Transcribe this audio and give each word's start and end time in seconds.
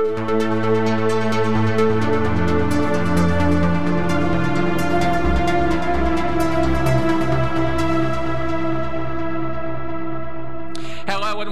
Thank 0.00 0.28
you. 2.38 2.47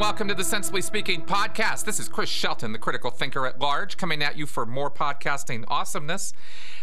Welcome 0.06 0.28
to 0.28 0.34
the 0.34 0.44
Sensibly 0.44 0.82
Speaking 0.82 1.20
podcast. 1.20 1.84
This 1.84 1.98
is 1.98 2.08
Chris 2.08 2.30
Shelton, 2.30 2.70
the 2.70 2.78
critical 2.78 3.10
thinker 3.10 3.44
at 3.44 3.58
large, 3.58 3.96
coming 3.96 4.22
at 4.22 4.38
you 4.38 4.46
for 4.46 4.64
more 4.64 4.88
podcasting 4.88 5.64
awesomeness. 5.66 6.32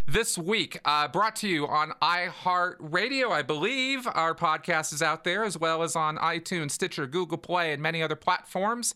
This 0.06 0.38
week, 0.38 0.78
uh, 0.84 1.08
brought 1.08 1.38
to 1.38 1.48
you 1.48 1.66
on 1.66 1.94
iHeartRadio, 2.02 3.32
I 3.32 3.42
believe. 3.42 4.06
Our 4.08 4.36
podcast 4.36 4.92
is 4.92 5.02
out 5.02 5.24
there, 5.24 5.46
as 5.46 5.58
well 5.58 5.84
as 5.84 5.96
on 5.96 6.18
iTunes, 6.18 6.72
Stitcher, 6.72 7.08
Google 7.08 7.38
Play, 7.38 7.72
and 7.72 7.82
many 7.82 8.04
other 8.04 8.18
platforms. 8.18 8.94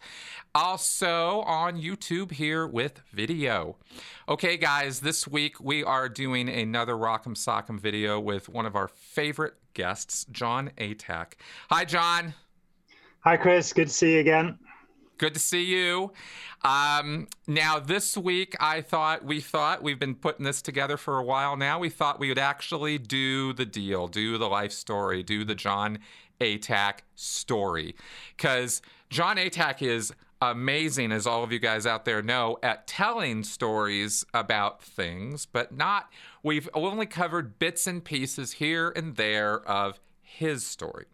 Also 0.54 1.40
on 1.44 1.82
YouTube 1.82 2.34
here 2.34 2.68
with 2.68 3.00
video. 3.14 3.78
Okay, 4.28 4.58
guys, 4.58 5.00
this 5.00 5.26
week 5.26 5.62
we 5.62 5.86
are 5.86 6.10
doing 6.10 6.50
another 6.50 6.96
Rock'em 6.96 7.38
Sock'em 7.38 7.80
video 7.80 8.20
with 8.20 8.50
one 8.50 8.66
of 8.66 8.76
our 8.76 8.90
favorite 8.90 9.54
guests, 9.74 10.26
Jon 10.26 10.72
Atack. 10.78 11.36
Hi, 11.70 11.86
Jon. 11.86 12.34
Hi, 13.28 13.36
Chris. 13.36 13.74
Good 13.74 13.90
to 13.90 13.94
see 13.94 14.14
you 14.14 14.20
again. 14.22 14.58
Good 15.18 15.34
to 15.34 15.40
see 15.42 15.66
you. 15.66 16.14
Um, 16.64 17.28
now, 17.46 17.78
this 17.78 18.16
week, 18.16 18.56
I 18.58 18.80
thought 18.80 19.26
we 19.26 19.42
thought 19.42 19.84
we've 19.84 20.00
been 20.00 20.16
putting 20.16 20.46
this 20.46 20.62
together 20.62 20.96
for 20.96 21.18
a 21.18 21.24
while 21.26 21.58
now. 21.58 21.78
We 21.78 21.90
thought 21.90 22.22
we 22.22 22.30
would 22.30 22.40
actually 22.40 22.98
do 22.98 23.52
the 23.52 23.66
deal, 23.66 24.08
do 24.08 24.38
the 24.38 24.48
life 24.48 24.72
story, 24.72 25.24
do 25.24 25.44
the 25.44 25.56
Jon 25.56 26.00
Atack 26.40 27.00
story, 27.16 27.96
because 28.38 28.82
Jon 29.10 29.36
Atack 29.36 29.82
is 29.82 30.14
amazing, 30.42 31.12
as 31.12 31.28
all 31.28 31.44
of 31.44 31.52
you 31.52 31.60
guys 31.60 31.86
out 31.86 32.06
there 32.06 32.22
know, 32.22 32.58
at 32.64 32.88
telling 32.88 33.44
stories 33.44 34.26
about 34.34 34.82
things, 34.82 35.46
but 35.46 35.74
not. 35.76 36.10
We've 36.44 36.70
only 36.74 37.06
covered 37.06 37.60
bits 37.60 37.88
and 37.88 38.02
pieces 38.02 38.54
here 38.54 38.94
and 38.96 39.18
there 39.18 39.70
of 39.70 40.00
his 40.22 40.66
story. 40.66 41.08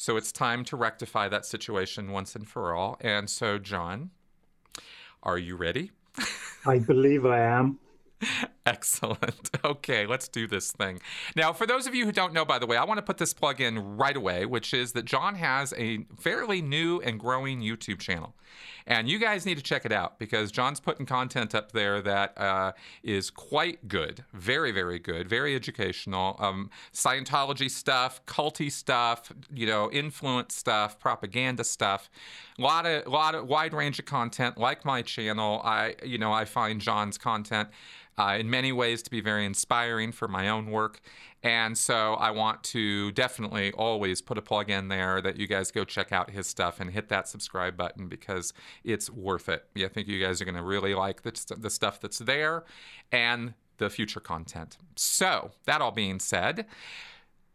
So 0.00 0.16
it's 0.16 0.32
time 0.32 0.64
to 0.64 0.76
rectify 0.78 1.28
that 1.28 1.44
situation 1.44 2.10
once 2.10 2.34
and 2.34 2.48
for 2.48 2.74
all. 2.74 2.96
And 3.02 3.28
so, 3.28 3.58
Jon, 3.58 4.08
are 5.22 5.36
you 5.36 5.56
ready? 5.56 5.90
I 6.66 6.78
believe 6.78 7.26
I 7.26 7.40
am. 7.40 7.78
Excellent. 8.64 9.50
Okay, 9.62 10.06
let's 10.06 10.26
do 10.26 10.46
this 10.46 10.72
thing. 10.72 11.00
Now, 11.36 11.52
for 11.52 11.66
those 11.66 11.86
of 11.86 11.94
you 11.94 12.06
who 12.06 12.12
don't 12.12 12.32
know, 12.32 12.46
by 12.46 12.58
the 12.58 12.66
way, 12.66 12.78
I 12.78 12.84
want 12.84 12.96
to 12.96 13.02
put 13.02 13.18
this 13.18 13.34
plug 13.34 13.60
in 13.60 13.98
right 13.98 14.16
away, 14.16 14.46
which 14.46 14.72
is 14.72 14.92
that 14.92 15.04
Jon 15.04 15.34
has 15.34 15.74
a 15.76 16.06
fairly 16.18 16.62
new 16.62 16.98
and 17.02 17.20
growing 17.20 17.60
YouTube 17.60 17.98
channel. 17.98 18.34
And 18.86 19.08
you 19.08 19.18
guys 19.18 19.46
need 19.46 19.56
to 19.56 19.62
check 19.62 19.84
it 19.84 19.92
out 19.92 20.18
because 20.18 20.50
Jon's 20.50 20.80
putting 20.80 21.06
content 21.06 21.54
up 21.54 21.72
there 21.72 22.00
that 22.02 22.38
uh, 22.38 22.72
is 23.02 23.30
quite 23.30 23.88
good. 23.88 24.24
Very, 24.32 24.72
very 24.72 24.98
good. 24.98 25.28
Very 25.28 25.54
educational. 25.54 26.36
Um, 26.38 26.70
Scientology 26.92 27.70
stuff, 27.70 28.24
culty 28.26 28.70
stuff, 28.70 29.32
you 29.52 29.66
know, 29.66 29.90
influence 29.90 30.56
stuff, 30.56 30.98
propaganda 30.98 31.64
stuff. 31.64 32.10
A 32.58 32.62
lot 32.62 32.86
of, 32.86 33.06
lot 33.06 33.34
of 33.34 33.46
wide 33.46 33.74
range 33.74 33.98
of 33.98 34.06
content. 34.06 34.58
Like 34.58 34.84
my 34.84 35.02
channel, 35.02 35.60
I, 35.64 35.94
you 36.04 36.18
know, 36.18 36.32
I 36.32 36.44
find 36.44 36.80
Jon's 36.80 37.18
content 37.18 37.68
uh, 38.18 38.36
in 38.38 38.50
many 38.50 38.72
ways 38.72 39.02
to 39.02 39.10
be 39.10 39.20
very 39.20 39.46
inspiring 39.46 40.12
for 40.12 40.28
my 40.28 40.48
own 40.48 40.70
work. 40.70 41.00
And 41.42 41.76
so 41.76 42.14
I 42.14 42.30
want 42.32 42.62
to 42.64 43.12
definitely 43.12 43.72
always 43.72 44.20
put 44.20 44.36
a 44.36 44.42
plug 44.42 44.68
in 44.68 44.88
there 44.88 45.22
that 45.22 45.38
you 45.38 45.46
guys 45.46 45.70
go 45.70 45.84
check 45.84 46.12
out 46.12 46.30
his 46.30 46.46
stuff 46.46 46.80
and 46.80 46.90
hit 46.90 47.08
that 47.08 47.28
subscribe 47.28 47.76
button 47.76 48.08
because 48.08 48.52
it's 48.84 49.08
worth 49.08 49.48
it. 49.48 49.64
Yeah, 49.74 49.86
I 49.86 49.88
think 49.88 50.06
you 50.06 50.22
guys 50.22 50.42
are 50.42 50.44
going 50.44 50.56
to 50.56 50.62
really 50.62 50.94
like 50.94 51.22
the, 51.22 51.56
the 51.56 51.70
stuff 51.70 52.00
that's 52.00 52.18
there 52.18 52.64
and 53.10 53.54
the 53.78 53.88
future 53.88 54.20
content. 54.20 54.76
So, 54.96 55.52
that 55.64 55.80
all 55.80 55.92
being 55.92 56.20
said, 56.20 56.66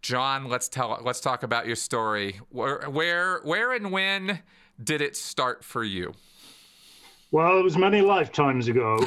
Jon, 0.01 0.49
let's 0.49 0.67
tell 0.67 0.99
let's 1.03 1.19
talk 1.19 1.43
about 1.43 1.67
your 1.67 1.75
story. 1.75 2.39
Where 2.49 2.89
where 2.89 3.39
where 3.43 3.71
and 3.71 3.91
when 3.91 4.39
did 4.83 5.01
it 5.01 5.15
start 5.15 5.63
for 5.63 5.83
you? 5.83 6.13
Well, 7.31 7.59
it 7.59 7.63
was 7.63 7.75
many 7.75 8.01
lifetimes 8.01 8.67
ago. 8.67 8.97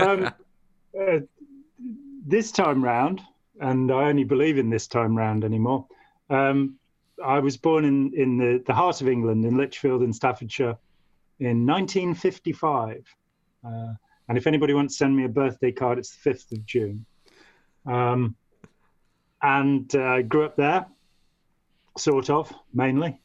um, 0.00 0.32
uh, 0.98 1.20
this 2.26 2.52
time 2.52 2.82
round, 2.82 3.20
and 3.60 3.90
I 3.90 4.04
only 4.08 4.24
believe 4.24 4.58
in 4.58 4.70
this 4.70 4.86
time 4.86 5.16
round 5.16 5.44
anymore. 5.44 5.86
Um, 6.30 6.76
I 7.24 7.38
was 7.38 7.56
born 7.56 7.84
in, 7.84 8.12
in 8.14 8.36
the, 8.38 8.62
the 8.66 8.74
heart 8.74 9.00
of 9.00 9.08
England, 9.08 9.44
in 9.44 9.56
Lichfield 9.56 10.02
in 10.02 10.12
Staffordshire, 10.12 10.76
in 11.40 11.66
1955. 11.66 13.04
Uh, 13.64 13.94
and 14.28 14.38
if 14.38 14.46
anybody 14.46 14.74
wants 14.74 14.94
to 14.94 14.98
send 14.98 15.16
me 15.16 15.24
a 15.24 15.28
birthday 15.28 15.72
card, 15.72 15.98
it's 15.98 16.16
the 16.16 16.30
5th 16.30 16.52
of 16.52 16.64
June. 16.66 17.04
Um, 17.86 18.36
and 19.42 19.90
I 19.94 20.20
uh, 20.20 20.22
grew 20.22 20.44
up 20.44 20.56
there, 20.56 20.86
sort 21.98 22.30
of, 22.30 22.52
mainly. 22.72 23.20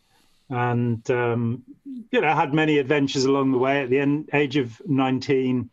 And, 0.49 1.09
um, 1.11 1.63
you 2.11 2.21
know, 2.21 2.33
had 2.33 2.53
many 2.53 2.77
adventures 2.79 3.25
along 3.25 3.51
the 3.51 3.57
way. 3.57 3.83
At 3.83 3.89
the 3.89 3.99
end, 3.99 4.29
age 4.33 4.57
of 4.57 4.81
19, 4.85 5.69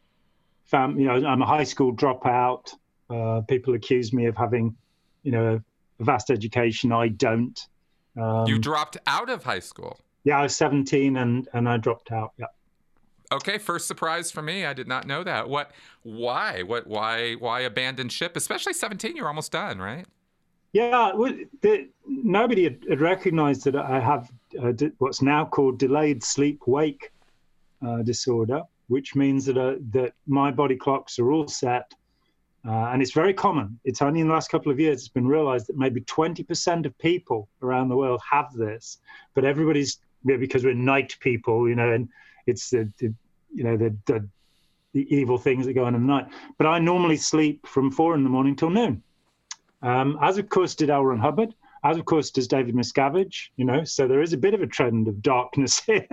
fam, 0.65 0.99
you 0.99 1.07
know, 1.07 1.27
I'm 1.27 1.43
a 1.43 1.47
high 1.47 1.65
school 1.65 1.95
dropout. 1.95 2.75
Uh, 3.11 3.43
people 3.43 3.75
accuse 3.75 4.13
me 4.13 4.27
of 4.27 4.37
having, 4.37 4.75
you 5.23 5.33
know, 5.33 5.61
a 6.01 6.05
vast 6.05 6.31
education. 6.31 6.93
I 6.93 7.09
don't. 7.09 7.59
Um, 8.17 8.47
you 8.47 8.59
dropped 8.59 8.97
out 9.07 9.29
of 9.29 9.45
high 9.45 9.61
school. 9.61 9.99
Yeah, 10.25 10.39
I 10.39 10.43
was 10.43 10.57
17 10.57 11.17
and 11.17 11.49
and 11.53 11.69
I 11.69 11.77
dropped 11.77 12.13
out. 12.13 12.33
Yeah. 12.39 12.47
Okay, 13.33 13.59
first 13.59 13.89
surprise 13.89 14.31
for 14.31 14.43
me. 14.43 14.65
I 14.65 14.73
did 14.73 14.87
not 14.87 15.07
know 15.07 15.25
that. 15.25 15.49
What? 15.49 15.73
Why? 16.03 16.63
What? 16.63 16.87
Why? 16.87 17.35
Why 17.35 17.61
abandon 17.61 18.09
ship? 18.09 18.37
Especially 18.37 18.73
17. 18.73 19.17
You're 19.17 19.29
almost 19.29 19.53
done, 19.53 19.79
right? 19.79 20.07
Yeah, 20.73 21.13
the, 21.63 21.89
nobody 22.07 22.65
had, 22.65 22.85
had, 22.89 23.01
recognized 23.01 23.65
that 23.65 23.77
I 23.77 24.01
have 24.01 24.29
uh, 24.61 24.73
what's 24.99 25.23
now 25.23 25.45
called 25.45 25.79
delayed 25.79 26.25
sleep 26.25 26.63
wake 26.67 27.13
uh, 27.87 28.03
disorder 28.03 28.63
which 28.89 29.15
means 29.15 29.47
that 29.47 29.59
uh, 29.59 29.77
that 29.91 30.13
my 30.27 30.51
body 30.51 30.77
clocks 30.77 31.19
are 31.19 31.31
all 31.31 31.49
set, 31.49 31.93
uh, 32.67 32.91
and 32.93 33.03
it's 33.03 33.13
very 33.13 33.35
common. 33.35 33.79
It's 33.85 34.03
only 34.03 34.21
in 34.21 34.29
the 34.29 34.33
last 34.33 34.51
couple 34.51 34.73
of 34.73 34.81
years 34.81 35.01
it's 35.01 35.09
been 35.09 35.27
realized 35.27 35.67
that 35.69 35.77
maybe 35.77 36.01
20% 36.03 36.87
of 36.87 36.97
people 36.99 37.49
around 37.63 37.89
the 37.89 37.97
world 37.97 38.21
have 38.31 38.53
this, 38.55 38.99
but 39.35 39.45
everybody's 39.45 39.99
because 40.25 40.65
we're 40.65 40.75
night 40.75 41.17
people, 41.21 41.69
you 41.69 41.75
know, 41.75 41.93
and 41.93 42.09
it's 42.47 42.71
the, 42.71 42.91
the 42.99 43.13
you 43.55 43.65
know 43.65 43.77
the, 43.77 43.97
the 44.07 44.29
the 44.93 45.15
evil 45.15 45.37
things 45.37 45.67
that 45.67 45.75
go 45.75 45.85
on 45.85 45.95
in 45.95 46.07
the 46.07 46.13
night. 46.13 46.29
But 46.57 46.67
I 46.67 46.79
normally 46.79 47.17
sleep 47.17 47.67
from 47.67 47.91
four 47.91 48.15
in 48.15 48.23
the 48.23 48.31
morning 48.31 48.57
till 48.57 48.71
noon. 48.71 49.03
Um, 49.83 50.19
as 50.23 50.39
of 50.39 50.49
course 50.49 50.75
did 50.75 50.89
L. 50.89 51.05
Ron 51.05 51.19
Hubbard, 51.19 51.55
as 51.85 51.99
of 51.99 52.07
course 52.07 52.31
does 52.31 52.49
David 52.49 52.75
Miscavige. 52.75 53.51
You 53.57 53.67
know, 53.67 53.85
so 53.85 54.09
there 54.09 54.23
is 54.23 54.33
a 54.33 54.39
bit 54.39 54.55
of 54.55 54.63
a 54.63 54.67
trend 54.67 55.07
of 55.07 55.23
darkness 55.23 55.81
here. 55.87 56.07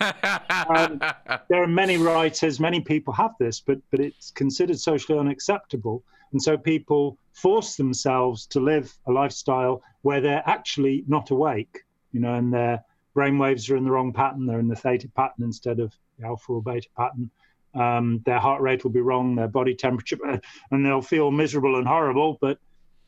um, 0.00 1.00
there 1.48 1.62
are 1.62 1.68
many 1.68 1.96
writers, 1.96 2.60
many 2.60 2.80
people 2.80 3.14
have 3.14 3.32
this, 3.38 3.60
but 3.60 3.78
but 3.90 4.00
it's 4.00 4.30
considered 4.32 4.78
socially 4.78 5.18
unacceptable, 5.18 6.02
and 6.32 6.42
so 6.42 6.58
people 6.58 7.18
force 7.32 7.76
themselves 7.76 8.46
to 8.46 8.60
live 8.60 8.92
a 9.06 9.12
lifestyle 9.12 9.82
where 10.02 10.20
they're 10.20 10.42
actually 10.46 11.04
not 11.06 11.30
awake. 11.30 11.84
You 12.12 12.20
know, 12.20 12.34
and 12.34 12.52
their 12.52 12.82
brain 13.14 13.38
waves 13.38 13.70
are 13.70 13.76
in 13.76 13.84
the 13.84 13.92
wrong 13.92 14.12
pattern; 14.12 14.46
they're 14.46 14.60
in 14.60 14.68
the 14.68 14.76
theta 14.76 15.08
pattern 15.08 15.44
instead 15.44 15.78
of 15.78 15.94
the 16.18 16.26
alpha 16.26 16.52
or 16.52 16.62
beta 16.62 16.88
pattern. 16.96 17.30
Um, 17.74 18.22
their 18.24 18.38
heart 18.38 18.62
rate 18.62 18.84
will 18.84 18.90
be 18.90 19.02
wrong, 19.02 19.36
their 19.36 19.48
body 19.48 19.74
temperature, 19.74 20.16
and 20.70 20.84
they'll 20.84 21.02
feel 21.02 21.30
miserable 21.30 21.76
and 21.76 21.86
horrible. 21.86 22.38
But 22.40 22.58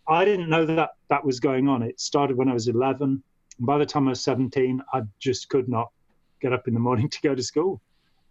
I 0.08 0.24
didn't 0.24 0.48
know 0.48 0.64
that 0.64 0.90
that 1.10 1.24
was 1.24 1.38
going 1.38 1.68
on. 1.68 1.82
It 1.82 2.00
started 2.00 2.36
when 2.36 2.48
I 2.48 2.54
was 2.54 2.66
11. 2.66 3.22
And 3.58 3.66
by 3.66 3.76
the 3.76 3.86
time 3.86 4.08
I 4.08 4.10
was 4.10 4.22
17, 4.22 4.82
I 4.92 5.02
just 5.18 5.50
could 5.50 5.68
not 5.68 5.90
get 6.40 6.52
up 6.52 6.66
in 6.66 6.74
the 6.74 6.80
morning 6.80 7.08
to 7.10 7.20
go 7.20 7.34
to 7.34 7.42
school. 7.42 7.80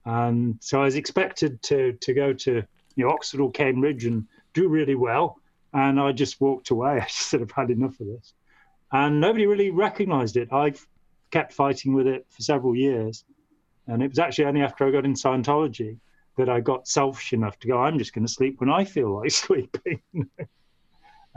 And 0.05 0.57
so 0.59 0.81
I 0.81 0.85
was 0.85 0.95
expected 0.95 1.61
to 1.63 1.93
to 1.93 2.13
go 2.13 2.33
to 2.33 2.63
you 2.95 3.05
know, 3.05 3.11
Oxford 3.11 3.41
or 3.41 3.51
Cambridge 3.51 4.05
and 4.05 4.25
do 4.53 4.69
really 4.69 4.95
well. 4.95 5.39
And 5.73 5.99
I 5.99 6.13
just 6.13 6.41
walked 6.41 6.71
away. 6.71 6.91
I 7.01 7.05
just 7.05 7.29
said, 7.29 7.41
I've 7.41 7.51
had 7.51 7.69
enough 7.69 7.99
of 7.99 8.07
this. 8.07 8.33
And 8.91 9.19
nobody 9.19 9.45
really 9.45 9.69
recognized 9.69 10.37
it. 10.37 10.51
I've 10.51 10.85
kept 11.29 11.53
fighting 11.53 11.93
with 11.93 12.07
it 12.07 12.25
for 12.29 12.41
several 12.41 12.75
years. 12.75 13.25
And 13.85 14.01
it 14.01 14.09
was 14.09 14.19
actually 14.19 14.45
only 14.45 14.61
after 14.61 14.87
I 14.87 14.91
got 14.91 15.05
in 15.05 15.13
Scientology 15.13 15.97
that 16.37 16.49
I 16.49 16.61
got 16.61 16.87
selfish 16.87 17.33
enough 17.33 17.59
to 17.59 17.67
go, 17.67 17.77
I'm 17.77 17.99
just 17.99 18.13
going 18.13 18.25
to 18.25 18.31
sleep 18.31 18.59
when 18.59 18.69
I 18.69 18.85
feel 18.85 19.13
like 19.13 19.31
sleeping 19.31 20.01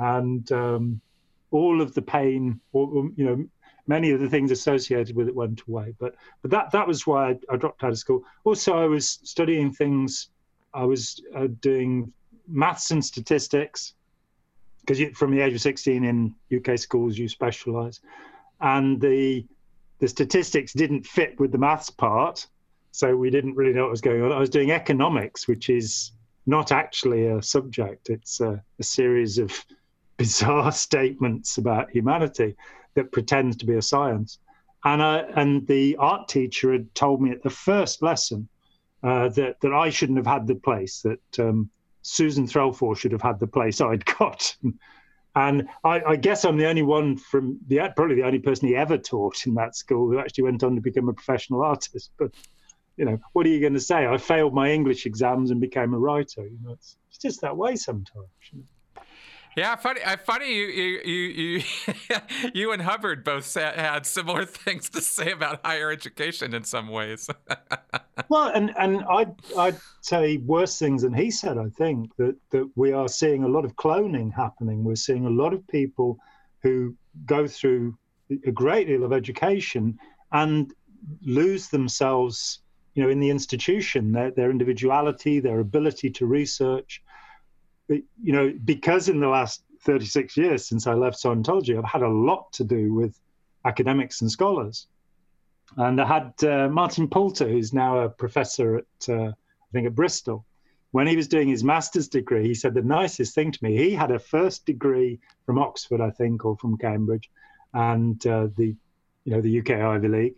and 0.00 0.50
um, 0.50 1.00
all 1.50 1.80
of 1.80 1.94
the 1.94 2.02
pain, 2.02 2.58
or, 2.72 3.10
you 3.14 3.24
know, 3.24 3.44
many 3.86 4.10
of 4.10 4.20
the 4.20 4.28
things 4.28 4.50
associated 4.50 5.14
with 5.14 5.28
it 5.28 5.34
went 5.34 5.62
away. 5.68 5.94
But 5.98 6.14
but 6.42 6.50
that 6.50 6.70
that 6.72 6.88
was 6.88 7.06
why 7.06 7.30
I, 7.30 7.38
I 7.50 7.56
dropped 7.56 7.84
out 7.84 7.90
of 7.90 7.98
school. 7.98 8.24
Also, 8.44 8.76
I 8.76 8.86
was 8.86 9.20
studying 9.22 9.72
things. 9.72 10.30
I 10.72 10.84
was 10.84 11.20
uh, 11.36 11.48
doing 11.60 12.12
maths 12.48 12.90
and 12.90 13.04
statistics 13.04 13.94
because 14.80 15.00
from 15.16 15.30
the 15.30 15.40
age 15.40 15.52
of 15.54 15.60
16 15.60 16.04
in 16.04 16.34
UK 16.56 16.78
schools 16.78 17.18
you 17.18 17.28
specialise, 17.28 18.00
and 18.60 19.00
the 19.00 19.44
the 19.98 20.08
statistics 20.08 20.72
didn't 20.72 21.06
fit 21.06 21.38
with 21.38 21.52
the 21.52 21.58
maths 21.58 21.90
part, 21.90 22.46
so 22.90 23.14
we 23.14 23.28
didn't 23.28 23.54
really 23.54 23.74
know 23.74 23.82
what 23.82 23.90
was 23.90 24.00
going 24.00 24.22
on. 24.22 24.32
I 24.32 24.38
was 24.38 24.48
doing 24.48 24.70
economics, 24.70 25.46
which 25.46 25.68
is 25.68 26.12
not 26.46 26.72
actually 26.72 27.26
a 27.26 27.42
subject; 27.42 28.08
it's 28.08 28.40
a, 28.40 28.62
a 28.78 28.82
series 28.82 29.38
of 29.38 29.52
bizarre 30.20 30.70
statements 30.88 31.56
about 31.56 31.90
humanity 31.90 32.54
that 32.94 33.10
pretends 33.10 33.56
to 33.56 33.64
be 33.64 33.76
a 33.76 33.82
science. 33.82 34.38
And 34.84 35.02
I, 35.02 35.20
and 35.34 35.66
the 35.66 35.96
art 35.96 36.28
teacher 36.28 36.72
had 36.72 36.94
told 36.94 37.22
me 37.22 37.30
at 37.30 37.42
the 37.42 37.48
first 37.50 38.02
lesson 38.02 38.48
uh, 39.02 39.30
that 39.30 39.60
that 39.62 39.72
I 39.72 39.88
shouldn't 39.88 40.18
have 40.18 40.26
had 40.26 40.46
the 40.46 40.56
place, 40.56 41.00
that 41.02 41.38
um, 41.38 41.70
Susan 42.02 42.46
Threlfall 42.46 42.94
should 42.94 43.12
have 43.12 43.22
had 43.22 43.40
the 43.40 43.46
place 43.46 43.80
I'd 43.90 44.04
got. 44.04 44.54
And 45.34 45.68
I, 45.84 46.02
I, 46.02 46.16
guess 46.16 46.44
I'm 46.44 46.58
the 46.58 46.66
only 46.66 46.82
one 46.82 47.16
from 47.16 47.58
the 47.68 47.78
probably 47.96 48.16
the 48.16 48.24
only 48.24 48.40
person 48.40 48.68
he 48.68 48.76
ever 48.76 48.98
taught 48.98 49.46
in 49.46 49.54
that 49.54 49.76
school 49.76 50.10
who 50.10 50.18
actually 50.18 50.44
went 50.44 50.64
on 50.64 50.74
to 50.74 50.82
become 50.82 51.08
a 51.08 51.14
professional 51.14 51.62
artist. 51.62 52.10
But 52.18 52.32
you 52.96 53.04
know, 53.06 53.18
what 53.32 53.46
are 53.46 53.48
you 53.48 53.60
going 53.60 53.80
to 53.80 53.80
say? 53.80 54.06
I 54.06 54.18
failed 54.18 54.52
my 54.52 54.70
English 54.70 55.06
exams 55.06 55.50
and 55.50 55.60
became 55.60 55.94
a 55.94 55.98
writer. 55.98 56.42
You 56.42 56.58
know, 56.62 56.72
it's, 56.72 56.96
it's 57.08 57.18
just 57.18 57.40
that 57.40 57.56
way 57.56 57.76
sometimes. 57.76 58.28
You 58.50 58.58
know? 58.58 58.64
Yeah, 59.60 59.76
funny. 59.76 60.00
Uh, 60.00 60.16
funny. 60.16 60.54
You, 60.54 60.66
you, 60.68 61.00
you, 61.04 61.22
you, 61.28 61.62
you 62.54 62.72
and 62.72 62.80
Hubbard 62.80 63.24
both 63.24 63.52
had 63.52 64.06
similar 64.06 64.46
things 64.46 64.88
to 64.88 65.02
say 65.02 65.32
about 65.32 65.60
higher 65.62 65.90
education 65.90 66.54
in 66.54 66.64
some 66.64 66.88
ways. 66.88 67.28
well, 68.30 68.46
and 68.54 68.72
and 68.78 69.04
I'd 69.04 69.34
I'd 69.58 69.76
say 70.00 70.38
worse 70.38 70.78
things 70.78 71.02
than 71.02 71.12
he 71.12 71.30
said. 71.30 71.58
I 71.58 71.68
think 71.76 72.16
that 72.16 72.36
that 72.52 72.70
we 72.74 72.92
are 72.92 73.06
seeing 73.06 73.44
a 73.44 73.48
lot 73.48 73.66
of 73.66 73.76
cloning 73.76 74.32
happening. 74.32 74.82
We're 74.82 74.94
seeing 74.94 75.26
a 75.26 75.36
lot 75.42 75.52
of 75.52 75.68
people 75.68 76.18
who 76.62 76.96
go 77.26 77.46
through 77.46 77.98
a 78.46 78.52
great 78.52 78.86
deal 78.86 79.04
of 79.04 79.12
education 79.12 79.98
and 80.32 80.72
lose 81.20 81.68
themselves, 81.68 82.60
you 82.94 83.02
know, 83.02 83.10
in 83.10 83.20
the 83.20 83.28
institution, 83.28 84.12
their 84.12 84.30
their 84.30 84.50
individuality, 84.50 85.38
their 85.38 85.60
ability 85.60 86.08
to 86.12 86.24
research 86.24 87.02
you 87.90 88.32
know, 88.32 88.52
because 88.64 89.08
in 89.08 89.20
the 89.20 89.28
last 89.28 89.62
36 89.82 90.36
years 90.36 90.66
since 90.66 90.86
I 90.86 90.94
left 90.94 91.22
Scientology, 91.22 91.76
I've 91.76 91.84
had 91.84 92.02
a 92.02 92.08
lot 92.08 92.52
to 92.54 92.64
do 92.64 92.94
with 92.94 93.18
academics 93.64 94.20
and 94.20 94.30
scholars. 94.30 94.86
And 95.76 96.00
I 96.00 96.06
had 96.06 96.44
uh, 96.44 96.68
Martin 96.68 97.08
Poulter, 97.08 97.48
who's 97.48 97.72
now 97.72 97.98
a 98.00 98.08
professor 98.08 98.78
at, 98.78 99.08
uh, 99.08 99.28
I 99.28 99.70
think, 99.72 99.86
at 99.86 99.94
Bristol. 99.94 100.44
When 100.92 101.06
he 101.06 101.16
was 101.16 101.28
doing 101.28 101.48
his 101.48 101.62
master's 101.62 102.08
degree, 102.08 102.48
he 102.48 102.54
said 102.54 102.74
the 102.74 102.82
nicest 102.82 103.34
thing 103.34 103.52
to 103.52 103.58
me. 103.62 103.76
He 103.76 103.92
had 103.92 104.10
a 104.10 104.18
first 104.18 104.66
degree 104.66 105.20
from 105.46 105.58
Oxford, 105.58 106.00
I 106.00 106.10
think, 106.10 106.44
or 106.44 106.56
from 106.56 106.76
Cambridge, 106.76 107.30
and 107.72 108.24
uh, 108.26 108.48
the, 108.56 108.74
you 109.24 109.32
know, 109.32 109.40
the 109.40 109.60
UK 109.60 109.70
Ivy 109.70 110.08
League, 110.08 110.34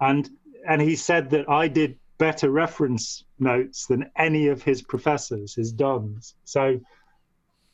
and 0.00 0.28
and 0.68 0.82
he 0.82 0.96
said 0.96 1.30
that 1.30 1.48
I 1.48 1.68
did 1.68 1.96
better 2.18 2.50
reference 2.50 3.22
notes 3.38 3.86
than 3.86 4.10
any 4.16 4.48
of 4.48 4.62
his 4.62 4.82
professors, 4.82 5.54
his 5.54 5.72
dons. 5.72 6.34
So 6.44 6.80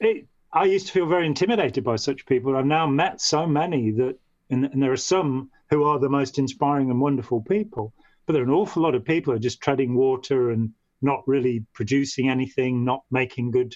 it, 0.00 0.26
I 0.52 0.64
used 0.64 0.86
to 0.88 0.92
feel 0.92 1.06
very 1.06 1.26
intimidated 1.26 1.84
by 1.84 1.96
such 1.96 2.26
people. 2.26 2.56
I've 2.56 2.66
now 2.66 2.86
met 2.86 3.20
so 3.20 3.46
many 3.46 3.90
that, 3.92 4.18
and, 4.50 4.66
and, 4.66 4.82
there 4.82 4.92
are 4.92 4.96
some 4.96 5.50
who 5.70 5.84
are 5.84 5.98
the 5.98 6.10
most 6.10 6.38
inspiring 6.38 6.90
and 6.90 7.00
wonderful 7.00 7.40
people, 7.42 7.94
but 8.26 8.34
there 8.34 8.42
are 8.42 8.46
an 8.46 8.52
awful 8.52 8.82
lot 8.82 8.94
of 8.94 9.04
people 9.04 9.32
who 9.32 9.36
are 9.36 9.40
just 9.40 9.62
treading 9.62 9.94
water 9.94 10.50
and 10.50 10.70
not 11.00 11.26
really 11.26 11.64
producing 11.72 12.28
anything, 12.28 12.84
not 12.84 13.02
making 13.10 13.50
good, 13.50 13.74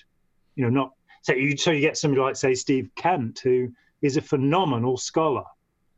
you 0.55 0.65
know, 0.65 0.71
not. 0.71 0.93
So 1.23 1.33
you, 1.33 1.57
so 1.57 1.71
you 1.71 1.81
get 1.81 1.97
somebody 1.97 2.21
like, 2.21 2.37
say, 2.37 2.55
Steve 2.55 2.91
Kent, 2.95 3.41
who 3.43 3.73
is 4.03 4.17
a 4.17 4.23
phenomenal 4.23 4.97
scholar. 4.97 5.45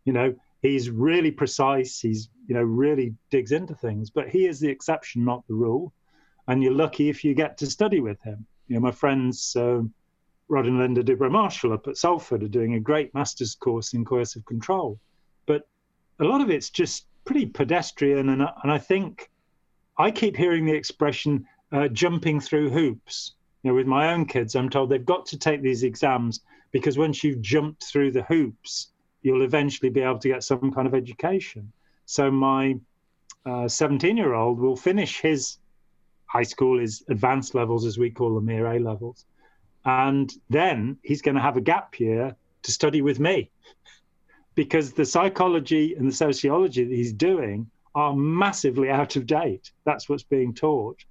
You 0.05 0.12
know, 0.12 0.35
he's 0.63 0.91
really 0.91 1.31
precise. 1.31 2.01
He's 2.01 2.29
you 2.47 2.55
know 2.55 2.63
really 2.63 3.15
digs 3.31 3.53
into 3.53 3.75
things, 3.75 4.11
but 4.11 4.29
he 4.29 4.47
is 4.47 4.61
the 4.61 4.69
exception, 4.69 5.25
not 5.25 5.47
the 5.47 5.55
rule. 5.55 5.93
And 6.47 6.63
you're 6.63 6.73
lucky 6.73 7.09
if 7.11 7.25
you 7.25 7.35
get 7.35 7.59
to 7.59 7.67
study 7.67 8.01
with 8.01 8.21
him. 8.23 8.47
You 8.69 8.77
know, 8.77 8.81
my 8.81 8.91
friends 8.91 9.55
um, 9.57 9.93
Rod 10.49 10.67
and 10.67 10.79
Linda 10.79 11.03
Dubrow 11.03 11.31
Marshall 11.31 11.75
up 11.75 11.87
at 11.89 11.99
Salford 11.99 12.43
are 12.43 12.49
doing 12.49 12.75
a 12.75 12.81
great 12.81 13.13
master's 13.15 13.55
course 13.55 13.93
in 13.93 14.05
coercive 14.05 14.47
control, 14.47 14.99
but 15.47 15.69
a 16.21 16.25
lot 16.25 16.41
of 16.41 16.51
it's 16.51 16.71
just 16.71 17.07
pretty 17.25 17.47
pedestrian. 17.47 18.31
And 18.31 18.43
and 18.43 18.73
I 18.73 18.79
think 18.79 19.31
I 19.99 20.11
keep 20.11 20.37
hearing 20.37 20.65
the 20.65 20.75
expression 20.75 21.47
uh, 21.73 21.89
jumping 21.89 22.41
through 22.41 22.71
hoops. 22.71 23.35
You 23.63 23.71
know, 23.71 23.75
with 23.75 23.87
my 23.87 24.13
own 24.13 24.25
kids, 24.25 24.55
I'm 24.55 24.71
told 24.71 24.89
they've 24.89 25.05
got 25.05 25.27
to 25.27 25.39
take 25.39 25.61
these 25.61 25.83
exams 25.83 26.41
because 26.71 26.97
once 26.97 27.25
you've 27.25 27.43
jumped 27.43 27.85
through 27.85 28.13
the 28.13 28.23
hoops, 28.23 28.93
you'll 29.23 29.43
eventually 29.43 29.91
be 29.91 30.00
able 30.00 30.19
to 30.19 30.29
get 30.29 30.43
some 30.43 30.73
kind 30.73 30.87
of 30.87 30.94
education. 30.94 31.73
So 32.06 32.31
my 32.31 32.76
17 33.67 34.11
uh, 34.11 34.23
year 34.23 34.35
old 34.35 34.59
will 34.59 34.76
finish 34.76 35.20
his 35.20 35.59
high 36.26 36.43
school, 36.43 36.79
his 36.79 37.03
advanced 37.09 37.55
levels, 37.55 37.85
as 37.85 37.99
we 37.99 38.11
call 38.11 38.35
them, 38.35 38.47
mere 38.47 38.67
A 38.67 38.79
levels. 38.79 39.25
And 39.85 40.32
then 40.50 40.99
he's 41.03 41.23
going 41.23 41.37
to 41.37 41.41
have 41.41 41.56
a 41.56 41.61
gap 41.61 41.99
year 41.99 42.37
to 42.62 42.73
study 42.73 43.00
with 43.00 43.19
me 43.19 43.50
because 44.55 44.93
the 44.93 45.05
psychology 45.05 45.94
and 45.94 46.09
the 46.09 46.14
sociology 46.14 46.85
that 46.85 46.94
he's 46.94 47.12
doing 47.12 47.71
are 47.94 48.14
massively 48.14 48.91
out 48.91 49.17
of 49.17 49.26
date. 49.26 49.71
That's 49.85 50.09
what's 50.09 50.25
being 50.25 50.53
taught. 50.53 51.05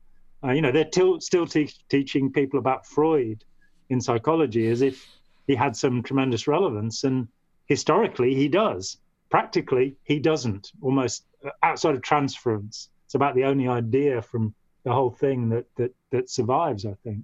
Uh, 0.44 0.51
you 0.51 0.62
know, 0.62 0.71
they're 0.71 0.89
still 1.19 1.48
te- 1.48 1.74
teaching 1.89 2.31
people 2.31 2.60
about 2.60 2.86
Freud 2.86 3.44
in 3.89 4.00
psychology 4.00 4.68
as 4.68 4.81
if 4.81 5.07
he 5.48 5.56
had 5.56 5.75
some 5.75 6.03
tremendous 6.03 6.48
relevance. 6.48 7.03
And 7.03 7.27
historically 7.68 8.34
he 8.34 8.48
does. 8.48 8.98
Practically, 9.30 9.96
he 10.04 10.19
doesn't. 10.19 10.72
Almost 10.81 11.25
uh, 11.46 11.50
outside 11.64 11.96
of 11.96 12.02
transference, 12.02 12.90
it's 13.06 13.16
about 13.16 13.36
the 13.36 13.44
only 13.44 13.68
idea 13.68 14.22
from 14.22 14.54
the 14.84 14.94
whole 14.94 15.12
thing 15.12 15.50
that 15.50 15.66
that 15.75 15.94
that 16.12 16.30
survives. 16.30 16.86
I 16.86 16.94
think. 17.04 17.24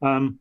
Um, 0.00 0.38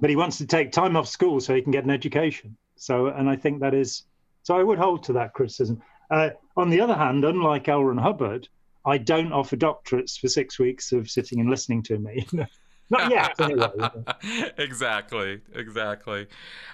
but 0.00 0.10
he 0.10 0.16
wants 0.16 0.38
to 0.38 0.46
take 0.46 0.72
time 0.72 0.96
off 0.96 1.08
school 1.08 1.40
so 1.40 1.54
he 1.54 1.62
can 1.62 1.72
get 1.72 1.84
an 1.84 1.90
education. 1.90 2.56
So, 2.76 3.06
and 3.06 3.28
I 3.30 3.36
think 3.36 3.60
that 3.60 3.74
is. 3.74 4.02
So 4.42 4.56
I 4.56 4.62
would 4.62 4.78
hold 4.78 5.04
to 5.04 5.14
that 5.14 5.32
criticism. 5.32 5.82
Uh, 6.10 6.30
on 6.56 6.68
the 6.68 6.80
other 6.80 6.94
hand, 6.94 7.24
unlike 7.24 7.68
L. 7.68 7.84
Ron 7.84 7.96
Hubbard, 7.96 8.48
I 8.84 8.98
don't 8.98 9.32
offer 9.32 9.56
doctorates 9.56 10.18
for 10.18 10.28
six 10.28 10.58
weeks 10.58 10.92
of 10.92 11.10
sitting 11.10 11.40
and 11.40 11.48
listening 11.48 11.82
to 11.84 11.98
me. 11.98 12.26
Exactly, 14.58 15.40
exactly, 15.54 16.26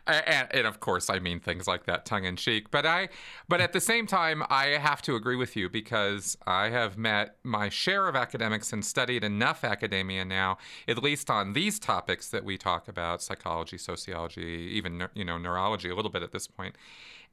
and, 0.06 0.48
and 0.50 0.66
of 0.66 0.80
course, 0.80 1.08
I 1.08 1.18
mean 1.18 1.40
things 1.40 1.66
like 1.66 1.86
that 1.86 2.04
tongue 2.04 2.24
in 2.24 2.36
cheek. 2.36 2.70
But 2.70 2.84
I, 2.86 3.08
but 3.48 3.60
at 3.60 3.72
the 3.72 3.80
same 3.80 4.06
time, 4.06 4.42
I 4.50 4.66
have 4.80 5.02
to 5.02 5.14
agree 5.16 5.36
with 5.36 5.56
you 5.56 5.68
because 5.68 6.36
I 6.46 6.68
have 6.70 6.98
met 6.98 7.36
my 7.44 7.68
share 7.68 8.08
of 8.08 8.16
academics 8.16 8.72
and 8.72 8.84
studied 8.84 9.24
enough 9.24 9.64
academia 9.64 10.24
now, 10.24 10.58
at 10.88 11.02
least 11.02 11.30
on 11.30 11.52
these 11.52 11.78
topics 11.78 12.28
that 12.30 12.44
we 12.44 12.58
talk 12.58 12.88
about: 12.88 13.22
psychology, 13.22 13.78
sociology, 13.78 14.70
even 14.72 15.06
you 15.14 15.24
know 15.24 15.38
neurology, 15.38 15.90
a 15.90 15.94
little 15.94 16.10
bit 16.10 16.22
at 16.22 16.32
this 16.32 16.46
point. 16.46 16.76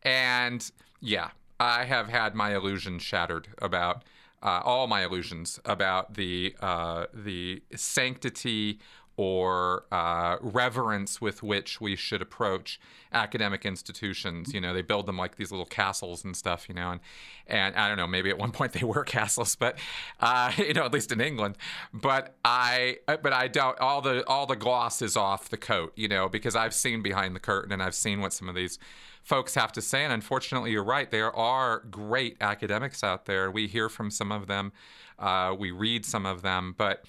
And 0.03 0.69
yeah, 1.01 1.31
I 1.59 1.85
have 1.85 2.07
had 2.09 2.35
my 2.35 2.55
illusions 2.55 3.03
shattered 3.03 3.49
about 3.59 4.03
uh, 4.41 4.61
all 4.63 4.87
my 4.87 5.03
illusions 5.03 5.59
about 5.65 6.13
the 6.13 6.55
uh, 6.61 7.05
the 7.13 7.61
sanctity 7.75 8.79
or 9.17 9.85
uh, 9.91 10.37
reverence 10.41 11.19
with 11.19 11.41
which 11.41 11.81
we 11.81 11.95
should 11.95 12.21
approach 12.21 12.79
academic 13.11 13.65
institutions. 13.65 14.53
You 14.53 14.61
know, 14.61 14.75
they 14.75 14.83
build 14.83 15.07
them 15.07 15.17
like 15.17 15.37
these 15.37 15.49
little 15.49 15.65
castles 15.65 16.23
and 16.23 16.37
stuff. 16.37 16.69
You 16.69 16.75
know, 16.75 16.91
and 16.91 17.01
and 17.47 17.75
I 17.75 17.87
don't 17.87 17.97
know, 17.97 18.05
maybe 18.05 18.29
at 18.29 18.37
one 18.37 18.51
point 18.51 18.73
they 18.73 18.83
were 18.83 19.03
castles, 19.05 19.55
but 19.55 19.79
uh, 20.19 20.51
you 20.57 20.73
know, 20.73 20.85
at 20.85 20.93
least 20.93 21.11
in 21.11 21.19
England. 21.19 21.57
But 21.91 22.35
I, 22.45 22.97
but 23.07 23.33
I 23.33 23.47
doubt 23.47 23.79
all 23.79 24.01
the 24.01 24.25
all 24.27 24.45
the 24.45 24.55
gloss 24.55 25.01
is 25.01 25.17
off 25.17 25.49
the 25.49 25.57
coat. 25.57 25.93
You 25.95 26.07
know, 26.07 26.29
because 26.29 26.55
I've 26.55 26.75
seen 26.75 27.01
behind 27.01 27.35
the 27.35 27.39
curtain 27.39 27.71
and 27.71 27.81
I've 27.81 27.95
seen 27.95 28.21
what 28.21 28.33
some 28.33 28.47
of 28.47 28.55
these 28.55 28.77
folks 29.27 29.55
have 29.55 29.73
to 29.73 29.81
say. 29.81 30.05
And 30.05 30.13
unfortunately, 30.13 30.71
you're 30.71 30.85
right. 30.85 31.11
There 31.11 31.35
are 31.35 31.79
great 31.91 32.37
academics 32.39 33.03
out 33.03 33.25
there. 33.25 33.51
We 33.51 33.67
hear 33.67 33.89
from 33.89 34.09
some 34.09 34.31
of 34.31 34.47
them, 34.47 34.71
uh, 35.19 35.53
we 35.59 35.69
read 35.69 36.05
some 36.05 36.25
of 36.25 36.43
them, 36.43 36.73
but 36.77 37.03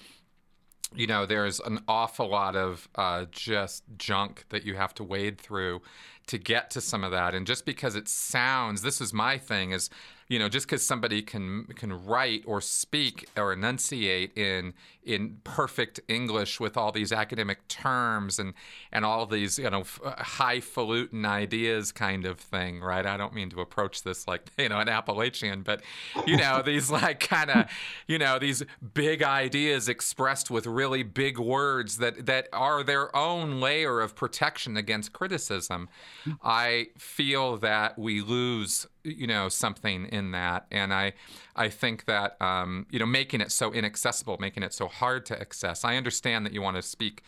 you 0.93 1.07
know, 1.07 1.25
there's 1.25 1.61
an 1.61 1.79
awful 1.87 2.27
lot 2.27 2.57
of 2.57 2.89
uh, 2.95 3.25
just 3.31 3.83
junk 3.97 4.43
that 4.49 4.65
you 4.65 4.75
have 4.75 4.93
to 4.95 5.03
wade 5.03 5.39
through 5.39 5.81
to 6.27 6.37
get 6.37 6.71
to 6.71 6.81
some 6.81 7.05
of 7.05 7.11
that. 7.11 7.33
And 7.33 7.47
just 7.47 7.65
because 7.65 7.95
it 7.95 8.09
sounds, 8.09 8.81
this 8.81 8.99
is 8.99 9.13
my 9.13 9.37
thing, 9.37 9.71
is 9.71 9.89
you 10.29 10.37
know, 10.37 10.47
just 10.47 10.67
because 10.67 10.85
somebody 10.85 11.23
can 11.23 11.65
can 11.75 12.05
write 12.05 12.43
or 12.45 12.61
speak 12.61 13.27
or 13.35 13.51
enunciate 13.51 14.37
in 14.37 14.73
in 15.03 15.39
perfect 15.43 15.99
English 16.07 16.59
with 16.59 16.77
all 16.77 16.91
these 16.91 17.11
academic 17.11 17.67
terms 17.67 18.37
and 18.37 18.53
and 18.91 19.03
all 19.03 19.25
these 19.25 19.57
you 19.57 19.69
know 19.69 19.83
highfalutin 20.03 21.25
ideas 21.25 21.91
kind 21.91 22.27
of 22.27 22.39
thing, 22.39 22.79
right? 22.79 23.07
I 23.07 23.17
don't 23.17 23.33
mean 23.33 23.49
to 23.49 23.61
approach 23.61 24.03
this 24.03 24.27
like 24.27 24.51
you 24.57 24.69
know 24.69 24.79
an 24.79 24.87
Appalachian, 24.87 25.63
but 25.63 25.81
you 26.27 26.37
know 26.37 26.61
these 26.65 26.91
like 26.91 27.19
kind 27.21 27.49
of 27.49 27.65
you 28.07 28.19
know 28.19 28.37
these 28.37 28.63
big 28.93 29.23
ideas 29.23 29.89
expressed 29.89 30.51
with 30.51 30.67
really 30.67 31.01
big 31.01 31.39
words 31.39 31.97
that 31.97 32.27
that 32.27 32.47
are 32.53 32.83
their 32.83 33.15
own 33.15 33.59
layer 33.59 33.99
of 33.99 34.15
protection 34.15 34.77
against 34.77 35.11
criticism 35.11 35.89
hmm. 36.23 36.33
I 36.43 36.89
feel 36.97 37.57
that 37.57 37.97
we 37.97 38.21
lose, 38.21 38.87
you 39.03 39.27
know, 39.27 39.49
something 39.49 40.05
in 40.05 40.31
that, 40.31 40.65
and 40.71 40.93
I, 40.93 41.13
I 41.55 41.69
think 41.69 42.05
that, 42.05 42.41
um, 42.41 42.85
you 42.89 42.99
know, 42.99 43.05
making 43.05 43.41
it 43.41 43.51
so 43.51 43.71
inaccessible, 43.71 44.37
making 44.39 44.63
it 44.63 44.73
so 44.73 44.87
hard 44.87 45.25
to 45.27 45.39
access. 45.39 45.83
I 45.83 45.95
understand 45.95 46.45
that 46.45 46.53
you 46.53 46.61
want 46.61 46.75
to 46.75 46.81
speak 46.81 47.23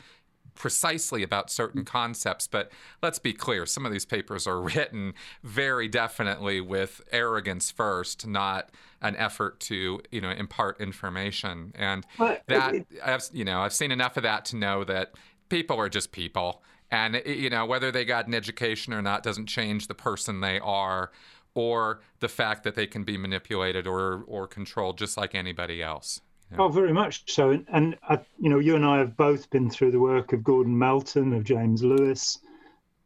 precisely 0.55 1.23
about 1.23 1.49
certain 1.49 1.85
concepts, 1.85 2.47
but 2.47 2.71
let's 3.01 3.19
be 3.19 3.33
clear 3.33 3.65
some 3.65 3.85
of 3.85 3.91
these 3.91 4.05
papers 4.05 4.47
are 4.47 4.61
written 4.61 5.13
very 5.43 5.87
definitely 5.87 6.61
with 6.61 7.01
arrogance 7.11 7.71
first, 7.71 8.27
not 8.27 8.69
an 9.01 9.15
effort 9.15 9.59
to 9.59 10.01
you 10.11 10.21
know 10.21 10.29
impart 10.29 10.79
information. 10.79 11.71
And 11.75 12.05
that 12.47 12.85
I've 13.03 13.23
you 13.33 13.45
know 13.45 13.61
I've 13.61 13.73
seen 13.73 13.91
enough 13.91 14.17
of 14.17 14.23
that 14.23 14.45
to 14.45 14.55
know 14.55 14.83
that 14.83 15.13
people 15.49 15.77
are 15.77 15.89
just 15.89 16.11
people, 16.11 16.63
and 16.91 17.21
you 17.25 17.49
know 17.49 17.65
whether 17.65 17.91
they 17.91 18.05
got 18.05 18.27
an 18.27 18.33
education 18.33 18.93
or 18.93 19.01
not 19.01 19.23
doesn't 19.23 19.47
change 19.47 19.87
the 19.87 19.95
person 19.95 20.41
they 20.41 20.59
are. 20.59 21.11
Or 21.53 22.01
the 22.19 22.29
fact 22.29 22.63
that 22.63 22.75
they 22.75 22.87
can 22.87 23.03
be 23.03 23.17
manipulated 23.17 23.85
or, 23.85 24.23
or 24.27 24.47
controlled 24.47 24.97
just 24.97 25.17
like 25.17 25.35
anybody 25.35 25.83
else. 25.83 26.21
Yeah. 26.51 26.57
Oh, 26.59 26.67
very 26.69 26.93
much 26.93 27.31
so. 27.31 27.51
And, 27.51 27.65
and 27.71 27.97
I, 28.07 28.19
you 28.39 28.49
know, 28.49 28.59
you 28.59 28.75
and 28.75 28.85
I 28.85 28.97
have 28.99 29.15
both 29.15 29.49
been 29.49 29.69
through 29.69 29.91
the 29.91 29.99
work 29.99 30.33
of 30.33 30.43
Gordon 30.43 30.77
Melton, 30.77 31.33
of 31.33 31.43
James 31.43 31.83
Lewis, 31.83 32.39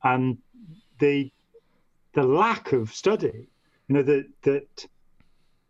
and 0.04 0.38
the 1.00 1.32
the 2.14 2.24
lack 2.24 2.72
of 2.72 2.94
study. 2.94 3.48
You 3.88 3.96
know 3.96 4.04
that 4.04 4.26
that 4.44 4.86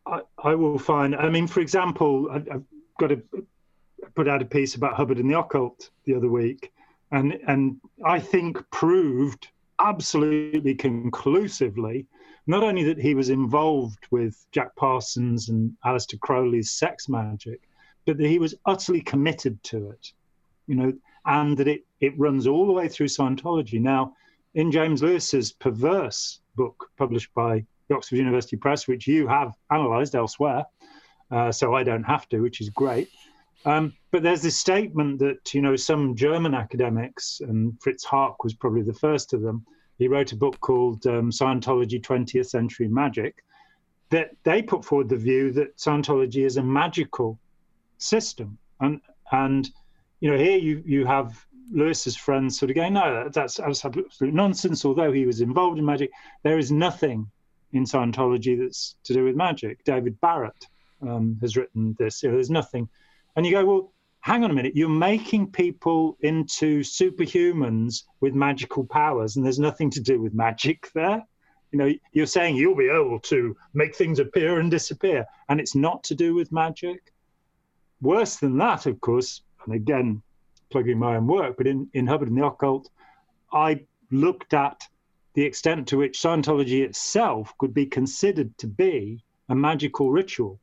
I, 0.05 0.21
I 0.37 0.55
will 0.55 0.79
find. 0.79 1.15
I 1.15 1.29
mean, 1.29 1.47
for 1.47 1.59
example, 1.59 2.29
I, 2.31 2.53
have 2.53 2.63
got 2.99 3.07
to 3.07 3.21
put 4.15 4.27
out 4.29 4.41
a 4.41 4.45
piece 4.45 4.75
about 4.75 4.93
Hubbard 4.93 5.17
and 5.17 5.29
the 5.29 5.37
occult 5.37 5.89
the 6.05 6.15
other 6.15 6.29
week, 6.29 6.71
and 7.11 7.33
and 7.47 7.77
I 8.05 8.19
think 8.19 8.57
proved 8.71 9.49
absolutely 9.79 10.75
conclusively 10.75 12.05
not 12.47 12.63
only 12.63 12.83
that 12.83 12.99
he 12.99 13.15
was 13.15 13.29
involved 13.29 14.05
with 14.11 14.45
Jack 14.51 14.75
Parsons 14.75 15.49
and 15.49 15.75
Aleister 15.85 16.19
Crowley's 16.19 16.71
sex 16.71 17.09
magic, 17.09 17.61
but 18.05 18.17
that 18.17 18.27
he 18.27 18.39
was 18.39 18.55
utterly 18.65 19.01
committed 19.01 19.61
to 19.63 19.89
it, 19.89 20.11
you 20.67 20.75
know, 20.75 20.93
and 21.25 21.57
that 21.57 21.67
it, 21.67 21.85
it 22.01 22.17
runs 22.19 22.45
all 22.45 22.67
the 22.67 22.73
way 22.73 22.87
through 22.87 23.07
Scientology. 23.07 23.81
Now, 23.81 24.15
in 24.53 24.71
James 24.71 25.01
Lewis's 25.01 25.51
perverse 25.51 26.39
book 26.55 26.89
published 26.97 27.33
by 27.33 27.65
the 27.87 27.95
Oxford 27.95 28.17
University 28.17 28.57
Press, 28.57 28.87
which 28.87 29.07
you 29.07 29.27
have 29.27 29.53
analysed 29.69 30.15
elsewhere, 30.15 30.65
uh, 31.31 31.51
so 31.51 31.73
I 31.73 31.83
don't 31.83 32.03
have 32.03 32.29
to, 32.29 32.39
which 32.39 32.61
is 32.61 32.69
great. 32.69 33.09
Um, 33.65 33.93
but 34.11 34.21
there's 34.21 34.43
this 34.43 34.57
statement 34.57 35.19
that 35.19 35.53
you 35.53 35.61
know 35.61 35.75
some 35.75 36.15
German 36.15 36.53
academics, 36.53 37.41
and 37.41 37.79
Fritz 37.81 38.05
Haack 38.05 38.43
was 38.43 38.53
probably 38.53 38.83
the 38.83 38.93
first 38.93 39.33
of 39.33 39.41
them, 39.41 39.65
he 39.97 40.07
wrote 40.07 40.31
a 40.31 40.35
book 40.35 40.59
called 40.59 41.05
um, 41.07 41.31
Scientology 41.31 42.01
20th 42.01 42.47
Century 42.47 42.87
Magic. 42.87 43.43
That 44.09 44.31
they 44.43 44.61
put 44.61 44.85
forward 44.85 45.09
the 45.09 45.15
view 45.15 45.51
that 45.53 45.77
Scientology 45.77 46.45
is 46.45 46.57
a 46.57 46.63
magical 46.63 47.39
system, 47.97 48.57
and 48.79 49.01
and 49.31 49.67
you 50.19 50.29
know 50.29 50.37
here 50.37 50.57
you 50.57 50.83
you 50.85 51.05
have 51.05 51.45
Lewis's 51.71 52.15
friends 52.15 52.59
sort 52.59 52.69
of 52.69 52.75
going, 52.75 52.93
no, 52.93 53.29
that's, 53.29 53.59
absolute 53.59 54.07
nonsense. 54.21 54.85
Although 54.85 55.11
he 55.11 55.25
was 55.25 55.41
involved 55.41 55.79
in 55.79 55.85
magic, 55.85 56.11
there 56.43 56.59
is 56.59 56.71
nothing 56.71 57.29
in 57.73 57.83
Scientology 57.83 58.57
that's 58.57 58.95
to 59.05 59.13
do 59.13 59.23
with 59.23 59.35
magic. 59.35 59.83
David 59.83 60.19
Barrett 60.21 60.67
um, 61.01 61.37
has 61.41 61.57
written 61.57 61.95
this. 61.97 62.21
You 62.21 62.29
know, 62.29 62.35
there's 62.35 62.51
nothing, 62.51 62.87
and 63.35 63.45
you 63.45 63.51
go, 63.51 63.65
well, 63.65 63.91
hang 64.25 64.43
on 64.43 64.49
a 64.49 64.53
minute, 64.55 64.75
you're 64.75 64.89
making 64.89 65.51
people 65.51 66.17
into 66.21 66.79
superhumans 66.79 68.05
with 68.21 68.33
magical 68.33 68.83
powers, 68.83 69.35
and 69.35 69.45
there's 69.45 69.59
nothing 69.59 69.87
to 69.91 70.01
do 70.01 70.19
with 70.19 70.33
magic 70.33 70.89
there. 70.95 71.23
You 71.71 71.77
know, 71.77 71.93
you're 72.11 72.25
saying 72.25 72.55
you'll 72.55 72.75
be 72.75 72.89
able 72.89 73.19
to 73.19 73.55
make 73.75 73.95
things 73.95 74.17
appear 74.17 74.59
and 74.59 74.71
disappear, 74.71 75.27
and 75.47 75.59
it's 75.59 75.75
not 75.75 76.03
to 76.05 76.15
do 76.15 76.33
with 76.33 76.51
magic. 76.51 77.13
Worse 78.01 78.37
than 78.37 78.57
that, 78.57 78.87
of 78.87 78.99
course, 78.99 79.43
and 79.63 79.75
again, 79.75 80.23
plugging 80.71 80.97
my 80.97 81.17
own 81.17 81.27
work, 81.27 81.55
but 81.55 81.67
in, 81.67 81.87
in 81.93 82.07
Hubbard 82.07 82.29
and 82.29 82.37
the 82.39 82.47
Occult, 82.47 82.89
I 83.53 83.85
looked 84.09 84.55
at 84.55 84.81
the 85.35 85.43
extent 85.43 85.87
to 85.89 85.97
which 85.97 86.19
Scientology 86.19 86.83
itself 86.83 87.53
could 87.59 87.75
be 87.75 87.85
considered 87.85 88.57
to 88.57 88.65
be 88.65 89.23
a 89.49 89.55
magical 89.55 90.09
ritual. 90.09 90.59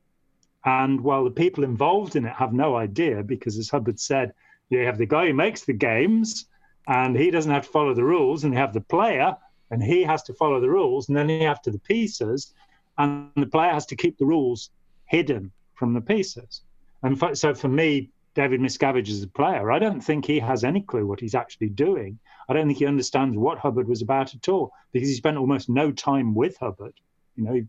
And 0.65 1.01
while 1.01 1.25
the 1.25 1.31
people 1.31 1.65
involved 1.65 2.17
in 2.17 2.25
it 2.25 2.35
have 2.35 2.53
no 2.53 2.77
idea, 2.77 3.23
because 3.23 3.59
as 3.59 3.69
Hubbard 3.69 3.99
said, 3.99 4.33
you 4.71 4.81
have 4.81 4.99
the 4.99 5.07
guy 5.07 5.27
who 5.27 5.35
makes 5.35 5.65
the 5.65 5.73
games 5.73 6.47
and 6.87 7.17
he 7.17 7.31
doesn't 7.31 7.53
have 7.53 7.65
to 7.65 7.71
follow 7.71 7.95
the 7.95 8.05
rules, 8.05 8.45
and 8.45 8.53
you 8.53 8.59
have 8.59 8.73
the 8.73 8.81
player 8.81 9.37
and 9.71 9.83
he 9.83 10.03
has 10.03 10.23
to 10.25 10.35
follow 10.35 10.61
the 10.61 10.69
rules, 10.69 11.09
and 11.09 11.17
then 11.17 11.29
you 11.29 11.47
have 11.47 11.63
to 11.63 11.71
the 11.71 11.79
pieces, 11.79 12.53
and 12.99 13.31
the 13.37 13.47
player 13.47 13.73
has 13.73 13.87
to 13.87 13.97
keep 13.97 14.19
the 14.19 14.27
rules 14.27 14.71
hidden 15.07 15.51
from 15.75 15.95
the 15.95 16.01
pieces. 16.01 16.63
And 17.03 17.19
for, 17.19 17.35
so 17.35 17.55
for 17.55 17.69
me, 17.69 18.11
David 18.35 18.61
Miscavige 18.61 19.09
is 19.09 19.23
a 19.23 19.29
player. 19.29 19.73
I 19.73 19.79
don't 19.79 20.01
think 20.01 20.25
he 20.25 20.39
has 20.41 20.63
any 20.63 20.83
clue 20.83 21.07
what 21.07 21.21
he's 21.21 21.35
actually 21.35 21.69
doing. 21.71 22.19
I 22.49 22.53
don't 22.53 22.67
think 22.67 22.79
he 22.79 22.87
understands 22.87 23.37
what 23.37 23.59
Hubbard 23.59 23.89
was 23.89 24.03
about 24.03 24.35
at 24.35 24.49
all 24.49 24.73
because 24.93 25.09
he 25.09 25.15
spent 25.15 25.39
almost 25.39 25.69
no 25.69 25.91
time 25.91 26.35
with 26.35 26.57
Hubbard. 26.59 26.95
You 27.37 27.45
know, 27.45 27.55
he 27.55 27.65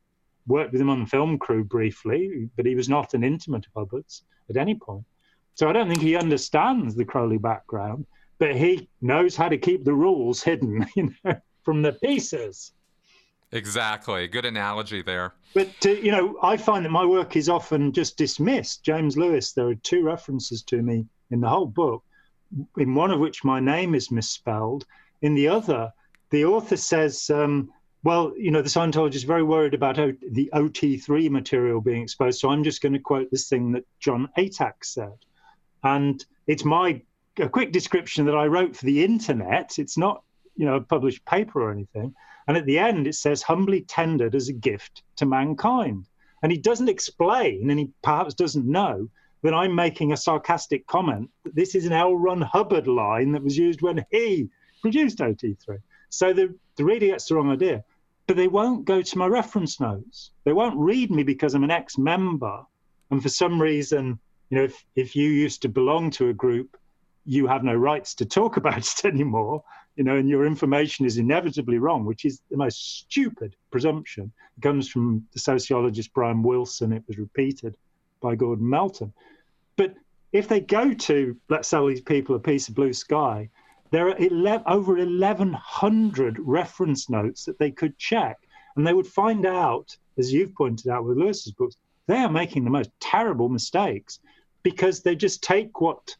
worked 0.47 0.71
with 0.71 0.81
him 0.81 0.89
on 0.89 1.01
the 1.01 1.05
film 1.05 1.37
crew 1.37 1.63
briefly, 1.63 2.49
but 2.55 2.65
he 2.65 2.75
was 2.75 2.89
not 2.89 3.13
an 3.13 3.23
intimate 3.23 3.65
of 3.65 3.71
Hubbard's 3.75 4.23
at 4.49 4.57
any 4.57 4.75
point. 4.75 5.05
So 5.55 5.69
I 5.69 5.73
don't 5.73 5.87
think 5.87 6.01
he 6.01 6.15
understands 6.15 6.95
the 6.95 7.05
Crowley 7.05 7.37
background, 7.37 8.05
but 8.39 8.55
he 8.55 8.89
knows 9.01 9.35
how 9.35 9.49
to 9.49 9.57
keep 9.57 9.85
the 9.85 9.93
rules 9.93 10.41
hidden, 10.41 10.85
you 10.95 11.13
know, 11.23 11.35
from 11.63 11.81
the 11.81 11.93
pieces. 11.93 12.73
Exactly. 13.51 14.27
Good 14.27 14.45
analogy 14.45 15.03
there. 15.03 15.35
But, 15.53 15.73
uh, 15.85 15.89
you 15.89 16.11
know, 16.11 16.37
I 16.41 16.57
find 16.57 16.83
that 16.83 16.89
my 16.89 17.05
work 17.05 17.35
is 17.35 17.49
often 17.49 17.91
just 17.91 18.17
dismissed. 18.17 18.83
James 18.83 19.15
Lewis, 19.15 19.53
there 19.53 19.67
are 19.67 19.75
two 19.75 20.03
references 20.03 20.63
to 20.63 20.81
me 20.81 21.05
in 21.29 21.39
the 21.39 21.49
whole 21.49 21.67
book, 21.67 22.03
in 22.77 22.95
one 22.95 23.11
of 23.11 23.19
which 23.19 23.43
my 23.43 23.59
name 23.59 23.93
is 23.93 24.09
misspelled. 24.09 24.85
In 25.21 25.35
the 25.35 25.47
other, 25.47 25.93
the 26.31 26.45
author 26.45 26.77
says, 26.77 27.29
um, 27.29 27.71
well, 28.03 28.33
you 28.37 28.51
know, 28.51 28.61
the 28.61 28.69
Scientologists 28.69 29.15
is 29.15 29.23
very 29.23 29.43
worried 29.43 29.73
about 29.73 29.95
the 29.95 30.49
OT3 30.53 31.29
material 31.29 31.79
being 31.79 32.03
exposed. 32.03 32.39
So 32.39 32.49
I'm 32.49 32.63
just 32.63 32.81
going 32.81 32.93
to 32.93 32.99
quote 32.99 33.31
this 33.31 33.47
thing 33.47 33.71
that 33.71 33.85
Jon 33.99 34.27
Atack 34.37 34.83
said. 34.83 35.17
And 35.83 36.23
it's 36.45 36.65
my 36.65 37.01
a 37.39 37.49
quick 37.49 37.71
description 37.71 38.25
that 38.25 38.35
I 38.35 38.45
wrote 38.45 38.75
for 38.75 38.85
the 38.85 39.03
internet. 39.03 39.79
It's 39.79 39.97
not, 39.97 40.23
you 40.55 40.65
know, 40.65 40.75
a 40.75 40.81
published 40.81 41.25
paper 41.25 41.61
or 41.61 41.71
anything. 41.71 42.13
And 42.47 42.57
at 42.57 42.65
the 42.65 42.77
end, 42.77 43.07
it 43.07 43.15
says, 43.15 43.41
humbly 43.41 43.81
tendered 43.81 44.35
as 44.35 44.49
a 44.49 44.53
gift 44.53 45.01
to 45.15 45.25
mankind. 45.25 46.05
And 46.43 46.51
he 46.51 46.57
doesn't 46.57 46.89
explain, 46.89 47.69
and 47.69 47.79
he 47.79 47.91
perhaps 48.03 48.33
doesn't 48.33 48.65
know, 48.65 49.09
that 49.43 49.53
I'm 49.53 49.73
making 49.73 50.11
a 50.11 50.17
sarcastic 50.17 50.85
comment 50.87 51.29
that 51.43 51.55
this 51.55 51.73
is 51.73 51.85
an 51.85 51.93
L. 51.93 52.15
Ron 52.15 52.41
Hubbard 52.41 52.87
line 52.87 53.31
that 53.31 53.43
was 53.43 53.57
used 53.57 53.81
when 53.81 54.05
he 54.11 54.49
produced 54.81 55.19
OT3. 55.19 55.79
So 56.09 56.33
the, 56.33 56.53
the 56.75 56.85
reader 56.85 57.07
gets 57.07 57.27
the 57.27 57.35
wrong 57.35 57.51
idea 57.51 57.83
but 58.27 58.37
they 58.37 58.47
won't 58.47 58.85
go 58.85 59.01
to 59.01 59.17
my 59.17 59.27
reference 59.27 59.79
notes. 59.79 60.31
They 60.43 60.53
won't 60.53 60.77
read 60.77 61.11
me 61.11 61.23
because 61.23 61.53
I'm 61.53 61.63
an 61.63 61.71
ex 61.71 61.97
member. 61.97 62.63
And 63.11 63.21
for 63.21 63.29
some 63.29 63.61
reason, 63.61 64.19
you 64.49 64.57
know, 64.57 64.63
if, 64.63 64.85
if 64.95 65.15
you 65.15 65.29
used 65.29 65.61
to 65.63 65.69
belong 65.69 66.09
to 66.11 66.29
a 66.29 66.33
group, 66.33 66.77
you 67.25 67.47
have 67.47 67.63
no 67.63 67.73
rights 67.73 68.13
to 68.15 68.25
talk 68.25 68.57
about 68.57 68.77
it 68.77 69.05
anymore, 69.05 69.63
you 69.95 70.03
know, 70.03 70.15
and 70.15 70.29
your 70.29 70.45
information 70.45 71.05
is 71.05 71.17
inevitably 71.17 71.77
wrong, 71.77 72.05
which 72.05 72.25
is 72.25 72.41
the 72.49 72.57
most 72.57 72.99
stupid 72.99 73.55
presumption. 73.71 74.31
It 74.57 74.61
comes 74.61 74.89
from 74.89 75.27
the 75.33 75.39
sociologist 75.39 76.13
Brian 76.13 76.43
Wilson. 76.43 76.93
It 76.93 77.03
was 77.07 77.17
repeated 77.17 77.75
by 78.21 78.35
Gordon 78.35 78.69
Melton. 78.69 79.13
But 79.75 79.95
if 80.31 80.47
they 80.47 80.61
go 80.61 80.93
to, 80.93 81.37
let's 81.49 81.67
sell 81.67 81.87
these 81.87 82.01
people 82.01 82.35
a 82.35 82.39
piece 82.39 82.67
of 82.69 82.75
blue 82.75 82.93
sky, 82.93 83.49
there 83.93 84.09
are 84.09 84.17
11, 84.17 84.63
over 84.65 84.95
1,100 84.95 86.39
reference 86.39 87.11
notes 87.11 87.45
that 87.45 87.59
they 87.59 87.69
could 87.69 87.95
check, 87.99 88.39
and 88.75 88.87
they 88.87 88.93
would 88.93 89.05
find 89.05 89.45
out, 89.45 89.95
as 90.17 90.33
you've 90.33 90.55
pointed 90.55 90.87
out 90.89 91.05
with 91.05 91.15
Lewis's 91.15 91.51
books, 91.51 91.77
they 92.07 92.17
are 92.17 92.31
making 92.31 92.63
the 92.63 92.71
most 92.71 92.89
terrible 92.99 93.49
mistakes 93.49 94.19
because 94.63 95.01
they 95.03 95.15
just 95.15 95.43
take 95.43 95.79
what 95.79 96.15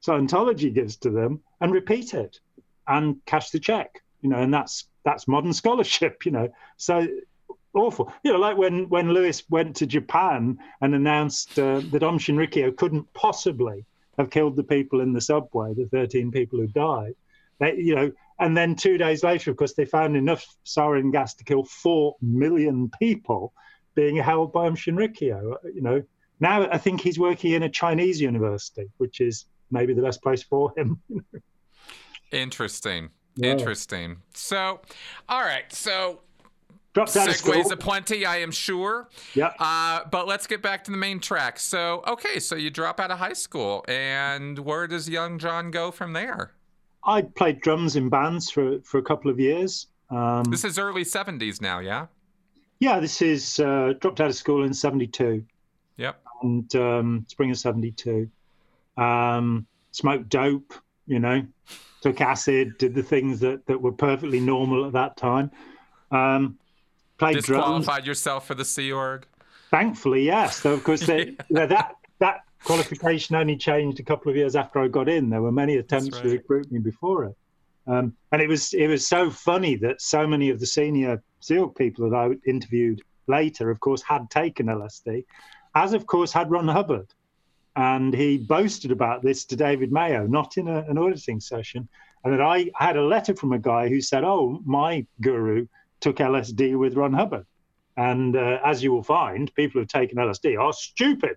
Scientology 0.00 0.72
gives 0.72 0.96
to 0.98 1.10
them 1.10 1.40
and 1.60 1.72
repeat 1.72 2.14
it 2.14 2.38
and 2.86 3.16
cash 3.26 3.50
the 3.50 3.58
check. 3.58 4.00
You 4.20 4.28
know, 4.28 4.38
and 4.38 4.54
that's 4.54 4.84
that's 5.04 5.26
modern 5.26 5.52
scholarship. 5.52 6.20
You 6.24 6.30
know, 6.30 6.48
so 6.76 7.04
awful. 7.74 8.12
You 8.22 8.32
know, 8.32 8.38
like 8.38 8.56
when 8.56 8.88
when 8.90 9.12
Lewis 9.12 9.42
went 9.50 9.74
to 9.76 9.86
Japan 9.86 10.60
and 10.80 10.94
announced 10.94 11.58
uh, 11.58 11.80
that 11.90 12.04
Aum 12.04 12.20
Shinrikyo 12.20 12.76
couldn't 12.76 13.12
possibly 13.12 13.84
have 14.18 14.30
killed 14.30 14.56
the 14.56 14.64
people 14.64 15.00
in 15.00 15.12
the 15.12 15.20
subway, 15.20 15.74
the 15.74 15.86
13 15.86 16.30
people 16.30 16.58
who 16.58 16.66
died. 16.66 17.14
They, 17.60 17.76
you 17.76 17.94
know, 17.94 18.12
and 18.38 18.56
then 18.56 18.76
two 18.76 18.98
days 18.98 19.22
later, 19.22 19.50
of 19.50 19.56
course, 19.56 19.74
they 19.74 19.84
found 19.84 20.16
enough 20.16 20.44
sarin 20.64 21.12
gas 21.12 21.34
to 21.34 21.44
kill 21.44 21.64
four 21.64 22.16
million 22.20 22.90
people 22.98 23.52
being 23.94 24.16
held 24.16 24.52
by 24.52 24.66
Aum 24.66 24.76
Shinrikyo. 24.76 25.56
You 25.74 25.82
know, 25.82 26.02
now 26.40 26.68
I 26.70 26.78
think 26.78 27.00
he's 27.00 27.18
working 27.18 27.52
in 27.52 27.64
a 27.64 27.68
Chinese 27.68 28.20
university, 28.20 28.86
which 28.98 29.20
is 29.20 29.46
maybe 29.70 29.92
the 29.92 30.02
best 30.02 30.22
place 30.22 30.42
for 30.42 30.72
him. 30.76 31.00
Interesting. 32.32 33.10
Yeah. 33.36 33.52
Interesting. 33.52 34.18
So, 34.34 34.80
all 35.28 35.42
right. 35.42 35.72
So, 35.72 36.20
Dropped 36.98 37.16
out 37.16 37.28
of 37.28 37.36
school. 37.36 37.54
segues 37.54 37.70
aplenty, 37.70 38.26
I 38.26 38.38
am 38.38 38.50
sure. 38.50 39.08
Yeah. 39.34 39.52
Uh, 39.58 40.00
but 40.10 40.26
let's 40.26 40.46
get 40.46 40.62
back 40.62 40.82
to 40.84 40.90
the 40.90 40.96
main 40.96 41.20
track. 41.20 41.58
So, 41.60 42.02
okay, 42.06 42.40
so 42.40 42.54
you 42.56 42.70
drop 42.70 42.98
out 42.98 43.10
of 43.10 43.18
high 43.18 43.34
school, 43.34 43.84
and 43.88 44.58
where 44.58 44.86
does 44.86 45.08
young 45.08 45.38
Jon 45.38 45.70
go 45.70 45.90
from 45.90 46.12
there? 46.12 46.52
I 47.04 47.22
played 47.22 47.60
drums 47.60 47.94
in 47.96 48.08
bands 48.08 48.50
for 48.50 48.80
for 48.80 48.98
a 48.98 49.02
couple 49.02 49.30
of 49.30 49.38
years. 49.38 49.86
Um, 50.10 50.44
This 50.44 50.64
is 50.64 50.78
early 50.78 51.04
70s 51.04 51.60
now, 51.60 51.78
yeah? 51.78 52.06
yeah, 52.80 52.98
this 53.00 53.22
is 53.22 53.60
uh, 53.60 53.92
dropped 54.00 54.20
out 54.20 54.28
of 54.28 54.34
school 54.36 54.64
in 54.64 54.72
'72 54.74 55.44
Yep. 55.96 56.20
and 56.42 56.74
um, 56.76 57.24
spring 57.28 57.50
of 57.50 57.58
'72. 57.58 58.28
Um, 58.96 59.66
smoked 59.92 60.28
dope, 60.28 60.74
you 61.06 61.18
know, 61.20 61.46
took 62.00 62.20
acid, 62.20 62.76
did 62.78 62.94
the 62.94 63.02
things 63.02 63.38
that 63.40 63.66
that 63.66 63.80
were 63.80 63.92
perfectly 63.92 64.40
normal 64.40 64.84
at 64.86 64.92
that 64.94 65.16
time. 65.16 65.50
Um, 66.10 66.58
played 67.18 67.42
drums. 67.42 67.46
Disqualified 67.46 68.06
yourself 68.06 68.46
for 68.46 68.54
the 68.54 68.64
Sea 68.64 68.92
Org? 68.92 69.26
Thankfully, 69.70 70.24
yes. 70.24 70.60
Though, 70.60 70.72
of 70.72 70.84
course, 70.84 71.00
they, 71.00 71.36
know, 71.50 71.66
that 71.66 71.96
that 72.18 72.44
qualification 72.64 73.36
only 73.36 73.56
changed 73.56 74.00
a 74.00 74.02
couple 74.02 74.30
of 74.30 74.36
years 74.36 74.56
after 74.56 74.80
I 74.80 74.88
got 74.88 75.08
in. 75.08 75.30
There 75.30 75.42
were 75.42 75.52
many 75.52 75.76
attempts 75.76 76.20
to 76.20 76.28
recruit 76.28 76.70
me 76.72 76.78
before 76.78 77.24
it, 77.26 77.36
um, 77.86 78.14
and 78.32 78.40
it 78.40 78.48
was 78.48 78.72
it 78.72 78.86
was 78.86 79.06
so 79.06 79.30
funny 79.30 79.76
that 79.76 80.00
so 80.00 80.26
many 80.26 80.50
of 80.50 80.60
the 80.60 80.66
senior 80.66 81.22
Sea 81.40 81.58
Org 81.58 81.74
people 81.74 82.08
that 82.08 82.16
I 82.16 82.30
interviewed 82.48 83.02
later, 83.26 83.70
of 83.70 83.80
course, 83.80 84.02
had 84.02 84.30
taken 84.30 84.66
LSD, 84.66 85.24
as 85.74 85.92
of 85.92 86.06
course 86.06 86.32
had 86.32 86.50
Ron 86.50 86.68
Hubbard, 86.68 87.12
and 87.76 88.14
he 88.14 88.38
boasted 88.38 88.90
about 88.90 89.22
this 89.22 89.44
to 89.46 89.56
David 89.56 89.92
Mayo, 89.92 90.26
not 90.26 90.56
in 90.56 90.66
a, 90.66 90.80
an 90.88 90.96
auditing 90.96 91.40
session, 91.40 91.88
and 92.24 92.32
that 92.32 92.40
I 92.40 92.70
had 92.74 92.96
a 92.96 93.04
letter 93.04 93.36
from 93.36 93.52
a 93.52 93.58
guy 93.58 93.88
who 93.88 94.00
said, 94.00 94.24
"Oh, 94.24 94.62
my 94.64 95.06
guru 95.20 95.66
took 96.00 96.16
LSD 96.16 96.78
with 96.78 96.94
Ron 96.94 97.12
Hubbard." 97.12 97.46
And 97.96 98.36
uh, 98.36 98.60
as 98.64 98.82
you 98.82 98.92
will 98.92 99.02
find, 99.02 99.52
people 99.54 99.80
who've 99.80 99.88
taken 99.88 100.18
LSD 100.18 100.58
are 100.58 100.72
stupid. 100.72 101.36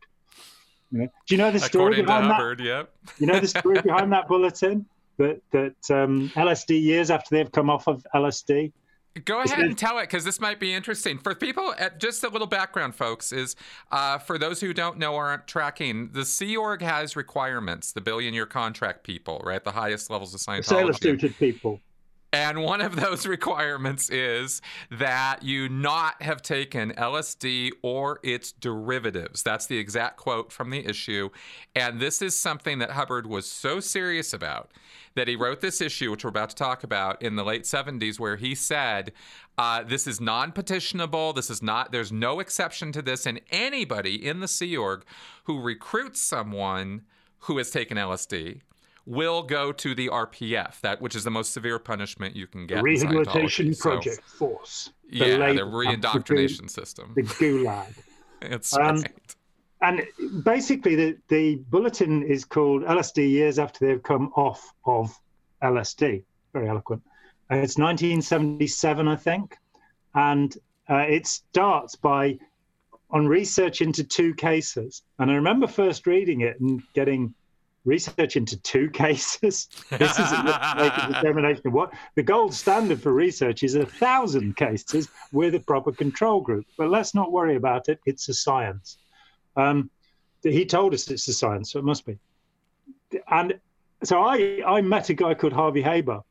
You 0.92 1.00
know? 1.00 1.08
Do 1.28 1.36
you 1.36 1.38
know 1.38 1.52
the 1.52 1.60
story 1.60 1.96
According 1.96 2.00
to 2.00 2.06
behind 2.06 2.26
that? 2.30 2.36
Hubbard, 2.36 2.60
yep. 2.60 2.94
You 3.20 3.28
know 3.28 3.40
the 3.40 3.48
story 3.48 3.82
behind 3.82 4.12
that 4.12 4.28
bulletin 4.28 4.86
that 5.18 5.42
that 5.52 5.92
um, 5.92 6.30
LSD 6.36 6.82
years 6.82 7.10
after 7.10 7.36
they've 7.36 7.52
come 7.52 7.70
off 7.70 7.88
of 7.88 8.06
LSD. 8.14 8.72
Go 9.26 9.42
ahead 9.42 9.60
and 9.60 9.78
tell 9.78 9.98
it 10.00 10.04
because 10.04 10.24
this 10.24 10.40
might 10.40 10.58
be 10.58 10.74
interesting 10.74 11.18
for 11.18 11.36
people. 11.36 11.74
uh, 11.78 11.90
Just 11.98 12.24
a 12.24 12.30
little 12.30 12.48
background, 12.48 12.96
folks, 12.96 13.34
is 13.34 13.58
uh, 13.92 14.18
for 14.18 14.38
those 14.38 14.62
who 14.62 14.74
don't 14.74 14.98
know 14.98 15.16
or 15.16 15.28
aren't 15.28 15.48
tracking, 15.48 16.12
the 16.14 16.24
Sea 16.24 16.56
Org 16.56 16.82
has 16.82 17.18
requirements. 17.18 17.92
The 17.92 18.00
billion-year 18.00 18.46
contract 18.46 19.04
people, 19.04 19.42
right, 19.44 19.62
the 19.62 19.74
highest 19.74 20.10
levels 20.10 20.34
of 20.34 20.40
Sailor 20.40 20.62
Scientology. 20.62 21.02
suited 21.02 21.38
people. 21.38 21.82
And 22.34 22.64
one 22.64 22.80
of 22.80 22.96
those 22.96 23.28
requirements 23.28 24.10
is 24.10 24.62
that 24.90 25.44
you 25.44 25.68
not 25.68 26.22
have 26.22 26.42
taken 26.42 26.92
LSD 26.92 27.72
or 27.82 28.20
its 28.24 28.54
derivatives. 28.54 29.44
That's 29.44 29.66
the 29.66 29.78
exact 29.78 30.18
quote 30.18 30.52
from 30.52 30.70
the 30.70 30.86
issue. 30.86 31.30
And 31.76 32.00
this 32.00 32.22
is 32.22 32.40
something 32.40 32.80
that 32.80 32.92
Hubbard 32.92 33.28
was 33.28 33.46
so 33.46 33.80
serious 33.80 34.34
about 34.34 34.72
that 35.16 35.28
he 35.28 35.36
wrote 35.36 35.60
this 35.60 35.82
issue, 35.82 36.10
which 36.10 36.24
we're 36.24 36.30
about 36.30 36.50
to 36.52 36.56
talk 36.56 36.86
about, 36.86 37.22
in 37.22 37.36
the 37.36 37.44
late 37.44 37.64
70s, 37.64 38.18
where 38.18 38.38
he 38.38 38.56
said, 38.56 39.12
uh, 39.58 39.84
This 39.84 40.08
is 40.08 40.22
non 40.22 40.54
petitionable. 40.54 41.36
This 41.36 41.50
is 41.50 41.62
not, 41.62 41.92
there's 41.92 42.14
no 42.14 42.40
exception 42.40 42.94
to 42.94 43.02
this. 43.02 43.26
And 43.26 43.42
anybody 43.52 44.26
in 44.26 44.40
the 44.40 44.48
Sea 44.48 44.78
Org 44.78 45.04
who 45.46 45.60
recruits 45.60 46.22
someone 46.22 47.02
who 47.40 47.58
has 47.58 47.72
taken 47.72 47.98
LSD 47.98 48.62
will 49.06 49.44
go 49.44 49.72
to 49.72 49.96
the 49.96 50.08
RPF, 50.10 50.80
that 50.82 51.02
which 51.02 51.16
is 51.16 51.24
the 51.24 51.32
most 51.32 51.54
severe 51.54 51.80
punishment 51.80 52.36
you 52.36 52.48
can 52.48 52.68
get. 52.68 52.84
Rehabilitation 52.84 53.70
Scientology. 53.70 53.76
So, 53.76 53.90
Project 53.90 54.22
Force. 54.30 54.90
The 55.10 55.18
yeah, 55.18 55.36
labor 55.38 55.66
the 55.66 55.72
reindoctrination 55.72 56.70
system. 56.70 57.14
The, 57.16 57.24
gu- 57.24 57.64
the 57.64 57.68
gulag. 57.70 57.94
It's 58.44 58.76
Um, 58.76 59.02
right. 59.02 59.36
and 59.82 60.44
basically, 60.44 60.96
the, 60.96 61.18
the 61.28 61.58
bulletin 61.70 62.24
is 62.24 62.44
called 62.44 62.82
LSD 62.84 63.30
years 63.30 63.60
after 63.60 63.86
they've 63.86 64.02
come 64.02 64.32
off 64.36 64.74
of 64.86 65.16
LSD. 65.62 66.24
Very 66.54 66.68
eloquent. 66.68 67.04
It's 67.52 67.78
1977, 67.78 69.08
I 69.08 69.16
think. 69.16 69.58
And 70.16 70.58
uh, 70.90 71.06
it 71.08 71.28
starts 71.28 71.96
by 71.96 72.40
on 73.12 73.28
research 73.28 73.82
into 73.82 74.04
two 74.04 74.34
cases. 74.34 75.04
And 75.20 75.30
I 75.30 75.36
remember 75.36 75.68
first 75.68 76.08
reading 76.08 76.42
it 76.42 76.60
and 76.60 76.82
getting 76.94 77.36
research 77.86 78.36
into 78.36 78.62
two 78.62 78.90
cases. 78.90 79.68
this 79.90 80.20
is 80.20 80.32
make 80.32 80.94
a 80.98 81.10
determination 81.14 81.68
of 81.68 81.74
what 81.74 81.94
the 82.16 82.24
gold 82.24 82.54
standard 82.54 83.02
for 83.02 83.14
research 83.14 83.64
is 83.64 83.76
a 83.76 83.86
thousand 83.86 84.56
cases 84.56 85.10
with 85.32 85.56
a 85.56 85.60
proper 85.60 85.92
control 85.92 86.42
group. 86.42 86.66
But 86.78 86.90
let's 86.90 87.16
not 87.16 87.32
worry 87.32 87.56
about 87.56 87.90
it. 87.90 88.00
It's 88.06 88.30
a 88.30 88.34
science. 88.34 88.98
Um, 89.56 89.90
he 90.44 90.66
told 90.66 90.94
us 90.94 91.10
it's 91.10 91.28
a 91.28 91.34
science, 91.34 91.72
so 91.72 91.80
it 91.80 91.86
must 91.86 92.06
be. 92.06 92.18
And 93.30 93.60
so 94.04 94.22
I, 94.22 94.62
I 94.66 94.82
met 94.82 95.10
a 95.10 95.14
guy 95.14 95.34
called 95.34 95.54
Harvey 95.54 95.82
Haber 95.82 96.22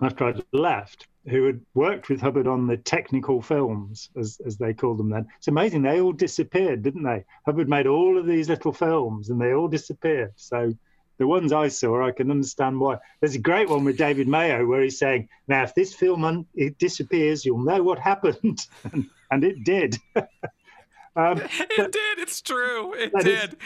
after 0.00 0.24
I'd 0.24 0.44
left, 0.52 1.06
who 1.28 1.44
had 1.46 1.60
worked 1.74 2.08
with 2.08 2.20
Hubbard 2.20 2.46
on 2.46 2.66
the 2.66 2.76
technical 2.76 3.40
films, 3.40 4.10
as, 4.16 4.40
as 4.46 4.56
they 4.58 4.74
called 4.74 4.98
them 4.98 5.08
then. 5.10 5.26
It's 5.38 5.48
amazing. 5.48 5.82
They 5.82 6.00
all 6.00 6.12
disappeared, 6.12 6.82
didn't 6.82 7.02
they? 7.02 7.24
Hubbard 7.46 7.68
made 7.68 7.86
all 7.86 8.18
of 8.18 8.26
these 8.26 8.48
little 8.48 8.72
films 8.72 9.30
and 9.30 9.40
they 9.40 9.54
all 9.54 9.68
disappeared. 9.68 10.32
So 10.36 10.72
the 11.18 11.26
ones 11.26 11.52
I 11.52 11.68
saw, 11.68 12.06
I 12.06 12.10
can 12.10 12.30
understand 12.30 12.78
why. 12.78 12.98
There's 13.20 13.36
a 13.36 13.40
great 13.40 13.68
one 13.68 13.84
with 13.84 13.96
David 13.96 14.28
Mayo 14.28 14.66
where 14.66 14.82
he's 14.82 14.98
saying, 14.98 15.28
now, 15.48 15.62
if 15.62 15.74
this 15.74 15.94
film 15.94 16.24
un- 16.24 16.46
it 16.54 16.76
disappears, 16.78 17.44
you'll 17.44 17.58
know 17.64 17.82
what 17.82 17.98
happened. 17.98 18.66
and, 18.92 19.06
and 19.30 19.44
it 19.44 19.64
did. 19.64 19.96
um, 20.16 20.26
It 21.16 21.92
did. 21.92 22.18
It's 22.18 22.40
true. 22.42 22.94
It 22.94 23.12
That 23.12 23.26
is- 23.26 23.40
did. 23.40 23.56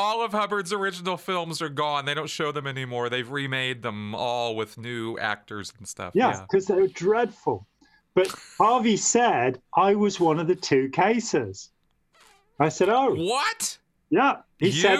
All 0.00 0.22
of 0.22 0.32
Hubbard's 0.32 0.72
original 0.72 1.18
films 1.18 1.60
are 1.60 1.68
gone. 1.68 2.06
They 2.06 2.14
don't 2.14 2.30
show 2.30 2.52
them 2.52 2.66
anymore. 2.66 3.10
They've 3.10 3.30
remade 3.30 3.82
them 3.82 4.14
all 4.14 4.56
with 4.56 4.78
new 4.78 5.18
actors 5.18 5.74
and 5.76 5.86
stuff. 5.86 6.14
Yeah, 6.14 6.30
Yeah. 6.30 6.46
because 6.50 6.64
they 6.66 6.74
were 6.74 6.88
dreadful. 6.88 7.66
But 8.14 8.34
Harvey 8.56 8.96
said 8.96 9.60
I 9.76 9.94
was 9.94 10.18
one 10.18 10.40
of 10.40 10.46
the 10.46 10.54
two 10.56 10.88
cases. 10.88 11.70
I 12.58 12.70
said, 12.70 12.88
"Oh, 12.88 13.14
What? 13.14 13.76
yeah." 14.08 14.38
He 14.58 14.66
you? 14.68 14.72
said, 14.72 14.98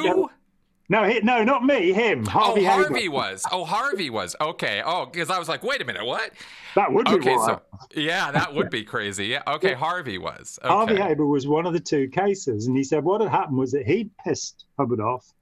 "No, 0.90 1.04
he, 1.04 1.20
no, 1.20 1.42
not 1.44 1.64
me. 1.64 1.92
Him, 1.92 2.26
Harvey." 2.26 2.66
oh. 2.66 2.70
Harvey 2.70 3.08
was. 3.08 3.44
Oh, 3.50 3.64
Harvey 3.64 4.10
was. 4.10 4.36
Okay. 4.40 4.82
Oh, 4.84 5.06
because 5.06 5.30
I 5.30 5.38
was 5.38 5.48
like, 5.48 5.62
wait 5.62 5.80
a 5.80 5.84
minute, 5.86 6.04
what? 6.04 6.32
That 6.74 6.92
would 6.92 7.06
be 7.06 7.12
Okay, 7.12 7.36
wild. 7.36 7.60
so 7.80 7.88
yeah, 7.94 8.30
that 8.32 8.52
would 8.54 8.68
be 8.78 8.84
crazy. 8.84 9.26
Yeah. 9.28 9.42
Okay, 9.46 9.72
Harvey 9.72 10.18
was. 10.18 10.58
Okay. 10.62 10.68
Harvey 10.68 10.96
Haber 10.96 11.24
was 11.26 11.46
one 11.46 11.64
of 11.64 11.72
the 11.72 11.80
two 11.80 12.08
cases, 12.08 12.66
and 12.66 12.76
he 12.76 12.84
said 12.84 13.04
what 13.04 13.22
had 13.22 13.30
happened 13.30 13.56
was 13.56 13.72
that 13.72 13.86
he'd 13.86 14.10
pissed 14.18 14.66
Hubbard 14.78 15.00
off, 15.00 15.32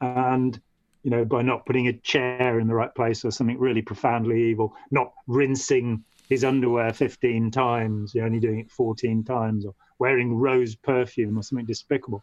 and 0.00 0.60
you 1.02 1.10
know 1.10 1.24
by 1.24 1.42
not 1.42 1.66
putting 1.66 1.88
a 1.88 1.92
chair 1.94 2.60
in 2.60 2.66
the 2.66 2.74
right 2.74 2.94
place 2.94 3.24
or 3.24 3.30
something 3.30 3.58
really 3.58 3.82
profoundly 3.82 4.50
evil, 4.50 4.74
not 4.90 5.12
rinsing 5.26 6.04
his 6.28 6.44
underwear 6.44 6.92
15 6.92 7.50
times, 7.50 8.14
you're 8.14 8.24
only 8.24 8.40
doing 8.40 8.58
it 8.60 8.70
14 8.70 9.24
times, 9.24 9.66
or 9.66 9.74
wearing 9.98 10.34
rose 10.34 10.74
perfume 10.74 11.38
or 11.38 11.42
something 11.42 11.66
despicable, 11.66 12.22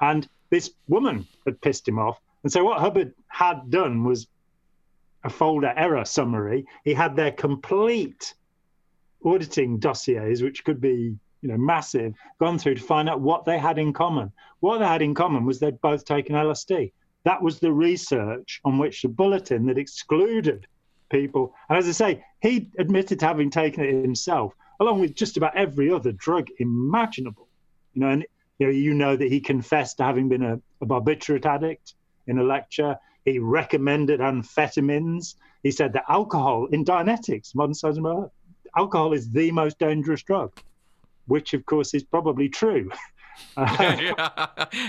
and 0.00 0.28
this 0.52 0.70
woman 0.86 1.26
had 1.46 1.58
pissed 1.62 1.88
him 1.88 1.98
off, 1.98 2.20
and 2.42 2.52
so 2.52 2.62
what 2.62 2.78
Hubbard 2.78 3.14
had 3.28 3.70
done 3.70 4.04
was 4.04 4.28
a 5.24 5.30
folder 5.30 5.72
error 5.74 6.04
summary. 6.04 6.66
He 6.84 6.92
had 6.92 7.16
their 7.16 7.32
complete 7.32 8.34
auditing 9.24 9.78
dossiers, 9.78 10.42
which 10.42 10.62
could 10.62 10.78
be 10.78 11.16
you 11.40 11.48
know 11.48 11.56
massive, 11.56 12.14
gone 12.38 12.58
through 12.58 12.74
to 12.74 12.82
find 12.82 13.08
out 13.08 13.22
what 13.22 13.46
they 13.46 13.58
had 13.58 13.78
in 13.78 13.94
common. 13.94 14.30
What 14.60 14.78
they 14.78 14.84
had 14.84 15.00
in 15.00 15.14
common 15.14 15.46
was 15.46 15.58
they'd 15.58 15.80
both 15.80 16.04
taken 16.04 16.36
LSD. 16.36 16.92
That 17.24 17.40
was 17.40 17.58
the 17.58 17.72
research 17.72 18.60
on 18.66 18.76
which 18.76 19.00
the 19.00 19.08
bulletin 19.08 19.64
that 19.66 19.78
excluded 19.78 20.66
people. 21.08 21.54
And 21.70 21.78
as 21.78 21.88
I 21.88 21.92
say, 21.92 22.24
he 22.42 22.68
admitted 22.76 23.20
to 23.20 23.26
having 23.26 23.48
taken 23.48 23.84
it 23.84 24.02
himself, 24.02 24.52
along 24.80 25.00
with 25.00 25.14
just 25.14 25.38
about 25.38 25.56
every 25.56 25.90
other 25.90 26.12
drug 26.12 26.48
imaginable. 26.58 27.48
You 27.94 28.02
know, 28.02 28.08
and 28.08 28.26
you 28.62 28.68
know, 28.68 28.72
you 28.72 28.94
know 28.94 29.16
that 29.16 29.28
he 29.28 29.40
confessed 29.40 29.96
to 29.96 30.04
having 30.04 30.28
been 30.28 30.42
a, 30.42 30.60
a 30.80 30.86
barbiturate 30.86 31.46
addict 31.46 31.94
in 32.28 32.38
a 32.38 32.44
lecture. 32.44 32.96
He 33.24 33.38
recommended 33.38 34.20
amphetamines. 34.20 35.34
He 35.62 35.72
said 35.72 35.92
that 35.94 36.04
alcohol 36.08 36.66
in 36.66 36.84
Dianetics, 36.84 37.54
modern 37.54 37.74
science 37.74 37.98
of 37.98 38.30
alcohol 38.76 39.12
is 39.12 39.30
the 39.30 39.50
most 39.50 39.78
dangerous 39.78 40.22
drug, 40.22 40.52
which 41.26 41.54
of 41.54 41.66
course 41.66 41.94
is 41.94 42.04
probably 42.04 42.48
true. 42.48 42.90
Yeah. 43.56 44.28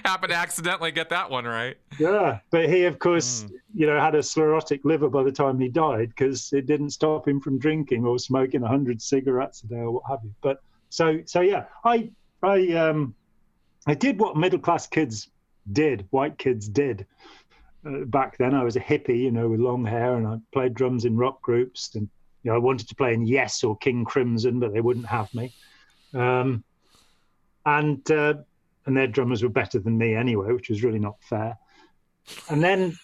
Happened 0.05 0.31
to 0.31 0.35
accidentally 0.35 0.91
get 0.91 1.09
that 1.09 1.29
one 1.31 1.45
right. 1.45 1.77
yeah, 1.97 2.39
but 2.51 2.69
he 2.69 2.83
of 2.83 2.99
course, 2.99 3.45
you 3.73 3.87
know, 3.87 3.97
had 3.99 4.15
a 4.15 4.21
sclerotic 4.21 4.81
liver 4.83 5.09
by 5.09 5.23
the 5.23 5.31
time 5.31 5.59
he 5.59 5.69
died 5.69 6.09
because 6.09 6.51
it 6.51 6.65
didn't 6.65 6.89
stop 6.89 7.25
him 7.25 7.39
from 7.39 7.57
drinking 7.57 8.05
or 8.05 8.19
smoking 8.19 8.61
hundred 8.61 9.01
cigarettes 9.01 9.63
a 9.63 9.67
day 9.67 9.77
or 9.77 9.91
what 9.91 10.03
have 10.09 10.19
you. 10.23 10.33
But 10.41 10.61
so 10.89 11.21
so 11.25 11.39
yeah, 11.39 11.65
I 11.85 12.11
I 12.43 12.73
um 12.73 13.15
I 13.85 13.93
did 13.93 14.19
what 14.19 14.37
middle 14.37 14.59
class 14.59 14.87
kids 14.87 15.29
did, 15.71 16.07
white 16.11 16.37
kids 16.37 16.67
did. 16.67 17.05
uh, 17.85 18.05
back 18.05 18.37
then. 18.37 18.53
I 18.53 18.63
was 18.63 18.75
a 18.75 18.79
hippie, 18.81 19.19
you 19.23 19.31
know, 19.31 19.49
with 19.49 19.59
long 19.59 19.85
hair, 19.85 20.15
and 20.15 20.27
I 20.27 20.37
played 20.51 20.73
drums 20.73 21.05
in 21.05 21.17
rock 21.17 21.41
groups. 21.41 21.95
And 21.95 22.09
you 22.43 22.51
know, 22.51 22.55
I 22.55 22.59
wanted 22.59 22.87
to 22.89 22.95
play 22.95 23.13
in 23.13 23.25
Yes 23.25 23.63
or 23.63 23.77
King 23.77 24.05
Crimson, 24.05 24.59
but 24.59 24.73
they 24.73 24.81
wouldn't 24.81 25.05
have 25.05 25.33
me. 25.33 25.53
Um, 26.13 26.63
and 27.65 28.09
uh, 28.11 28.35
and 28.85 28.97
their 28.97 29.07
drummers 29.07 29.43
were 29.43 29.49
better 29.49 29.79
than 29.79 29.97
me 29.97 30.15
anyway, 30.15 30.51
which 30.51 30.69
was 30.69 30.83
really 30.83 30.99
not 30.99 31.15
fair. 31.21 31.57
And 32.49 32.63
then 32.63 32.97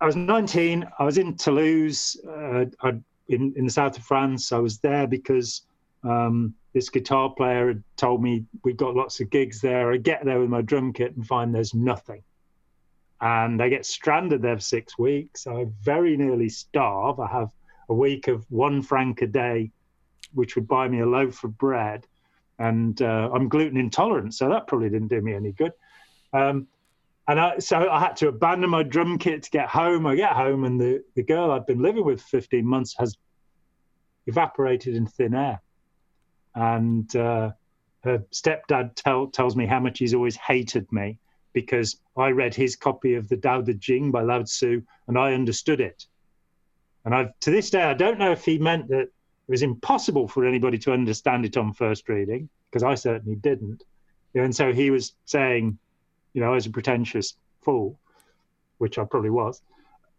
I 0.00 0.06
was 0.06 0.16
19. 0.16 0.86
I 0.98 1.04
was 1.04 1.18
in 1.18 1.36
Toulouse, 1.36 2.16
uh, 2.26 2.64
in 3.28 3.54
in 3.56 3.64
the 3.64 3.70
south 3.70 3.96
of 3.98 4.04
France. 4.04 4.52
I 4.52 4.58
was 4.58 4.78
there 4.78 5.06
because 5.06 5.62
um, 6.02 6.54
this 6.72 6.88
guitar 6.88 7.30
player 7.30 7.68
had 7.68 7.82
told 7.96 8.22
me 8.22 8.44
we've 8.64 8.76
got 8.76 8.94
lots 8.94 9.20
of 9.20 9.30
gigs 9.30 9.60
there. 9.60 9.92
I 9.92 9.96
get 9.96 10.24
there 10.24 10.40
with 10.40 10.48
my 10.48 10.62
drum 10.62 10.92
kit 10.92 11.16
and 11.16 11.26
find 11.26 11.54
there's 11.54 11.74
nothing. 11.74 12.22
And 13.20 13.62
I 13.62 13.68
get 13.68 13.84
stranded 13.84 14.40
there 14.40 14.56
for 14.56 14.62
six 14.62 14.98
weeks. 14.98 15.46
I 15.46 15.66
very 15.82 16.16
nearly 16.16 16.48
starve. 16.48 17.20
I 17.20 17.26
have 17.26 17.50
a 17.88 17.94
week 17.94 18.28
of 18.28 18.46
one 18.50 18.82
franc 18.82 19.20
a 19.20 19.26
day, 19.26 19.72
which 20.32 20.54
would 20.54 20.68
buy 20.68 20.88
me 20.88 21.00
a 21.00 21.06
loaf 21.06 21.44
of 21.44 21.58
bread. 21.58 22.06
And 22.58 23.00
uh, 23.02 23.30
I'm 23.32 23.48
gluten 23.48 23.78
intolerant, 23.78 24.34
so 24.34 24.48
that 24.48 24.66
probably 24.66 24.90
didn't 24.90 25.08
do 25.08 25.20
me 25.20 25.34
any 25.34 25.52
good. 25.52 25.72
Um, 26.32 26.68
and 27.26 27.40
I, 27.40 27.58
so 27.58 27.88
I 27.90 28.00
had 28.00 28.16
to 28.16 28.28
abandon 28.28 28.70
my 28.70 28.82
drum 28.82 29.18
kit 29.18 29.42
to 29.44 29.50
get 29.50 29.68
home. 29.68 30.06
I 30.06 30.14
get 30.14 30.32
home, 30.32 30.64
and 30.64 30.80
the, 30.80 31.02
the 31.14 31.22
girl 31.22 31.50
I've 31.50 31.66
been 31.66 31.82
living 31.82 32.04
with 32.04 32.20
for 32.20 32.40
15 32.40 32.66
months 32.66 32.94
has 32.98 33.16
evaporated 34.26 34.94
in 34.94 35.06
thin 35.06 35.34
air 35.34 35.60
and 36.54 37.14
uh, 37.16 37.50
her 38.02 38.18
stepdad 38.32 38.94
tell, 38.94 39.26
tells 39.26 39.56
me 39.56 39.66
how 39.66 39.80
much 39.80 39.98
he's 39.98 40.14
always 40.14 40.36
hated 40.36 40.90
me 40.92 41.18
because 41.52 41.96
I 42.16 42.30
read 42.30 42.54
his 42.54 42.76
copy 42.76 43.14
of 43.14 43.28
the 43.28 43.36
Tao 43.36 43.62
Te 43.62 43.74
Ching 43.74 44.10
by 44.10 44.22
Lao 44.22 44.42
Tzu 44.42 44.82
and 45.08 45.18
I 45.18 45.34
understood 45.34 45.80
it. 45.80 46.06
And 47.04 47.14
I've, 47.14 47.38
to 47.40 47.50
this 47.50 47.70
day, 47.70 47.82
I 47.82 47.94
don't 47.94 48.18
know 48.18 48.32
if 48.32 48.44
he 48.44 48.58
meant 48.58 48.88
that 48.88 49.00
it 49.00 49.12
was 49.48 49.62
impossible 49.62 50.28
for 50.28 50.44
anybody 50.44 50.78
to 50.78 50.92
understand 50.92 51.44
it 51.44 51.56
on 51.56 51.72
first 51.72 52.08
reading, 52.08 52.48
because 52.70 52.82
I 52.82 52.94
certainly 52.94 53.36
didn't. 53.36 53.82
And 54.34 54.54
so 54.54 54.72
he 54.72 54.90
was 54.90 55.14
saying, 55.24 55.78
you 56.34 56.40
know, 56.40 56.52
I 56.52 56.54
was 56.54 56.66
a 56.66 56.70
pretentious 56.70 57.34
fool, 57.62 57.98
which 58.78 58.98
I 58.98 59.04
probably 59.04 59.30
was, 59.30 59.62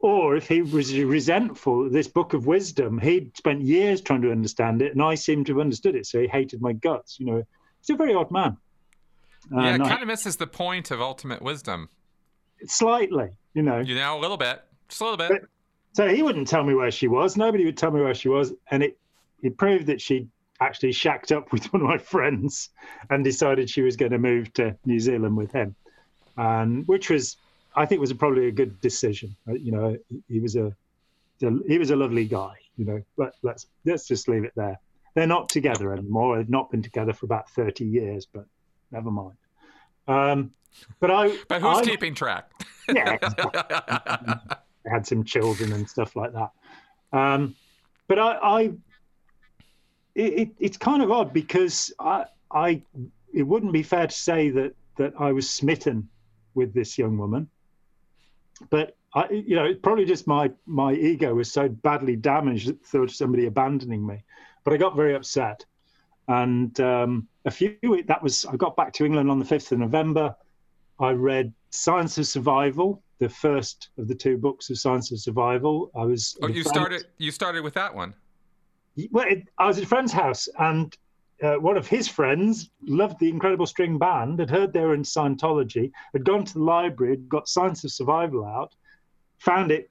or 0.01 0.35
if 0.35 0.47
he 0.47 0.61
was 0.61 0.97
resentful, 0.97 1.89
this 1.89 2.07
book 2.07 2.33
of 2.33 2.47
wisdom, 2.47 2.97
he'd 2.99 3.35
spent 3.37 3.61
years 3.61 4.01
trying 4.01 4.21
to 4.23 4.31
understand 4.31 4.81
it, 4.81 4.93
and 4.93 5.01
I 5.01 5.15
seemed 5.15 5.45
to 5.47 5.53
have 5.53 5.59
understood 5.59 5.95
it, 5.95 6.05
so 6.05 6.19
he 6.19 6.27
hated 6.27 6.61
my 6.61 6.73
guts. 6.73 7.19
You 7.19 7.25
know, 7.27 7.43
he's 7.79 7.93
a 7.93 7.97
very 7.97 8.15
odd 8.15 8.31
man. 8.31 8.57
Uh, 9.55 9.61
yeah, 9.61 9.75
it 9.75 9.79
kind 9.79 10.01
of 10.01 10.07
misses 10.07 10.37
the 10.37 10.47
point 10.47 10.91
of 10.91 11.01
ultimate 11.01 11.41
wisdom. 11.41 11.89
Slightly, 12.65 13.29
you 13.53 13.61
know. 13.61 13.79
You 13.79 13.95
know, 13.95 14.17
a 14.17 14.19
little 14.19 14.37
bit, 14.37 14.63
just 14.87 15.01
a 15.01 15.03
little 15.03 15.17
bit. 15.17 15.29
But, 15.29 15.41
so 15.93 16.07
he 16.07 16.23
wouldn't 16.23 16.47
tell 16.47 16.63
me 16.63 16.73
where 16.73 16.91
she 16.91 17.07
was. 17.07 17.37
Nobody 17.37 17.65
would 17.65 17.77
tell 17.77 17.91
me 17.91 18.01
where 18.01 18.15
she 18.15 18.29
was, 18.29 18.53
and 18.69 18.83
it 18.83 18.97
it 19.41 19.57
proved 19.57 19.87
that 19.87 20.01
she 20.01 20.27
actually 20.59 20.91
shacked 20.91 21.31
up 21.31 21.51
with 21.51 21.65
one 21.73 21.81
of 21.81 21.87
my 21.87 21.97
friends 21.97 22.69
and 23.09 23.23
decided 23.23 23.69
she 23.69 23.81
was 23.81 23.97
going 23.97 24.11
to 24.11 24.19
move 24.19 24.51
to 24.53 24.75
New 24.85 24.99
Zealand 24.99 25.37
with 25.37 25.51
him, 25.51 25.75
and 26.37 26.87
which 26.87 27.09
was 27.09 27.37
I 27.75 27.85
think 27.85 28.01
was 28.01 28.11
probably 28.13 28.47
a 28.47 28.51
good 28.51 28.79
decision. 28.81 29.35
Uh, 29.47 29.53
you 29.53 29.71
know, 29.71 29.97
he 30.27 30.39
was 30.39 30.55
a 30.55 30.75
he 31.39 31.77
was 31.77 31.91
a 31.91 31.95
lovely 31.95 32.25
guy. 32.25 32.53
You 32.77 32.85
know, 32.85 33.01
but 33.17 33.33
let's 33.43 33.67
let's 33.85 34.07
just 34.07 34.27
leave 34.27 34.43
it 34.43 34.53
there. 34.55 34.79
They're 35.15 35.27
not 35.27 35.49
together 35.49 35.93
anymore. 35.93 36.37
They've 36.37 36.49
not 36.49 36.71
been 36.71 36.81
together 36.81 37.13
for 37.13 37.25
about 37.25 37.49
thirty 37.49 37.85
years, 37.85 38.25
but 38.25 38.45
never 38.91 39.11
mind. 39.11 39.37
Um, 40.07 40.51
but 40.99 41.11
I. 41.11 41.37
But 41.47 41.61
who's 41.61 41.79
I, 41.79 41.83
keeping 41.83 42.15
track? 42.15 42.51
yeah, 42.93 43.17
they 44.83 44.89
had 44.89 45.05
some 45.05 45.23
children 45.23 45.73
and 45.73 45.87
stuff 45.89 46.15
like 46.15 46.33
that. 46.33 46.51
Um, 47.13 47.55
but 48.07 48.19
I, 48.19 48.37
I 48.41 48.61
it, 50.15 50.33
it, 50.33 50.49
it's 50.59 50.77
kind 50.77 51.01
of 51.01 51.11
odd 51.11 51.33
because 51.33 51.93
I, 51.99 52.25
I, 52.51 52.81
it 53.33 53.43
wouldn't 53.43 53.73
be 53.73 53.83
fair 53.83 54.07
to 54.07 54.15
say 54.15 54.49
that 54.49 54.73
that 54.97 55.13
I 55.19 55.31
was 55.31 55.49
smitten 55.49 56.09
with 56.53 56.73
this 56.73 56.97
young 56.97 57.17
woman 57.17 57.49
but 58.69 58.95
I, 59.13 59.29
you 59.29 59.55
know, 59.55 59.73
probably 59.75 60.05
just 60.05 60.27
my 60.27 60.51
my 60.65 60.93
ego 60.93 61.33
was 61.33 61.51
so 61.51 61.67
badly 61.67 62.15
damaged 62.15 62.73
through 62.85 63.09
somebody 63.09 63.45
abandoning 63.45 64.05
me. 64.05 64.23
But 64.63 64.73
I 64.73 64.77
got 64.77 64.95
very 64.95 65.15
upset, 65.15 65.65
and 66.27 66.79
um, 66.79 67.27
a 67.45 67.51
few 67.51 67.75
weeks 67.83 68.07
that 68.07 68.21
was 68.21 68.45
I 68.45 68.55
got 68.55 68.75
back 68.75 68.93
to 68.93 69.05
England 69.05 69.29
on 69.29 69.39
the 69.39 69.45
fifth 69.45 69.71
of 69.71 69.79
November. 69.79 70.35
I 70.99 71.11
read 71.11 71.51
Science 71.71 72.17
of 72.19 72.27
Survival, 72.27 73.01
the 73.19 73.27
first 73.27 73.89
of 73.97 74.07
the 74.07 74.15
two 74.15 74.37
books 74.37 74.69
of 74.69 74.77
Science 74.77 75.11
of 75.11 75.19
Survival. 75.19 75.91
I 75.95 76.05
was. 76.05 76.37
Oh, 76.41 76.47
you 76.47 76.63
started. 76.63 77.05
You 77.17 77.31
started 77.31 77.63
with 77.63 77.73
that 77.73 77.93
one. 77.93 78.13
Well, 79.09 79.25
it, 79.27 79.47
I 79.57 79.67
was 79.67 79.77
at 79.77 79.85
a 79.85 79.87
friend's 79.87 80.11
house, 80.11 80.47
and 80.59 80.95
uh, 81.41 81.55
one 81.55 81.77
of 81.77 81.87
his 81.87 82.07
friends 82.07 82.69
loved 82.85 83.19
the 83.19 83.29
Incredible 83.29 83.65
String 83.65 83.97
Band, 83.97 84.39
had 84.39 84.49
heard 84.49 84.73
they 84.73 84.81
were 84.81 84.93
in 84.93 85.03
Scientology, 85.03 85.91
had 86.13 86.23
gone 86.23 86.45
to 86.45 86.53
the 86.53 86.63
library, 86.63 87.17
got 87.17 87.47
Science 87.47 87.83
of 87.83 87.91
Survival 87.91 88.45
out, 88.45 88.73
found 89.39 89.71
it 89.71 89.89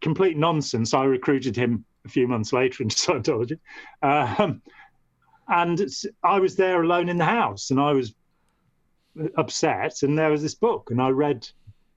complete 0.00 0.36
nonsense. 0.36 0.92
I 0.92 1.04
recruited 1.04 1.56
him 1.56 1.84
a 2.04 2.08
few 2.08 2.28
months 2.28 2.52
later 2.52 2.82
into 2.82 2.96
Scientology. 2.96 3.58
Um, 4.02 4.60
and 5.48 5.86
I 6.22 6.40
was 6.40 6.56
there 6.56 6.82
alone 6.82 7.08
in 7.08 7.18
the 7.18 7.24
house 7.24 7.70
and 7.70 7.80
I 7.80 7.92
was 7.92 8.14
upset. 9.36 10.02
And 10.02 10.18
there 10.18 10.30
was 10.30 10.42
this 10.42 10.54
book, 10.54 10.90
and 10.90 11.00
I 11.00 11.08
read, 11.08 11.48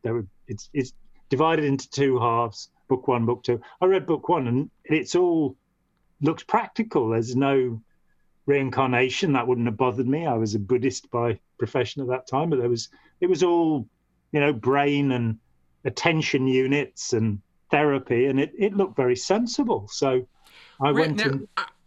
there 0.03 0.13
were, 0.13 0.27
it's, 0.47 0.69
it's 0.73 0.93
divided 1.29 1.65
into 1.65 1.89
two 1.89 2.19
halves 2.19 2.69
book 2.87 3.07
one, 3.07 3.25
book 3.25 3.43
two. 3.43 3.59
I 3.81 3.85
read 3.85 4.05
book 4.05 4.29
one, 4.29 4.47
and 4.47 4.69
it's 4.85 5.15
all 5.15 5.57
looks 6.21 6.43
practical. 6.43 7.09
There's 7.09 7.35
no 7.35 7.81
reincarnation 8.47 9.33
that 9.33 9.45
wouldn't 9.45 9.67
have 9.67 9.77
bothered 9.77 10.07
me. 10.07 10.25
I 10.25 10.33
was 10.33 10.55
a 10.55 10.59
buddhist 10.59 11.11
by 11.11 11.39
profession 11.59 12.01
at 12.01 12.07
that 12.07 12.27
time 12.27 12.49
but 12.49 12.59
there 12.59 12.69
was 12.69 12.89
it 13.21 13.27
was 13.27 13.43
all 13.43 13.87
you 14.31 14.39
know 14.39 14.53
brain 14.53 15.11
and 15.11 15.37
attention 15.85 16.47
units 16.47 17.13
and 17.13 17.39
therapy 17.69 18.25
and 18.25 18.39
it, 18.39 18.51
it 18.57 18.75
looked 18.75 18.95
very 18.95 19.15
sensible. 19.15 19.87
So 19.91 20.27
i 20.81 20.91
went 20.91 21.17
now, 21.17 21.39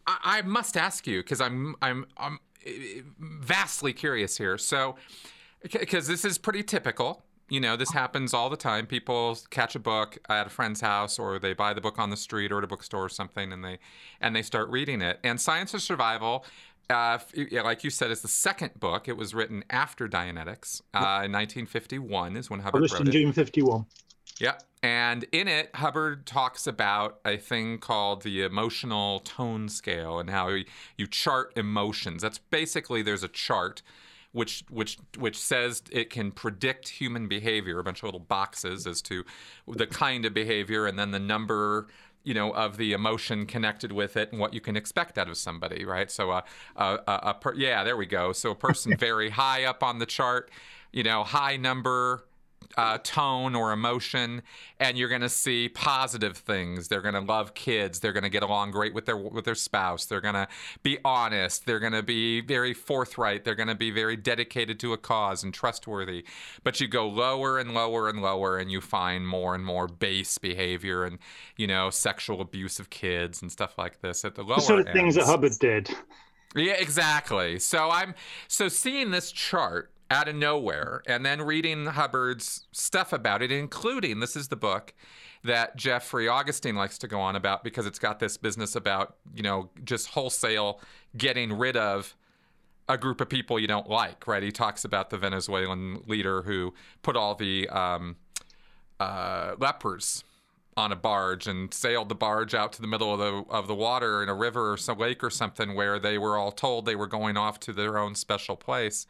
I, 0.06 0.18
I 0.38 0.42
must 0.42 0.76
ask 0.76 1.06
you 1.06 1.22
because 1.22 1.40
i'm 1.40 1.76
i'm 1.80 2.04
i'm 2.16 2.38
eh, 2.66 3.02
vastly 3.18 3.92
curious 3.92 4.36
here. 4.36 4.58
So 4.58 4.96
because 5.62 6.06
this 6.06 6.24
is 6.24 6.38
pretty 6.38 6.62
typical 6.62 7.24
you 7.50 7.60
know, 7.60 7.76
this 7.76 7.90
happens 7.90 8.32
all 8.32 8.48
the 8.48 8.56
time. 8.56 8.86
People 8.86 9.36
catch 9.50 9.74
a 9.74 9.78
book 9.78 10.18
at 10.28 10.46
a 10.46 10.50
friend's 10.50 10.80
house, 10.80 11.18
or 11.18 11.38
they 11.38 11.52
buy 11.52 11.74
the 11.74 11.80
book 11.80 11.98
on 11.98 12.10
the 12.10 12.16
street 12.16 12.52
or 12.52 12.58
at 12.58 12.64
a 12.64 12.66
bookstore 12.66 13.04
or 13.04 13.08
something, 13.08 13.52
and 13.52 13.64
they 13.64 13.78
and 14.20 14.34
they 14.34 14.42
start 14.42 14.68
reading 14.70 15.02
it. 15.02 15.18
And 15.24 15.40
Science 15.40 15.74
of 15.74 15.82
Survival, 15.82 16.46
uh, 16.88 17.18
like 17.64 17.84
you 17.84 17.90
said, 17.90 18.10
is 18.10 18.22
the 18.22 18.28
second 18.28 18.78
book. 18.78 19.08
It 19.08 19.16
was 19.16 19.34
written 19.34 19.64
after 19.68 20.08
Dianetics 20.08 20.80
uh, 20.94 21.26
in 21.26 21.32
1951 21.32 22.36
is 22.36 22.48
when 22.48 22.60
Hubbard 22.60 22.72
Published 22.72 22.94
wrote 22.94 23.06
in 23.06 23.12
June 23.12 23.32
51. 23.32 23.84
Yeah. 24.38 24.54
And 24.82 25.26
in 25.32 25.46
it, 25.48 25.70
Hubbard 25.74 26.26
talks 26.26 26.66
about 26.66 27.20
a 27.24 27.36
thing 27.36 27.78
called 27.78 28.22
the 28.22 28.42
emotional 28.42 29.20
tone 29.20 29.68
scale 29.68 30.18
and 30.18 30.30
how 30.30 30.56
you 30.96 31.06
chart 31.06 31.52
emotions. 31.56 32.22
That's 32.22 32.38
basically 32.38 33.02
there's 33.02 33.22
a 33.22 33.28
chart 33.28 33.82
which 34.32 34.64
which 34.70 34.98
which 35.18 35.38
says 35.38 35.82
it 35.90 36.10
can 36.10 36.30
predict 36.30 36.88
human 36.88 37.28
behavior, 37.28 37.78
a 37.78 37.84
bunch 37.84 37.98
of 38.00 38.04
little 38.04 38.20
boxes 38.20 38.86
as 38.86 39.02
to 39.02 39.24
the 39.66 39.86
kind 39.86 40.24
of 40.24 40.34
behavior, 40.34 40.86
and 40.86 40.98
then 40.98 41.10
the 41.10 41.18
number 41.18 41.88
you 42.22 42.34
know 42.34 42.52
of 42.52 42.76
the 42.76 42.92
emotion 42.92 43.46
connected 43.46 43.92
with 43.92 44.16
it 44.16 44.30
and 44.30 44.40
what 44.40 44.52
you 44.52 44.60
can 44.60 44.76
expect 44.76 45.18
out 45.18 45.28
of 45.28 45.36
somebody 45.36 45.84
right? 45.84 46.10
So 46.10 46.30
uh, 46.30 46.42
uh, 46.76 46.98
uh, 47.06 47.20
a 47.22 47.34
per- 47.34 47.54
yeah 47.54 47.82
there 47.84 47.96
we 47.96 48.06
go. 48.06 48.32
So 48.32 48.50
a 48.50 48.56
person 48.56 48.96
very 48.98 49.30
high 49.30 49.64
up 49.64 49.82
on 49.82 49.98
the 49.98 50.06
chart 50.06 50.50
you 50.92 51.02
know 51.02 51.24
high 51.24 51.56
number 51.56 52.24
uh, 52.76 52.98
tone 53.02 53.54
or 53.54 53.72
emotion, 53.72 54.42
and 54.78 54.96
you're 54.96 55.08
going 55.08 55.20
to 55.20 55.28
see 55.28 55.68
positive 55.68 56.36
things. 56.36 56.88
They're 56.88 57.02
going 57.02 57.14
to 57.14 57.20
love 57.20 57.54
kids. 57.54 58.00
They're 58.00 58.12
going 58.12 58.24
to 58.24 58.30
get 58.30 58.42
along 58.42 58.70
great 58.70 58.94
with 58.94 59.06
their 59.06 59.16
with 59.16 59.44
their 59.44 59.54
spouse. 59.54 60.06
They're 60.06 60.20
going 60.20 60.34
to 60.34 60.48
be 60.82 60.98
honest. 61.04 61.66
They're 61.66 61.80
going 61.80 61.92
to 61.92 62.02
be 62.02 62.40
very 62.40 62.74
forthright. 62.74 63.44
They're 63.44 63.54
going 63.54 63.68
to 63.68 63.74
be 63.74 63.90
very 63.90 64.16
dedicated 64.16 64.78
to 64.80 64.92
a 64.92 64.98
cause 64.98 65.42
and 65.42 65.52
trustworthy. 65.52 66.24
But 66.62 66.80
you 66.80 66.88
go 66.88 67.08
lower 67.08 67.58
and 67.58 67.74
lower 67.74 68.08
and 68.08 68.22
lower, 68.22 68.58
and 68.58 68.70
you 68.70 68.80
find 68.80 69.26
more 69.26 69.54
and 69.54 69.64
more 69.64 69.88
base 69.88 70.38
behavior 70.38 71.04
and 71.04 71.18
you 71.56 71.66
know 71.66 71.90
sexual 71.90 72.40
abuse 72.40 72.78
of 72.78 72.90
kids 72.90 73.42
and 73.42 73.50
stuff 73.50 73.78
like 73.78 74.00
this 74.00 74.24
at 74.24 74.34
the 74.34 74.42
lower. 74.42 74.56
The 74.56 74.62
sort 74.62 74.80
of 74.80 74.86
ends. 74.86 74.98
things 74.98 75.14
that 75.16 75.24
Hubbard 75.24 75.52
did. 75.60 75.90
Yeah, 76.54 76.72
exactly. 76.72 77.58
So 77.58 77.90
I'm 77.90 78.14
so 78.48 78.68
seeing 78.68 79.10
this 79.10 79.30
chart 79.30 79.92
out 80.10 80.28
of 80.28 80.34
nowhere 80.34 81.02
and 81.06 81.24
then 81.24 81.40
reading 81.42 81.86
Hubbard's 81.86 82.66
stuff 82.72 83.12
about 83.12 83.42
it, 83.42 83.52
including 83.52 84.20
this 84.20 84.36
is 84.36 84.48
the 84.48 84.56
book 84.56 84.92
that 85.44 85.76
Jeffrey 85.76 86.28
Augustine 86.28 86.74
likes 86.74 86.98
to 86.98 87.08
go 87.08 87.20
on 87.20 87.36
about 87.36 87.64
because 87.64 87.86
it's 87.86 87.98
got 87.98 88.18
this 88.18 88.36
business 88.36 88.76
about, 88.76 89.16
you 89.34 89.42
know, 89.42 89.70
just 89.84 90.08
wholesale 90.08 90.80
getting 91.16 91.52
rid 91.52 91.76
of 91.76 92.14
a 92.88 92.98
group 92.98 93.20
of 93.20 93.28
people 93.28 93.58
you 93.58 93.68
don't 93.68 93.88
like, 93.88 94.26
right? 94.26 94.42
He 94.42 94.50
talks 94.50 94.84
about 94.84 95.10
the 95.10 95.16
Venezuelan 95.16 96.02
leader 96.06 96.42
who 96.42 96.74
put 97.02 97.16
all 97.16 97.34
the 97.36 97.68
um, 97.68 98.16
uh, 98.98 99.54
lepers 99.58 100.24
on 100.76 100.92
a 100.92 100.96
barge 100.96 101.46
and 101.46 101.72
sailed 101.72 102.08
the 102.08 102.14
barge 102.14 102.54
out 102.54 102.72
to 102.72 102.80
the 102.80 102.86
middle 102.86 103.12
of 103.12 103.18
the 103.18 103.52
of 103.52 103.66
the 103.66 103.74
water 103.74 104.22
in 104.22 104.28
a 104.28 104.34
river 104.34 104.72
or 104.72 104.76
some 104.76 104.98
lake 104.98 105.22
or 105.22 105.30
something 105.30 105.74
where 105.74 105.98
they 105.98 106.16
were 106.18 106.36
all 106.36 106.52
told 106.52 106.86
they 106.86 106.96
were 106.96 107.06
going 107.06 107.36
off 107.36 107.60
to 107.60 107.72
their 107.72 107.98
own 107.98 108.14
special 108.14 108.56
place. 108.56 109.06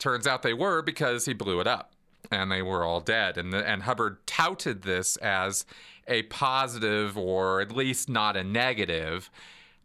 Turns 0.00 0.26
out 0.26 0.42
they 0.42 0.54
were 0.54 0.82
because 0.82 1.26
he 1.26 1.32
blew 1.32 1.60
it 1.60 1.68
up 1.68 1.92
and 2.32 2.50
they 2.50 2.62
were 2.62 2.84
all 2.84 3.00
dead. 3.00 3.38
And 3.38 3.52
the, 3.52 3.66
and 3.66 3.84
Hubbard 3.84 4.26
touted 4.26 4.82
this 4.82 5.16
as 5.18 5.64
a 6.08 6.22
positive 6.24 7.16
or 7.16 7.60
at 7.60 7.70
least 7.70 8.08
not 8.08 8.36
a 8.36 8.42
negative 8.42 9.30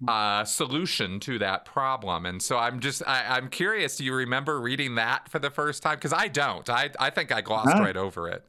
uh, 0.07 0.43
solution 0.43 1.19
to 1.21 1.37
that 1.39 1.65
problem. 1.65 2.25
And 2.25 2.41
so 2.41 2.57
I'm 2.57 2.79
just 2.79 3.03
I, 3.07 3.37
am 3.37 3.49
curious. 3.49 3.97
Do 3.97 4.03
you 4.03 4.13
remember 4.13 4.59
reading 4.59 4.95
that 4.95 5.29
for 5.29 5.39
the 5.39 5.49
first 5.49 5.83
time? 5.83 5.95
Because 5.95 6.13
I 6.13 6.27
don't. 6.27 6.69
I 6.69 6.89
I 6.99 7.09
think 7.09 7.31
I 7.31 7.41
glossed 7.41 7.77
right 7.79 7.97
over 7.97 8.27
it. 8.27 8.45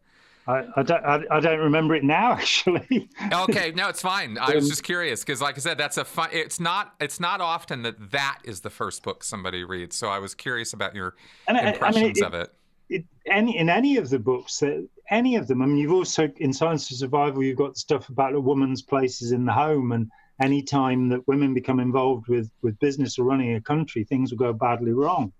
I, 0.49 0.65
I, 0.77 0.83
don't 0.83 1.05
I, 1.05 1.23
I, 1.31 1.41
don't 1.41 1.59
remember 1.59 1.95
it 1.95 2.05
now 2.05 2.33
actually. 2.33 3.09
okay, 3.33 3.73
no, 3.73 3.89
it's 3.89 4.03
fine. 4.03 4.39
I 4.39 4.55
was 4.55 4.65
um, 4.65 4.71
just 4.71 4.85
curious 4.85 5.25
because, 5.25 5.41
like 5.41 5.57
I 5.57 5.61
said, 5.61 5.77
that's 5.77 5.97
a 5.97 6.05
fun. 6.05 6.29
It's 6.33 6.61
not. 6.61 6.95
It's 7.01 7.19
not 7.19 7.41
often 7.41 7.83
that 7.83 8.13
that 8.13 8.39
is 8.45 8.61
the 8.61 8.71
first 8.71 9.03
book 9.03 9.25
somebody 9.25 9.65
reads. 9.65 9.97
So 9.97 10.09
I 10.09 10.19
was 10.19 10.35
curious 10.35 10.73
about 10.73 10.95
your 10.95 11.15
impressions 11.49 11.83
I 11.83 12.01
mean, 12.01 12.11
it, 12.11 12.23
of 12.23 12.35
it. 12.35 12.53
it. 12.89 13.05
Any 13.27 13.59
in 13.59 13.69
any 13.69 13.97
of 13.97 14.09
the 14.09 14.19
books, 14.19 14.59
that 14.59 14.89
any 15.11 15.37
of 15.37 15.49
them. 15.49 15.63
I 15.63 15.67
mean, 15.67 15.79
you've 15.79 15.93
also 15.93 16.31
in 16.37 16.53
Science 16.53 16.91
of 16.91 16.97
Survival, 16.97 17.43
you've 17.43 17.59
got 17.59 17.77
stuff 17.77 18.09
about 18.09 18.35
a 18.35 18.41
woman's 18.41 18.83
places 18.83 19.33
in 19.33 19.45
the 19.45 19.53
home, 19.53 19.93
and 19.93 20.11
any 20.41 20.63
time 20.63 21.09
that 21.09 21.27
women 21.27 21.55
become 21.55 21.81
involved 21.81 22.29
with 22.29 22.51
with 22.63 22.79
business 22.79 23.19
or 23.19 23.25
running 23.25 23.57
a 23.57 23.61
country, 23.61 24.05
things 24.05 24.31
will 24.31 24.39
go 24.39 24.53
badly 24.53 24.93
wrong. 24.93 25.33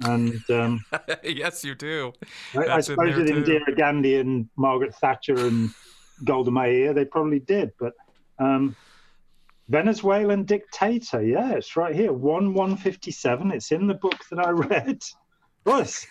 And 0.00 0.42
um, 0.50 0.84
yes, 1.24 1.64
you 1.64 1.74
do. 1.74 2.12
I, 2.54 2.66
I 2.66 2.80
suppose 2.80 3.16
with 3.16 3.28
Indira 3.28 3.76
Gandhi 3.76 4.16
and 4.16 4.48
Margaret 4.56 4.94
Thatcher 4.94 5.38
and 5.46 5.70
Golda 6.24 6.50
Meir, 6.50 6.92
they 6.92 7.04
probably 7.04 7.40
did. 7.40 7.72
But 7.78 7.94
um, 8.38 8.76
Venezuelan 9.68 10.44
dictator, 10.44 11.22
yeah, 11.22 11.52
it's 11.52 11.76
right 11.76 11.94
here, 11.94 12.12
one 12.12 12.52
one 12.52 12.76
fifty 12.76 13.10
seven. 13.10 13.50
It's 13.50 13.72
in 13.72 13.86
the 13.86 13.94
book 13.94 14.18
that 14.30 14.44
I 14.44 14.50
read. 14.50 15.02
Russ, 15.64 16.06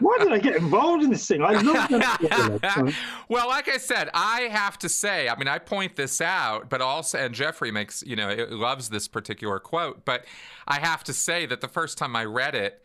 why 0.00 0.18
did 0.18 0.30
I 0.30 0.38
get 0.38 0.56
involved 0.56 1.02
in 1.02 1.08
this 1.08 1.26
thing? 1.26 1.42
I 1.42 1.60
love 1.62 1.88
Venezuela. 1.88 2.92
well, 3.30 3.48
like 3.48 3.66
I 3.66 3.78
said, 3.78 4.10
I 4.12 4.42
have 4.50 4.78
to 4.80 4.88
say, 4.90 5.30
I 5.30 5.36
mean, 5.38 5.48
I 5.48 5.58
point 5.58 5.96
this 5.96 6.20
out, 6.20 6.68
but 6.68 6.82
also, 6.82 7.16
and 7.16 7.34
Jeffrey 7.34 7.70
makes, 7.70 8.02
you 8.06 8.16
know, 8.16 8.46
loves 8.50 8.90
this 8.90 9.08
particular 9.08 9.58
quote, 9.60 10.04
but 10.04 10.26
I 10.66 10.78
have 10.80 11.04
to 11.04 11.14
say 11.14 11.46
that 11.46 11.62
the 11.62 11.68
first 11.68 11.96
time 11.96 12.16
I 12.16 12.26
read 12.26 12.54
it, 12.54 12.82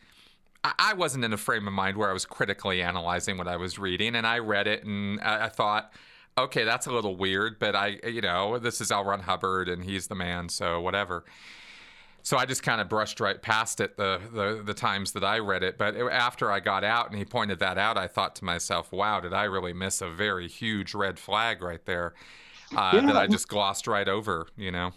I 0.63 0.93
wasn't 0.93 1.25
in 1.25 1.33
a 1.33 1.37
frame 1.37 1.67
of 1.67 1.73
mind 1.73 1.97
where 1.97 2.09
I 2.09 2.13
was 2.13 2.25
critically 2.25 2.81
analyzing 2.81 3.37
what 3.37 3.47
I 3.47 3.57
was 3.57 3.77
reading, 3.77 4.15
and 4.15 4.25
I 4.25 4.39
read 4.39 4.67
it 4.67 4.85
and 4.85 5.19
I 5.19 5.49
thought, 5.49 5.91
okay, 6.37 6.63
that's 6.63 6.87
a 6.87 6.91
little 6.91 7.15
weird, 7.15 7.59
but 7.59 7.75
I, 7.75 7.99
you 8.07 8.21
know, 8.21 8.57
this 8.57 8.81
is 8.81 8.91
L. 8.91 9.03
Ron 9.03 9.19
Hubbard 9.19 9.69
and 9.69 9.83
he's 9.83 10.07
the 10.07 10.15
man, 10.15 10.49
so 10.49 10.79
whatever. 10.81 11.25
So 12.25 12.37
I 12.37 12.45
just 12.45 12.63
kind 12.63 12.79
of 12.79 12.87
brushed 12.87 13.19
right 13.19 13.41
past 13.41 13.81
it 13.81 13.97
the, 13.97 14.21
the, 14.31 14.63
the 14.63 14.73
times 14.73 15.11
that 15.11 15.25
I 15.25 15.39
read 15.39 15.61
it. 15.61 15.77
But 15.77 15.97
after 15.97 16.49
I 16.49 16.61
got 16.61 16.85
out 16.85 17.09
and 17.09 17.17
he 17.17 17.25
pointed 17.25 17.59
that 17.59 17.77
out, 17.77 17.97
I 17.97 18.07
thought 18.07 18.35
to 18.37 18.45
myself, 18.45 18.93
"Wow, 18.93 19.19
did 19.19 19.33
I 19.33 19.43
really 19.43 19.73
miss 19.73 19.99
a 20.01 20.09
very 20.09 20.47
huge 20.47 20.93
red 20.93 21.19
flag 21.19 21.61
right 21.61 21.85
there 21.85 22.13
uh, 22.73 22.91
yeah, 22.93 23.07
that 23.07 23.17
I 23.17 23.27
just 23.27 23.49
glossed 23.49 23.87
right 23.87 24.07
over?" 24.07 24.47
You 24.55 24.71
know. 24.71 24.87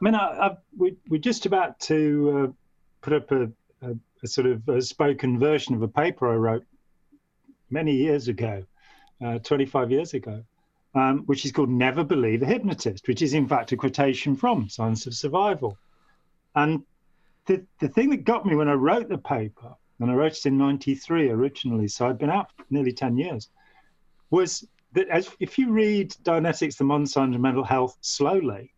I 0.00 0.04
mean, 0.04 0.14
I, 0.14 0.18
I, 0.18 0.56
we, 0.78 0.96
we're 1.08 1.20
just 1.20 1.44
about 1.44 1.80
to 1.80 2.44
uh, 2.44 2.52
put 3.00 3.12
up 3.14 3.32
a, 3.32 3.50
a, 3.82 3.96
a, 4.22 4.26
sort 4.26 4.46
of 4.46 4.68
a 4.68 4.82
spoken 4.82 5.38
version 5.38 5.74
of 5.74 5.82
a 5.82 5.88
paper 5.88 6.32
I 6.32 6.36
wrote 6.36 6.64
many 7.70 7.94
years 7.94 8.28
ago, 8.28 8.64
uh, 9.24 9.38
25 9.38 9.90
years 9.90 10.14
ago, 10.14 10.42
um, 10.94 11.20
which 11.26 11.44
is 11.44 11.52
called 11.52 11.68
Never 11.68 12.04
Believe 12.04 12.42
a 12.42 12.46
Hypnotist, 12.46 13.06
which 13.08 13.22
is 13.22 13.34
in 13.34 13.48
fact 13.48 13.72
a 13.72 13.76
quotation 13.76 14.36
from 14.36 14.68
Science 14.68 15.06
of 15.06 15.14
Survival. 15.14 15.76
And 16.54 16.82
the, 17.46 17.64
the 17.80 17.88
thing 17.88 18.10
that 18.10 18.24
got 18.24 18.46
me 18.46 18.56
when 18.56 18.68
I 18.68 18.74
wrote 18.74 19.08
the 19.08 19.18
paper, 19.18 19.74
and 20.00 20.10
I 20.10 20.14
wrote 20.14 20.32
it 20.32 20.46
in 20.46 20.58
93 20.58 21.30
originally, 21.30 21.88
so 21.88 22.08
I'd 22.08 22.18
been 22.18 22.30
out 22.30 22.50
nearly 22.70 22.92
10 22.92 23.16
years, 23.16 23.48
was 24.30 24.66
that 24.92 25.08
as 25.08 25.30
if 25.40 25.58
you 25.58 25.70
read 25.70 26.10
Dianetics, 26.22 26.76
the 26.76 27.06
Science 27.06 27.16
of 27.34 27.40
Mental 27.40 27.64
Health 27.64 27.96
slowly, 28.00 28.72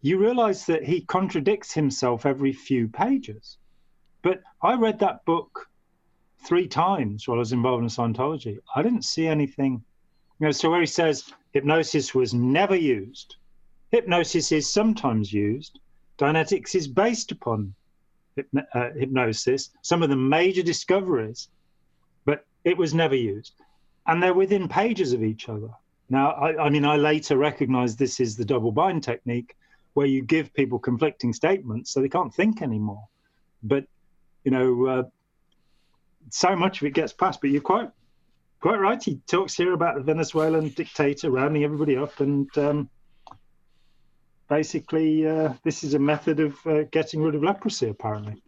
you 0.00 0.18
realize 0.18 0.66
that 0.66 0.84
he 0.84 1.00
contradicts 1.00 1.72
himself 1.72 2.26
every 2.26 2.52
few 2.52 2.88
pages. 2.88 3.58
But 4.24 4.42
I 4.62 4.74
read 4.74 4.98
that 5.00 5.22
book 5.26 5.68
three 6.46 6.66
times 6.66 7.28
while 7.28 7.36
I 7.36 7.40
was 7.40 7.52
involved 7.52 7.82
in 7.82 7.90
Scientology. 7.90 8.58
I 8.74 8.82
didn't 8.82 9.04
see 9.04 9.26
anything. 9.26 9.84
You 10.40 10.46
know, 10.46 10.50
so 10.50 10.70
where 10.70 10.80
he 10.80 10.86
says 10.86 11.30
hypnosis 11.52 12.14
was 12.14 12.32
never 12.32 12.74
used, 12.74 13.36
hypnosis 13.92 14.50
is 14.50 14.68
sometimes 14.68 15.30
used. 15.30 15.78
Dianetics 16.16 16.74
is 16.74 16.88
based 16.88 17.32
upon 17.32 17.74
hypno- 18.34 18.66
uh, 18.74 18.90
hypnosis. 18.98 19.70
Some 19.82 20.02
of 20.02 20.08
the 20.08 20.16
major 20.16 20.62
discoveries, 20.62 21.48
but 22.24 22.46
it 22.64 22.78
was 22.78 22.94
never 22.94 23.14
used, 23.14 23.52
and 24.06 24.22
they're 24.22 24.32
within 24.32 24.68
pages 24.68 25.12
of 25.12 25.22
each 25.22 25.50
other. 25.50 25.68
Now, 26.08 26.30
I, 26.30 26.64
I 26.64 26.70
mean, 26.70 26.86
I 26.86 26.96
later 26.96 27.36
recognized 27.36 27.98
this 27.98 28.20
is 28.20 28.36
the 28.36 28.44
double 28.44 28.72
bind 28.72 29.02
technique, 29.02 29.54
where 29.92 30.06
you 30.06 30.22
give 30.22 30.54
people 30.54 30.78
conflicting 30.78 31.34
statements 31.34 31.90
so 31.90 32.00
they 32.00 32.08
can't 32.08 32.34
think 32.34 32.62
anymore. 32.62 33.04
But 33.62 33.84
you 34.44 34.50
know, 34.50 34.86
uh, 34.86 35.02
so 36.30 36.54
much 36.54 36.80
of 36.80 36.86
it 36.86 36.94
gets 36.94 37.12
past. 37.12 37.40
But 37.40 37.50
you're 37.50 37.62
quite 37.62 37.90
quite 38.60 38.78
right. 38.78 39.02
He 39.02 39.20
talks 39.26 39.54
here 39.54 39.72
about 39.72 39.96
the 39.96 40.02
Venezuelan 40.02 40.68
dictator 40.68 41.30
rounding 41.30 41.64
everybody 41.64 41.96
up, 41.96 42.20
and 42.20 42.48
um, 42.56 42.88
basically, 44.48 45.26
uh, 45.26 45.54
this 45.64 45.84
is 45.84 45.94
a 45.94 45.98
method 45.98 46.40
of 46.40 46.54
uh, 46.66 46.82
getting 46.90 47.22
rid 47.22 47.34
of 47.34 47.42
leprosy. 47.42 47.88
Apparently, 47.88 48.42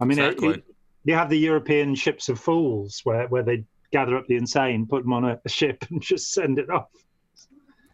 I 0.00 0.04
mean, 0.04 0.18
exactly. 0.18 0.48
it, 0.48 0.56
it, 0.56 0.64
you 1.04 1.14
have 1.14 1.30
the 1.30 1.38
European 1.38 1.94
ships 1.94 2.28
of 2.28 2.40
fools 2.40 3.00
where 3.04 3.28
where 3.28 3.42
they 3.42 3.64
gather 3.92 4.16
up 4.16 4.26
the 4.26 4.36
insane, 4.36 4.86
put 4.86 5.02
them 5.04 5.12
on 5.12 5.24
a, 5.24 5.40
a 5.44 5.48
ship, 5.48 5.84
and 5.90 6.02
just 6.02 6.32
send 6.32 6.58
it 6.58 6.70
off. 6.70 6.88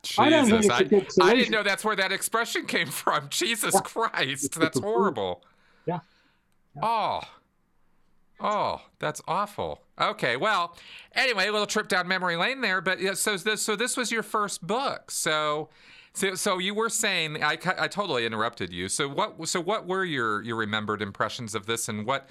Jesus, 0.03 0.19
I, 0.19 0.31
don't 0.31 0.49
think 0.49 0.73
I, 1.21 1.29
I 1.29 1.35
didn't 1.37 1.53
know 1.53 1.63
that's 1.63 1.85
where 1.85 1.95
that 1.95 2.11
expression 2.11 2.67
came 2.67 2.89
from. 2.89 3.29
Jesus. 3.31 3.81
Christ, 3.83 4.55
that's 4.61 4.81
horrible. 4.81 5.45
Yeah. 5.87 6.01
Oh. 6.81 7.21
Oh, 8.41 8.81
that's 8.99 9.23
awful. 9.29 9.83
Okay, 10.01 10.37
well, 10.37 10.77
anyway, 11.15 11.47
a 11.47 11.53
little 11.53 11.67
trip 11.67 11.87
down 11.87 12.09
memory 12.09 12.37
lane 12.37 12.61
there. 12.61 12.81
But 12.81 13.01
yeah, 13.01 13.15
so 13.15 13.37
this, 13.37 13.63
so 13.63 13.77
this 13.77 13.97
was 13.97 14.11
your 14.11 14.25
first 14.25 14.67
book. 14.67 15.11
So, 15.11 15.69
so, 16.13 16.35
so 16.35 16.59
you 16.59 16.75
were 16.75 16.89
saying 16.89 17.43
I, 17.43 17.57
I 17.79 17.87
totally 17.87 18.27
interrupted 18.27 18.73
you. 18.73 18.89
So 18.89 19.09
what, 19.09 19.49
so 19.49 19.61
what 19.61 19.87
were 19.87 20.05
your 20.05 20.43
your 20.43 20.57
remembered 20.57 21.03
impressions 21.03 21.55
of 21.55 21.67
this, 21.67 21.89
and 21.89 22.05
what 22.05 22.29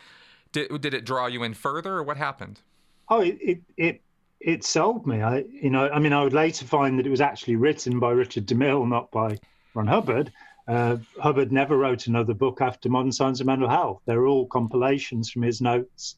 did 0.52 0.82
did 0.82 0.94
it 0.94 1.06
draw 1.06 1.28
you 1.28 1.44
in 1.44 1.54
further, 1.54 1.94
or 1.96 2.04
what 2.04 2.18
happened? 2.18 2.60
Oh, 3.08 3.22
it 3.22 3.38
it, 3.42 3.62
it 3.78 4.02
it 4.42 4.64
sold 4.66 5.08
me. 5.08 5.22
I, 5.22 5.46
you 5.50 5.70
know, 5.70 5.90
I 5.90 6.00
mean, 6.00 6.14
I 6.14 6.24
would 6.24 6.34
later 6.34 6.66
find 6.66 7.00
that 7.00 7.08
it 7.08 7.10
was 7.10 7.22
actually 7.22 7.56
written 7.56 8.00
by 8.00 8.12
Richard 8.12 8.48
DeMille, 8.48 8.88
not 8.88 9.12
by 9.12 9.38
Ron 9.74 9.88
Hubbard. 9.88 10.32
Uh, 10.72 10.96
Hubbard 11.20 11.52
never 11.52 11.78
wrote 11.78 12.08
another 12.08 12.34
book 12.34 12.62
after 12.62 12.88
Modern 12.88 13.12
Science 13.12 13.42
of 13.42 13.46
Mental 13.46 13.68
Health. 13.68 14.02
They're 14.06 14.26
all 14.26 14.48
compilations 14.48 15.30
from 15.30 15.42
his 15.42 15.60
notes. 15.60 16.16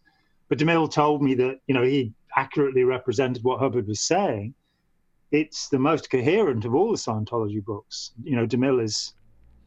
But 0.47 0.59
DeMille 0.59 0.91
told 0.91 1.23
me 1.23 1.33
that, 1.33 1.59
you 1.65 1.73
know, 1.73 1.81
he 1.81 2.13
accurately 2.37 2.83
represented 2.83 3.43
what 3.43 3.57
Hubbard 3.57 3.87
was 3.87 4.01
saying. 4.01 4.53
It's 5.31 5.69
the 5.69 5.79
most 5.79 6.11
coherent 6.11 6.65
of 6.65 6.75
all 6.75 6.91
the 6.91 6.97
Scientology 6.99 7.65
books. 7.65 8.11
You 8.23 8.35
know, 8.35 8.45
DeMille 8.45 8.83
is, 8.83 9.15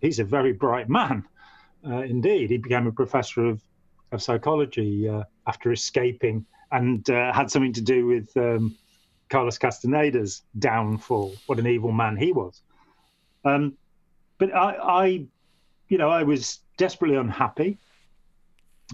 he's 0.01 0.20
a 0.20 0.25
very 0.25 0.53
bright 0.53 0.88
man. 0.88 1.25
Uh, 1.85 2.03
indeed, 2.03 2.51
he 2.51 2.57
became 2.57 2.87
a 2.87 2.92
professor 2.92 3.44
of, 3.44 3.61
of 4.12 4.22
psychology 4.22 5.09
uh, 5.09 5.25
after 5.49 5.72
escaping 5.72 6.46
and 6.70 7.11
uh, 7.11 7.33
had 7.33 7.51
something 7.51 7.72
to 7.72 7.83
do 7.83 8.07
with 8.07 8.37
um, 8.37 8.77
Carlos 9.31 9.59
Castaneda's 9.59 10.42
downfall. 10.61 11.35
What 11.46 11.59
an 11.59 11.66
evil 11.66 11.90
man 11.90 12.16
he 12.16 12.31
was. 12.31 12.62
Um, 13.44 13.77
but 14.38 14.55
I, 14.55 14.70
I, 15.05 15.07
you 15.88 15.99
know, 15.99 16.11
I 16.11 16.22
was 16.22 16.61
desperately 16.77 17.16
unhappy. 17.16 17.79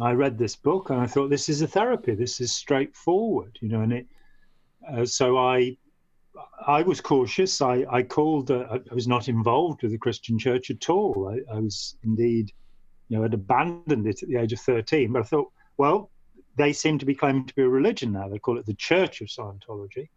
I 0.01 0.13
read 0.13 0.39
this 0.39 0.57
book 0.57 0.91
and 0.91 1.01
I 1.01 1.07
thought 1.07 1.29
this 1.29 1.49
is 1.49 1.63
a 1.63 1.67
therapy. 1.67 2.15
This 2.15 2.41
is 2.41 2.53
straightforward, 2.53 3.59
you 3.61 3.69
know, 3.69 3.83
and 3.83 3.93
it. 3.93 4.07
Uh, 4.91 5.05
so 5.05 5.37
I, 5.39 5.77
I 6.67 6.83
was 6.83 7.01
cautious. 7.01 7.61
I, 7.61 7.85
I 7.91 8.03
called. 8.03 8.51
Uh, 8.51 8.79
I 8.91 8.95
was 8.95 9.07
not 9.07 9.29
involved 9.29 9.83
with 9.83 9.93
the 9.93 9.99
Christian 9.99 10.39
Church 10.39 10.71
at 10.71 10.89
all. 10.89 11.29
I, 11.29 11.55
I 11.55 11.61
was 11.61 11.97
indeed, 12.05 12.53
you 13.09 13.17
know, 13.17 13.23
had 13.23 13.35
abandoned 13.35 14.07
it 14.07 14.23
at 14.23 14.29
the 14.29 14.37
age 14.37 14.53
of 14.53 14.61
thirteen. 14.61 15.13
But 15.13 15.21
I 15.21 15.27
thought, 15.27 15.53
well, 15.77 16.11
they 16.57 16.73
seem 16.73 16.99
to 16.99 17.07
be 17.07 17.15
claiming 17.15 17.47
to 17.47 17.55
be 17.55 17.63
a 17.63 17.69
religion 17.69 18.13
now. 18.13 18.29
They 18.29 18.39
call 18.39 18.59
it 18.59 18.67
the 18.67 18.75
Church 18.75 19.21
of 19.21 19.29
Scientology. 19.29 20.09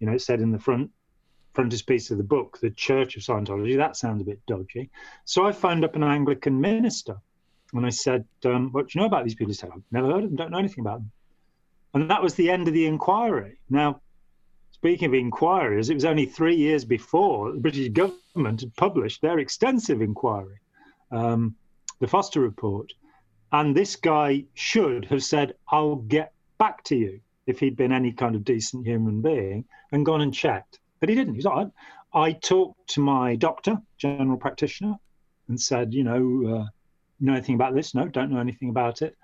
You 0.00 0.06
know, 0.06 0.14
it 0.14 0.22
said 0.22 0.40
in 0.40 0.52
the 0.52 0.58
front 0.58 0.90
frontispiece 1.58 2.12
of 2.12 2.18
the 2.18 2.22
book, 2.22 2.56
the 2.62 2.70
Church 2.70 3.16
of 3.16 3.22
Scientology. 3.24 3.76
That 3.76 3.96
sounds 3.96 4.22
a 4.22 4.24
bit 4.24 4.38
dodgy. 4.46 4.90
So 5.24 5.44
I 5.44 5.50
phoned 5.50 5.84
up 5.84 5.96
an 5.96 6.04
Anglican 6.04 6.60
minister 6.60 7.16
and 7.72 7.84
I 7.84 7.88
said, 7.88 8.24
um, 8.44 8.70
What 8.70 8.86
do 8.86 8.92
you 8.94 9.00
know 9.00 9.08
about 9.08 9.24
these 9.24 9.34
people? 9.34 9.50
He 9.50 9.56
said, 9.56 9.70
I've 9.74 9.82
never 9.90 10.06
heard 10.06 10.22
of 10.22 10.30
them, 10.30 10.36
don't 10.36 10.52
know 10.52 10.58
anything 10.58 10.82
about 10.82 11.00
them. 11.00 11.10
And 11.94 12.08
that 12.08 12.22
was 12.22 12.34
the 12.34 12.48
end 12.48 12.68
of 12.68 12.74
the 12.74 12.86
inquiry. 12.86 13.58
Now, 13.70 14.00
speaking 14.70 15.06
of 15.08 15.14
inquiries, 15.14 15.90
it 15.90 15.94
was 15.94 16.04
only 16.04 16.26
three 16.26 16.54
years 16.54 16.84
before 16.84 17.50
the 17.50 17.58
British 17.58 17.88
government 17.88 18.60
had 18.60 18.76
published 18.76 19.20
their 19.20 19.40
extensive 19.40 20.00
inquiry, 20.00 20.60
um, 21.10 21.56
the 21.98 22.06
Foster 22.06 22.40
Report. 22.40 22.92
And 23.50 23.76
this 23.76 23.96
guy 23.96 24.44
should 24.54 25.06
have 25.06 25.24
said, 25.24 25.54
I'll 25.72 25.96
get 25.96 26.34
back 26.58 26.84
to 26.84 26.96
you 26.96 27.18
if 27.48 27.58
he'd 27.58 27.76
been 27.76 27.90
any 27.90 28.12
kind 28.12 28.36
of 28.36 28.44
decent 28.44 28.86
human 28.86 29.20
being 29.22 29.64
and 29.90 30.06
gone 30.06 30.20
and 30.20 30.32
checked. 30.32 30.78
But 31.00 31.08
he 31.08 31.14
didn't. 31.14 31.34
He's 31.34 31.44
like, 31.44 31.68
I 32.12 32.32
talked 32.32 32.88
to 32.90 33.00
my 33.00 33.36
doctor, 33.36 33.76
general 33.98 34.36
practitioner, 34.36 34.96
and 35.48 35.60
said, 35.60 35.94
you 35.94 36.04
know, 36.04 36.56
uh, 36.56 36.66
know 37.20 37.32
anything 37.32 37.54
about 37.54 37.74
this? 37.74 37.94
No, 37.94 38.06
don't 38.08 38.30
know 38.30 38.40
anything 38.40 38.70
about 38.70 39.02
it. 39.02 39.16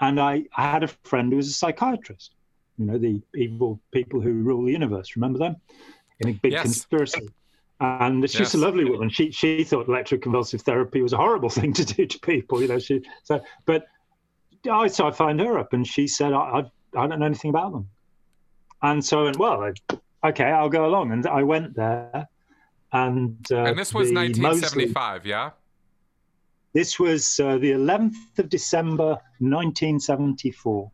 And 0.00 0.20
I, 0.20 0.44
I 0.56 0.70
had 0.70 0.84
a 0.84 0.88
friend 0.88 1.32
who 1.32 1.36
was 1.36 1.48
a 1.48 1.52
psychiatrist, 1.52 2.34
you 2.78 2.86
know, 2.86 2.98
the 2.98 3.20
evil 3.34 3.80
people 3.90 4.20
who 4.20 4.32
rule 4.32 4.64
the 4.64 4.72
universe. 4.72 5.16
Remember 5.16 5.38
them? 5.38 5.56
In 6.20 6.30
a 6.30 6.32
big 6.32 6.52
yes. 6.52 6.62
conspiracy. 6.62 7.28
And 7.80 8.28
she's 8.28 8.40
yes. 8.40 8.54
a 8.54 8.58
lovely 8.58 8.84
woman. 8.84 9.08
She 9.08 9.30
she 9.30 9.62
thought 9.62 9.86
electroconvulsive 9.86 10.62
therapy 10.62 11.00
was 11.00 11.12
a 11.12 11.16
horrible 11.16 11.48
thing 11.58 11.72
to 11.74 11.84
do 11.84 12.06
to 12.06 12.18
people, 12.20 12.60
you 12.60 12.66
know. 12.66 12.80
She 12.80 13.02
so, 13.22 13.40
but 13.66 13.86
I 14.68 14.88
so 14.88 15.06
I 15.06 15.12
phoned 15.12 15.38
her 15.40 15.58
up, 15.58 15.72
and 15.72 15.86
she 15.86 16.08
said, 16.08 16.32
I, 16.32 16.38
I 16.38 16.58
I 16.96 17.06
don't 17.06 17.20
know 17.20 17.26
anything 17.26 17.50
about 17.50 17.72
them. 17.72 17.88
And 18.82 19.04
so 19.04 19.20
I 19.20 19.24
went, 19.24 19.38
well, 19.38 19.72
okay, 20.24 20.44
I'll 20.44 20.68
go 20.68 20.86
along. 20.86 21.12
And 21.12 21.26
I 21.26 21.42
went 21.42 21.74
there. 21.74 22.28
And, 22.92 23.46
uh, 23.50 23.64
and 23.64 23.78
this 23.78 23.92
was 23.92 24.10
1975, 24.12 24.94
Moseley, 24.94 25.30
yeah? 25.30 25.50
This 26.72 26.98
was 26.98 27.40
uh, 27.40 27.58
the 27.58 27.72
11th 27.72 28.38
of 28.38 28.48
December, 28.48 29.18
1974. 29.40 30.90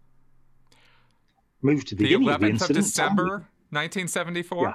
Moved 1.63 1.89
to 1.89 1.95
the, 1.95 2.05
the 2.05 2.15
11th 2.15 2.63
of, 2.63 2.71
of 2.71 2.77
December, 2.77 3.29
1974? 3.71 4.63
Yeah. 4.63 4.75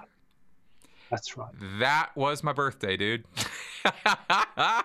That's 1.09 1.37
right. 1.37 1.51
That 1.79 2.11
was 2.15 2.43
my 2.43 2.53
birthday, 2.53 2.95
dude. 2.95 3.25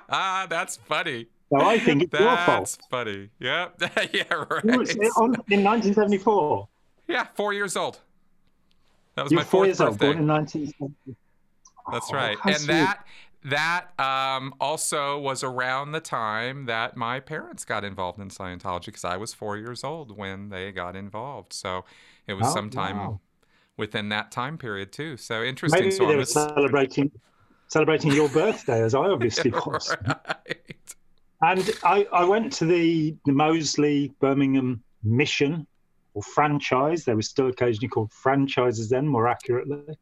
That's 0.09 0.77
funny. 0.77 1.27
So 1.51 1.61
I 1.61 1.79
think 1.79 2.05
it's 2.05 2.13
That's 2.13 2.25
your 2.25 2.37
fault. 2.37 2.47
That's 2.47 2.87
funny. 2.87 3.31
Yep. 3.39 3.75
yeah, 4.13 4.23
right. 4.31 4.65
in 4.65 5.63
1974. 5.63 6.69
Yeah, 7.07 7.27
four 7.35 7.53
years 7.53 7.77
old. 7.77 8.01
That 9.17 9.25
was 9.25 9.33
You're 9.33 9.41
my 9.41 9.45
four 9.45 9.65
years 9.65 9.79
birthday. 9.79 10.07
old, 10.07 10.17
born 10.17 10.19
in 10.19 10.27
1970. 10.27 11.17
That's 11.93 12.11
oh, 12.11 12.15
right. 12.15 12.39
And 12.45 12.57
sweet. 12.57 12.67
that 12.69 13.05
that 13.45 13.89
um, 14.01 14.55
also 14.59 15.19
was 15.19 15.45
around 15.45 15.93
the 15.93 16.01
time 16.01 16.65
that 16.65 16.97
my 16.97 17.21
parents 17.21 17.65
got 17.65 17.85
involved 17.85 18.19
in 18.19 18.29
Scientology 18.31 18.87
because 18.87 19.05
I 19.05 19.19
was 19.19 19.35
four 19.35 19.59
years 19.59 19.85
old 19.85 20.17
when 20.17 20.49
they 20.49 20.73
got 20.73 20.97
involved. 20.97 21.53
So 21.53 21.85
it 22.27 22.35
was 22.35 22.47
oh, 22.49 22.55
sometime 22.55 22.97
wow. 22.97 23.21
within 23.77 24.09
that 24.09 24.31
time 24.33 24.57
period 24.57 24.93
too. 24.93 25.19
So 25.19 25.43
interesting. 25.43 25.83
Maybe 25.83 25.91
so 25.91 26.07
they 26.07 26.17
were 26.17 26.25
celebrating 26.25 27.11
celebrating 27.69 28.13
your 28.13 28.29
birthday, 28.29 28.83
as 28.83 28.95
I 28.95 28.99
obviously 29.11 29.51
was. 29.51 29.95
right. 30.07 30.95
And 31.43 31.71
I, 31.83 32.07
I 32.13 32.25
went 32.25 32.53
to 32.55 32.65
the, 32.65 33.15
the 33.27 33.33
Moseley 33.33 34.13
Birmingham 34.21 34.83
mission 35.03 35.67
or 36.15 36.23
franchise. 36.23 37.05
They 37.05 37.15
were 37.15 37.23
still 37.23 37.49
occasionally 37.49 37.89
called 37.89 38.13
franchises 38.13 38.89
then, 38.89 39.07
more 39.07 39.29
accurately, 39.29 39.99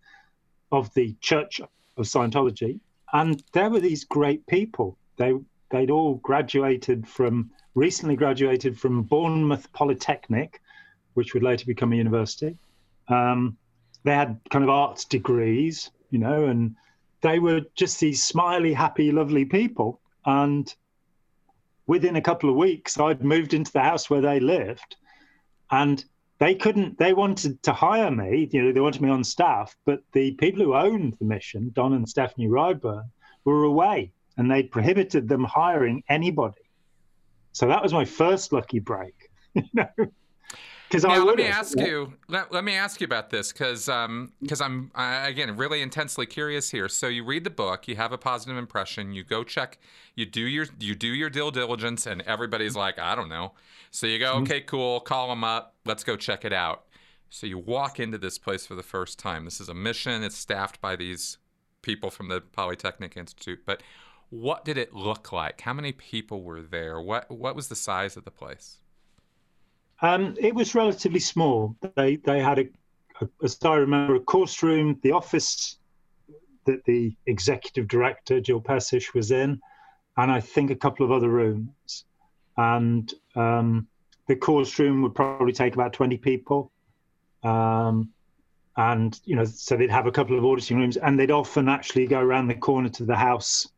of 0.70 0.92
the 0.94 1.16
Church 1.20 1.60
of 1.60 2.06
Scientology. 2.06 2.80
And 3.12 3.42
there 3.52 3.70
were 3.70 3.80
these 3.80 4.04
great 4.04 4.46
people. 4.46 4.96
They 5.16 5.34
they'd 5.70 5.90
all 5.90 6.16
graduated 6.16 7.08
from 7.08 7.50
recently 7.74 8.16
graduated 8.16 8.78
from 8.78 9.02
Bournemouth 9.02 9.72
Polytechnic, 9.72 10.60
which 11.14 11.34
would 11.34 11.42
later 11.42 11.64
become 11.66 11.92
a 11.92 11.96
university. 11.96 12.56
Um, 13.08 13.56
they 14.04 14.12
had 14.14 14.38
kind 14.50 14.64
of 14.64 14.70
arts 14.70 15.04
degrees, 15.04 15.90
you 16.10 16.18
know, 16.18 16.44
and 16.44 16.76
they 17.22 17.38
were 17.38 17.62
just 17.74 18.00
these 18.00 18.22
smiley, 18.22 18.72
happy, 18.72 19.10
lovely 19.12 19.44
people. 19.44 20.00
And 20.26 20.72
within 21.86 22.16
a 22.16 22.20
couple 22.20 22.50
of 22.50 22.56
weeks, 22.56 22.98
I'd 22.98 23.24
moved 23.24 23.54
into 23.54 23.72
the 23.72 23.80
house 23.82 24.10
where 24.10 24.20
they 24.20 24.40
lived, 24.40 24.96
and 25.72 26.04
they 26.38 26.54
couldn't. 26.54 26.98
They 26.98 27.12
wanted 27.12 27.62
to 27.64 27.72
hire 27.72 28.10
me. 28.10 28.48
You 28.52 28.62
know, 28.62 28.72
they 28.72 28.80
wanted 28.80 29.00
me 29.00 29.10
on 29.10 29.24
staff, 29.24 29.74
but 29.84 30.02
the 30.12 30.32
people 30.32 30.62
who 30.62 30.74
owned 30.74 31.16
the 31.18 31.24
mission, 31.24 31.70
Don 31.72 31.94
and 31.94 32.08
Stephanie 32.08 32.48
Ryburn, 32.48 33.04
were 33.44 33.64
away, 33.64 34.12
and 34.36 34.50
they 34.50 34.62
prohibited 34.62 35.28
them 35.28 35.44
hiring 35.44 36.04
anybody. 36.08 36.60
So 37.52 37.66
that 37.68 37.82
was 37.82 37.92
my 37.92 38.04
first 38.04 38.52
lucky 38.52 38.78
break. 38.78 39.30
you 39.54 39.62
know, 39.72 39.88
because 40.92 41.04
now, 41.04 41.24
let 41.24 41.36
me 41.36 41.44
ask 41.44 41.78
you. 41.78 42.12
Let, 42.28 42.52
let 42.52 42.64
me 42.64 42.74
ask 42.74 43.00
you 43.00 43.06
about 43.06 43.30
this 43.30 43.50
because 43.50 43.88
um 43.88 44.32
because 44.42 44.60
I'm 44.60 44.90
I, 44.94 45.26
again 45.28 45.56
really 45.56 45.80
intensely 45.80 46.26
curious 46.26 46.70
here. 46.70 46.86
So 46.90 47.08
you 47.08 47.24
read 47.24 47.44
the 47.44 47.50
book, 47.50 47.88
you 47.88 47.96
have 47.96 48.12
a 48.12 48.18
positive 48.18 48.58
impression, 48.58 49.12
you 49.12 49.24
go 49.24 49.42
check, 49.42 49.78
you 50.14 50.26
do 50.26 50.42
your 50.42 50.66
you 50.78 50.94
do 50.94 51.08
your 51.08 51.30
due 51.30 51.50
diligence, 51.50 52.06
and 52.06 52.20
everybody's 52.22 52.76
like, 52.76 52.98
I 52.98 53.14
don't 53.14 53.30
know. 53.30 53.52
So 53.90 54.06
you 54.06 54.18
go, 54.18 54.34
mm-hmm. 54.34 54.42
okay, 54.42 54.60
cool, 54.60 55.00
call 55.00 55.28
them 55.28 55.44
up, 55.44 55.74
let's 55.86 56.04
go 56.04 56.14
check 56.14 56.44
it 56.44 56.52
out. 56.52 56.84
So 57.30 57.46
you 57.46 57.56
walk 57.56 57.98
into 57.98 58.18
this 58.18 58.36
place 58.36 58.66
for 58.66 58.74
the 58.74 58.82
first 58.82 59.18
time. 59.18 59.46
This 59.46 59.62
is 59.62 59.70
a 59.70 59.74
mission. 59.74 60.22
It's 60.22 60.36
staffed 60.36 60.82
by 60.82 60.96
these 60.96 61.38
people 61.80 62.10
from 62.10 62.28
the 62.28 62.42
Polytechnic 62.42 63.16
Institute. 63.16 63.60
But 63.64 63.82
what 64.28 64.66
did 64.66 64.76
it 64.76 64.92
look 64.92 65.32
like? 65.32 65.62
How 65.62 65.72
many 65.72 65.92
people 65.92 66.42
were 66.42 66.60
there? 66.60 67.00
What 67.00 67.30
what 67.30 67.56
was 67.56 67.68
the 67.68 67.76
size 67.76 68.18
of 68.18 68.24
the 68.24 68.30
place? 68.30 68.81
Um, 70.02 70.34
it 70.38 70.54
was 70.54 70.74
relatively 70.74 71.20
small. 71.20 71.76
They 71.96 72.16
they 72.16 72.40
had 72.40 72.58
a, 72.58 72.68
a, 73.20 73.28
as 73.42 73.56
I 73.64 73.76
remember, 73.76 74.16
a 74.16 74.20
course 74.20 74.62
room, 74.62 74.98
the 75.02 75.12
office 75.12 75.78
that 76.64 76.84
the 76.84 77.14
executive 77.26 77.88
director 77.88 78.40
Jill 78.40 78.60
Pesish 78.60 79.14
was 79.14 79.30
in, 79.30 79.60
and 80.16 80.30
I 80.30 80.40
think 80.40 80.70
a 80.70 80.76
couple 80.76 81.06
of 81.06 81.12
other 81.12 81.28
rooms. 81.28 82.04
And 82.56 83.12
um, 83.36 83.86
the 84.26 84.36
course 84.36 84.78
room 84.78 85.02
would 85.02 85.14
probably 85.14 85.52
take 85.52 85.74
about 85.74 85.92
twenty 85.92 86.16
people. 86.16 86.72
Um, 87.44 88.10
and 88.76 89.20
you 89.24 89.36
know, 89.36 89.44
so 89.44 89.76
they'd 89.76 89.90
have 89.90 90.06
a 90.06 90.12
couple 90.12 90.36
of 90.36 90.44
auditing 90.44 90.78
rooms, 90.78 90.96
and 90.96 91.18
they'd 91.18 91.30
often 91.30 91.68
actually 91.68 92.06
go 92.06 92.18
around 92.18 92.48
the 92.48 92.54
corner 92.54 92.88
to 92.88 93.04
the 93.04 93.16
house, 93.16 93.68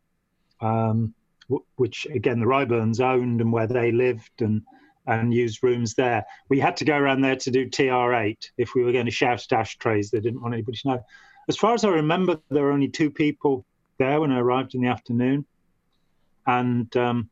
um, 0.60 1.12
w- 1.48 1.64
which 1.76 2.06
again 2.06 2.40
the 2.40 2.46
Ryburns 2.46 3.00
owned 3.00 3.40
and 3.40 3.52
where 3.52 3.66
they 3.66 3.92
lived, 3.92 4.40
and 4.40 4.62
and 5.06 5.34
used 5.34 5.62
rooms 5.62 5.94
there. 5.94 6.24
We 6.48 6.58
had 6.58 6.76
to 6.78 6.84
go 6.84 6.96
around 6.96 7.20
there 7.20 7.36
to 7.36 7.50
do 7.50 7.68
TR8 7.68 8.50
if 8.56 8.74
we 8.74 8.82
were 8.82 8.92
going 8.92 9.04
to 9.06 9.10
shout 9.10 9.44
at 9.50 9.58
ashtrays. 9.58 10.10
They 10.10 10.20
didn't 10.20 10.40
want 10.40 10.54
anybody 10.54 10.78
to 10.78 10.88
know. 10.88 11.04
As 11.48 11.56
far 11.56 11.74
as 11.74 11.84
I 11.84 11.90
remember, 11.90 12.40
there 12.50 12.64
were 12.64 12.72
only 12.72 12.88
two 12.88 13.10
people 13.10 13.66
there 13.98 14.20
when 14.20 14.32
I 14.32 14.38
arrived 14.38 14.74
in 14.74 14.80
the 14.80 14.88
afternoon. 14.88 15.44
And 16.46 16.94
um, 16.96 17.28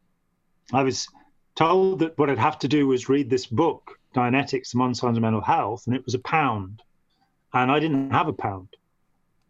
I 0.72 0.82
was 0.82 1.08
told 1.54 2.00
that 2.00 2.16
what 2.18 2.30
I'd 2.30 2.38
have 2.38 2.58
to 2.60 2.68
do 2.68 2.86
was 2.86 3.08
read 3.08 3.30
this 3.30 3.46
book, 3.46 3.98
Dianetics, 4.14 4.74
Modern 4.74 4.94
Science 4.94 5.16
of 5.16 5.22
Mental 5.22 5.40
Health, 5.40 5.86
and 5.86 5.96
it 5.96 6.04
was 6.04 6.14
a 6.14 6.18
pound. 6.20 6.82
And 7.54 7.70
I 7.70 7.80
didn't 7.80 8.10
have 8.10 8.28
a 8.28 8.32
pound. 8.32 8.68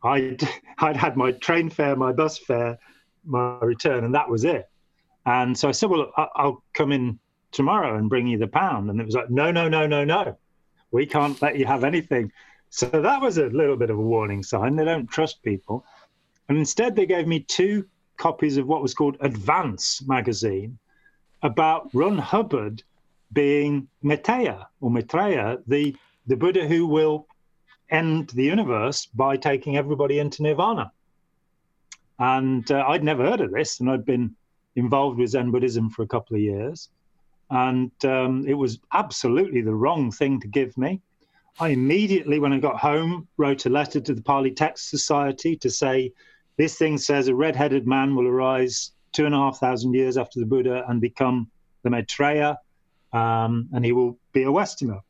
I'd, 0.02 0.42
I'd 0.78 0.96
had 0.96 1.16
my 1.16 1.32
train 1.32 1.70
fare, 1.70 1.96
my 1.96 2.12
bus 2.12 2.38
fare, 2.38 2.78
my 3.24 3.58
return, 3.60 4.04
and 4.04 4.14
that 4.14 4.28
was 4.28 4.44
it. 4.44 4.68
And 5.24 5.56
so 5.56 5.68
I 5.68 5.72
said, 5.72 5.88
well, 5.88 6.12
I'll 6.16 6.64
come 6.74 6.90
in 6.90 7.20
tomorrow 7.52 7.96
and 7.96 8.08
bring 8.08 8.26
you 8.26 8.38
the 8.38 8.48
pound. 8.48 8.90
And 8.90 9.00
it 9.00 9.06
was 9.06 9.14
like, 9.14 9.30
no, 9.30 9.50
no, 9.50 9.68
no, 9.68 9.86
no, 9.86 10.04
no. 10.04 10.36
We 10.90 11.06
can't 11.06 11.40
let 11.40 11.56
you 11.58 11.66
have 11.66 11.84
anything. 11.84 12.32
So 12.70 12.86
that 12.86 13.20
was 13.20 13.38
a 13.38 13.46
little 13.46 13.76
bit 13.76 13.90
of 13.90 13.98
a 13.98 14.02
warning 14.02 14.42
sign. 14.42 14.76
They 14.76 14.84
don't 14.84 15.06
trust 15.06 15.42
people. 15.42 15.84
And 16.48 16.58
instead, 16.58 16.96
they 16.96 17.06
gave 17.06 17.26
me 17.26 17.40
two 17.40 17.86
copies 18.16 18.56
of 18.56 18.66
what 18.66 18.82
was 18.82 18.94
called 18.94 19.16
Advance 19.20 20.02
magazine 20.06 20.78
about 21.42 21.88
Ron 21.92 22.18
Hubbard 22.18 22.82
being 23.32 23.88
Maitreya 24.02 24.68
or 24.80 24.90
Maitreya, 24.90 25.58
the, 25.66 25.96
the 26.26 26.36
Buddha 26.36 26.66
who 26.66 26.86
will 26.86 27.26
end 27.90 28.30
the 28.30 28.44
universe 28.44 29.06
by 29.06 29.36
taking 29.36 29.76
everybody 29.76 30.18
into 30.18 30.42
nirvana. 30.42 30.92
And 32.18 32.70
uh, 32.70 32.84
I'd 32.88 33.04
never 33.04 33.24
heard 33.24 33.40
of 33.40 33.52
this, 33.52 33.80
and 33.80 33.90
I'd 33.90 34.04
been 34.04 34.34
involved 34.76 35.18
with 35.18 35.30
Zen 35.30 35.50
Buddhism 35.50 35.90
for 35.90 36.02
a 36.02 36.06
couple 36.06 36.36
of 36.36 36.42
years 36.42 36.88
and 37.52 37.92
um, 38.06 38.46
it 38.48 38.54
was 38.54 38.78
absolutely 38.94 39.60
the 39.60 39.74
wrong 39.74 40.10
thing 40.10 40.40
to 40.40 40.48
give 40.48 40.76
me. 40.78 41.02
I 41.60 41.68
immediately, 41.68 42.38
when 42.38 42.54
I 42.54 42.58
got 42.58 42.80
home, 42.80 43.28
wrote 43.36 43.66
a 43.66 43.70
letter 43.70 44.00
to 44.00 44.14
the 44.14 44.22
Pali 44.22 44.52
Text 44.52 44.88
Society 44.88 45.54
to 45.56 45.68
say, 45.68 46.12
This 46.56 46.78
thing 46.78 46.96
says 46.96 47.28
a 47.28 47.34
red 47.34 47.54
headed 47.54 47.86
man 47.86 48.16
will 48.16 48.26
arise 48.26 48.92
two 49.12 49.26
and 49.26 49.34
a 49.34 49.38
half 49.38 49.58
thousand 49.58 49.92
years 49.92 50.16
after 50.16 50.40
the 50.40 50.46
Buddha 50.46 50.86
and 50.88 50.98
become 50.98 51.50
the 51.82 51.90
Maitreya, 51.90 52.58
um, 53.12 53.68
and 53.74 53.84
he 53.84 53.92
will 53.92 54.18
be 54.32 54.44
a 54.44 54.50
Westerner. 54.50 55.00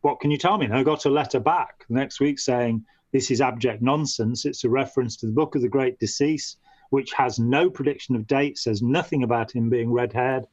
What 0.00 0.18
can 0.18 0.32
you 0.32 0.36
tell 0.36 0.58
me? 0.58 0.66
And 0.66 0.74
I 0.74 0.82
got 0.82 1.04
a 1.04 1.10
letter 1.10 1.38
back 1.38 1.84
next 1.88 2.18
week 2.18 2.40
saying, 2.40 2.84
This 3.12 3.30
is 3.30 3.40
abject 3.40 3.82
nonsense. 3.82 4.46
It's 4.46 4.64
a 4.64 4.68
reference 4.68 5.16
to 5.18 5.26
the 5.26 5.32
Book 5.32 5.54
of 5.54 5.62
the 5.62 5.68
Great 5.68 6.00
Decease, 6.00 6.56
which 6.90 7.12
has 7.12 7.38
no 7.38 7.70
prediction 7.70 8.16
of 8.16 8.26
date, 8.26 8.58
says 8.58 8.82
nothing 8.82 9.22
about 9.22 9.52
him 9.52 9.70
being 9.70 9.92
red 9.92 10.12
haired, 10.12 10.44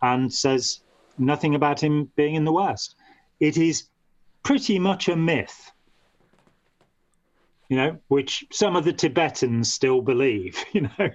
and 0.00 0.32
says 0.32 0.83
nothing 1.18 1.54
about 1.54 1.80
him 1.80 2.10
being 2.16 2.34
in 2.34 2.44
the 2.44 2.52
West. 2.52 2.96
It 3.40 3.56
is 3.56 3.88
pretty 4.42 4.78
much 4.78 5.08
a 5.08 5.16
myth. 5.16 5.70
you 7.68 7.76
know, 7.76 7.98
which 8.08 8.44
some 8.52 8.76
of 8.76 8.84
the 8.84 8.92
Tibetans 8.92 9.72
still 9.72 10.00
believe, 10.00 10.62
you 10.72 10.82
know. 10.82 11.10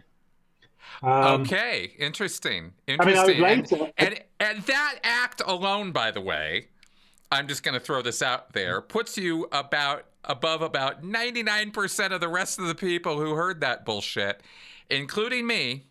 Um, 1.02 1.41
okay, 1.41 1.93
interesting. 1.97 2.74
Interesting. 2.88 3.43
I 3.43 3.56
mean, 3.56 3.66
and, 3.72 3.91
and, 3.97 4.24
and 4.39 4.64
that 4.64 4.95
act 5.04 5.41
alone, 5.45 5.91
by 5.91 6.12
the 6.12 6.20
way, 6.20 6.68
I'm 7.32 7.47
just 7.47 7.64
going 7.64 7.74
to 7.76 7.80
throw 7.80 8.02
this 8.02 8.22
out 8.22 8.54
there, 8.54 8.82
puts 8.82 9.18
you 9.18 9.47
about 9.52 10.06
above 10.26 10.62
about 10.62 11.02
99% 11.02 12.12
of 12.12 12.20
the 12.20 12.28
rest 12.28 12.60
of 12.60 12.68
the 12.68 12.76
people 12.76 13.20
who 13.20 13.36
heard 13.36 13.62
that 13.62 13.86
bullshit, 13.86 14.41
including 14.89 15.47
me. 15.47 15.86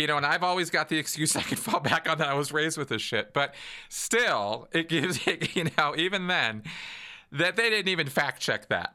You 0.00 0.06
know, 0.06 0.16
and 0.16 0.26
I've 0.26 0.42
always 0.42 0.70
got 0.70 0.88
the 0.88 0.98
excuse 0.98 1.36
I 1.36 1.42
can 1.42 1.56
fall 1.56 1.80
back 1.80 2.08
on 2.08 2.18
that 2.18 2.28
I 2.28 2.34
was 2.34 2.52
raised 2.52 2.78
with 2.78 2.88
this 2.88 3.02
shit. 3.02 3.32
But 3.32 3.54
still, 3.88 4.68
it 4.72 4.88
gives, 4.88 5.26
you 5.54 5.66
know, 5.76 5.94
even 5.96 6.26
then, 6.26 6.62
that 7.32 7.56
they 7.56 7.70
didn't 7.70 7.88
even 7.88 8.08
fact 8.08 8.40
check 8.40 8.68
that. 8.68 8.94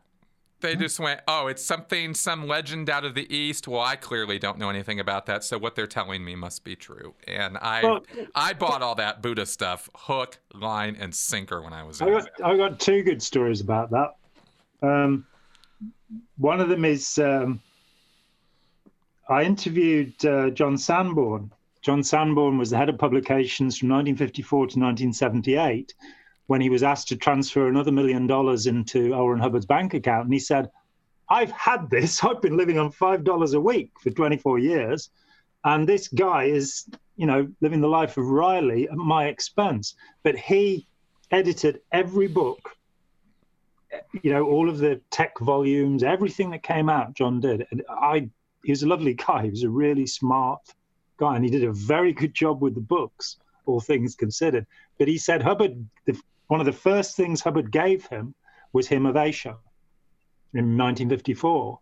They 0.61 0.75
just 0.75 0.99
went, 0.99 1.21
oh, 1.27 1.47
it's 1.47 1.63
something, 1.63 2.13
some 2.13 2.47
legend 2.47 2.87
out 2.87 3.03
of 3.03 3.15
the 3.15 3.35
East. 3.35 3.67
Well, 3.67 3.81
I 3.81 3.95
clearly 3.95 4.37
don't 4.37 4.59
know 4.59 4.69
anything 4.69 4.99
about 4.99 5.25
that, 5.25 5.43
so 5.43 5.57
what 5.57 5.75
they're 5.75 5.87
telling 5.87 6.23
me 6.23 6.35
must 6.35 6.63
be 6.63 6.75
true. 6.75 7.15
And 7.27 7.57
I, 7.57 7.83
well, 7.83 8.05
I 8.35 8.53
bought 8.53 8.83
all 8.83 8.93
that 8.95 9.23
Buddha 9.23 9.47
stuff, 9.47 9.89
hook, 9.95 10.37
line, 10.53 10.95
and 10.99 11.15
sinker 11.15 11.63
when 11.63 11.73
I 11.73 11.83
was. 11.83 11.99
I 11.99 12.11
got, 12.11 12.29
I 12.43 12.55
got 12.57 12.79
two 12.79 13.01
good 13.01 13.23
stories 13.23 13.59
about 13.59 13.89
that. 13.89 14.15
Um, 14.83 15.25
one 16.37 16.61
of 16.61 16.69
them 16.69 16.85
is 16.85 17.17
um, 17.17 17.59
I 19.29 19.43
interviewed 19.43 20.25
uh, 20.25 20.49
John 20.49 20.77
Sanborn. 20.77 21.51
John 21.81 22.03
Sanborn 22.03 22.57
was 22.57 22.69
the 22.69 22.77
head 22.77 22.89
of 22.89 22.97
publications 22.97 23.77
from 23.77 23.89
1954 23.89 24.57
to 24.57 24.63
1978 24.79 25.93
when 26.47 26.61
he 26.61 26.69
was 26.69 26.83
asked 26.83 27.07
to 27.07 27.15
transfer 27.15 27.67
another 27.67 27.91
million 27.91 28.27
dollars 28.27 28.67
into. 28.67 29.13
Ron 29.13 29.39
Hubbard's 29.39 29.65
bank 29.65 29.93
account. 29.93 30.25
And 30.25 30.33
he 30.33 30.39
said, 30.39 30.69
I've 31.29 31.51
had 31.51 31.89
this. 31.89 32.23
I've 32.23 32.41
been 32.41 32.57
living 32.57 32.77
on 32.77 32.91
$5 32.91 33.53
a 33.53 33.59
week 33.59 33.91
for 34.01 34.09
24 34.09 34.59
years. 34.59 35.09
And 35.63 35.87
this 35.87 36.07
guy 36.07 36.45
is, 36.45 36.89
you 37.15 37.25
know, 37.25 37.47
living 37.61 37.81
the 37.81 37.87
life 37.87 38.17
of 38.17 38.25
Riley 38.25 38.89
at 38.89 38.97
my 38.97 39.27
expense. 39.27 39.95
But 40.23 40.35
he 40.35 40.87
edited 41.31 41.81
every 41.91 42.27
book, 42.27 42.75
you 44.21 44.33
know, 44.33 44.43
all 44.43 44.69
of 44.69 44.79
the 44.79 44.99
tech 45.09 45.39
volumes, 45.39 46.03
everything 46.03 46.49
that 46.51 46.63
came 46.63 46.89
out, 46.89 47.13
John 47.13 47.39
did. 47.39 47.65
And 47.71 47.83
I, 47.89 48.29
he 48.63 48.71
was 48.71 48.83
a 48.83 48.87
lovely 48.87 49.13
guy. 49.13 49.43
He 49.43 49.49
was 49.49 49.63
a 49.63 49.69
really 49.69 50.05
smart 50.05 50.61
guy. 51.17 51.35
And 51.35 51.43
he 51.43 51.51
did 51.51 51.63
a 51.63 51.71
very 51.71 52.13
good 52.13 52.33
job 52.33 52.61
with 52.61 52.75
the 52.75 52.81
books, 52.81 53.37
all 53.65 53.79
things 53.79 54.15
considered. 54.15 54.65
But 54.97 55.07
he 55.07 55.17
said 55.17 55.41
Hubbard, 55.41 55.85
the 56.05 56.19
one 56.47 56.59
of 56.59 56.65
the 56.65 56.73
first 56.73 57.15
things 57.15 57.41
Hubbard 57.41 57.71
gave 57.71 58.05
him 58.07 58.35
was 58.73 58.87
Hymn 58.87 59.05
of 59.05 59.15
Asia 59.15 59.57
in 60.53 60.77
1954. 60.77 61.79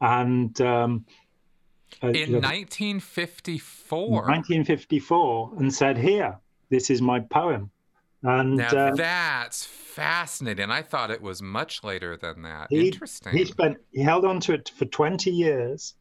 And 0.00 0.60
um, 0.60 1.06
uh, 2.02 2.08
in 2.08 2.32
1954 2.32 4.08
1954 4.10 5.52
and 5.58 5.72
said 5.72 5.96
here 5.96 6.36
this 6.70 6.90
is 6.90 7.00
my 7.00 7.20
poem 7.20 7.70
and 8.22 8.56
now 8.56 8.68
uh, 8.68 8.94
that's 8.94 9.64
fascinating 9.64 10.70
i 10.70 10.82
thought 10.82 11.10
it 11.10 11.22
was 11.22 11.40
much 11.40 11.84
later 11.84 12.16
than 12.16 12.42
that 12.42 12.66
he, 12.70 12.88
interesting 12.88 13.32
he 13.32 13.44
spent 13.44 13.76
he 13.92 14.00
held 14.00 14.24
on 14.24 14.40
to 14.40 14.54
it 14.54 14.72
for 14.76 14.86
20 14.86 15.30
years 15.30 15.94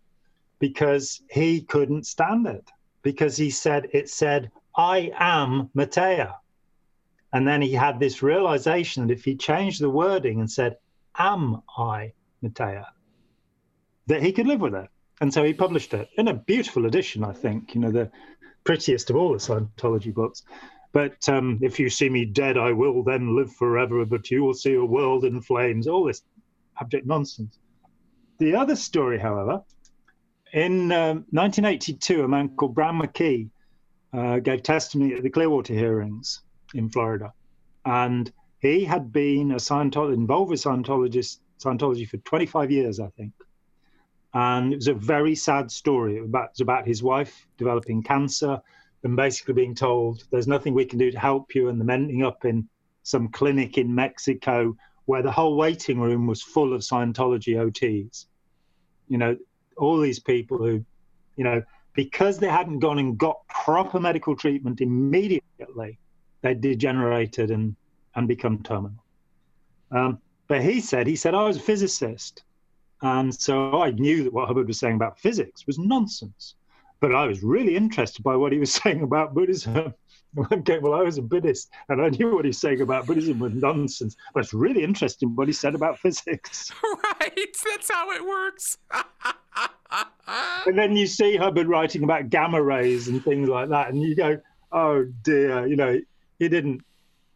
because 0.68 1.06
he 1.40 1.50
couldn't 1.74 2.06
stand 2.16 2.48
it 2.48 2.68
because 3.02 3.36
he 3.36 3.50
said 3.50 3.88
it 4.00 4.08
said 4.10 4.50
i 4.78 5.12
am 5.20 5.70
Metteya 5.78 6.32
and 7.34 7.48
then 7.48 7.64
he 7.64 7.74
had 7.74 8.00
this 8.00 8.22
realization 8.22 9.08
that 9.08 9.14
if 9.14 9.26
he 9.26 9.36
changed 9.36 9.82
the 9.82 9.90
wording 9.90 10.40
and 10.40 10.50
said, 10.50 10.78
Am 11.18 11.62
I 11.78 12.14
Metteya? 12.44 12.86
that 14.06 14.22
he 14.22 14.32
could 14.32 14.48
live 14.48 14.60
with 14.60 14.76
it. 14.76 14.90
And 15.22 15.34
so 15.34 15.44
he 15.44 15.54
published 15.54 15.94
it 15.94 16.10
in 16.18 16.28
a 16.28 16.34
beautiful 16.34 16.86
edition, 16.86 17.24
I 17.24 17.32
think, 17.32 17.74
you 17.74 17.82
know, 17.82 17.92
the 17.92 18.12
prettiest 18.66 19.10
of 19.10 19.16
all 19.16 19.32
the 19.32 19.40
Scientology 19.40 20.14
books. 20.14 20.44
But 20.92 21.18
um, 21.30 21.58
if 21.62 21.80
you 21.80 21.90
see 21.90 22.10
me 22.10 22.26
dead, 22.26 22.58
I 22.58 22.74
will 22.74 23.02
then 23.04 23.36
live 23.36 23.52
forever, 23.54 24.06
but 24.06 24.30
you 24.30 24.44
will 24.44 24.54
see 24.54 24.74
a 24.74 24.84
world 24.84 25.24
in 25.24 25.42
flames, 25.42 25.88
all 25.88 26.04
this 26.04 26.22
abject 26.80 27.08
nonsense. 27.08 27.58
The 28.40 28.56
other 28.56 28.76
story, 28.76 29.18
however, 29.18 29.64
in 30.54 30.92
um, 30.92 31.26
1982, 31.32 32.24
a 32.24 32.28
man 32.28 32.50
called 32.50 32.76
Brown 32.76 33.02
McKee 33.02 33.50
uh, 34.14 34.40
gave 34.40 34.62
testimony 34.62 35.16
at 35.16 35.24
the 35.24 35.30
Clearwater 35.30 35.74
hearings 35.74 36.42
in 36.76 36.90
Florida. 36.90 37.34
And 37.86 38.32
he 38.60 38.86
had 38.86 39.12
been 39.12 39.52
a 39.52 39.56
Scientologist, 39.56 40.14
involved 40.14 40.52
with 40.52 40.62
Scientologist, 40.62 41.40
Scientology 41.60 42.08
for 42.08 42.18
25 42.18 42.70
years, 42.70 43.00
I 43.00 43.08
think. 43.18 43.34
And 44.36 44.74
it 44.74 44.78
was 44.78 44.88
a 44.88 44.94
very 44.94 45.36
sad 45.36 45.72
story. 45.72 46.18
It 46.18 46.22
was 46.22 46.30
about, 46.30 46.46
it 46.46 46.52
was 46.52 46.62
about 46.62 46.88
his 46.88 47.04
wife 47.04 47.48
developing 47.58 48.04
cancer 48.04 48.62
and 49.04 49.16
basically 49.16 49.56
being 49.56 49.76
told, 49.76 50.24
there's 50.32 50.48
nothing 50.48 50.74
we 50.74 50.86
can 50.86 51.00
do 51.00 51.12
to 51.12 51.20
help 51.20 51.56
you. 51.56 51.70
And 51.70 51.82
them 51.82 51.90
ending 51.90 52.24
up 52.24 52.46
in 52.46 52.70
some 53.02 53.28
clinic 53.28 53.78
in 53.78 53.94
Mexico 53.94 54.76
where 55.06 55.24
the 55.24 55.32
whole 55.32 55.58
waiting 55.58 56.00
room 56.00 56.28
was 56.28 56.42
full 56.42 56.74
of 56.74 56.82
Scientology 56.82 57.56
OTs. 57.58 58.28
You 59.10 59.18
know, 59.18 59.38
all 59.78 60.00
these 60.00 60.20
people 60.20 60.58
who, 60.58 60.84
you 61.36 61.44
know, 61.44 61.62
because 61.94 62.40
they 62.40 62.48
hadn't 62.48 62.80
gone 62.80 63.00
and 63.00 63.18
got 63.18 63.48
proper 63.48 64.00
medical 64.00 64.36
treatment 64.36 64.82
immediately, 64.82 66.00
they 66.42 66.54
degenerated 66.54 67.52
and, 67.52 67.76
and 68.16 68.28
become 68.28 68.62
terminal. 68.64 69.04
Um, 69.92 70.20
but 70.48 70.62
he 70.62 70.82
said, 70.82 71.08
he 71.08 71.16
said, 71.16 71.36
I 71.36 71.44
was 71.44 71.58
a 71.58 71.62
physicist. 71.62 72.44
And 73.02 73.34
so 73.34 73.82
I 73.82 73.92
knew 73.92 74.24
that 74.24 74.34
what 74.34 74.48
Hubbard 74.48 74.68
was 74.68 74.80
saying 74.80 74.96
about 74.96 75.20
physics 75.20 75.68
was 75.68 75.78
nonsense. 75.78 76.56
But 77.00 77.14
I 77.14 77.28
was 77.28 77.44
really 77.44 77.76
interested 77.76 78.24
by 78.24 78.36
what 78.36 78.52
he 78.52 78.60
was 78.60 78.74
saying 78.82 79.04
about 79.04 79.34
Buddhism. 79.34 79.94
okay, 80.52 80.80
well, 80.80 80.94
I 80.94 81.04
was 81.04 81.18
a 81.18 81.22
Buddhist 81.22 81.70
and 81.90 82.02
I 82.02 82.10
knew 82.10 82.34
what 82.34 82.46
he 82.46 82.50
was 82.50 82.58
saying 82.58 82.82
about 82.82 83.06
Buddhism 83.06 83.40
was 83.40 83.54
nonsense. 83.54 84.16
But 84.34 84.44
it's 84.44 84.54
really 84.54 84.84
interesting 84.84 85.36
what 85.36 85.48
he 85.48 85.54
said 85.54 85.76
about 85.76 86.00
physics. 86.00 86.72
Right. 87.20 87.56
That's 87.66 87.90
how 87.92 88.12
it 88.12 88.26
works. 88.26 88.78
and 90.66 90.78
then 90.78 90.96
you 90.96 91.08
see 91.08 91.36
Hubbard 91.36 91.68
writing 91.68 92.04
about 92.04 92.30
gamma 92.30 92.62
rays 92.62 93.08
and 93.08 93.24
things 93.24 93.50
like 93.50 93.70
that. 93.70 93.90
And 93.90 94.02
you 94.02 94.16
go, 94.16 94.40
oh 94.72 95.06
dear, 95.24 95.68
you 95.68 95.76
know, 95.76 96.00
he 96.40 96.50
didn't 96.50 96.82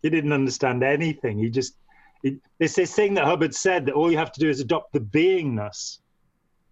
he 0.02 0.10
didn't 0.10 0.34
understand 0.34 0.84
anything. 0.84 1.38
He 1.38 1.50
just 1.50 1.76
he, 2.24 2.38
it's 2.60 2.76
this 2.76 2.94
thing 2.94 3.14
that 3.16 3.26
Hubbard 3.26 3.56
said 3.56 3.86
that 3.86 3.94
all 3.94 4.12
you 4.12 4.18
have 4.18 4.32
to 4.34 4.40
do 4.40 4.50
is 4.50 4.60
adopt 4.60 4.94
the 4.94 5.00
beingness, 5.00 6.00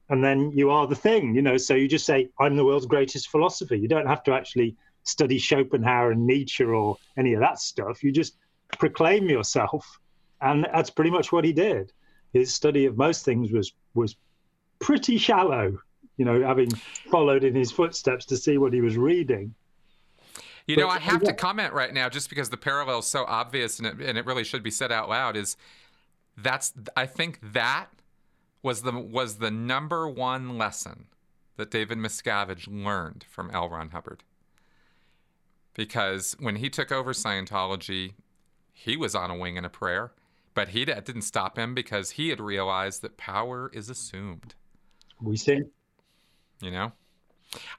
and 0.10 0.24
then 0.24 0.52
you 0.52 0.70
are 0.72 0.88
the 0.88 0.96
thing. 0.96 1.36
You 1.36 1.42
know, 1.42 1.58
so 1.58 1.76
you 1.76 1.88
just 1.88 2.06
say, 2.06 2.30
"I'm 2.40 2.56
the 2.56 2.66
world's 2.66 2.86
greatest 2.86 3.30
philosopher." 3.30 3.76
You 3.76 3.88
don't 3.88 4.08
have 4.08 4.24
to 4.24 4.34
actually 4.34 4.76
study 5.04 5.38
Schopenhauer 5.38 6.12
and 6.12 6.26
Nietzsche 6.26 6.64
or 6.64 6.98
any 7.18 7.34
of 7.34 7.40
that 7.42 7.60
stuff. 7.60 8.04
You 8.04 8.12
just 8.12 8.38
proclaim 8.78 9.30
yourself, 9.30 10.00
and 10.42 10.66
that's 10.74 10.90
pretty 10.90 11.12
much 11.12 11.32
what 11.32 11.46
he 11.46 11.54
did. 11.54 11.92
His 12.34 12.54
study 12.54 12.86
of 12.86 12.98
most 12.98 13.24
things 13.24 13.52
was 13.52 13.74
was 13.94 14.16
pretty 14.86 15.18
shallow. 15.18 15.80
You 16.18 16.24
know, 16.24 16.42
having 16.44 16.70
followed 17.12 17.44
in 17.44 17.56
his 17.56 17.72
footsteps 17.72 18.26
to 18.28 18.38
see 18.38 18.58
what 18.58 18.72
he 18.72 18.80
was 18.80 18.96
reading. 18.96 19.54
You 20.68 20.78
know, 20.78 20.88
I 20.88 21.00
have 21.00 21.24
to 21.24 21.34
comment 21.34 21.74
right 21.74 21.94
now 21.94 22.08
just 22.08 22.30
because 22.30 22.50
the 22.50 22.58
parallel 22.58 23.00
is 23.00 23.06
so 23.06 23.26
obvious 23.28 23.80
and 23.80 23.88
it, 23.88 24.08
and 24.08 24.18
it 24.18 24.26
really 24.26 24.44
should 24.44 24.64
be 24.64 24.72
said 24.72 24.92
out 24.92 25.10
loud 25.10 25.36
is 25.36 25.58
that's 26.38 26.74
I 26.96 27.06
think 27.06 27.40
that 27.54 27.88
was 28.64 28.84
the 28.84 28.92
was 28.94 29.38
the 29.38 29.52
number 29.52 30.08
one 30.08 30.58
lesson 30.58 31.08
that 31.58 31.72
David 31.72 31.98
Miscavige 31.98 32.68
learned 32.68 33.26
from 33.30 33.52
L. 33.52 33.70
Ron 33.70 33.90
Hubbard. 33.90 34.24
Because 35.74 36.36
when 36.40 36.58
he 36.58 36.70
took 36.70 36.92
over 36.92 37.14
Scientology, 37.14 38.14
he 38.74 38.96
was 38.96 39.16
on 39.16 39.30
a 39.30 39.38
wing 39.38 39.58
and 39.58 39.66
a 39.66 39.70
prayer, 39.70 40.12
but 40.54 40.70
he 40.70 40.86
that 40.86 41.06
didn't 41.06 41.24
stop 41.24 41.58
him 41.58 41.74
because 41.74 42.12
he 42.12 42.30
had 42.30 42.40
realized 42.40 43.02
that 43.02 43.18
power 43.18 43.70
is 43.74 43.90
assumed. 43.90 44.56
We 45.22 45.38
see. 45.38 45.64
You 46.62 46.72
know? 46.72 46.92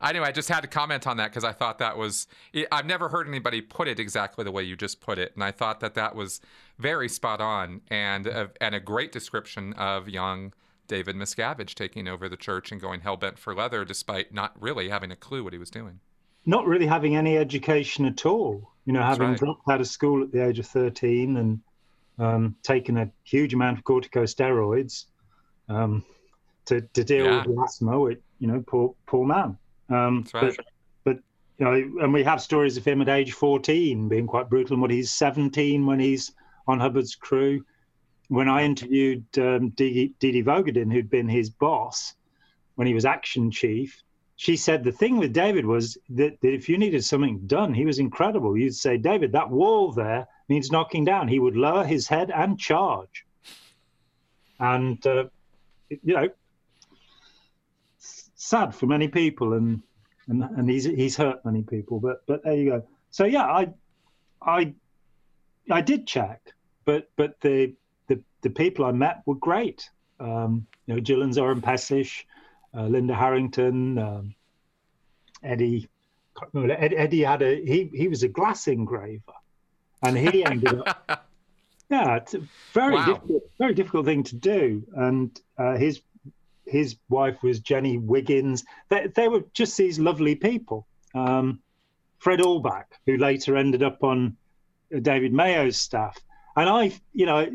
Anyway, 0.03 0.26
I 0.26 0.32
just 0.32 0.49
had 0.49 0.61
to 0.61 0.68
comment 0.68 1.07
on 1.07 1.16
that 1.18 1.30
because 1.30 1.45
I 1.45 1.53
thought 1.53 1.78
that 1.78 1.97
was, 1.97 2.26
I've 2.72 2.87
never 2.87 3.09
heard 3.09 3.28
anybody 3.28 3.61
put 3.61 3.89
it 3.89 3.99
exactly 3.99 4.45
the 4.45 4.53
way 4.53 4.62
you 4.62 4.76
just 4.76 5.01
put 5.01 5.18
it. 5.18 5.32
And 5.34 5.45
I 5.45 5.51
thought 5.51 5.80
that 5.80 5.95
that 5.95 6.14
was 6.14 6.41
very 6.78 7.09
spot 7.09 7.41
on 7.41 7.82
and 7.89 8.26
a, 8.26 8.51
and 8.61 8.74
a 8.74 8.80
great 8.80 9.12
description 9.12 9.72
of 9.74 10.09
young 10.09 10.53
David 10.89 11.16
Miscavige 11.16 11.74
taking 11.74 12.07
over 12.09 12.28
the 12.28 12.37
church 12.37 12.70
and 12.70 12.80
going 12.80 13.01
hell 13.01 13.16
bent 13.16 13.39
for 13.39 13.55
leather 13.55 13.84
despite 13.84 14.32
not 14.32 14.61
really 14.61 14.89
having 14.89 15.11
a 15.11 15.16
clue 15.16 15.43
what 15.43 15.53
he 15.53 15.59
was 15.59 15.70
doing. 15.70 16.01
Not 16.45 16.66
really 16.66 16.87
having 16.87 17.16
any 17.16 17.37
education 17.37 18.07
at 18.07 18.24
all. 18.24 18.70
You 18.84 18.93
know, 18.93 19.03
having 19.03 19.30
right. 19.30 19.39
dropped 19.39 19.68
out 19.68 19.80
of 19.80 19.89
school 19.89 20.22
at 20.22 20.30
the 20.30 20.47
age 20.47 20.61
of 20.61 20.66
13 20.66 21.37
and 21.37 21.61
um, 22.18 22.57
taken 22.62 22.97
a 22.97 23.11
huge 23.24 23.53
amount 23.53 23.78
of 23.78 23.84
corticosteroids 23.84 25.07
um, 25.68 26.05
to, 26.67 26.81
to 26.81 27.05
deal 27.05 27.27
yeah. 27.27 27.45
with 27.47 27.59
asthma, 27.59 27.99
you 28.39 28.47
know, 28.47 28.62
poor, 28.67 28.95
poor 29.07 29.27
man. 29.27 29.57
Um, 29.89 30.27
right. 30.35 30.55
But, 30.57 30.67
but 31.05 31.19
you 31.59 31.64
know, 31.64 32.05
and 32.05 32.12
we 32.12 32.23
have 32.25 32.41
stories 32.41 32.77
of 32.77 32.85
him 32.85 33.01
at 33.01 33.09
age 33.09 33.33
14 33.33 34.09
being 34.09 34.27
quite 34.27 34.51
brutal, 34.51 34.75
and 34.75 34.83
when 34.83 34.91
he's 34.91 35.11
17 35.12 35.87
when 35.87 36.01
he's 36.01 36.33
on 36.69 36.81
Hubbard's 36.81 37.14
crew. 37.14 37.64
when 38.29 38.49
I 38.49 38.64
interviewed 38.64 39.25
um, 39.39 39.71
Didi, 39.71 40.14
Didi 40.19 40.43
Vogadin, 40.43 40.93
who'd 40.93 41.11
been 41.11 41.29
his 41.29 41.51
boss 41.51 42.14
when 42.75 42.87
he 42.87 42.95
was 42.95 43.05
action 43.05 43.51
chief, 43.51 44.03
she 44.37 44.57
said 44.57 44.85
the 44.85 44.93
thing 44.93 45.17
with 45.17 45.33
David 45.33 45.64
was 45.64 45.97
that, 46.11 46.39
that, 46.41 46.53
if 46.53 46.69
you 46.69 46.77
needed 46.77 47.05
something 47.05 47.47
done, 47.47 47.73
he 47.73 47.87
was 47.87 47.99
incredible. 47.99 48.57
You'd 48.57 48.75
say, 48.75 48.99
David, 48.99 49.33
that 49.33 49.51
wall 49.51 49.93
there 49.93 50.27
needs 50.49 50.71
knocking 50.71 51.05
down. 51.05 51.27
He 51.27 51.39
would 51.39 51.57
lower 51.57 51.85
his 51.85 52.07
head 52.07 52.31
and 52.31 52.59
charge. 52.59 53.25
And, 54.61 55.05
uh, 55.07 55.25
you 55.89 56.14
know, 56.14 56.29
sad 58.47 58.74
for 58.74 58.86
many 58.86 59.09
people, 59.09 59.55
and, 59.55 59.82
and, 60.28 60.42
and 60.42 60.70
he's, 60.70 60.84
he's 60.84 61.16
hurt 61.16 61.44
many 61.44 61.62
people. 61.62 61.99
But, 61.99 62.24
but 62.26 62.44
there 62.44 62.55
you 62.55 62.70
go. 62.70 62.86
So, 63.11 63.24
yeah, 63.24 63.44
I, 63.44 63.68
I, 64.40 64.74
I 65.70 65.80
did 65.80 66.07
check, 66.07 66.53
but, 66.84 67.11
but 67.16 67.40
the, 67.40 67.74
the, 68.07 68.22
the 68.42 68.51
people 68.51 68.84
I 68.84 68.92
met 68.92 69.22
were 69.26 69.34
great. 69.34 69.90
Um, 70.20 70.66
you 70.86 70.94
know, 70.94 71.01
Gillian 71.01 71.32
Zoran 71.32 71.61
Pesic, 71.61 72.24
uh, 72.74 72.86
Linda 72.86 73.14
Harrington, 73.14 73.99
um, 73.99 74.34
Eddie. 75.42 75.88
Eddie 76.55 77.22
had 77.22 77.40
a 77.40 77.64
he 77.64 77.90
he 77.94 78.09
was 78.09 78.22
a 78.22 78.28
glass 78.28 78.68
engraver, 78.68 79.22
and 80.03 80.18
he 80.18 80.44
ended 80.51 80.82
up. 80.86 81.26
Yeah, 81.88 82.16
it's 82.16 82.34
a 82.34 82.42
very 82.74 82.94
wow. 82.94 83.07
difficult, 83.07 83.42
very 83.59 83.74
difficult 83.74 84.05
thing 84.05 84.22
to 84.24 84.36
do. 84.36 84.82
And 84.97 85.40
uh, 85.57 85.76
his 85.76 86.03
his 86.67 86.97
wife 87.09 87.43
was 87.43 87.61
Jenny 87.61 87.99
Wiggins. 87.99 88.64
They, 88.89 89.07
they 89.14 89.29
were 89.29 89.45
just 89.55 89.77
these 89.77 89.99
lovely 89.99 90.35
people. 90.35 90.87
Um, 91.14 91.61
Fred 92.19 92.41
Allback, 92.41 92.85
who 93.07 93.17
later 93.17 93.57
ended 93.57 93.83
up 93.83 94.03
on 94.03 94.37
David 95.03 95.33
Mayo's 95.33 95.77
staff, 95.77 96.19
and 96.57 96.69
I, 96.69 96.93
you 97.12 97.27
know, 97.27 97.47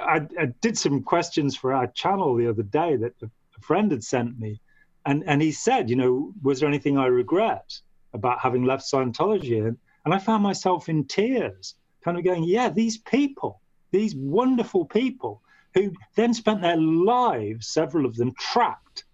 I, 0.00 0.26
I, 0.38 0.46
did 0.60 0.78
some 0.78 1.02
questions 1.02 1.56
for 1.56 1.72
our 1.72 1.88
channel 1.88 2.36
the 2.36 2.48
other 2.48 2.62
day 2.62 2.96
that 2.96 3.14
a 3.22 3.30
friend 3.60 3.90
had 3.90 4.04
sent 4.04 4.38
me, 4.38 4.60
and 5.04 5.24
and 5.26 5.42
he 5.42 5.52
said, 5.52 5.90
you 5.90 5.96
know, 5.96 6.32
was 6.42 6.60
there 6.60 6.68
anything 6.68 6.96
I 6.96 7.06
regret 7.06 7.78
about 8.12 8.40
having 8.40 8.64
left 8.64 8.90
Scientology? 8.90 9.66
And, 9.66 9.76
and 10.04 10.14
I 10.14 10.18
found 10.18 10.42
myself 10.42 10.88
in 10.88 11.06
tears, 11.06 11.74
kind 12.02 12.16
of 12.16 12.24
going, 12.24 12.44
yeah, 12.44 12.68
these 12.68 12.98
people, 12.98 13.60
these 13.90 14.14
wonderful 14.14 14.84
people 14.84 15.42
who 15.74 15.92
then 16.14 16.32
spent 16.32 16.62
their 16.62 16.76
lives, 16.76 17.68
several 17.68 18.06
of 18.06 18.16
them, 18.16 18.32
trapped 18.38 19.04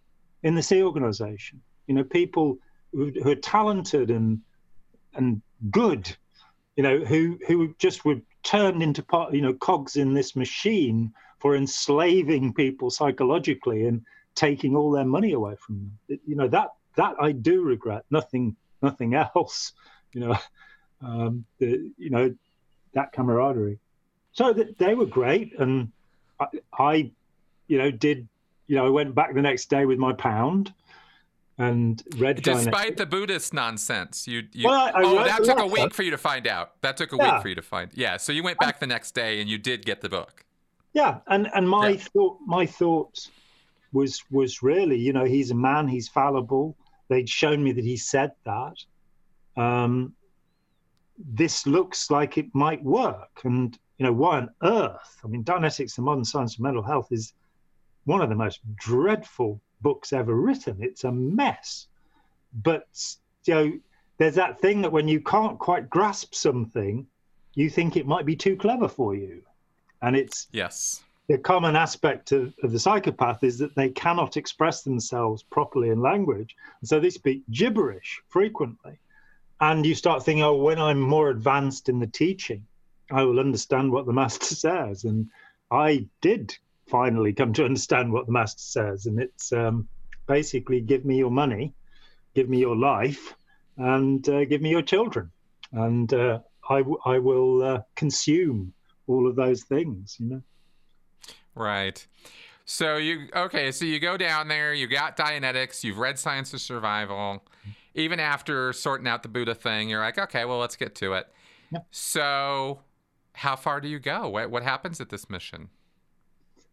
in 0.43 0.55
the 0.55 0.63
Sea 0.63 0.83
organization. 0.83 1.61
You 1.87 1.95
know, 1.95 2.05
people 2.05 2.59
who, 2.93 3.13
who 3.23 3.31
are 3.31 3.37
talented 3.37 4.11
and 4.11 4.41
and 5.15 5.43
good, 5.71 6.17
you 6.77 6.83
know, 6.83 6.99
who 7.01 7.39
who 7.47 7.75
just 7.79 8.05
were 8.05 8.21
turned 8.43 8.83
into 8.83 9.03
part, 9.03 9.35
you 9.35 9.43
know, 9.43 9.55
cogs 9.55 9.97
in 9.97 10.15
this 10.15 10.37
machine 10.37 11.13
for 11.41 11.57
enslaving 11.57 12.53
people 12.53 12.91
psychologically 12.91 13.87
and 13.87 14.03
taking 14.35 14.77
all 14.77 14.91
their 14.91 15.05
money 15.05 15.33
away 15.33 15.57
from 15.57 15.77
them. 15.77 15.99
It, 16.09 16.21
you 16.27 16.37
know 16.37 16.49
that 16.49 16.69
that 16.97 17.15
I 17.21 17.33
do 17.33 17.63
regret. 17.63 18.05
Nothing 18.11 18.57
nothing 18.83 19.15
else. 19.15 19.73
You 20.13 20.23
know, 20.23 20.37
um, 21.03 21.45
the, 21.61 21.89
you 21.97 22.11
know 22.11 22.35
that 22.95 23.13
camaraderie. 23.13 23.79
So 24.33 24.53
th- 24.53 24.77
they 24.77 24.97
were 24.97 25.07
great, 25.07 25.57
and 25.57 25.93
I, 26.41 26.47
I, 26.79 27.11
you 27.69 27.79
know, 27.79 27.91
did 27.91 28.29
you 28.67 28.77
know 28.77 28.87
I 28.87 28.91
went 28.91 29.15
back 29.15 29.35
the 29.35 29.43
next 29.43 29.71
day 29.71 29.85
with 29.85 29.99
my 29.99 30.13
pound 30.13 30.73
and 31.61 32.03
read. 32.17 32.43
Despite 32.43 32.97
the 32.97 33.07
Buddhist 33.07 33.53
nonsense, 33.53 34.27
you. 34.27 34.43
you 34.53 34.67
well, 34.67 34.81
I, 34.81 34.89
I 34.89 35.05
oh, 35.05 35.25
that 35.25 35.45
took 35.45 35.59
a 35.59 35.67
week 35.67 35.95
for 35.95 36.03
you 36.03 36.11
to 36.11 36.19
find 36.19 36.47
out. 36.47 36.81
That 36.81 36.97
took 36.97 37.13
a 37.13 37.17
yeah. 37.17 37.35
week 37.35 37.43
for 37.43 37.49
you 37.49 37.55
to 37.55 37.63
find. 37.63 37.91
Yeah, 37.95 38.17
so 38.17 38.33
you 38.33 38.43
went 38.43 38.59
back 38.59 38.81
the 38.81 38.87
next 38.87 39.13
day 39.13 39.41
and 39.41 39.49
you 39.49 39.59
did 39.59 39.85
get 39.85 40.01
the 40.01 40.09
book. 40.09 40.45
Yeah, 40.95 41.19
and 41.29 41.49
and 41.55 41.69
my 41.69 41.91
yeah. 41.91 41.99
thought 41.99 42.39
my 42.47 42.67
thoughts 42.67 43.31
was 43.93 44.23
was 44.31 44.63
really, 44.63 44.99
you 44.99 45.13
know, 45.13 45.25
he's 45.25 45.51
a 45.51 45.55
man, 45.55 45.87
he's 45.87 46.09
fallible. 46.09 46.77
They'd 47.09 47.29
shown 47.29 47.63
me 47.63 47.73
that 47.73 47.85
he 47.85 47.97
said 47.97 48.33
that. 48.45 48.77
Um, 49.57 50.15
this 51.19 51.67
looks 51.67 52.11
like 52.11 52.39
it 52.39 52.47
might 52.55 52.83
work, 52.83 53.43
and 53.45 53.79
you 54.01 54.07
know, 54.07 54.13
why 54.15 54.39
on 54.39 54.51
earth? 54.63 55.21
I 55.23 55.29
mean, 55.29 55.45
Dianetics: 55.45 55.95
The 55.95 56.01
Modern 56.01 56.25
Science 56.25 56.55
of 56.55 56.61
Mental 56.61 56.83
Health 56.83 57.13
is 57.13 57.35
one 58.05 58.23
of 58.23 58.31
the 58.31 58.35
most 58.35 58.61
dreadful 58.77 59.61
books 59.83 60.15
ever 60.15 60.35
written. 60.35 60.79
It's 60.81 61.05
a 61.05 61.13
mess, 61.13 61.87
but 62.63 62.89
you 63.45 63.55
know, 63.55 63.73
there's 64.17 64.37
that 64.37 64.59
thing 64.59 64.81
that 64.81 64.91
when 64.91 65.07
you 65.07 65.21
can't 65.21 65.59
quite 65.59 65.91
grasp 65.91 66.35
something, 66.35 67.07
you 67.55 67.69
think 67.69 67.97
it 67.97 68.07
might 68.07 68.25
be 68.25 68.35
too 68.35 68.57
clever 68.57 68.89
for 68.89 69.15
you, 69.15 69.43
and 70.01 70.17
it's 70.17 70.49
yes 70.51 71.03
the 71.29 71.37
common 71.37 71.77
aspect 71.77 72.33
of, 72.33 72.53
of, 72.65 72.73
the 72.73 72.79
psychopath 72.79 73.45
is 73.45 73.57
that 73.59 73.77
they 73.77 73.89
cannot 73.91 74.37
express 74.37 74.83
themselves 74.83 75.45
properly 75.45 75.91
in 75.91 76.03
language. 76.03 76.57
And 76.81 76.89
so 76.89 76.99
they 76.99 77.11
speak 77.11 77.45
gibberish 77.53 78.21
frequently. 78.27 78.99
And 79.61 79.87
you 79.87 79.95
start 79.95 80.25
thinking, 80.25 80.43
oh, 80.43 80.57
when 80.57 80.81
I'm 80.81 80.99
more 80.99 81.31
advanced 81.31 81.89
in 81.89 82.01
the 82.01 82.09
teaching, 82.09 82.67
I 83.11 83.23
will 83.23 83.41
understand 83.41 83.93
what 83.93 84.07
the 84.07 84.13
master 84.13 84.55
says. 84.67 85.05
And 85.05 85.29
I 85.71 86.07
did 86.21 86.57
finally 86.87 87.33
come 87.33 87.53
to 87.55 87.65
understand 87.65 88.13
what 88.13 88.27
the 88.27 88.33
master 88.33 88.63
says. 88.63 89.07
And 89.07 89.21
it's 89.21 89.53
um, 89.53 89.89
basically 90.27 90.81
give 90.81 91.05
me 91.05 91.17
your 91.17 91.31
money, 91.31 91.75
give 92.35 92.49
me 92.49 92.59
your 92.59 92.77
life, 92.77 93.35
and 93.77 94.27
uh, 94.29 94.45
give 94.45 94.61
me 94.63 94.71
your 94.71 94.83
children. 94.83 95.31
And 95.73 96.13
uh, 96.13 96.41
I, 96.69 96.79
w- 96.79 96.99
I 97.05 97.19
will 97.19 97.63
uh, 97.63 97.81
consume 97.97 98.73
all 99.07 99.29
of 99.29 99.37
those 99.37 99.63
things, 99.65 100.17
you 100.19 100.27
know. 100.27 100.43
Right. 101.55 102.07
So 102.65 102.97
you 102.99 103.29
okay? 103.35 103.73
So 103.73 103.85
you 103.85 103.99
go 103.99 104.17
down 104.17 104.47
there. 104.47 104.73
You 104.73 104.87
got 104.87 105.17
Dianetics. 105.17 105.83
You've 105.83 105.99
read 105.99 106.19
Science 106.19 106.55
of 106.55 106.61
Survival. 106.61 107.43
Even 107.95 108.21
after 108.21 108.73
sorting 108.73 109.09
out 109.09 109.25
the 109.25 109.29
Buddha 109.29 109.57
thing, 109.57 109.89
you're 109.89 110.01
like, 110.01 110.19
okay, 110.19 110.45
well, 110.45 110.59
let's 110.59 110.77
get 110.77 110.95
to 110.97 111.15
it. 111.15 111.27
Yep. 111.73 111.87
So, 111.91 112.81
how 113.41 113.57
far 113.57 113.81
do 113.81 113.89
you 113.89 113.99
go? 113.99 114.29
What, 114.29 114.51
what 114.51 114.63
happens 114.63 115.01
at 115.01 115.09
this 115.09 115.29
mission? 115.29 115.69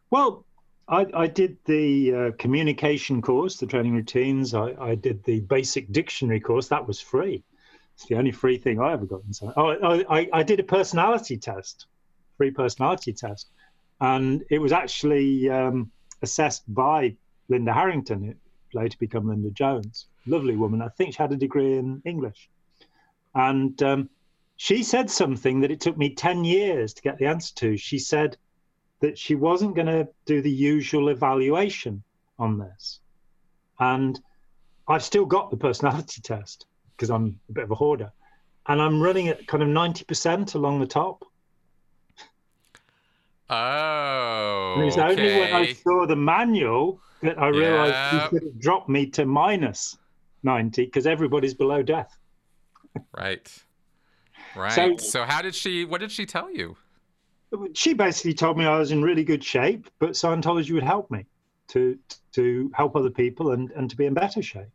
Well, 0.09 0.45
I, 0.87 1.05
I 1.13 1.27
did 1.27 1.57
the 1.65 2.13
uh, 2.13 2.31
communication 2.37 3.21
course, 3.21 3.57
the 3.57 3.67
training 3.67 3.93
routines. 3.93 4.53
I, 4.53 4.73
I, 4.79 4.95
did 4.95 5.23
the 5.23 5.41
basic 5.41 5.91
dictionary 5.91 6.39
course. 6.39 6.67
That 6.69 6.87
was 6.87 6.99
free. 6.99 7.43
It's 7.95 8.05
the 8.05 8.15
only 8.15 8.31
free 8.31 8.57
thing 8.57 8.79
I 8.79 8.93
ever 8.93 9.05
got. 9.05 9.21
Inside. 9.25 9.53
Oh, 9.57 10.03
I, 10.09 10.29
I 10.31 10.43
did 10.43 10.59
a 10.59 10.63
personality 10.63 11.37
test, 11.37 11.87
free 12.37 12.51
personality 12.51 13.11
test 13.11 13.47
and 13.99 14.43
it 14.49 14.59
was 14.59 14.71
actually 14.71 15.49
um, 15.49 15.91
assessed 16.21 16.71
by 16.73 17.15
Linda 17.49 17.73
Harrington, 17.73 18.23
who 18.23 18.79
later 18.79 18.97
became 18.99 19.27
Linda 19.27 19.49
Jones. 19.51 20.07
Lovely 20.25 20.55
woman. 20.55 20.81
I 20.81 20.89
think 20.89 21.13
she 21.13 21.17
had 21.17 21.31
a 21.31 21.37
degree 21.37 21.77
in 21.77 22.01
English. 22.05 22.49
And 23.33 23.81
um, 23.81 24.09
she 24.57 24.81
said 24.83 25.09
something 25.09 25.61
that 25.61 25.71
it 25.71 25.79
took 25.79 25.97
me 25.97 26.13
10 26.13 26.43
years 26.43 26.93
to 26.95 27.01
get 27.03 27.19
the 27.19 27.27
answer 27.27 27.53
to. 27.55 27.77
She 27.77 27.99
said 27.99 28.37
that 28.99 29.17
she 29.17 29.35
wasn't 29.35 29.75
going 29.75 29.87
to 29.87 30.07
do 30.25 30.41
the 30.41 30.51
usual 30.51 31.09
evaluation 31.09 32.03
on 32.39 32.57
this. 32.57 32.99
And 33.79 34.19
I've 34.87 35.03
still 35.03 35.25
got 35.25 35.51
the 35.51 35.57
personality 35.57 36.21
test 36.23 36.65
because 36.95 37.11
I'm 37.11 37.39
a 37.49 37.53
bit 37.53 37.63
of 37.65 37.71
a 37.71 37.75
hoarder. 37.75 38.11
And 38.65 38.81
I'm 38.81 38.99
running 38.99 39.27
at 39.27 39.45
kind 39.47 39.61
of 39.61 39.69
90% 39.69 40.55
along 40.55 40.79
the 40.79 40.87
top. 40.87 41.23
Oh. 43.49 44.73
And 44.77 44.85
it's 44.85 44.97
okay. 44.97 45.09
only 45.09 45.39
when 45.39 45.53
I 45.53 45.69
oh, 45.69 45.73
saw 45.73 46.07
the 46.07 46.15
manual 46.15 46.99
that 47.21 47.39
I 47.39 47.47
realized 47.47 47.93
yeah. 47.93 48.11
he 48.11 48.29
should 48.29 48.43
have 48.43 48.59
dropped 48.59 48.89
me 48.89 49.05
to 49.11 49.25
minus 49.25 49.97
90 50.41 50.85
because 50.85 51.05
everybody's 51.05 51.53
below 51.53 51.83
death. 51.83 52.17
right. 53.15 53.47
Right. 54.55 54.71
So, 54.71 54.97
so, 54.97 55.23
how 55.23 55.41
did 55.41 55.55
she, 55.55 55.85
what 55.85 56.01
did 56.01 56.11
she 56.11 56.25
tell 56.25 56.51
you? 56.51 56.77
She 57.73 57.93
basically 57.93 58.33
told 58.33 58.57
me 58.57 58.65
I 58.65 58.77
was 58.77 58.91
in 58.91 59.01
really 59.01 59.23
good 59.23 59.43
shape, 59.43 59.89
but 59.99 60.11
Scientology 60.11 60.71
would 60.71 60.83
help 60.83 61.09
me 61.09 61.25
to 61.69 61.97
to 62.33 62.71
help 62.73 62.95
other 62.95 63.09
people 63.09 63.51
and, 63.51 63.71
and 63.71 63.89
to 63.89 63.95
be 63.95 64.05
in 64.05 64.13
better 64.13 64.41
shape. 64.41 64.67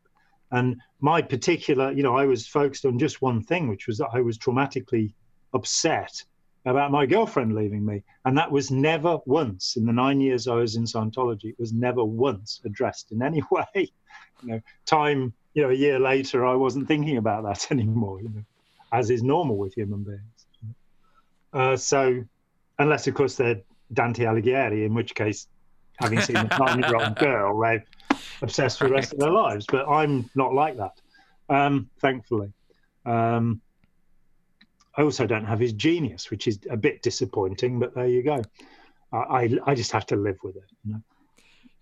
And 0.50 0.80
my 1.00 1.22
particular, 1.22 1.92
you 1.92 2.02
know, 2.02 2.16
I 2.16 2.26
was 2.26 2.46
focused 2.46 2.84
on 2.84 2.98
just 2.98 3.22
one 3.22 3.42
thing, 3.42 3.68
which 3.68 3.86
was 3.86 3.98
that 3.98 4.10
I 4.12 4.20
was 4.20 4.38
traumatically 4.38 5.14
upset 5.54 6.22
about 6.64 6.90
my 6.90 7.06
girlfriend 7.06 7.54
leaving 7.54 7.84
me. 7.84 8.02
And 8.24 8.36
that 8.38 8.50
was 8.50 8.70
never 8.70 9.18
once 9.26 9.76
in 9.76 9.86
the 9.86 9.92
nine 9.92 10.20
years 10.20 10.46
I 10.46 10.54
was 10.54 10.76
in 10.76 10.84
Scientology, 10.84 11.46
it 11.46 11.58
was 11.58 11.72
never 11.72 12.04
once 12.04 12.60
addressed 12.64 13.12
in 13.12 13.22
any 13.22 13.42
way. 13.50 13.66
You 14.42 14.48
know, 14.48 14.60
time, 14.86 15.32
you 15.54 15.62
know, 15.62 15.70
a 15.70 15.74
year 15.74 15.98
later, 15.98 16.44
I 16.44 16.54
wasn't 16.54 16.88
thinking 16.88 17.16
about 17.16 17.44
that 17.44 17.70
anymore, 17.70 18.20
you 18.20 18.28
know, 18.28 18.44
as 18.92 19.10
is 19.10 19.22
normal 19.22 19.56
with 19.56 19.74
human 19.74 20.02
beings. 20.02 20.76
Uh, 21.52 21.76
so, 21.76 22.22
unless, 22.78 23.06
of 23.06 23.14
course, 23.14 23.36
they're 23.36 23.60
Dante 23.92 24.24
Alighieri, 24.24 24.84
in 24.86 24.94
which 24.94 25.14
case, 25.14 25.48
having 26.00 26.20
seen 26.20 26.36
a 26.36 26.44
nine 26.58 26.80
year 26.80 26.96
old 26.96 27.16
girl, 27.16 27.58
they're 27.60 27.84
obsessed 28.40 28.78
for 28.78 28.88
the 28.88 28.94
rest 28.94 29.12
of 29.12 29.18
their 29.18 29.30
lives. 29.30 29.66
But 29.70 29.88
I'm 29.88 30.30
not 30.34 30.54
like 30.54 30.76
that, 30.76 31.00
um, 31.48 31.90
thankfully. 32.00 32.52
Um, 33.04 33.60
I 34.96 35.02
also 35.02 35.26
don't 35.26 35.44
have 35.44 35.58
his 35.58 35.72
genius, 35.72 36.30
which 36.30 36.46
is 36.46 36.58
a 36.70 36.76
bit 36.76 37.02
disappointing, 37.02 37.78
but 37.78 37.94
there 37.94 38.06
you 38.06 38.22
go. 38.22 38.42
I 39.12 39.58
I 39.66 39.74
just 39.74 39.92
have 39.92 40.06
to 40.06 40.16
live 40.16 40.38
with 40.42 40.56
it. 40.56 40.70
You 40.84 40.94
know? 40.94 41.02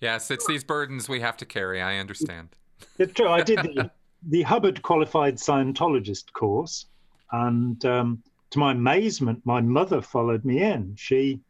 Yes, 0.00 0.30
it's 0.30 0.46
these 0.46 0.64
burdens 0.64 1.08
we 1.08 1.20
have 1.20 1.36
to 1.38 1.46
carry. 1.46 1.80
I 1.80 1.98
understand. 1.98 2.56
It's 2.98 3.12
true. 3.12 3.28
I 3.28 3.42
did 3.42 3.58
the, 3.58 3.90
the 4.28 4.42
Hubbard 4.42 4.82
Qualified 4.82 5.36
Scientologist 5.36 6.32
course, 6.32 6.86
and 7.32 7.84
um, 7.84 8.22
to 8.50 8.58
my 8.58 8.72
amazement, 8.72 9.40
my 9.44 9.60
mother 9.60 10.02
followed 10.02 10.44
me 10.44 10.62
in. 10.62 10.94
She, 10.96 11.40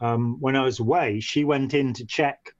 um, 0.00 0.36
when 0.40 0.56
I 0.56 0.64
was 0.64 0.80
away, 0.80 1.20
she 1.20 1.44
went 1.44 1.74
in 1.74 1.94
to 1.94 2.06
check 2.06 2.54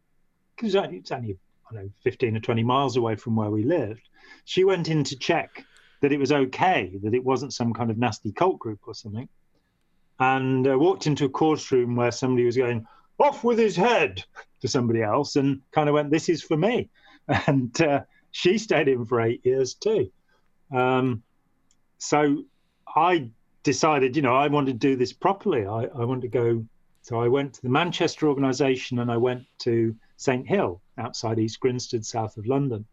because 0.56 0.74
it's 0.74 1.12
only 1.12 1.36
I 1.70 1.74
don't 1.74 1.84
know 1.84 1.90
15 2.02 2.36
or 2.36 2.40
20 2.40 2.62
miles 2.64 2.96
away 2.96 3.16
from 3.16 3.36
where 3.36 3.50
we 3.50 3.62
lived. 3.62 4.08
She 4.44 4.64
went 4.64 4.88
in 4.88 5.04
to 5.04 5.18
check 5.18 5.64
that 6.00 6.12
it 6.12 6.18
was 6.18 6.32
okay, 6.32 6.98
that 7.02 7.14
it 7.14 7.24
wasn't 7.24 7.52
some 7.52 7.72
kind 7.72 7.90
of 7.90 7.98
nasty 7.98 8.32
cult 8.32 8.58
group 8.58 8.80
or 8.86 8.94
something, 8.94 9.28
and 10.18 10.66
uh, 10.66 10.78
walked 10.78 11.06
into 11.06 11.26
a 11.26 11.28
course 11.28 11.70
room 11.70 11.96
where 11.96 12.10
somebody 12.10 12.46
was 12.46 12.56
going 12.56 12.86
off 13.18 13.44
with 13.44 13.58
his 13.58 13.76
head 13.76 14.24
to 14.60 14.68
somebody 14.68 15.02
else, 15.02 15.36
and 15.36 15.60
kind 15.72 15.88
of 15.88 15.94
went, 15.94 16.10
"This 16.10 16.28
is 16.28 16.42
for 16.42 16.56
me," 16.56 16.88
and 17.46 17.80
uh, 17.82 18.02
she 18.30 18.58
stayed 18.58 18.88
in 18.88 19.04
for 19.04 19.20
eight 19.20 19.44
years 19.44 19.74
too. 19.74 20.10
Um, 20.72 21.22
so 21.98 22.44
I 22.94 23.30
decided, 23.62 24.16
you 24.16 24.22
know, 24.22 24.34
I 24.34 24.48
wanted 24.48 24.80
to 24.80 24.88
do 24.88 24.96
this 24.96 25.12
properly. 25.12 25.66
I, 25.66 25.84
I 25.84 26.04
wanted 26.04 26.22
to 26.22 26.28
go. 26.28 26.64
So 27.02 27.20
I 27.20 27.28
went 27.28 27.54
to 27.54 27.62
the 27.62 27.68
Manchester 27.68 28.28
organisation 28.28 28.98
and 28.98 29.10
I 29.10 29.16
went 29.16 29.44
to 29.60 29.94
St 30.16 30.46
Hill 30.46 30.80
outside 30.98 31.38
East 31.38 31.60
Grinstead, 31.60 32.04
south 32.04 32.36
of 32.36 32.46
London. 32.46 32.84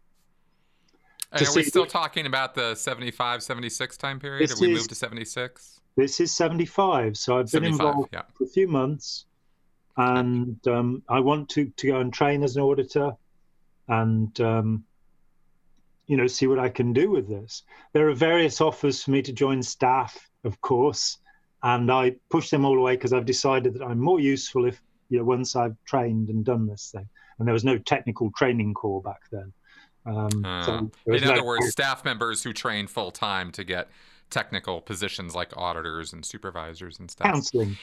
And 1.32 1.46
are 1.46 1.54
we 1.54 1.64
still 1.64 1.86
talking 1.86 2.26
about 2.26 2.54
the 2.54 2.74
75, 2.74 3.42
76 3.42 3.96
time 3.96 4.20
period? 4.20 4.48
Have 4.48 4.60
we 4.60 4.72
moved 4.72 4.90
to 4.90 4.94
76? 4.94 5.80
This 5.96 6.20
is 6.20 6.34
75. 6.34 7.16
So 7.16 7.38
I've 7.38 7.50
been 7.50 7.64
involved 7.64 8.10
yeah. 8.12 8.22
for 8.34 8.44
a 8.44 8.48
few 8.48 8.68
months 8.68 9.26
and 9.96 10.66
um, 10.68 11.02
I 11.08 11.20
want 11.20 11.48
to, 11.50 11.66
to 11.66 11.86
go 11.86 12.00
and 12.00 12.12
train 12.12 12.42
as 12.42 12.56
an 12.56 12.62
auditor 12.62 13.12
and 13.88 14.38
um, 14.40 14.84
you 16.06 16.16
know 16.16 16.26
see 16.26 16.46
what 16.46 16.58
I 16.58 16.68
can 16.68 16.92
do 16.92 17.10
with 17.10 17.28
this. 17.28 17.62
There 17.92 18.08
are 18.08 18.14
various 18.14 18.60
offers 18.60 19.02
for 19.02 19.10
me 19.10 19.22
to 19.22 19.32
join 19.32 19.62
staff, 19.62 20.28
of 20.44 20.60
course, 20.60 21.18
and 21.62 21.90
I 21.90 22.16
push 22.30 22.50
them 22.50 22.64
all 22.64 22.78
away 22.78 22.94
because 22.94 23.12
I've 23.12 23.26
decided 23.26 23.74
that 23.74 23.82
I'm 23.82 23.98
more 23.98 24.20
useful 24.20 24.66
if 24.66 24.80
you 25.08 25.18
know 25.18 25.24
once 25.24 25.56
I've 25.56 25.76
trained 25.84 26.28
and 26.28 26.44
done 26.44 26.66
this 26.66 26.90
thing. 26.94 27.08
And 27.38 27.46
there 27.46 27.52
was 27.52 27.64
no 27.64 27.76
technical 27.76 28.30
training 28.32 28.72
corps 28.74 29.02
back 29.02 29.20
then. 29.30 29.52
Um, 30.06 30.44
uh, 30.44 30.64
so 30.64 30.90
in 31.06 31.22
no 31.22 31.32
other 31.32 31.44
words, 31.44 31.68
staff 31.70 32.04
members 32.04 32.42
who 32.42 32.52
train 32.52 32.86
full 32.86 33.10
time 33.10 33.50
to 33.52 33.64
get 33.64 33.88
technical 34.30 34.80
positions 34.80 35.34
like 35.34 35.52
auditors 35.56 36.12
and 36.12 36.24
supervisors 36.24 36.98
and 36.98 37.10
stuff. 37.10 37.26
Counseling. 37.26 37.76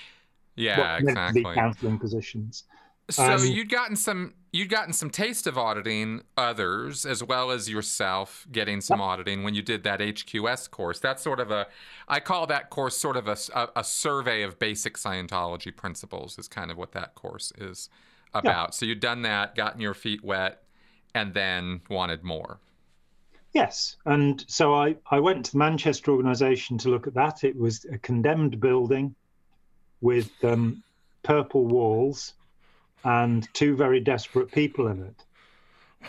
Yeah, 0.55 0.97
exactly. 0.97 1.43
Counseling 1.43 1.99
positions. 1.99 2.63
So 3.09 3.23
um, 3.23 3.45
you'd 3.45 3.69
gotten 3.69 3.95
some 3.95 4.33
you'd 4.53 4.69
gotten 4.69 4.93
some 4.93 5.09
taste 5.09 5.47
of 5.47 5.57
auditing 5.57 6.21
others 6.37 7.05
as 7.05 7.23
well 7.23 7.49
as 7.49 7.69
yourself 7.69 8.47
getting 8.51 8.79
some 8.79 9.01
auditing 9.01 9.43
when 9.43 9.55
you 9.55 9.63
did 9.63 9.83
that 9.83 9.99
HQS 9.99 10.69
course. 10.69 10.99
That's 10.99 11.21
sort 11.23 11.39
of 11.39 11.51
a 11.51 11.67
I 12.07 12.21
call 12.21 12.47
that 12.47 12.69
course 12.69 12.95
sort 12.95 13.17
of 13.17 13.27
a, 13.27 13.35
a, 13.53 13.69
a 13.77 13.83
survey 13.83 14.43
of 14.43 14.59
basic 14.59 14.95
Scientology 14.95 15.75
principles 15.75 16.37
is 16.37 16.47
kind 16.47 16.69
of 16.71 16.77
what 16.77 16.91
that 16.93 17.15
course 17.15 17.51
is 17.57 17.89
about. 18.33 18.69
Yeah. 18.69 18.71
So 18.71 18.85
you'd 18.85 18.99
done 18.99 19.23
that, 19.23 19.55
gotten 19.55 19.81
your 19.81 19.95
feet 19.95 20.23
wet, 20.23 20.63
and 21.15 21.33
then 21.33 21.81
wanted 21.89 22.23
more. 22.23 22.59
Yes, 23.53 23.97
and 24.05 24.43
so 24.47 24.73
I 24.73 24.95
I 25.09 25.19
went 25.19 25.45
to 25.45 25.51
the 25.51 25.57
Manchester 25.57 26.11
organisation 26.11 26.77
to 26.79 26.89
look 26.89 27.07
at 27.07 27.15
that. 27.15 27.43
It 27.43 27.57
was 27.57 27.85
a 27.91 27.97
condemned 27.97 28.59
building 28.59 29.15
with 30.01 30.31
um, 30.43 30.83
purple 31.23 31.65
walls 31.65 32.33
and 33.03 33.47
two 33.53 33.75
very 33.75 33.99
desperate 33.99 34.51
people 34.51 34.87
in 34.87 35.03
it. 35.03 35.23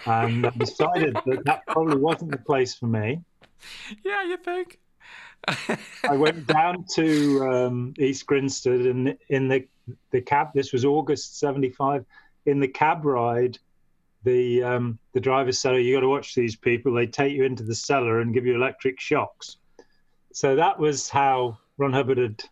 And 0.06 0.46
I 0.46 0.50
decided 0.50 1.16
that 1.26 1.44
that 1.44 1.66
probably 1.66 1.98
wasn't 1.98 2.32
the 2.32 2.38
place 2.38 2.74
for 2.74 2.86
me. 2.86 3.22
Yeah, 4.04 4.24
you 4.24 4.36
think? 4.36 4.80
I 6.08 6.16
went 6.16 6.46
down 6.46 6.84
to 6.94 7.48
um, 7.48 7.94
East 7.98 8.26
Grinstead 8.26 8.80
and 8.80 9.16
in 9.28 9.48
the 9.48 9.66
the 10.10 10.20
cab. 10.20 10.48
This 10.54 10.72
was 10.72 10.84
August 10.84 11.38
'75. 11.38 12.04
In 12.46 12.60
the 12.60 12.68
cab 12.68 13.04
ride, 13.04 13.58
the 14.22 14.62
um, 14.62 14.98
the 15.12 15.20
driver 15.20 15.52
said, 15.52 15.74
oh, 15.74 15.76
"You 15.76 15.94
got 15.94 16.00
to 16.00 16.08
watch 16.08 16.34
these 16.34 16.56
people. 16.56 16.94
They 16.94 17.06
take 17.06 17.32
you 17.32 17.44
into 17.44 17.62
the 17.62 17.74
cellar 17.74 18.20
and 18.20 18.32
give 18.34 18.46
you 18.46 18.54
electric 18.54 19.00
shocks." 19.00 19.58
So 20.32 20.56
that 20.56 20.78
was 20.78 21.08
how 21.08 21.58
Ron 21.76 21.92
Hubbard 21.92 22.18
had 22.18 22.44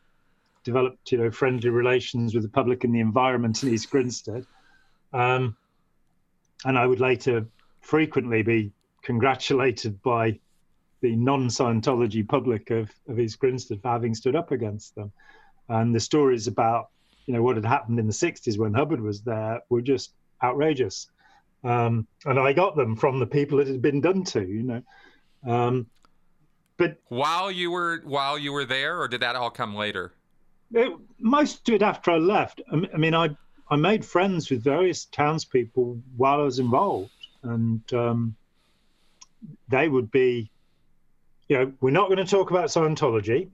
developed, 0.64 1.12
you 1.12 1.18
know, 1.18 1.30
friendly 1.30 1.70
relations 1.70 2.34
with 2.34 2.42
the 2.42 2.48
public 2.48 2.84
and 2.84 2.94
the 2.94 3.00
environment 3.00 3.62
in 3.62 3.70
East 3.70 3.90
Grinstead. 3.90 4.46
Um, 5.12 5.56
and 6.64 6.78
I 6.78 6.86
would 6.86 7.00
later 7.00 7.46
frequently 7.80 8.42
be 8.42 8.72
congratulated 9.02 10.00
by 10.02 10.38
the 11.00 11.16
non-Scientology 11.16 12.26
public 12.26 12.70
of, 12.70 12.90
of 13.08 13.18
East 13.18 13.38
Grinstead 13.40 13.82
for 13.82 13.88
having 13.88 14.14
stood 14.14 14.36
up 14.36 14.52
against 14.52 14.94
them. 14.94 15.12
And 15.68 15.94
the 15.94 16.00
stories 16.00 16.46
about, 16.46 16.90
you 17.26 17.34
know, 17.34 17.42
what 17.42 17.56
had 17.56 17.64
happened 17.64 17.98
in 17.98 18.06
the 18.06 18.12
60s 18.12 18.58
when 18.58 18.74
Hubbard 18.74 19.00
was 19.00 19.22
there 19.22 19.60
were 19.68 19.82
just 19.82 20.12
outrageous. 20.42 21.08
Um, 21.64 22.06
and 22.24 22.38
I 22.38 22.52
got 22.52 22.76
them 22.76 22.96
from 22.96 23.18
the 23.18 23.26
people 23.26 23.60
it 23.60 23.66
had 23.66 23.82
been 23.82 24.00
done 24.00 24.24
to, 24.24 24.42
you 24.42 24.62
know. 24.62 24.82
Um, 25.46 25.86
but 26.76 26.98
while 27.08 27.50
you 27.50 27.70
were 27.70 28.00
while 28.04 28.38
you 28.38 28.52
were 28.52 28.64
there, 28.64 29.00
or 29.00 29.06
did 29.06 29.20
that 29.20 29.36
all 29.36 29.50
come 29.50 29.74
later? 29.74 30.12
It, 30.74 30.92
most 31.18 31.68
of 31.68 31.74
it 31.74 31.82
after 31.82 32.10
I 32.10 32.18
left. 32.18 32.60
I 32.70 32.96
mean, 32.96 33.14
I 33.14 33.30
I 33.70 33.76
made 33.76 34.04
friends 34.04 34.50
with 34.50 34.62
various 34.62 35.06
townspeople 35.06 36.02
while 36.16 36.40
I 36.40 36.44
was 36.44 36.58
involved, 36.58 37.10
and 37.42 37.80
um, 37.94 38.36
they 39.68 39.88
would 39.88 40.10
be, 40.10 40.50
you 41.48 41.56
know, 41.56 41.72
we're 41.80 41.90
not 41.90 42.08
going 42.08 42.24
to 42.24 42.30
talk 42.30 42.50
about 42.50 42.66
Scientology. 42.66 43.48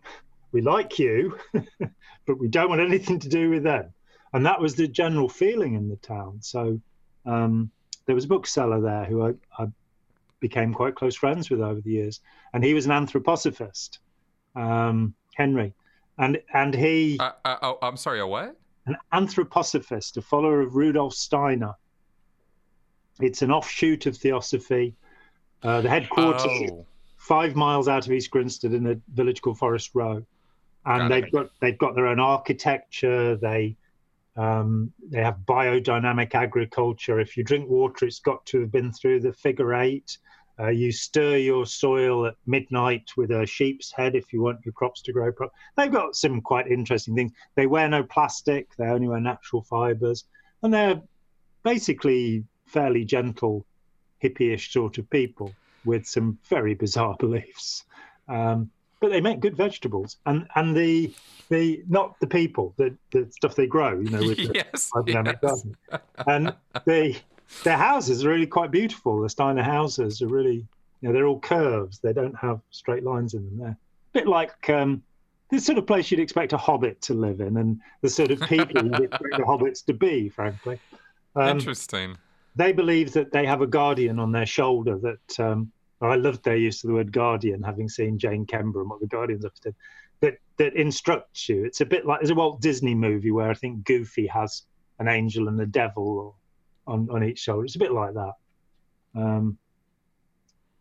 We 0.51 0.61
like 0.61 0.99
you, 0.99 1.39
but 2.27 2.39
we 2.39 2.49
don't 2.49 2.69
want 2.69 2.81
anything 2.81 3.19
to 3.21 3.29
do 3.29 3.51
with 3.51 3.63
them. 3.63 3.93
And 4.33 4.45
that 4.47 4.61
was 4.61 4.75
the 4.75 4.89
general 4.89 5.29
feeling 5.29 5.75
in 5.75 5.89
the 5.89 5.97
town. 5.97 6.39
So 6.41 6.81
um, 7.25 7.71
there 8.07 8.15
was 8.15 8.25
a 8.25 8.29
bookseller 8.29 8.81
there 8.81 9.05
who 9.05 9.27
I, 9.27 9.35
I, 9.63 9.69
became 10.41 10.73
quite 10.73 10.95
close 10.95 11.17
friends 11.17 11.51
with 11.51 11.61
over 11.61 11.81
the 11.81 11.91
years, 11.91 12.21
and 12.53 12.63
he 12.63 12.73
was 12.73 12.87
an 12.87 12.93
anthroposophist, 12.93 13.99
um, 14.55 15.15
Henry 15.35 15.75
and 16.19 16.41
and 16.53 16.75
he. 16.75 17.19
Uh, 17.21 17.33
uh, 17.45 17.57
oh, 17.63 17.79
I'm 17.83 17.97
sorry. 17.97 18.21
A 18.21 18.27
what? 18.27 18.57
An 18.87 18.97
anthroposophist, 19.13 20.17
a 20.17 20.23
follower 20.23 20.61
of 20.61 20.75
Rudolf 20.75 21.15
Steiner. 21.15 21.75
It's 23.21 23.43
an 23.43 23.51
offshoot 23.51 24.07
of 24.07 24.17
Theosophy. 24.17 24.95
Uh, 25.63 25.81
the 25.81 25.89
headquarters 25.89 26.71
oh. 26.71 26.87
five 27.17 27.57
miles 27.57 27.89
out 27.89 28.07
of 28.07 28.13
East 28.13 28.31
Grinstead 28.31 28.73
in 28.73 28.87
a 28.87 28.97
village 29.13 29.43
called 29.43 29.59
Forest 29.59 29.91
Row, 29.95 30.25
and 30.87 31.01
got 31.01 31.09
they've 31.09 31.25
it. 31.25 31.33
got 31.33 31.51
they've 31.61 31.79
got 31.79 31.95
their 31.95 32.07
own 32.07 32.21
architecture. 32.21 33.37
They 33.37 33.77
um, 34.37 34.93
they 35.11 35.23
have 35.23 35.39
biodynamic 35.47 36.35
agriculture. 36.35 37.19
If 37.19 37.37
you 37.37 37.43
drink 37.43 37.69
water, 37.69 38.07
it's 38.07 38.21
got 38.21 38.47
to 38.47 38.61
have 38.61 38.71
been 38.71 38.93
through 38.93 39.21
the 39.21 39.33
figure 39.33 39.75
eight. 39.75 40.19
Uh, 40.61 40.69
you 40.69 40.91
stir 40.91 41.37
your 41.37 41.65
soil 41.65 42.27
at 42.27 42.35
midnight 42.47 43.11
with 43.17 43.31
a 43.31 43.47
sheep's 43.47 43.93
head 43.93 44.17
if 44.17 44.33
you 44.33 44.43
want 44.43 44.59
your 44.65 44.73
crops 44.73 45.03
to 45.03 45.13
grow. 45.13 45.31
Pro- 45.31 45.53
They've 45.77 45.93
got 45.93 46.17
some 46.17 46.41
quite 46.41 46.67
interesting 46.67 47.15
things. 47.15 47.33
They 47.55 47.67
wear 47.67 47.89
no 47.89 48.03
plastic, 48.03 48.75
they 48.77 48.87
only 48.87 49.09
wear 49.09 49.21
natural 49.21 49.63
fibers, 49.63 50.25
and 50.63 50.75
they're 50.75 51.01
basically 51.63 52.45
fairly 52.67 53.05
gentle, 53.05 53.65
hippie-ish 54.23 54.73
sort 54.73 54.99
of 54.99 55.09
people 55.11 55.53
with 55.85 56.07
some 56.07 56.39
very 56.49 56.75
bizarre 56.75 57.17
beliefs. 57.19 57.85
Um, 58.29 58.71
but 59.01 59.11
they 59.11 59.21
make 59.21 59.39
good 59.39 59.57
vegetables, 59.57 60.17
and 60.27 60.49
and 60.57 60.77
the 60.77 61.15
the 61.51 61.85
not 61.89 62.19
the 62.19 62.27
people, 62.27 62.75
the 62.77 62.97
the 63.13 63.29
stuff 63.31 63.55
they 63.55 63.69
grow, 63.69 64.01
you 64.01 64.11
know, 64.11 64.19
with 64.19 64.39
yes, 64.55 64.91
the 64.93 65.05
yes. 65.07 65.41
garden, 65.45 65.77
and 66.27 66.55
the 66.85 67.17
their 67.65 67.77
houses 67.77 68.25
are 68.25 68.29
really 68.29 68.47
quite 68.47 68.71
beautiful. 68.71 69.21
The 69.21 69.29
Steiner 69.29 69.63
houses 69.63 70.23
are 70.23 70.29
really, 70.29 70.67
you 71.01 71.09
know, 71.09 71.13
they're 71.13 71.27
all 71.27 71.41
curves. 71.41 71.99
They 71.99 72.13
don't 72.13 72.37
have 72.37 72.61
straight 72.71 73.05
lines 73.05 73.35
in 73.35 73.45
them. 73.45 73.59
They're 73.59 73.69
a 73.71 73.77
bit 74.13 74.27
like 74.27 74.69
um, 74.71 75.03
the 75.51 75.59
sort 75.59 75.79
of 75.79 75.87
place 75.87 76.11
you'd 76.11 76.21
expect 76.21 76.53
a 76.53 76.59
hobbit 76.59 77.01
to 77.03 77.15
live 77.15 77.41
in, 77.41 77.57
and 77.57 77.81
the 78.03 78.09
sort 78.09 78.31
of 78.31 78.41
people 78.43 78.85
you'd 78.85 79.01
expect 79.01 79.37
the 79.37 79.45
hobbits 79.45 79.85
to 79.87 79.95
be. 79.95 80.29
Frankly, 80.29 80.79
um, 81.35 81.59
interesting. 81.59 82.17
They 82.57 82.73
believe 82.73 83.13
that 83.13 83.33
they 83.33 83.47
have 83.47 83.63
a 83.63 83.67
guardian 83.67 84.19
on 84.19 84.33
their 84.33 84.47
shoulder. 84.47 84.99
That 84.99 85.41
um, 85.41 85.73
I 86.01 86.17
loved 86.17 86.45
their 86.45 86.57
use 86.57 86.85
of 86.85 86.89
the 86.89 86.95
word 86.95 87.13
guardian, 87.13 87.63
having 87.63 87.89
seen 87.89 88.19
Jane 88.19 88.47
Kember 88.47 88.81
and 88.81 88.91
what 88.91 89.01
the 89.01 89.07
Guardians 89.07 89.45
have 89.45 89.55
done. 89.63 89.75
That 90.21 90.39
that 90.59 90.75
instructs 90.75 91.49
you. 91.49 91.65
It's 91.65 91.81
a 91.81 91.87
bit 91.87 92.05
like 92.05 92.21
there's 92.21 92.31
a 92.31 92.35
Walt 92.35 92.61
Disney 92.61 92.95
movie 92.95 93.31
where 93.31 93.51
I 93.51 93.55
think 93.55 93.85
Goofy 93.85 94.27
has 94.27 94.65
an 94.99 95.09
angel 95.09 95.49
and 95.49 95.61
a 95.61 95.67
devil, 95.67 96.19
or 96.19 96.35
on, 96.89 97.09
on 97.11 97.23
each 97.23 97.39
shoulder. 97.39 97.65
It's 97.65 97.77
a 97.77 97.79
bit 97.79 97.93
like 97.93 98.15
that. 98.15 98.33
Um, 99.15 99.59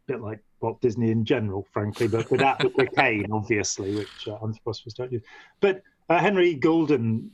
a 0.07 0.13
bit 0.13 0.21
like 0.21 0.39
Walt 0.61 0.81
Disney 0.81 1.11
in 1.11 1.25
general, 1.25 1.67
frankly, 1.71 2.07
but 2.07 2.31
without 2.31 2.59
the 2.59 2.87
cane, 2.97 3.27
obviously, 3.31 3.95
which 3.95 4.27
uh, 4.27 4.37
don't 4.95 5.11
use. 5.11 5.21
But 5.59 5.83
uh, 6.09 6.19
Henry 6.19 6.53
Golden, 6.55 7.29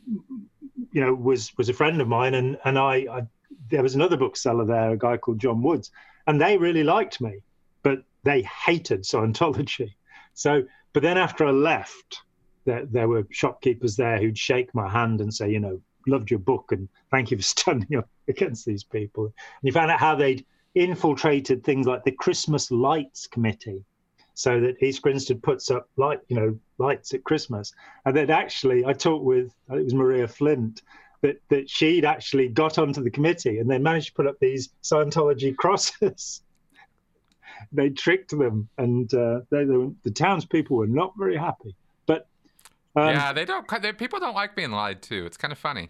you 0.92 1.02
know, 1.02 1.14
was 1.14 1.56
was 1.58 1.70
a 1.70 1.74
friend 1.74 2.02
of 2.02 2.08
mine, 2.08 2.34
and 2.34 2.58
and 2.66 2.78
I, 2.78 3.06
I 3.10 3.28
there 3.70 3.84
was 3.84 3.96
another 3.96 4.18
bookseller 4.18 4.66
there, 4.66 4.92
a 4.92 4.98
guy 4.98 5.18
called 5.18 5.40
John 5.40 5.62
Woods, 5.62 5.92
and 6.28 6.42
they 6.42 6.58
really 6.58 6.84
liked 6.84 7.22
me, 7.22 7.40
but 7.84 8.04
they 8.24 8.42
hated 8.66 9.04
Scientology. 9.04 9.94
So, 10.34 10.64
but 10.94 11.04
then 11.04 11.18
after 11.18 11.46
I 11.46 11.52
left, 11.52 12.22
there, 12.66 12.86
there 12.86 13.08
were 13.08 13.28
shopkeepers 13.30 13.96
there 13.96 14.20
who'd 14.20 14.38
shake 14.38 14.74
my 14.74 14.90
hand 14.90 15.22
and 15.22 15.34
say, 15.34 15.52
you 15.52 15.60
know, 15.60 15.80
loved 16.08 16.32
your 16.32 16.40
book 16.40 16.72
and 16.72 16.88
thank 17.12 17.32
you 17.32 17.38
for 17.38 17.44
standing 17.58 17.98
up 17.98 18.10
against 18.28 18.66
these 18.66 18.84
people. 18.84 19.26
And 19.26 19.34
you 19.62 19.72
found 19.72 19.92
out 19.92 20.00
how 20.00 20.16
they'd 20.16 20.46
infiltrated 20.76 21.64
things 21.64 21.86
like 21.86 22.04
the 22.04 22.12
Christmas 22.12 22.72
Lights 22.72 23.28
Committee, 23.28 23.84
so 24.34 24.60
that 24.60 24.82
East 24.82 25.02
Grinstead 25.02 25.44
puts 25.44 25.70
up 25.70 25.88
light, 25.96 26.20
you 26.28 26.36
know, 26.36 26.60
lights 26.80 27.14
at 27.14 27.24
Christmas. 27.24 27.72
And 28.06 28.16
then 28.16 28.30
actually, 28.30 28.86
I 28.86 28.94
talked 28.94 29.24
with, 29.24 29.54
it 29.72 29.84
was 29.84 29.94
Maria 29.94 30.28
Flint, 30.28 30.82
that, 31.22 31.42
that 31.50 31.70
she'd 31.70 32.06
actually 32.06 32.50
got 32.50 32.78
onto 32.78 33.02
the 33.02 33.12
committee 33.12 33.60
and 33.60 33.70
they 33.70 33.78
managed 33.78 34.08
to 34.08 34.14
put 34.14 34.28
up 34.28 34.40
these 34.40 34.70
Scientology 34.84 35.56
crosses. 35.58 36.42
they 37.72 37.90
tricked 37.90 38.38
them, 38.38 38.68
and 38.78 39.14
uh, 39.14 39.42
they, 39.50 39.64
they, 39.64 39.90
the 40.04 40.12
townspeople 40.12 40.76
were 40.76 40.88
not 40.88 41.14
very 41.18 41.38
happy. 41.38 41.76
Um, 42.96 43.10
yeah, 43.10 43.34
they 43.34 43.46
don't. 43.46 43.68
They, 43.82 43.94
people 43.94 44.20
don't 44.20 44.36
like 44.36 44.56
being 44.56 44.72
lied 44.72 45.02
to. 45.04 45.26
It's 45.26 45.38
kind 45.38 45.52
of 45.52 45.58
funny. 45.58 45.90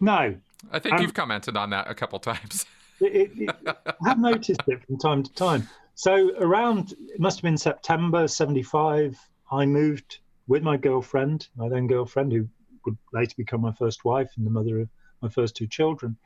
No, 0.00 0.34
I 0.72 0.78
think 0.78 0.96
um, 0.96 1.02
you've 1.02 1.14
commented 1.14 1.56
on 1.56 1.70
that 1.70 1.90
a 1.90 1.94
couple 1.94 2.18
times. 2.18 2.64
it, 3.00 3.32
it, 3.36 3.76
I've 4.04 4.18
noticed 4.18 4.62
it 4.66 4.84
from 4.86 4.98
time 4.98 5.22
to 5.22 5.32
time. 5.34 5.68
So 5.94 6.34
around 6.38 6.92
it 6.92 7.20
must 7.20 7.38
have 7.38 7.42
been 7.42 7.58
September 7.58 8.26
'75. 8.26 9.18
I 9.52 9.66
moved 9.66 10.18
with 10.46 10.62
my 10.62 10.76
girlfriend, 10.76 11.48
my 11.56 11.68
then 11.68 11.86
girlfriend, 11.86 12.32
who 12.32 12.48
would 12.86 12.96
later 13.12 13.34
become 13.36 13.60
my 13.60 13.72
first 13.72 14.04
wife 14.04 14.30
and 14.36 14.46
the 14.46 14.50
mother 14.50 14.80
of 14.80 14.88
my 15.20 15.28
first 15.28 15.56
two 15.56 15.66
children. 15.66 16.16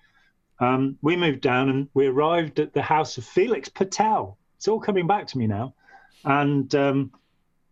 Um, 0.61 0.97
we 1.03 1.17
moved 1.17 1.41
down 1.41 1.69
and 1.69 1.89
we 1.95 2.07
arrived 2.07 2.61
at 2.61 2.73
the 2.73 2.83
house 2.83 3.19
of 3.19 3.25
Felix 3.25 3.69
Patel. 3.69 4.39
It's 4.57 4.69
all 4.69 4.79
coming 4.79 5.09
back 5.09 5.27
to 5.29 5.39
me 5.39 5.49
now, 5.49 5.75
and 6.25 6.73
um, 6.77 7.11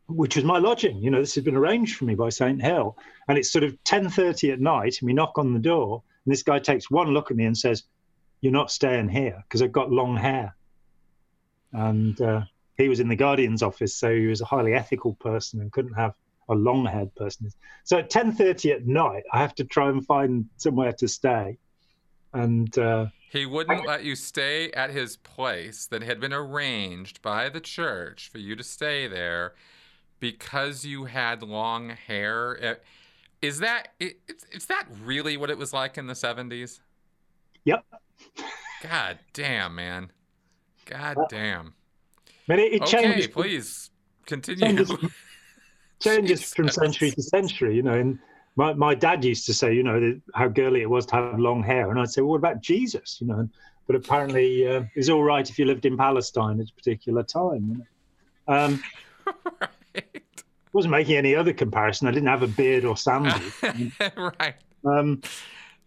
which 0.08 0.36
was 0.36 0.44
my 0.44 0.58
lodging. 0.58 0.98
You 0.98 1.10
know, 1.10 1.20
this 1.20 1.34
had 1.34 1.44
been 1.44 1.56
arranged 1.56 1.96
for 1.96 2.04
me 2.04 2.14
by 2.14 2.28
Saint 2.28 2.62
Hill, 2.62 2.96
and 3.28 3.38
it's 3.38 3.50
sort 3.50 3.64
of 3.64 3.82
10:30 3.84 4.52
at 4.52 4.60
night, 4.60 4.98
and 5.00 5.06
we 5.06 5.12
knock 5.12 5.38
on 5.38 5.52
the 5.52 5.60
door, 5.60 6.02
and 6.24 6.32
this 6.32 6.42
guy 6.42 6.58
takes 6.58 6.90
one 6.90 7.08
look 7.08 7.30
at 7.30 7.36
me 7.36 7.44
and 7.44 7.56
says, 7.56 7.84
"You're 8.40 8.52
not 8.52 8.70
staying 8.70 9.08
here 9.08 9.42
because 9.46 9.62
I've 9.62 9.72
got 9.72 9.90
long 9.90 10.16
hair." 10.16 10.54
And 11.72 12.20
uh, 12.20 12.42
he 12.76 12.88
was 12.88 13.00
in 13.00 13.08
the 13.08 13.16
Guardian's 13.16 13.62
office, 13.62 13.94
so 13.94 14.14
he 14.14 14.26
was 14.26 14.40
a 14.40 14.46
highly 14.46 14.74
ethical 14.74 15.14
person 15.14 15.60
and 15.60 15.72
couldn't 15.72 15.94
have 15.94 16.14
a 16.48 16.54
long-haired 16.54 17.14
person. 17.14 17.50
So 17.84 17.98
at 17.98 18.10
10:30 18.10 18.72
at 18.72 18.86
night, 18.86 19.22
I 19.32 19.38
have 19.38 19.54
to 19.56 19.64
try 19.64 19.88
and 19.88 20.04
find 20.04 20.48
somewhere 20.56 20.92
to 20.92 21.08
stay, 21.08 21.58
and. 22.32 22.76
Uh, 22.76 23.06
he 23.30 23.46
wouldn't 23.46 23.86
let 23.86 24.04
you 24.04 24.14
stay 24.14 24.70
at 24.72 24.90
his 24.90 25.16
place 25.16 25.86
that 25.86 26.02
had 26.02 26.20
been 26.20 26.34
arranged 26.34 27.22
by 27.22 27.48
the 27.48 27.60
church 27.60 28.28
for 28.30 28.36
you 28.36 28.54
to 28.54 28.62
stay 28.62 29.06
there 29.06 29.54
because 30.22 30.84
you 30.84 31.06
had 31.06 31.42
long 31.42 31.90
hair. 31.90 32.58
Uh, 32.62 32.74
is 33.42 33.58
that 33.58 33.88
is 33.98 34.66
that 34.66 34.84
really 35.04 35.36
what 35.36 35.50
it 35.50 35.58
was 35.58 35.72
like 35.72 35.98
in 35.98 36.06
the 36.06 36.14
70s? 36.14 36.78
Yep. 37.64 37.84
God 38.84 39.18
damn, 39.32 39.74
man. 39.74 40.12
God 40.86 41.16
damn. 41.28 41.74
But 42.46 42.60
it, 42.60 42.72
it 42.72 42.82
okay, 42.82 43.02
changes. 43.02 43.26
please 43.26 43.90
continue. 44.24 44.60
Changes, 44.60 44.92
changes 46.00 46.54
from 46.54 46.68
century 46.68 47.10
to 47.10 47.22
century, 47.22 47.74
you 47.74 47.82
know. 47.82 47.94
And 47.94 48.20
my, 48.54 48.74
my 48.74 48.94
dad 48.94 49.24
used 49.24 49.44
to 49.46 49.54
say, 49.54 49.74
you 49.74 49.82
know, 49.82 50.20
how 50.34 50.46
girly 50.46 50.82
it 50.82 50.90
was 50.90 51.04
to 51.06 51.16
have 51.16 51.38
long 51.40 51.64
hair. 51.64 51.90
And 51.90 51.98
I'd 51.98 52.10
say, 52.10 52.20
well, 52.20 52.30
what 52.30 52.36
about 52.36 52.60
Jesus? 52.60 53.18
You 53.20 53.26
know, 53.26 53.48
but 53.88 53.96
apparently 53.96 54.68
uh, 54.68 54.84
it's 54.94 55.08
all 55.08 55.24
right 55.24 55.48
if 55.48 55.58
you 55.58 55.64
lived 55.64 55.84
in 55.84 55.96
Palestine 55.96 56.60
at 56.60 56.68
a 56.68 56.72
particular 56.74 57.24
time. 57.24 57.68
You 57.68 58.54
know? 58.54 58.54
um, 58.54 58.82
wasn't 60.72 60.92
making 60.92 61.16
any 61.16 61.34
other 61.34 61.52
comparison. 61.52 62.08
I 62.08 62.12
didn't 62.12 62.28
have 62.28 62.42
a 62.42 62.48
beard 62.48 62.84
or 62.84 62.96
sandals. 62.96 63.62
right. 64.16 64.54
Um, 64.84 65.22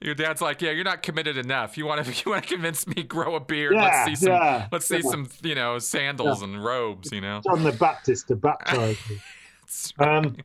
your 0.02 0.14
dad's 0.16 0.42
like, 0.42 0.62
yeah, 0.62 0.72
you're 0.72 0.84
not 0.84 1.02
committed 1.02 1.38
enough. 1.38 1.78
You 1.78 1.86
want 1.86 2.06
to, 2.06 2.12
you 2.26 2.32
want 2.32 2.44
to 2.44 2.50
convince 2.50 2.86
me 2.88 3.04
grow 3.04 3.36
a 3.36 3.40
beard? 3.40 3.74
Yeah, 3.74 3.82
let's 3.84 4.06
see 4.06 4.26
some, 4.26 4.34
yeah, 4.34 4.68
let's 4.72 4.86
see 4.86 4.96
yeah. 4.96 5.10
some, 5.10 5.30
you 5.42 5.56
know, 5.56 5.80
sandals 5.80 6.42
and 6.42 6.64
robes. 6.64 7.12
You 7.12 7.22
know, 7.22 7.42
John 7.44 7.64
the 7.64 7.72
Baptist 7.72 8.28
to 8.30 8.36
baptize 8.36 8.98
me. 9.10 9.18
right. 10.00 10.18
um, 10.18 10.38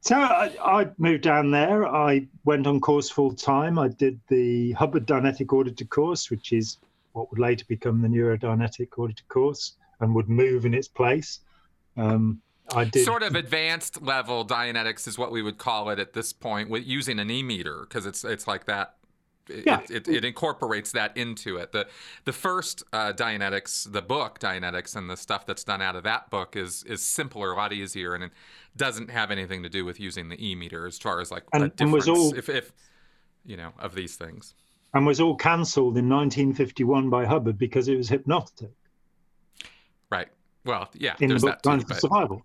so 0.00 0.16
I, 0.16 0.52
I, 0.62 0.86
moved 0.98 1.22
down 1.22 1.50
there. 1.50 1.86
I 1.86 2.28
went 2.44 2.66
on 2.66 2.80
course 2.80 3.10
full 3.10 3.34
time. 3.34 3.78
I 3.78 3.88
did 3.88 4.20
the 4.28 4.72
Hubbard 4.72 5.04
Dianetic 5.04 5.52
Auditor 5.52 5.84
course, 5.84 6.30
which 6.30 6.52
is 6.52 6.78
what 7.12 7.28
would 7.30 7.40
later 7.40 7.64
become 7.66 8.02
the 8.02 8.08
New 8.08 8.24
Era 8.24 8.38
Dianetic 8.38 8.98
Auditor 8.98 9.24
course 9.28 9.76
and 10.00 10.14
would 10.14 10.28
move 10.28 10.64
in 10.64 10.74
its 10.74 10.86
place. 10.86 11.40
Um, 11.96 12.40
I 12.74 12.84
did. 12.84 13.04
Sort 13.04 13.22
of 13.22 13.34
advanced 13.34 14.02
level 14.02 14.44
Dianetics 14.44 15.06
is 15.06 15.18
what 15.18 15.30
we 15.30 15.42
would 15.42 15.58
call 15.58 15.90
it 15.90 15.98
at 15.98 16.12
this 16.12 16.32
point, 16.32 16.68
with 16.68 16.86
using 16.86 17.18
an 17.18 17.30
e 17.30 17.42
meter 17.42 17.80
because 17.80 18.06
it's 18.06 18.24
it's 18.24 18.46
like 18.46 18.66
that. 18.66 18.94
It, 19.48 19.64
yeah. 19.64 19.80
It, 19.82 19.90
it, 19.90 20.08
it, 20.08 20.24
incorporates 20.24 20.90
that 20.92 21.16
into 21.16 21.56
it. 21.56 21.70
The 21.70 21.86
the 22.24 22.32
first 22.32 22.82
uh, 22.92 23.12
Dianetics, 23.12 23.90
the 23.92 24.02
book 24.02 24.40
Dianetics, 24.40 24.96
and 24.96 25.08
the 25.08 25.16
stuff 25.16 25.46
that's 25.46 25.62
done 25.62 25.80
out 25.80 25.94
of 25.94 26.02
that 26.02 26.30
book 26.30 26.56
is 26.56 26.82
is 26.84 27.02
simpler, 27.02 27.52
a 27.52 27.56
lot 27.56 27.72
easier, 27.72 28.14
and 28.14 28.24
it 28.24 28.32
doesn't 28.76 29.10
have 29.10 29.30
anything 29.30 29.62
to 29.62 29.68
do 29.68 29.84
with 29.84 30.00
using 30.00 30.28
the 30.28 30.44
e 30.44 30.56
meter 30.56 30.86
as 30.86 30.98
far 30.98 31.20
as 31.20 31.30
like 31.30 31.44
and, 31.52 31.70
and 31.78 31.92
was 31.92 32.08
all, 32.08 32.34
if, 32.34 32.48
if 32.48 32.72
you 33.44 33.56
know 33.56 33.72
of 33.78 33.94
these 33.94 34.16
things. 34.16 34.54
And 34.94 35.06
was 35.06 35.20
all 35.20 35.36
cancelled 35.36 35.98
in 35.98 36.08
1951 36.08 37.10
by 37.10 37.26
Hubbard 37.26 37.58
because 37.58 37.86
it 37.86 37.96
was 37.96 38.08
hypnotic. 38.08 38.70
Right. 40.10 40.28
Well, 40.64 40.88
yeah. 40.94 41.14
In 41.20 41.28
the 41.28 41.38
book 41.38 41.60
Science 41.62 41.90
of 41.90 41.98
Survival 41.98 42.42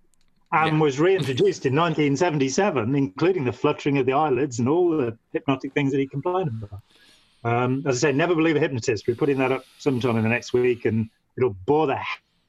and 0.51 0.77
yeah. 0.77 0.81
was 0.81 0.99
reintroduced 0.99 1.65
in 1.65 1.75
1977, 1.75 2.95
including 2.95 3.45
the 3.45 3.53
fluttering 3.53 3.97
of 3.97 4.05
the 4.05 4.13
eyelids 4.13 4.59
and 4.59 4.67
all 4.67 4.89
the 4.89 5.17
hypnotic 5.31 5.73
things 5.73 5.91
that 5.91 5.99
he 5.99 6.07
complained 6.07 6.63
about. 6.63 6.81
Um, 7.43 7.83
as 7.85 8.03
I 8.03 8.09
say, 8.09 8.13
never 8.13 8.35
believe 8.35 8.55
a 8.55 8.59
hypnotist. 8.59 9.07
We're 9.07 9.15
putting 9.15 9.37
that 9.37 9.51
up 9.51 9.63
sometime 9.79 10.17
in 10.17 10.23
the 10.23 10.29
next 10.29 10.53
week, 10.53 10.85
and 10.85 11.09
it'll 11.37 11.55
bore 11.65 11.87
the 11.87 11.99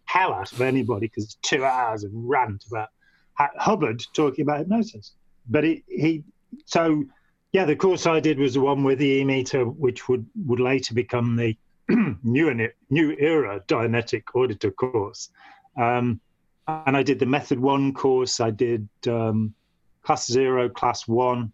hell 0.05 0.35
out 0.35 0.53
of 0.53 0.61
anybody 0.61 1.07
because 1.07 1.25
it's 1.25 1.39
two 1.43 1.65
hours 1.65 2.05
of 2.05 2.11
rant 2.13 2.65
about 2.67 2.89
Hubbard 3.35 4.03
talking 4.13 4.43
about 4.43 4.59
hypnosis. 4.59 5.13
But 5.49 5.65
he, 5.65 5.85
he, 5.89 6.25
so 6.67 7.05
yeah, 7.53 7.65
the 7.65 7.77
course 7.77 8.07
I 8.07 8.21
did 8.21 8.39
was 8.39 8.55
the 8.55 8.61
one 8.61 8.83
with 8.83 8.99
the 8.99 9.07
e-meter, 9.07 9.65
which 9.65 10.09
would 10.09 10.27
would 10.47 10.61
later 10.61 10.95
become 10.95 11.37
the 11.37 11.57
new 12.23 12.69
new 12.91 13.17
era 13.19 13.63
Dianetic 13.69 14.25
Auditor 14.35 14.71
course. 14.71 15.31
Um, 15.77 16.21
and 16.69 16.97
I 16.97 17.03
did 17.03 17.19
the 17.19 17.27
Method 17.27 17.59
One 17.59 17.93
course. 17.93 18.41
I 18.41 18.51
did 18.51 18.89
um, 19.07 19.55
Class 20.03 20.31
Zero, 20.31 20.69
Class 20.69 21.09
One, 21.09 21.53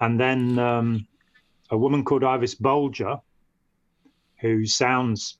and 0.00 0.18
then 0.18 0.58
um, 0.58 1.06
a 1.70 1.78
woman 1.78 2.04
called 2.04 2.22
Ivis 2.22 2.58
Bolger, 2.58 3.20
who 4.40 4.66
sounds 4.66 5.38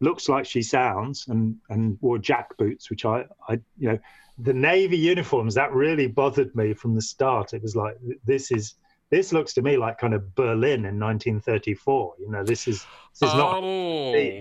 looks 0.00 0.28
like 0.28 0.46
she 0.46 0.62
sounds, 0.62 1.26
and 1.28 1.56
and 1.68 1.98
wore 2.00 2.18
jack 2.18 2.56
boots, 2.58 2.90
which 2.90 3.04
I 3.04 3.24
I 3.48 3.54
you 3.78 3.90
know 3.90 3.98
the 4.38 4.54
navy 4.54 4.96
uniforms 4.96 5.54
that 5.54 5.72
really 5.72 6.06
bothered 6.06 6.54
me 6.54 6.74
from 6.74 6.94
the 6.94 7.02
start. 7.02 7.54
It 7.54 7.62
was 7.62 7.76
like 7.76 7.96
this 8.24 8.50
is 8.50 8.74
this 9.10 9.32
looks 9.32 9.54
to 9.54 9.62
me 9.62 9.76
like 9.76 9.98
kind 9.98 10.14
of 10.14 10.34
Berlin 10.34 10.84
in 10.84 10.98
1934. 11.00 12.14
You 12.20 12.30
know, 12.30 12.44
this 12.44 12.68
is 12.68 12.84
this 13.18 13.28
is 13.28 13.34
oh, 13.34 13.38
not. 13.38 13.62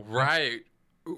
right 0.07 0.61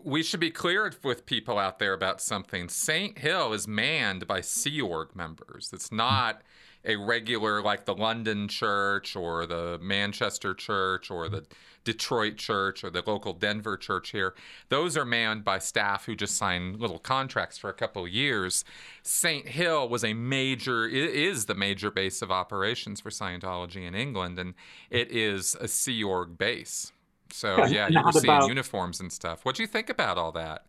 we 0.03 0.23
should 0.23 0.39
be 0.39 0.51
clear 0.51 0.91
with 1.03 1.25
people 1.25 1.57
out 1.57 1.79
there 1.79 1.93
about 1.93 2.21
something. 2.21 2.69
St. 2.69 3.17
Hill 3.17 3.53
is 3.53 3.67
manned 3.67 4.27
by 4.27 4.41
Sea 4.41 4.82
Org 4.82 5.15
members. 5.15 5.71
It's 5.73 5.91
not 5.91 6.41
a 6.84 6.95
regular 6.95 7.61
like 7.61 7.86
the 7.86 7.93
London 7.93 8.47
church 8.47 9.15
or 9.15 9.45
the 9.45 9.77
Manchester 9.82 10.53
church 10.53 11.11
or 11.11 11.29
the 11.29 11.45
Detroit 11.84 12.38
church 12.38 12.84
or 12.84 12.89
the 12.89 13.03
local 13.05 13.34
Denver 13.34 13.77
church 13.77 14.09
here. 14.09 14.34
Those 14.69 14.97
are 14.97 15.05
manned 15.05 15.43
by 15.43 15.59
staff 15.59 16.05
who 16.05 16.15
just 16.15 16.38
sign 16.38 16.79
little 16.79 16.99
contracts 16.99 17.57
for 17.57 17.69
a 17.69 17.73
couple 17.73 18.07
years. 18.07 18.63
St. 19.03 19.47
Hill 19.47 19.89
was 19.89 20.03
a 20.03 20.13
major, 20.13 20.88
it 20.88 21.11
is 21.11 21.45
the 21.45 21.55
major 21.55 21.91
base 21.91 22.21
of 22.21 22.32
operations 22.32 22.99
for 22.99 23.09
Scientology 23.09 23.88
in 23.88 23.95
England, 23.95 24.39
and 24.39 24.53
it 24.89 25.11
is 25.11 25.55
a 25.59 25.67
Sea 25.67 26.03
Org 26.03 26.38
base. 26.38 26.91
So 27.32 27.65
yeah, 27.65 27.88
you 27.88 28.01
were 28.03 28.11
seeing 28.11 28.25
about, 28.25 28.47
uniforms 28.47 28.99
and 28.99 29.11
stuff. 29.11 29.45
What 29.45 29.55
do 29.55 29.63
you 29.63 29.67
think 29.67 29.89
about 29.89 30.17
all 30.17 30.32
that? 30.34 30.65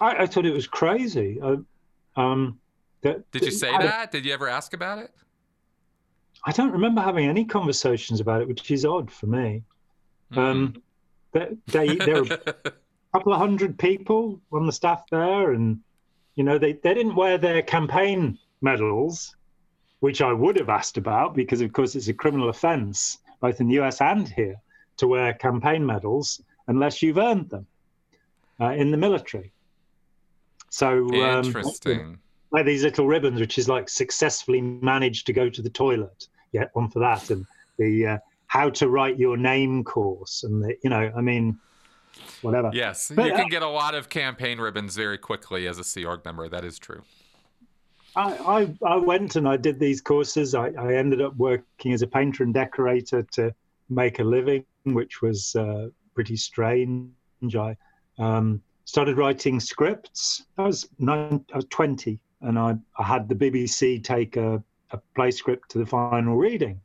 I, 0.00 0.22
I 0.22 0.26
thought 0.26 0.46
it 0.46 0.52
was 0.52 0.66
crazy. 0.66 1.40
Um, 2.16 2.58
that, 3.02 3.30
Did 3.30 3.44
you 3.44 3.50
say 3.50 3.70
that? 3.70 4.12
Did 4.12 4.24
you 4.24 4.32
ever 4.32 4.48
ask 4.48 4.72
about 4.72 4.98
it? 4.98 5.10
I 6.44 6.52
don't 6.52 6.72
remember 6.72 7.00
having 7.00 7.26
any 7.26 7.44
conversations 7.44 8.20
about 8.20 8.42
it, 8.42 8.48
which 8.48 8.70
is 8.70 8.84
odd 8.84 9.10
for 9.10 9.26
me. 9.26 9.62
Mm-hmm. 10.32 10.38
Um, 10.38 10.82
they, 11.32 11.48
they 11.66 11.96
there 11.96 12.22
were 12.22 12.38
a 12.46 12.72
couple 13.12 13.32
of 13.32 13.38
hundred 13.38 13.78
people 13.78 14.40
on 14.52 14.66
the 14.66 14.72
staff 14.72 15.04
there, 15.10 15.52
and 15.52 15.80
you 16.34 16.44
know 16.44 16.58
they, 16.58 16.74
they 16.74 16.94
didn't 16.94 17.14
wear 17.14 17.38
their 17.38 17.62
campaign 17.62 18.38
medals 18.60 19.34
which 20.04 20.20
I 20.20 20.34
would 20.34 20.58
have 20.58 20.68
asked 20.68 20.98
about 20.98 21.34
because, 21.34 21.62
of 21.62 21.72
course, 21.72 21.94
it's 21.94 22.08
a 22.08 22.12
criminal 22.12 22.50
offence, 22.50 23.16
both 23.40 23.58
in 23.58 23.68
the 23.68 23.80
US 23.80 24.02
and 24.02 24.28
here, 24.28 24.56
to 24.98 25.06
wear 25.06 25.32
campaign 25.34 25.84
medals 25.84 26.40
unless 26.68 27.02
you've 27.02 27.18
earned 27.18 27.50
them 27.50 27.66
uh, 28.60 28.70
in 28.70 28.90
the 28.90 28.96
military. 28.96 29.52
So, 30.70 31.06
um, 31.22 31.44
interesting. 31.44 32.18
Like 32.50 32.66
these 32.66 32.84
little 32.84 33.06
ribbons, 33.06 33.40
which 33.40 33.58
is 33.58 33.68
like 33.68 33.88
successfully 33.88 34.60
managed 34.60 35.26
to 35.26 35.32
go 35.32 35.48
to 35.48 35.62
the 35.62 35.70
toilet. 35.70 36.28
Get 36.52 36.70
one 36.74 36.88
for 36.88 37.00
that, 37.00 37.30
and 37.30 37.44
the 37.78 38.06
uh, 38.06 38.18
how 38.46 38.70
to 38.70 38.88
write 38.88 39.18
your 39.18 39.36
name 39.36 39.82
course, 39.82 40.44
and 40.44 40.62
the, 40.62 40.76
you 40.84 40.90
know, 40.90 41.12
I 41.16 41.20
mean, 41.20 41.58
whatever. 42.42 42.70
Yes, 42.72 43.10
but, 43.14 43.26
you 43.26 43.32
can 43.32 43.46
uh, 43.46 43.48
get 43.48 43.62
a 43.62 43.68
lot 43.68 43.96
of 43.96 44.08
campaign 44.08 44.60
ribbons 44.60 44.94
very 44.94 45.18
quickly 45.18 45.66
as 45.66 45.78
a 45.78 45.84
Sea 45.84 46.04
Org 46.04 46.24
member. 46.24 46.48
That 46.48 46.64
is 46.64 46.78
true. 46.78 47.02
I, 48.16 48.32
I, 48.84 48.94
I 48.94 48.96
went 48.96 49.34
and 49.36 49.48
I 49.48 49.56
did 49.56 49.80
these 49.80 50.00
courses. 50.00 50.54
I, 50.54 50.68
I 50.78 50.94
ended 50.94 51.20
up 51.20 51.36
working 51.36 51.92
as 51.92 52.02
a 52.02 52.06
painter 52.06 52.44
and 52.44 52.54
decorator 52.54 53.22
to 53.32 53.52
make 53.90 54.20
a 54.20 54.24
living, 54.24 54.64
which 54.84 55.22
was 55.22 55.56
uh, 55.56 55.88
pretty 56.14 56.36
strange. 56.36 57.10
I 57.56 57.76
um, 58.18 58.62
started 58.84 59.16
writing 59.16 59.60
scripts. 59.60 60.44
I 60.58 60.62
was 60.62 60.88
nine, 60.98 61.44
I 61.52 61.56
was 61.56 61.66
twenty, 61.70 62.20
and 62.42 62.58
I, 62.58 62.76
I 62.98 63.02
had 63.02 63.28
the 63.28 63.34
BBC 63.34 64.02
take 64.04 64.36
a, 64.36 64.62
a 64.90 64.98
play 65.14 65.30
script 65.30 65.70
to 65.70 65.78
the 65.78 65.86
final 65.86 66.36
reading. 66.36 66.80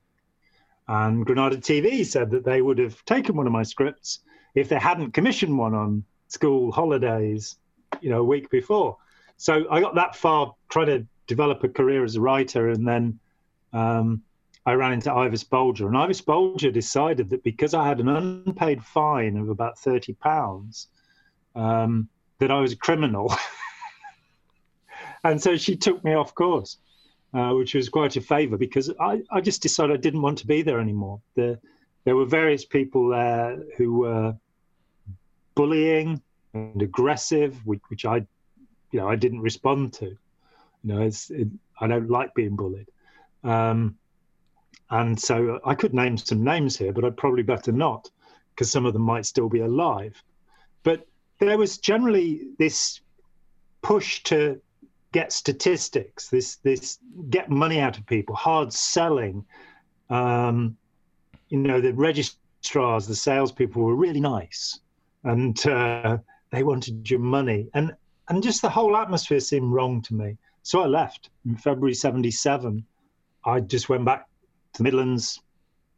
And 0.87 1.25
Granada 1.25 1.57
TV 1.57 2.05
said 2.05 2.31
that 2.31 2.45
they 2.45 2.61
would 2.61 2.79
have 2.79 3.03
taken 3.05 3.35
one 3.35 3.45
of 3.45 3.53
my 3.53 3.63
scripts 3.63 4.19
if 4.55 4.69
they 4.69 4.79
hadn't 4.79 5.11
commissioned 5.11 5.55
one 5.55 5.75
on 5.75 6.03
school 6.29 6.71
holidays, 6.71 7.57
you 8.01 8.09
know, 8.09 8.21
a 8.21 8.23
week 8.23 8.49
before. 8.49 8.97
So 9.37 9.65
I 9.69 9.81
got 9.81 9.95
that 9.95 10.15
far 10.15 10.55
trying 10.69 10.87
to 10.87 11.05
develop 11.27 11.63
a 11.63 11.69
career 11.69 12.03
as 12.03 12.15
a 12.15 12.21
writer, 12.21 12.69
and 12.69 12.87
then 12.87 13.19
um, 13.71 14.23
I 14.65 14.73
ran 14.73 14.93
into 14.93 15.09
Ivis 15.09 15.47
Bolger, 15.47 15.87
and 15.87 15.95
Ivis 15.95 16.23
Bolger 16.23 16.71
decided 16.71 17.29
that 17.29 17.43
because 17.43 17.73
I 17.73 17.87
had 17.87 17.99
an 17.99 18.09
unpaid 18.09 18.83
fine 18.83 19.37
of 19.37 19.49
about 19.49 19.79
thirty 19.79 20.13
pounds, 20.13 20.87
um, 21.55 22.09
that 22.39 22.51
I 22.51 22.59
was 22.59 22.73
a 22.73 22.77
criminal, 22.77 23.33
and 25.23 25.41
so 25.41 25.57
she 25.57 25.75
took 25.75 26.03
me 26.03 26.13
off 26.13 26.35
course, 26.35 26.77
uh, 27.33 27.51
which 27.51 27.73
was 27.73 27.89
quite 27.89 28.15
a 28.15 28.21
favour 28.21 28.57
because 28.57 28.91
I, 28.99 29.21
I 29.31 29.41
just 29.41 29.61
decided 29.61 29.93
I 29.93 29.99
didn't 29.99 30.21
want 30.21 30.39
to 30.39 30.47
be 30.47 30.61
there 30.61 30.79
anymore. 30.79 31.21
The, 31.35 31.59
there 32.05 32.15
were 32.15 32.25
various 32.25 32.65
people 32.65 33.09
there 33.09 33.59
who 33.77 33.99
were 33.99 34.35
bullying 35.55 36.21
and 36.53 36.81
aggressive, 36.81 37.55
which, 37.65 37.81
which 37.89 38.05
I, 38.05 38.25
you 38.91 38.99
know, 38.99 39.07
I 39.07 39.15
didn't 39.15 39.41
respond 39.41 39.93
to. 39.93 40.05
You 40.05 40.17
know, 40.83 41.01
it's, 41.01 41.29
it, 41.29 41.47
I 41.79 41.87
don't 41.87 42.09
like 42.09 42.33
being 42.33 42.55
bullied. 42.55 42.87
Um, 43.43 43.98
and 44.91 45.19
so 45.19 45.59
I 45.65 45.75
could 45.75 45.93
name 45.93 46.17
some 46.17 46.43
names 46.43 46.77
here, 46.77 46.91
but 46.91 47.05
I'd 47.05 47.17
probably 47.17 47.43
better 47.43 47.71
not 47.71 48.09
because 48.49 48.71
some 48.71 48.85
of 48.85 48.93
them 48.93 49.03
might 49.03 49.25
still 49.25 49.49
be 49.49 49.59
alive. 49.59 50.21
But 50.83 51.07
there 51.39 51.57
was 51.57 51.77
generally 51.77 52.47
this 52.57 52.99
push 53.81 54.23
to 54.23 54.59
get 55.11 55.31
statistics, 55.31 56.29
this 56.29 56.57
this 56.57 56.99
get 57.29 57.49
money 57.49 57.79
out 57.79 57.97
of 57.97 58.05
people, 58.05 58.35
hard 58.35 58.73
selling. 58.73 59.45
Um, 60.09 60.75
you 61.49 61.59
know, 61.59 61.81
the 61.81 61.93
registrars, 61.93 63.07
the 63.07 63.15
salespeople 63.15 63.81
were 63.81 63.95
really 63.95 64.19
nice, 64.19 64.79
and 65.23 65.65
uh, 65.67 66.17
they 66.51 66.63
wanted 66.63 67.09
your 67.09 67.19
money, 67.19 67.69
and 67.73 67.95
and 68.29 68.43
just 68.43 68.61
the 68.61 68.69
whole 68.69 68.97
atmosphere 68.97 69.39
seemed 69.39 69.71
wrong 69.71 70.01
to 70.03 70.13
me. 70.13 70.37
So 70.63 70.81
I 70.81 70.85
left 70.85 71.29
in 71.45 71.55
February 71.57 71.93
'77. 71.93 72.83
I 73.45 73.59
just 73.61 73.87
went 73.87 74.05
back 74.05 74.28
the 74.77 74.83
Midlands, 74.83 75.41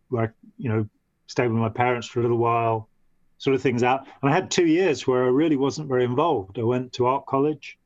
where 0.10 0.24
I, 0.24 0.30
you 0.58 0.70
know 0.70 0.88
stayed 1.28 1.48
with 1.48 1.58
my 1.58 1.70
parents 1.70 2.08
for 2.08 2.20
a 2.20 2.24
little 2.24 2.38
while, 2.38 2.90
sort 3.38 3.56
of 3.56 3.62
things 3.62 3.84
out. 3.84 4.06
And 4.22 4.30
I 4.30 4.36
had 4.36 4.52
two 4.52 4.66
years 4.66 5.08
where 5.08 5.24
I 5.24 5.30
really 5.30 5.56
wasn't 5.56 5.88
very 5.88 6.04
involved. 6.04 6.60
I 6.60 6.64
went 6.64 6.92
to 6.94 7.06
art 7.06 7.26
college, 7.26 7.80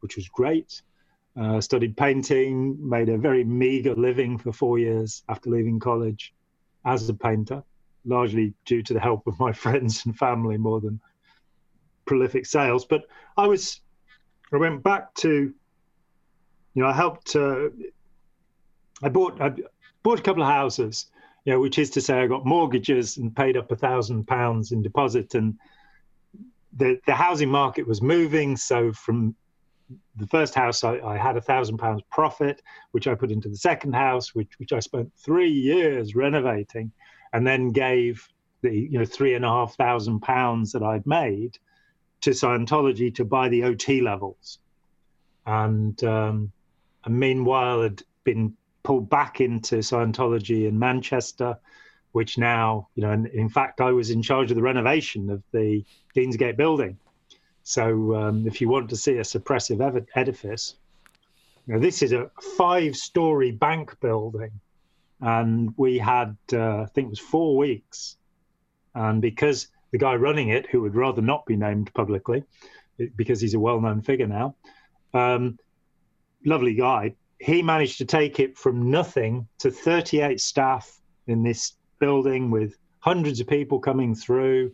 which 0.00 0.14
was 0.14 0.28
great. 0.28 0.82
Uh, 1.36 1.60
studied 1.60 1.96
painting, 1.96 2.76
made 2.80 3.08
a 3.08 3.18
very 3.18 3.42
meager 3.42 3.94
living 3.94 4.38
for 4.38 4.52
four 4.52 4.78
years 4.78 5.24
after 5.28 5.50
leaving 5.50 5.80
college 5.80 6.32
as 6.84 7.08
a 7.08 7.14
painter, 7.14 7.62
largely 8.04 8.54
due 8.64 8.82
to 8.82 8.94
the 8.94 9.00
help 9.00 9.26
of 9.26 9.38
my 9.40 9.52
friends 9.64 10.06
and 10.06 10.16
family 10.16 10.56
more 10.56 10.80
than 10.80 11.00
prolific 12.04 12.46
sales. 12.46 12.84
But 12.84 13.02
I 13.36 13.48
was, 13.48 13.80
I 14.52 14.58
went 14.58 14.84
back 14.84 15.12
to 15.16 15.52
you 16.76 16.82
know, 16.82 16.88
I 16.88 16.92
helped. 16.92 17.34
Uh, 17.34 17.70
I 19.02 19.08
bought 19.08 19.40
I 19.40 19.50
bought 20.06 20.20
a 20.20 20.22
couple 20.22 20.44
of 20.44 20.48
houses, 20.48 21.06
you 21.44 21.52
know, 21.52 21.58
which 21.58 21.80
is 21.80 21.90
to 21.90 22.00
say, 22.00 22.20
I 22.20 22.28
got 22.28 22.46
mortgages 22.46 23.16
and 23.16 23.34
paid 23.34 23.56
up 23.56 23.72
a 23.72 23.76
thousand 23.76 24.28
pounds 24.28 24.70
in 24.70 24.80
deposit, 24.80 25.34
and 25.34 25.58
the 26.76 27.00
the 27.06 27.14
housing 27.14 27.48
market 27.48 27.88
was 27.88 28.00
moving. 28.00 28.56
So 28.56 28.92
from 28.92 29.34
the 30.14 30.28
first 30.28 30.54
house, 30.54 30.84
I, 30.84 31.00
I 31.00 31.16
had 31.16 31.36
a 31.36 31.40
thousand 31.40 31.78
pounds 31.78 32.02
profit, 32.08 32.62
which 32.92 33.08
I 33.08 33.16
put 33.16 33.32
into 33.32 33.48
the 33.48 33.56
second 33.56 33.94
house, 33.96 34.32
which 34.32 34.52
which 34.58 34.72
I 34.72 34.78
spent 34.78 35.10
three 35.16 35.50
years 35.50 36.14
renovating, 36.14 36.92
and 37.32 37.44
then 37.44 37.72
gave 37.72 38.28
the 38.62 38.72
you 38.72 39.00
know 39.00 39.04
three 39.04 39.34
and 39.34 39.44
a 39.44 39.48
half 39.48 39.74
thousand 39.74 40.20
pounds 40.20 40.70
that 40.70 40.84
I'd 40.84 41.04
made 41.04 41.58
to 42.20 42.30
Scientology 42.30 43.12
to 43.16 43.24
buy 43.24 43.48
the 43.48 43.64
OT 43.64 44.00
levels, 44.02 44.60
and 45.46 46.00
um, 46.04 46.52
and 47.04 47.18
meanwhile 47.18 47.82
had 47.82 48.04
been 48.22 48.56
pulled 48.86 49.10
back 49.10 49.40
into 49.40 49.76
Scientology 49.78 50.68
in 50.68 50.78
Manchester, 50.78 51.58
which 52.12 52.38
now, 52.38 52.88
you 52.94 53.02
know, 53.02 53.10
and 53.10 53.26
in 53.26 53.48
fact, 53.48 53.80
I 53.80 53.90
was 53.90 54.10
in 54.10 54.22
charge 54.22 54.48
of 54.52 54.56
the 54.56 54.62
renovation 54.62 55.28
of 55.28 55.42
the 55.50 55.84
Deansgate 56.14 56.56
building. 56.56 56.96
So 57.64 58.14
um, 58.14 58.46
if 58.46 58.60
you 58.60 58.68
want 58.68 58.88
to 58.90 58.96
see 58.96 59.16
a 59.18 59.22
suppressive 59.22 60.06
edifice, 60.14 60.76
you 61.66 61.74
know, 61.74 61.80
this 61.80 62.00
is 62.00 62.12
a 62.12 62.30
five-story 62.56 63.50
bank 63.50 63.98
building, 64.00 64.52
and 65.20 65.74
we 65.76 65.98
had, 65.98 66.36
uh, 66.52 66.82
I 66.82 66.86
think, 66.86 67.06
it 67.06 67.10
was 67.10 67.18
four 67.18 67.56
weeks, 67.56 68.16
and 68.94 69.20
because 69.20 69.66
the 69.90 69.98
guy 69.98 70.14
running 70.14 70.50
it, 70.50 70.64
who 70.70 70.82
would 70.82 70.94
rather 70.94 71.22
not 71.22 71.44
be 71.44 71.56
named 71.56 71.92
publicly, 71.92 72.44
because 73.16 73.40
he's 73.40 73.54
a 73.54 73.60
well-known 73.60 74.00
figure 74.00 74.28
now, 74.28 74.54
um, 75.12 75.58
lovely 76.44 76.74
guy. 76.74 77.16
He 77.38 77.62
managed 77.62 77.98
to 77.98 78.04
take 78.04 78.40
it 78.40 78.56
from 78.56 78.90
nothing 78.90 79.46
to 79.58 79.70
38 79.70 80.40
staff 80.40 81.00
in 81.26 81.42
this 81.42 81.74
building 81.98 82.50
with 82.50 82.76
hundreds 83.00 83.40
of 83.40 83.46
people 83.46 83.78
coming 83.78 84.14
through. 84.14 84.72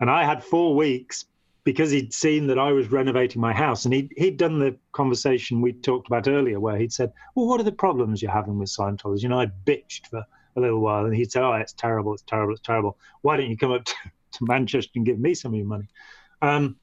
And 0.00 0.10
I 0.10 0.24
had 0.24 0.42
four 0.42 0.74
weeks 0.74 1.26
because 1.64 1.90
he'd 1.90 2.12
seen 2.12 2.46
that 2.48 2.58
I 2.58 2.72
was 2.72 2.90
renovating 2.90 3.40
my 3.40 3.52
house. 3.52 3.84
And 3.84 3.94
he'd, 3.94 4.12
he'd 4.16 4.36
done 4.36 4.58
the 4.58 4.76
conversation 4.92 5.60
we 5.60 5.72
talked 5.72 6.08
about 6.08 6.28
earlier 6.28 6.58
where 6.58 6.76
he'd 6.76 6.92
said, 6.92 7.12
Well, 7.34 7.46
what 7.46 7.60
are 7.60 7.64
the 7.64 7.72
problems 7.72 8.20
you're 8.20 8.32
having 8.32 8.58
with 8.58 8.68
Scientology? 8.68 9.22
You 9.22 9.28
know, 9.28 9.40
I 9.40 9.46
bitched 9.46 10.08
for 10.08 10.24
a 10.56 10.60
little 10.60 10.80
while 10.80 11.04
and 11.04 11.14
he'd 11.14 11.30
say, 11.30 11.40
Oh, 11.40 11.52
it's 11.52 11.72
terrible, 11.72 12.14
it's 12.14 12.22
terrible, 12.22 12.54
it's 12.54 12.62
terrible. 12.62 12.98
Why 13.20 13.36
don't 13.36 13.50
you 13.50 13.56
come 13.56 13.72
up 13.72 13.84
to, 13.84 13.94
to 14.32 14.44
Manchester 14.44 14.92
and 14.96 15.06
give 15.06 15.18
me 15.18 15.34
some 15.34 15.52
of 15.52 15.58
your 15.58 15.66
money? 15.66 15.88
Um, 16.40 16.76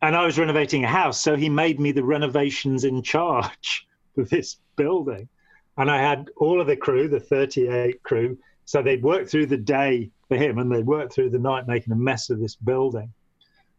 and 0.00 0.16
I 0.16 0.26
was 0.26 0.36
renovating 0.36 0.82
a 0.82 0.88
house, 0.88 1.22
so 1.22 1.36
he 1.36 1.48
made 1.48 1.78
me 1.78 1.92
the 1.92 2.02
renovations 2.02 2.82
in 2.82 3.02
charge 3.02 3.86
this 4.30 4.58
building. 4.76 5.28
And 5.76 5.90
I 5.90 5.98
had 5.98 6.30
all 6.36 6.60
of 6.60 6.66
the 6.66 6.76
crew, 6.76 7.08
the 7.08 7.20
38 7.20 8.02
crew, 8.02 8.38
so 8.64 8.82
they'd 8.82 9.02
work 9.02 9.28
through 9.28 9.46
the 9.46 9.56
day 9.56 10.10
for 10.28 10.36
him 10.36 10.58
and 10.58 10.70
they'd 10.70 10.86
work 10.86 11.12
through 11.12 11.30
the 11.30 11.38
night 11.38 11.66
making 11.66 11.92
a 11.92 11.96
mess 11.96 12.30
of 12.30 12.40
this 12.40 12.56
building 12.56 13.12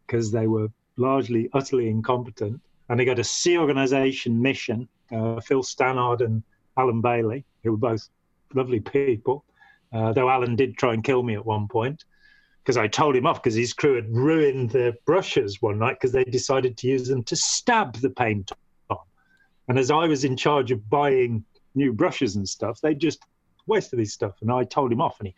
because 0.06 0.30
they 0.30 0.46
were 0.46 0.68
largely 0.96 1.48
utterly 1.52 1.88
incompetent. 1.88 2.60
And 2.88 3.00
they 3.00 3.04
got 3.04 3.18
a 3.18 3.24
Sea 3.24 3.58
organization 3.58 4.40
mission, 4.40 4.88
uh, 5.10 5.40
Phil 5.40 5.62
Stannard 5.62 6.20
and 6.20 6.42
Alan 6.76 7.00
Bailey, 7.00 7.44
who 7.62 7.72
were 7.72 7.78
both 7.78 8.08
lovely 8.54 8.80
people, 8.80 9.44
uh, 9.92 10.12
though 10.12 10.28
Alan 10.28 10.56
did 10.56 10.76
try 10.76 10.92
and 10.92 11.02
kill 11.02 11.22
me 11.22 11.34
at 11.34 11.46
one 11.46 11.68
point 11.68 12.04
because 12.64 12.76
I 12.78 12.88
told 12.88 13.14
him 13.14 13.26
off 13.26 13.42
because 13.42 13.54
his 13.54 13.74
crew 13.74 13.96
had 13.96 14.08
ruined 14.08 14.70
the 14.70 14.96
brushes 15.04 15.60
one 15.60 15.78
night 15.78 15.98
because 16.00 16.12
they 16.12 16.24
decided 16.24 16.78
to 16.78 16.86
use 16.86 17.06
them 17.08 17.22
to 17.24 17.36
stab 17.36 17.96
the 17.96 18.08
paint. 18.08 18.52
And 19.68 19.78
as 19.78 19.90
I 19.90 20.06
was 20.06 20.24
in 20.24 20.36
charge 20.36 20.70
of 20.70 20.88
buying 20.88 21.44
new 21.74 21.92
brushes 21.92 22.36
and 22.36 22.48
stuff, 22.48 22.80
they 22.80 22.94
just 22.94 23.24
wasted 23.66 23.98
his 23.98 24.12
stuff. 24.12 24.34
And 24.40 24.50
I 24.50 24.64
told 24.64 24.92
him 24.92 25.00
off, 25.00 25.20
and 25.20 25.28
he 25.28 25.34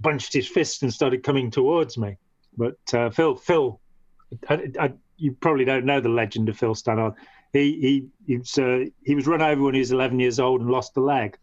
bunched 0.00 0.32
his 0.32 0.48
fists 0.48 0.82
and 0.82 0.92
started 0.92 1.22
coming 1.22 1.50
towards 1.50 1.98
me. 1.98 2.16
But 2.56 2.78
uh, 2.94 3.10
Phil, 3.10 3.36
Phil, 3.36 3.80
I, 4.48 4.70
I, 4.78 4.92
you 5.16 5.32
probably 5.32 5.64
don't 5.64 5.84
know 5.84 6.00
the 6.00 6.08
legend 6.08 6.48
of 6.48 6.58
Phil 6.58 6.74
Stannard. 6.74 7.14
He 7.52 8.08
he 8.26 8.36
he, 8.36 8.62
uh, 8.62 8.90
he 9.04 9.14
was 9.14 9.26
run 9.26 9.42
over 9.42 9.62
when 9.62 9.74
he 9.74 9.80
was 9.80 9.92
11 9.92 10.20
years 10.20 10.40
old 10.40 10.60
and 10.60 10.70
lost 10.70 10.96
a 10.96 11.00
leg. 11.00 11.36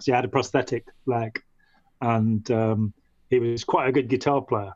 So 0.00 0.12
he 0.12 0.12
had 0.12 0.24
a 0.24 0.28
prosthetic 0.28 0.86
leg, 1.06 1.42
and 2.00 2.48
um, 2.50 2.92
he 3.30 3.38
was 3.38 3.64
quite 3.64 3.88
a 3.88 3.92
good 3.92 4.08
guitar 4.08 4.40
player, 4.40 4.72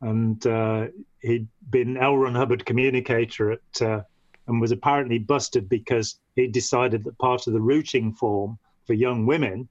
and 0.00 0.44
uh, 0.46 0.86
he'd 1.20 1.48
been 1.70 1.96
L. 1.96 2.16
Ron 2.16 2.34
Hubbard 2.34 2.64
communicator 2.64 3.52
at 3.52 3.82
uh, 3.82 4.02
and 4.48 4.60
was 4.60 4.72
apparently 4.72 5.18
busted 5.18 5.68
because 5.68 6.18
he 6.34 6.48
decided 6.48 7.04
that 7.04 7.18
part 7.18 7.46
of 7.46 7.52
the 7.52 7.60
routing 7.60 8.12
form 8.12 8.58
for 8.86 8.94
young 8.94 9.26
women 9.26 9.68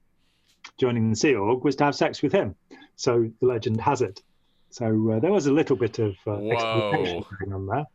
joining 0.78 1.10
the 1.10 1.16
Sea 1.16 1.34
Org 1.34 1.64
was 1.64 1.76
to 1.76 1.84
have 1.84 1.94
sex 1.94 2.22
with 2.22 2.32
him. 2.32 2.54
So 2.96 3.30
the 3.40 3.46
legend 3.46 3.80
has 3.80 4.02
it. 4.02 4.22
So 4.70 5.12
uh, 5.12 5.18
there 5.20 5.32
was 5.32 5.46
a 5.46 5.52
little 5.52 5.76
bit 5.76 5.98
of 5.98 6.16
uh, 6.26 6.36
exploitation 6.46 7.24
going 7.40 7.52
on 7.52 7.66
there. 7.66 7.86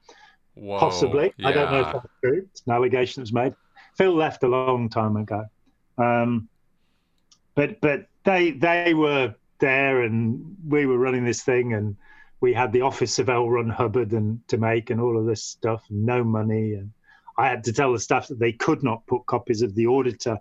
Whoa. 0.56 0.80
Possibly. 0.80 1.34
Yeah. 1.38 1.48
I 1.48 1.52
don't 1.52 1.72
know 1.72 1.80
if 1.82 1.94
that's 1.94 2.06
true. 2.24 2.46
It's 2.52 2.64
an 2.68 2.74
allegation 2.74 3.22
that 3.22 3.24
was 3.24 3.34
made. 3.34 3.56
Phil 3.98 4.14
left 4.14 4.44
a 4.44 4.48
long 4.48 4.90
time 4.90 5.16
ago. 5.18 5.46
Um, 5.98 6.50
but 7.56 7.80
but 7.82 8.08
they 8.24 8.52
they 8.52 8.94
were 8.94 9.36
there 9.60 10.02
and 10.02 10.58
we 10.68 10.86
were 10.86 10.98
running 10.98 11.24
this 11.24 11.44
thing 11.44 11.74
and 11.74 11.96
we 12.44 12.54
had 12.54 12.74
the 12.74 12.82
office 12.82 13.20
of 13.20 13.30
L. 13.30 13.50
Ron 13.50 13.70
Hubbard 13.70 14.12
and 14.12 14.46
to 14.50 14.58
make 14.58 14.90
and 14.90 15.00
all 15.00 15.18
of 15.18 15.26
this 15.26 15.42
stuff 15.42 15.82
no 15.90 16.26
money 16.26 16.74
and 16.74 16.92
I 17.38 17.48
had 17.48 17.64
to 17.64 17.72
tell 17.72 17.94
the 17.94 18.00
staff 18.00 18.28
that 18.28 18.38
they 18.38 18.52
could 18.52 18.84
not 18.84 19.08
put 19.08 19.26
copies 19.28 19.62
of 19.62 19.74
the 19.76 19.88
auditor 19.88 20.38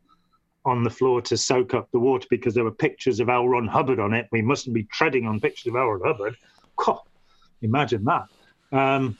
on 0.64 0.82
the 0.82 0.90
floor 0.90 1.22
to 1.22 1.36
soak 1.36 1.74
up 1.74 1.88
the 1.92 2.00
water 2.00 2.26
because 2.28 2.54
there 2.54 2.64
were 2.64 2.72
pictures 2.72 3.20
of 3.20 3.28
L. 3.28 3.48
Ron 3.48 3.68
Hubbard 3.68 4.00
on 4.00 4.14
it. 4.14 4.26
We 4.32 4.42
mustn't 4.42 4.74
be 4.74 4.82
treading 4.82 5.28
on 5.28 5.38
pictures 5.38 5.68
of 5.68 5.76
L. 5.76 5.90
Ron 5.90 6.00
Hubbard. 6.04 6.36
God, 6.74 6.98
imagine 7.62 8.04
that. 8.04 8.26
Um, 8.76 9.16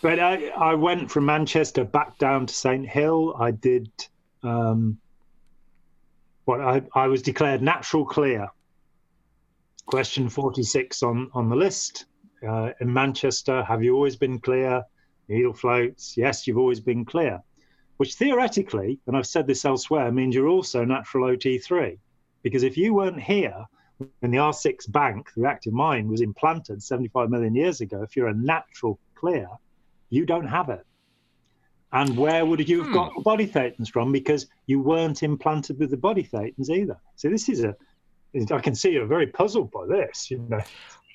but 0.00 0.18
I, 0.18 0.48
I 0.48 0.74
went 0.74 1.10
from 1.10 1.26
Manchester 1.26 1.84
back 1.84 2.16
down 2.16 2.46
to 2.46 2.54
St. 2.54 2.88
Hill. 2.88 3.36
I 3.38 3.50
did 3.50 3.90
um, 4.42 4.96
what 6.46 6.62
I, 6.62 6.82
I 6.94 7.06
was 7.08 7.20
declared 7.20 7.60
natural 7.60 8.06
clear. 8.06 8.48
Question 9.86 10.28
46 10.28 11.02
on, 11.02 11.30
on 11.32 11.48
the 11.48 11.56
list. 11.56 12.06
Uh, 12.46 12.70
in 12.80 12.92
Manchester, 12.92 13.62
have 13.64 13.82
you 13.82 13.94
always 13.94 14.16
been 14.16 14.38
clear? 14.40 14.82
Needle 15.28 15.52
floats. 15.54 16.16
Yes, 16.16 16.46
you've 16.46 16.58
always 16.58 16.80
been 16.80 17.04
clear. 17.04 17.40
Which 17.98 18.14
theoretically, 18.14 18.98
and 19.06 19.16
I've 19.16 19.26
said 19.26 19.46
this 19.46 19.64
elsewhere, 19.64 20.10
means 20.12 20.34
you're 20.34 20.48
also 20.48 20.84
natural 20.84 21.28
OT3. 21.28 21.98
Because 22.42 22.62
if 22.62 22.76
you 22.76 22.94
weren't 22.94 23.20
here 23.20 23.64
when 24.20 24.30
the 24.30 24.38
R6 24.38 24.90
bank, 24.92 25.30
the 25.34 25.42
reactive 25.42 25.72
mind, 25.72 26.08
was 26.08 26.20
implanted 26.20 26.82
75 26.82 27.30
million 27.30 27.54
years 27.54 27.80
ago, 27.80 28.02
if 28.02 28.14
you're 28.16 28.28
a 28.28 28.34
natural 28.34 28.98
clear, 29.14 29.48
you 30.10 30.26
don't 30.26 30.46
have 30.46 30.68
it. 30.68 30.84
And 31.92 32.16
where 32.16 32.44
would 32.44 32.68
you 32.68 32.78
have 32.80 32.88
Hmm. 32.88 32.94
got 32.94 33.12
the 33.16 33.22
body 33.22 33.46
thetans 33.46 33.88
from? 33.88 34.12
Because 34.12 34.46
you 34.66 34.80
weren't 34.80 35.22
implanted 35.22 35.78
with 35.78 35.90
the 35.90 35.96
body 35.96 36.24
thetans 36.24 36.68
either. 36.68 36.98
So 37.14 37.30
this 37.30 37.48
is 37.48 37.64
a, 37.64 37.74
I 38.34 38.58
can 38.60 38.74
see 38.74 38.92
you're 38.92 39.06
very 39.06 39.26
puzzled 39.26 39.70
by 39.70 39.86
this. 39.86 40.30
You 40.30 40.38
know, 40.48 40.60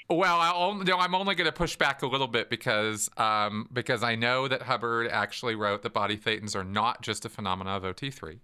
Well, 0.09 0.39
I 0.39 0.51
only, 0.53 0.85
no, 0.85 0.97
I'm 0.97 1.15
only 1.15 1.35
going 1.35 1.45
to 1.45 1.51
push 1.51 1.75
back 1.75 2.01
a 2.01 2.07
little 2.07 2.27
bit 2.27 2.49
because 2.49 3.09
um, 3.17 3.67
because 3.71 4.03
I 4.03 4.15
know 4.15 4.47
that 4.47 4.63
Hubbard 4.63 5.07
actually 5.07 5.55
wrote 5.55 5.83
that 5.83 5.93
body 5.93 6.17
thetans 6.17 6.55
are 6.55 6.63
not 6.63 7.01
just 7.01 7.25
a 7.25 7.29
phenomena 7.29 7.71
of 7.71 7.83
OT3. 7.83 8.39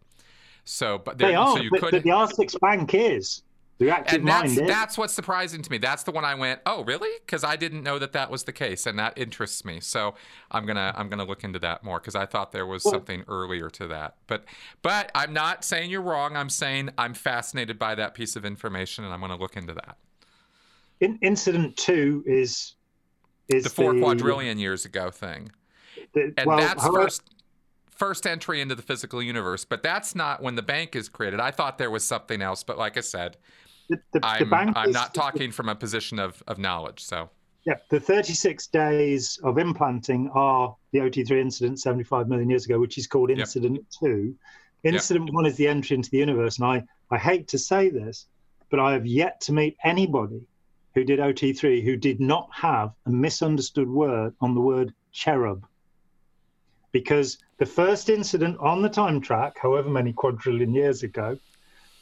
So, 0.64 0.98
but 0.98 1.18
they 1.18 1.34
are, 1.34 1.56
so 1.56 1.64
you 1.64 1.70
but, 1.70 1.80
could 1.80 1.92
but 1.92 2.04
the 2.04 2.10
R6 2.10 2.60
bank 2.60 2.94
is 2.94 3.42
and 3.80 4.28
that's 4.28 4.56
that's 4.56 4.98
what's 4.98 5.14
surprising 5.14 5.62
to 5.62 5.70
me. 5.72 5.78
That's 5.78 6.04
the 6.04 6.12
one 6.12 6.26
I 6.26 6.36
went, 6.36 6.62
oh, 6.66 6.84
really? 6.84 7.10
Because 7.26 7.44
I 7.44 7.56
didn't 7.56 7.84
know 7.84 8.00
that 8.00 8.14
that 8.14 8.32
was 8.32 8.44
the 8.44 8.52
case, 8.52 8.86
and 8.86 8.98
that 8.98 9.18
interests 9.18 9.64
me. 9.64 9.80
So 9.80 10.16
I'm 10.50 10.66
gonna 10.66 10.94
I'm 10.96 11.10
gonna 11.10 11.26
look 11.26 11.44
into 11.44 11.60
that 11.60 11.84
more 11.84 12.00
because 12.00 12.16
I 12.16 12.26
thought 12.26 12.52
there 12.52 12.66
was 12.66 12.84
Well- 12.84 12.96
something 12.96 13.24
earlier 13.28 13.70
to 13.72 13.88
that. 13.88 14.16
But 14.26 14.46
but 14.82 15.12
I'm 15.14 15.34
not 15.34 15.64
saying 15.64 15.92
you're 15.92 16.02
wrong. 16.02 16.36
I'm 16.36 16.50
saying 16.50 16.90
I'm 16.98 17.14
fascinated 17.14 17.78
by 17.78 17.96
that 17.96 18.14
piece 18.14 18.36
of 18.36 18.46
information, 18.46 19.04
and 19.04 19.14
I'm 19.14 19.22
gonna 19.22 19.38
look 19.38 19.56
into 19.56 19.74
that. 19.74 19.98
In, 21.00 21.20
incident 21.22 21.78
two 21.78 22.24
is 22.26 22.74
is 23.48 23.64
The 23.64 23.70
four 23.70 23.94
quadrillion 23.94 24.58
years 24.58 24.86
ago 24.86 25.12
thing, 25.12 25.52
the- 26.14 26.34
and 26.36 26.48
well, 26.48 26.58
that's 26.58 26.86
first 26.86 27.22
first 27.92 28.28
entry 28.28 28.62
into 28.62 28.76
the 28.76 28.82
physical 28.82 29.22
universe. 29.22 29.66
But 29.66 29.84
that's 29.84 30.16
not 30.16 30.42
when 30.42 30.56
the 30.56 30.62
bank 30.64 30.96
is 30.96 31.10
created. 31.10 31.40
I 31.40 31.52
thought 31.52 31.78
there 31.78 31.92
was 31.92 32.04
something 32.04 32.42
else, 32.42 32.64
but 32.64 32.78
like 32.78 32.96
I 32.98 33.02
said, 33.02 33.38
the, 33.90 33.98
the, 34.12 34.20
the 34.20 34.26
I'm 34.26 34.50
bank 34.50 34.74
I'm 34.76 34.92
not 34.92 35.14
talking 35.14 35.52
from 35.52 35.70
a 35.70 35.76
position 35.76 36.20
of 36.20 36.42
of 36.48 36.58
knowledge. 36.58 37.04
So. 37.04 37.30
Yeah, 37.66 37.76
the 37.90 38.00
36 38.00 38.68
days 38.68 39.40
of 39.44 39.58
implanting 39.58 40.30
are 40.34 40.74
the 40.94 41.00
OT3 41.00 41.32
incident 41.32 41.82
75 41.82 42.30
million 42.30 42.50
years 42.50 42.64
ago, 42.64 42.80
which 42.80 42.98
is 42.98 43.08
called 43.08 43.30
Yep. 43.30 43.40
incident 43.40 43.86
two. 44.00 44.36
Incident 44.84 45.34
one 45.34 45.46
is 45.46 45.58
the 45.58 45.68
entry 45.68 45.98
into 45.98 46.10
the 46.10 46.18
universe. 46.18 46.60
And 46.60 46.66
I, 46.66 46.84
I 47.12 47.18
hate 47.18 47.50
to 47.50 47.58
say 47.58 47.90
this, 47.90 48.28
but 48.70 48.80
I 48.80 48.94
have 48.94 49.06
yet 49.06 49.42
to 49.42 49.52
meet 49.52 49.76
anybody 49.84 50.48
who 50.96 51.04
did 51.04 51.20
OT3 51.20 51.84
who 51.84 51.98
did 51.98 52.22
not 52.22 52.50
have 52.54 52.94
a 53.06 53.10
misunderstood 53.10 53.90
word 53.90 54.34
on 54.40 54.56
the 54.56 54.62
word 54.62 54.94
cherub. 55.12 55.68
Because 56.94 57.38
the 57.58 57.66
first 57.66 58.10
incident 58.10 58.58
on 58.60 58.82
the 58.82 58.90
time 58.90 59.20
track, 59.20 59.58
however 59.62 59.90
many 59.90 60.14
quadrillion 60.14 60.74
years 60.74 61.04
ago, 61.04 61.38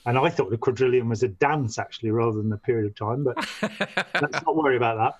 and 0.05 0.17
I 0.17 0.29
thought 0.29 0.49
the 0.49 0.57
quadrillion 0.57 1.09
was 1.09 1.23
a 1.23 1.27
dance 1.27 1.77
actually 1.79 2.11
rather 2.11 2.37
than 2.41 2.51
a 2.53 2.57
period 2.57 2.85
of 2.87 2.95
time, 2.95 3.23
but 3.23 3.37
let's 4.21 4.41
not 4.45 4.55
worry 4.55 4.77
about 4.77 4.97
that. 4.97 5.15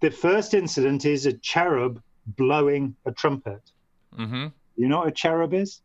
The 0.00 0.10
first 0.14 0.54
incident 0.54 1.04
is 1.04 1.26
a 1.26 1.32
cherub 1.32 2.02
blowing 2.26 2.96
a 3.06 3.12
trumpet. 3.12 3.62
hmm 4.14 4.48
You 4.76 4.88
know 4.88 4.98
what 4.98 5.08
a 5.08 5.12
cherub 5.12 5.54
is? 5.54 5.80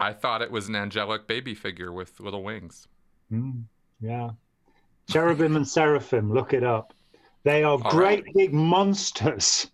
I 0.00 0.12
thought 0.12 0.42
it 0.42 0.50
was 0.50 0.68
an 0.68 0.74
angelic 0.76 1.26
baby 1.26 1.54
figure 1.54 1.92
with 1.92 2.18
little 2.20 2.42
wings. 2.42 2.88
Mm, 3.32 3.64
yeah. 4.00 4.30
Cherubim 5.08 5.56
and 5.56 5.66
seraphim, 5.68 6.32
look 6.32 6.52
it 6.52 6.64
up. 6.64 6.94
They 7.44 7.64
are 7.64 7.78
All 7.82 7.90
great 7.90 8.24
right. 8.24 8.34
big 8.34 8.52
monsters. 8.54 9.70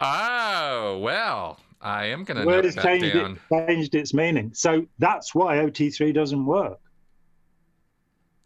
Oh 0.00 0.98
well, 0.98 1.58
I 1.80 2.06
am 2.06 2.24
gonna 2.24 2.44
word 2.44 2.64
has 2.64 2.74
that 2.74 2.84
changed, 2.84 3.14
down. 3.14 3.38
it, 3.50 3.66
changed 3.66 3.94
its 3.94 4.14
meaning. 4.14 4.50
So 4.54 4.86
that's 4.98 5.34
why 5.34 5.56
OT3 5.56 6.14
doesn't 6.14 6.44
work. 6.44 6.80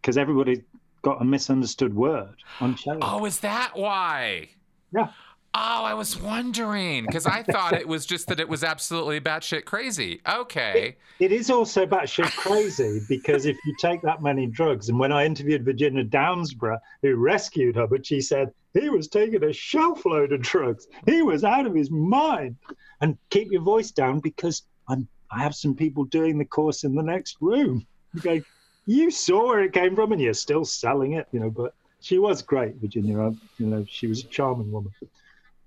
Because 0.00 0.18
everybody 0.18 0.62
got 1.02 1.20
a 1.20 1.24
misunderstood 1.24 1.94
word 1.94 2.34
on 2.60 2.74
cherub. 2.74 3.00
Oh, 3.02 3.24
is 3.24 3.40
that 3.40 3.72
why? 3.74 4.50
Yeah. 4.92 5.08
Oh, 5.52 5.82
I 5.84 5.94
was 5.94 6.20
wondering 6.20 7.06
because 7.06 7.26
I 7.26 7.42
thought 7.42 7.72
it 7.72 7.88
was 7.88 8.06
just 8.06 8.28
that 8.28 8.38
it 8.38 8.48
was 8.48 8.62
absolutely 8.62 9.20
batshit 9.20 9.64
crazy. 9.64 10.20
Okay. 10.28 10.96
It 11.18 11.32
is 11.32 11.50
also 11.50 11.86
batshit 11.86 12.30
crazy 12.36 13.00
because 13.08 13.46
if 13.46 13.56
you 13.64 13.74
take 13.80 14.00
that 14.02 14.22
many 14.22 14.46
drugs, 14.46 14.90
and 14.90 14.98
when 14.98 15.10
I 15.10 15.24
interviewed 15.26 15.64
Virginia 15.64 16.04
Downsborough, 16.04 16.78
who 17.02 17.16
rescued 17.16 17.74
her, 17.74 17.88
but 17.88 18.06
she 18.06 18.20
said 18.20 18.52
he 18.74 18.88
was 18.88 19.08
taking 19.08 19.42
a 19.42 19.52
shelf 19.52 20.04
load 20.06 20.32
of 20.32 20.42
drugs. 20.42 20.86
He 21.06 21.22
was 21.22 21.44
out 21.44 21.66
of 21.66 21.74
his 21.74 21.90
mind. 21.90 22.56
And 23.00 23.16
keep 23.30 23.50
your 23.50 23.62
voice 23.62 23.90
down 23.90 24.20
because 24.20 24.62
I'm 24.88 25.08
I 25.32 25.38
have 25.42 25.54
some 25.54 25.74
people 25.74 26.04
doing 26.04 26.38
the 26.38 26.44
course 26.44 26.84
in 26.84 26.94
the 26.94 27.02
next 27.02 27.36
room. 27.40 27.86
Okay, 28.18 28.42
you 28.86 29.10
saw 29.10 29.46
where 29.46 29.62
it 29.62 29.72
came 29.72 29.94
from 29.94 30.12
and 30.12 30.20
you're 30.20 30.34
still 30.34 30.64
selling 30.64 31.12
it, 31.12 31.28
you 31.32 31.38
know, 31.38 31.50
but 31.50 31.72
she 32.00 32.18
was 32.18 32.42
great, 32.42 32.74
Virginia. 32.76 33.20
I- 33.20 33.36
You 33.58 33.66
know, 33.66 33.84
she 33.88 34.06
was 34.08 34.24
a 34.24 34.28
charming 34.28 34.72
woman. 34.72 34.92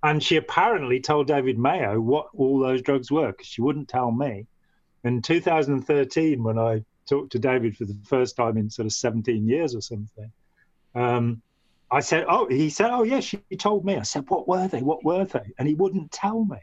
And 0.03 0.21
she 0.21 0.35
apparently 0.35 0.99
told 0.99 1.27
David 1.27 1.57
Mayo 1.57 1.99
what 1.99 2.27
all 2.35 2.59
those 2.59 2.81
drugs 2.81 3.09
were 3.09 3.31
because 3.31 3.47
she 3.47 3.61
wouldn't 3.61 3.87
tell 3.87 4.11
me. 4.11 4.45
In 5.05 5.21
2013, 5.21 6.43
when 6.43 6.59
I 6.59 6.83
talked 7.07 7.31
to 7.31 7.39
David 7.39 7.77
for 7.77 7.85
the 7.85 7.97
first 8.03 8.35
time 8.35 8.57
in 8.57 8.69
sort 8.69 8.85
of 8.85 8.91
17 8.91 9.47
years 9.47 9.75
or 9.75 9.81
something, 9.81 10.31
um, 10.93 11.41
I 11.93 11.99
said, 11.99 12.25
"Oh," 12.27 12.47
he 12.47 12.69
said, 12.71 12.89
"Oh, 12.89 13.03
yes, 13.03 13.23
she 13.23 13.37
told 13.57 13.85
me." 13.85 13.95
I 13.97 14.01
said, 14.01 14.27
"What 14.27 14.47
were 14.47 14.67
they? 14.67 14.81
What 14.81 15.05
were 15.05 15.25
they?" 15.25 15.53
And 15.59 15.67
he 15.67 15.75
wouldn't 15.75 16.11
tell 16.11 16.43
me. 16.43 16.57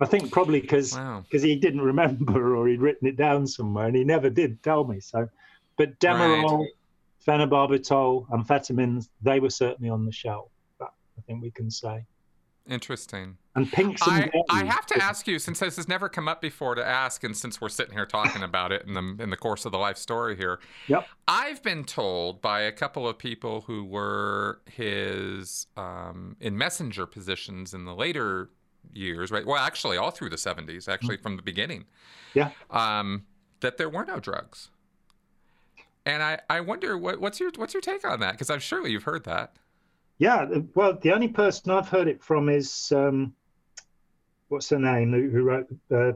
I 0.00 0.06
think 0.06 0.32
probably 0.32 0.60
because 0.60 0.94
Wow. 0.94 1.22
because 1.22 1.42
he 1.42 1.54
didn't 1.54 1.82
remember 1.82 2.56
or 2.56 2.66
he'd 2.66 2.80
written 2.80 3.06
it 3.06 3.16
down 3.16 3.46
somewhere, 3.46 3.86
and 3.86 3.96
he 3.96 4.02
never 4.02 4.28
did 4.28 4.62
tell 4.62 4.84
me. 4.84 4.98
So, 4.98 5.28
but 5.76 5.98
Demerol, 6.00 6.66
phenobarbital, 7.24 8.28
amphetamines, 8.30 9.08
they 9.22 9.38
were 9.38 9.50
certainly 9.50 9.88
on 9.90 10.04
the 10.04 10.12
shelf. 10.12 10.50
That 10.80 10.90
I 11.16 11.20
think 11.22 11.42
we 11.42 11.52
can 11.52 11.70
say. 11.70 12.04
Interesting. 12.70 13.36
And 13.56 13.70
pinks 13.70 14.00
and 14.06 14.30
I, 14.48 14.60
I 14.60 14.64
have 14.64 14.86
to 14.86 15.02
ask 15.02 15.26
you, 15.26 15.40
since 15.40 15.58
this 15.58 15.74
has 15.74 15.88
never 15.88 16.08
come 16.08 16.28
up 16.28 16.40
before, 16.40 16.76
to 16.76 16.86
ask, 16.86 17.24
and 17.24 17.36
since 17.36 17.60
we're 17.60 17.68
sitting 17.68 17.94
here 17.94 18.06
talking 18.06 18.44
about 18.44 18.70
it 18.70 18.86
in 18.86 18.94
the 18.94 19.16
in 19.22 19.30
the 19.30 19.36
course 19.36 19.64
of 19.64 19.72
the 19.72 19.78
life 19.78 19.96
story 19.96 20.36
here, 20.36 20.60
Yep. 20.86 21.04
I've 21.26 21.60
been 21.64 21.82
told 21.84 22.40
by 22.40 22.60
a 22.60 22.70
couple 22.72 23.08
of 23.08 23.18
people 23.18 23.62
who 23.62 23.82
were 23.84 24.60
his 24.66 25.66
um, 25.76 26.36
in 26.40 26.56
messenger 26.56 27.06
positions 27.06 27.74
in 27.74 27.84
the 27.86 27.94
later 27.94 28.50
years, 28.94 29.32
right? 29.32 29.44
Well, 29.44 29.56
actually, 29.56 29.96
all 29.96 30.12
through 30.12 30.30
the 30.30 30.36
'70s, 30.36 30.88
actually 30.88 31.16
from 31.16 31.34
the 31.36 31.42
beginning, 31.42 31.86
Yeah. 32.34 32.50
um, 32.70 33.26
that 33.60 33.78
there 33.78 33.88
were 33.90 34.04
no 34.04 34.20
drugs. 34.20 34.70
And 36.06 36.22
I, 36.22 36.38
I 36.48 36.60
wonder 36.60 36.96
what, 36.96 37.20
what's 37.20 37.40
your 37.40 37.50
what's 37.56 37.74
your 37.74 37.80
take 37.80 38.06
on 38.06 38.20
that? 38.20 38.32
Because 38.32 38.48
I'm 38.48 38.60
surely 38.60 38.92
you've 38.92 39.02
heard 39.02 39.24
that. 39.24 39.54
Yeah, 40.20 40.46
well, 40.74 40.98
the 41.00 41.12
only 41.12 41.28
person 41.28 41.70
I've 41.70 41.88
heard 41.88 42.06
it 42.06 42.22
from 42.22 42.50
is 42.50 42.92
um, 42.94 43.32
what's 44.48 44.68
her 44.68 44.78
name 44.78 45.12
who, 45.12 45.30
who 45.30 45.42
wrote 45.42 45.66
uh, 45.90 46.12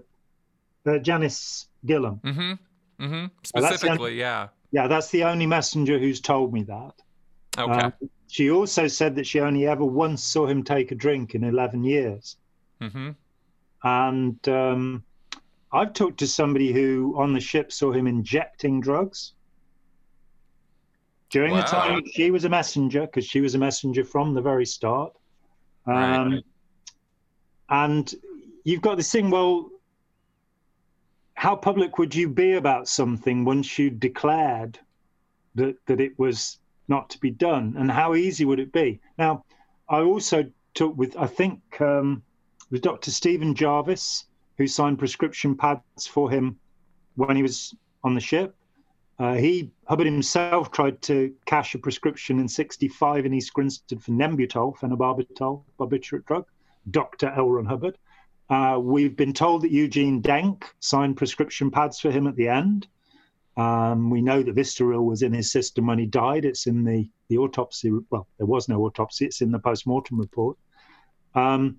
uh, 0.87 0.99
Janis 0.99 1.69
Gillham. 1.87 2.21
Mm-hmm. 2.21 3.03
Mm-hmm. 3.03 3.13
Well, 3.55 3.65
only- 3.65 3.77
Specifically, 3.77 4.19
yeah. 4.19 4.49
Yeah, 4.73 4.89
that's 4.89 5.09
the 5.09 5.25
only 5.25 5.47
messenger 5.47 5.99
who's 5.99 6.21
told 6.21 6.53
me 6.53 6.65
that. 6.65 6.93
Okay. 7.57 7.73
Um, 7.73 7.93
she 8.29 8.51
also 8.51 8.89
said 8.89 9.17
that 9.17 9.27
she 9.27 9.41
only 9.41 9.67
ever 9.67 9.85
once 9.85 10.23
saw 10.23 10.47
him 10.47 10.65
take 10.65 10.91
a 10.93 10.95
drink 10.95 11.35
in 11.35 11.43
11 11.43 11.83
years. 11.83 12.37
Mm-hmm. 12.83 13.11
And 13.85 14.49
um, 14.49 15.03
I've 15.73 15.95
talked 15.95 16.19
to 16.19 16.27
somebody 16.27 16.73
who 16.73 17.15
on 17.17 17.33
the 17.33 17.41
ship 17.41 17.73
saw 17.73 17.91
him 17.91 18.07
injecting 18.07 18.83
drugs. 18.83 19.33
During 21.35 21.55
Wow. 21.55 21.63
the 21.63 21.67
time 21.67 22.03
she 22.07 22.31
was 22.31 22.45
a 22.45 22.49
messenger, 22.49 23.01
because 23.01 23.27
she 23.27 23.41
was 23.41 23.57
a 23.57 23.59
messenger 23.59 24.05
from 24.05 24.35
the 24.35 24.41
very 24.41 24.65
start. 24.65 25.13
Um, 25.85 25.95
Right. 26.35 26.45
And 27.71 28.15
you've 28.63 28.83
got 28.83 28.99
this 28.99 29.11
thing, 29.11 29.31
well, 29.31 29.69
how 31.35 31.57
public 31.57 31.99
would 31.99 32.15
you 32.15 32.29
be 32.29 32.53
about 32.53 32.87
something 32.87 33.45
once 33.45 33.77
you 33.81 33.91
declared 33.91 34.79
that, 35.57 35.75
that 35.87 36.01
it 36.01 36.17
was 36.21 36.61
not 36.87 37.11
to 37.11 37.19
be 37.19 37.33
done? 37.33 37.75
And 37.77 37.91
how 37.91 38.15
easy 38.15 38.45
would 38.45 38.61
it 38.61 38.71
be? 38.73 39.01
Now, 39.19 39.45
I 39.89 40.03
also 40.03 40.49
talked 40.75 40.97
with, 40.97 41.17
I 41.17 41.27
think, 41.27 41.81
um, 41.81 42.23
with 42.71 42.83
Dr. 42.83 43.11
Stephen 43.11 43.57
Jarvis, 43.57 44.27
who 44.57 44.69
signed 44.69 45.01
prescription 45.01 45.57
pads 45.57 46.07
for 46.07 46.31
him 46.31 46.61
when 47.17 47.35
he 47.35 47.43
was 47.43 47.75
on 48.05 48.15
the 48.15 48.21
ship. 48.21 48.55
Uh, 49.19 49.35
he, 49.35 49.71
Hubbard 49.87 50.07
himself, 50.07 50.73
tried 50.73 51.01
to 51.03 51.35
cash 51.47 51.75
a 51.75 51.79
prescription 51.79 52.41
in 52.41 52.49
65 52.49 53.27
in 53.27 53.35
East 53.35 53.53
Grinstead 53.53 54.03
for 54.03 54.11
Nembutal, 54.11 54.77
phenobarbital, 54.77 55.63
barbiturate 55.79 56.25
drug, 56.25 56.47
Dr. 56.91 57.33
L. 57.37 57.51
Ron 57.51 57.67
Hubbard. 57.67 57.97
Uh, 58.51 58.79
we've 58.81 59.17
been 59.17 59.33
told 59.33 59.63
that 59.63 59.71
Eugene 59.71 60.21
Denk 60.21 60.67
signed 60.81 61.17
prescription 61.17 61.71
pads 61.71 62.01
for 62.01 62.11
him 62.11 62.27
at 62.27 62.37
the 62.37 62.49
end. 62.49 62.89
Um, 63.57 64.11
we 64.11 64.21
know 64.21 64.43
that 64.43 64.55
Vistaril 64.55 65.05
was 65.05 65.23
in 65.23 65.33
his 65.33 65.53
system 65.53 65.87
when 65.87 65.99
he 65.99 66.07
died. 66.07 66.45
It's 66.45 66.67
in 66.67 66.85
the, 66.85 67.09
the 67.29 67.39
autopsy. 67.39 67.93
Well, 68.11 68.27
there 68.39 68.47
was 68.47 68.69
no 68.69 68.85
autopsy. 68.85 69.27
It's 69.27 69.41
in 69.41 69.53
the 69.53 69.61
post-mortem 69.61 70.19
report. 70.19 70.59
Um, 71.37 71.79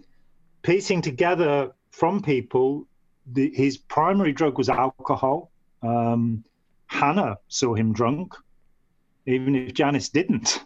piecing 0.63 1.01
together 1.01 1.73
from 1.91 2.21
people, 2.21 2.87
the, 3.25 3.51
his 3.53 3.77
primary 3.77 4.31
drug 4.31 4.57
was 4.57 4.69
alcohol. 4.69 5.51
Um, 5.83 6.45
Hannah 6.87 7.37
saw 7.47 7.73
him 7.73 7.93
drunk, 7.93 8.33
even 9.25 9.55
if 9.55 9.73
Janice 9.73 10.09
didn't. 10.09 10.63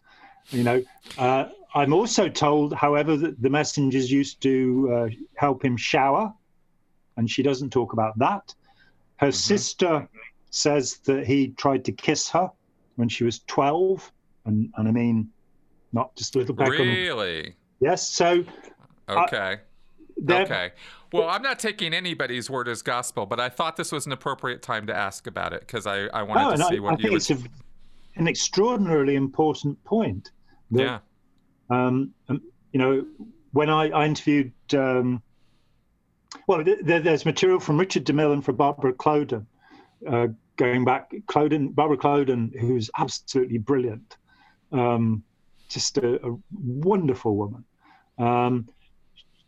You 0.51 0.63
know, 0.63 0.84
uh, 1.17 1.45
I'm 1.76 1.93
also 1.93 2.28
told, 2.30 2.74
however, 2.74 3.15
that 3.17 3.41
the 3.41 3.49
messengers 3.49 4.11
used 4.11 4.41
to 4.41 4.89
uh, 4.93 5.09
help 5.36 5.63
him 5.63 5.78
shower, 5.78 6.34
and 7.17 7.30
she 7.30 7.43
doesn't 7.43 7.70
talk 7.70 7.93
about 7.93 8.17
that. 8.20 8.53
Her 9.17 9.32
sister 9.32 10.09
says 10.49 10.99
that 11.05 11.26
he 11.28 11.49
tried 11.49 11.86
to 11.86 11.91
kiss 11.91 12.30
her 12.30 12.49
when 12.95 13.09
she 13.09 13.24
was 13.24 13.39
12, 13.47 14.11
and, 14.45 14.74
and 14.78 14.88
I 14.88 14.91
mean, 14.91 15.30
not 15.93 16.15
just 16.15 16.36
a 16.36 16.39
little 16.39 16.55
peck 16.55 16.80
on 16.80 16.88
Really? 16.88 17.55
Yes, 17.80 18.09
so 18.09 18.43
Okay. 19.09 19.57
there, 20.17 20.43
okay. 20.43 20.72
Well, 21.12 21.28
I'm 21.28 21.41
not 21.41 21.57
taking 21.60 21.93
anybody's 21.93 22.49
word 22.49 22.68
as 22.68 22.82
gospel, 22.82 23.26
but 23.26 23.39
I 23.39 23.49
thought 23.49 23.78
this 23.78 23.91
was 23.91 24.05
an 24.05 24.12
appropriate 24.12 24.62
time 24.62 24.86
to 24.88 24.95
ask 24.95 25.26
about 25.26 25.53
it 25.53 25.62
because 25.62 25.88
I, 25.88 26.05
I 26.07 26.22
wanted 26.24 26.45
Oh, 26.45 26.55
to 26.57 26.64
I, 26.66 26.70
see 26.70 26.76
I 26.78 26.80
what 26.80 26.89
think 26.91 27.03
you 27.03 27.12
would. 27.12 27.18
it's 27.18 27.32
a, 27.32 27.38
an 28.16 28.28
extraordinarily 28.28 29.16
important 29.16 29.84
point. 29.84 30.32
that, 30.72 30.82
Yeah. 30.82 30.99
Um, 31.72 32.14
um, 32.28 32.41
you 32.74 32.80
know, 32.80 33.05
when 33.53 33.70
I, 33.70 33.89
I 33.89 34.05
interviewed, 34.05 34.51
um, 34.74 35.22
well, 36.47 36.64
there, 36.64 36.99
there's 36.99 37.26
material 37.26 37.60
from 37.60 37.80
Richard 37.80 38.05
DeMille 38.05 38.34
and 38.34 38.45
from 38.45 38.55
Barbara 38.57 38.93
Klowden, 38.93 39.45
uh, 40.07 40.28
going 40.57 40.86
back. 40.86 41.12
Klowden, 41.28 41.74
Barbara 41.74 41.97
Klowden, 41.97 42.55
who's 42.60 42.89
absolutely 42.99 43.57
brilliant, 43.57 44.18
um, 44.72 45.24
just 45.70 45.97
a, 45.97 46.24
a 46.28 46.38
wonderful 46.51 47.36
woman. 47.36 47.64
Um, 48.20 48.70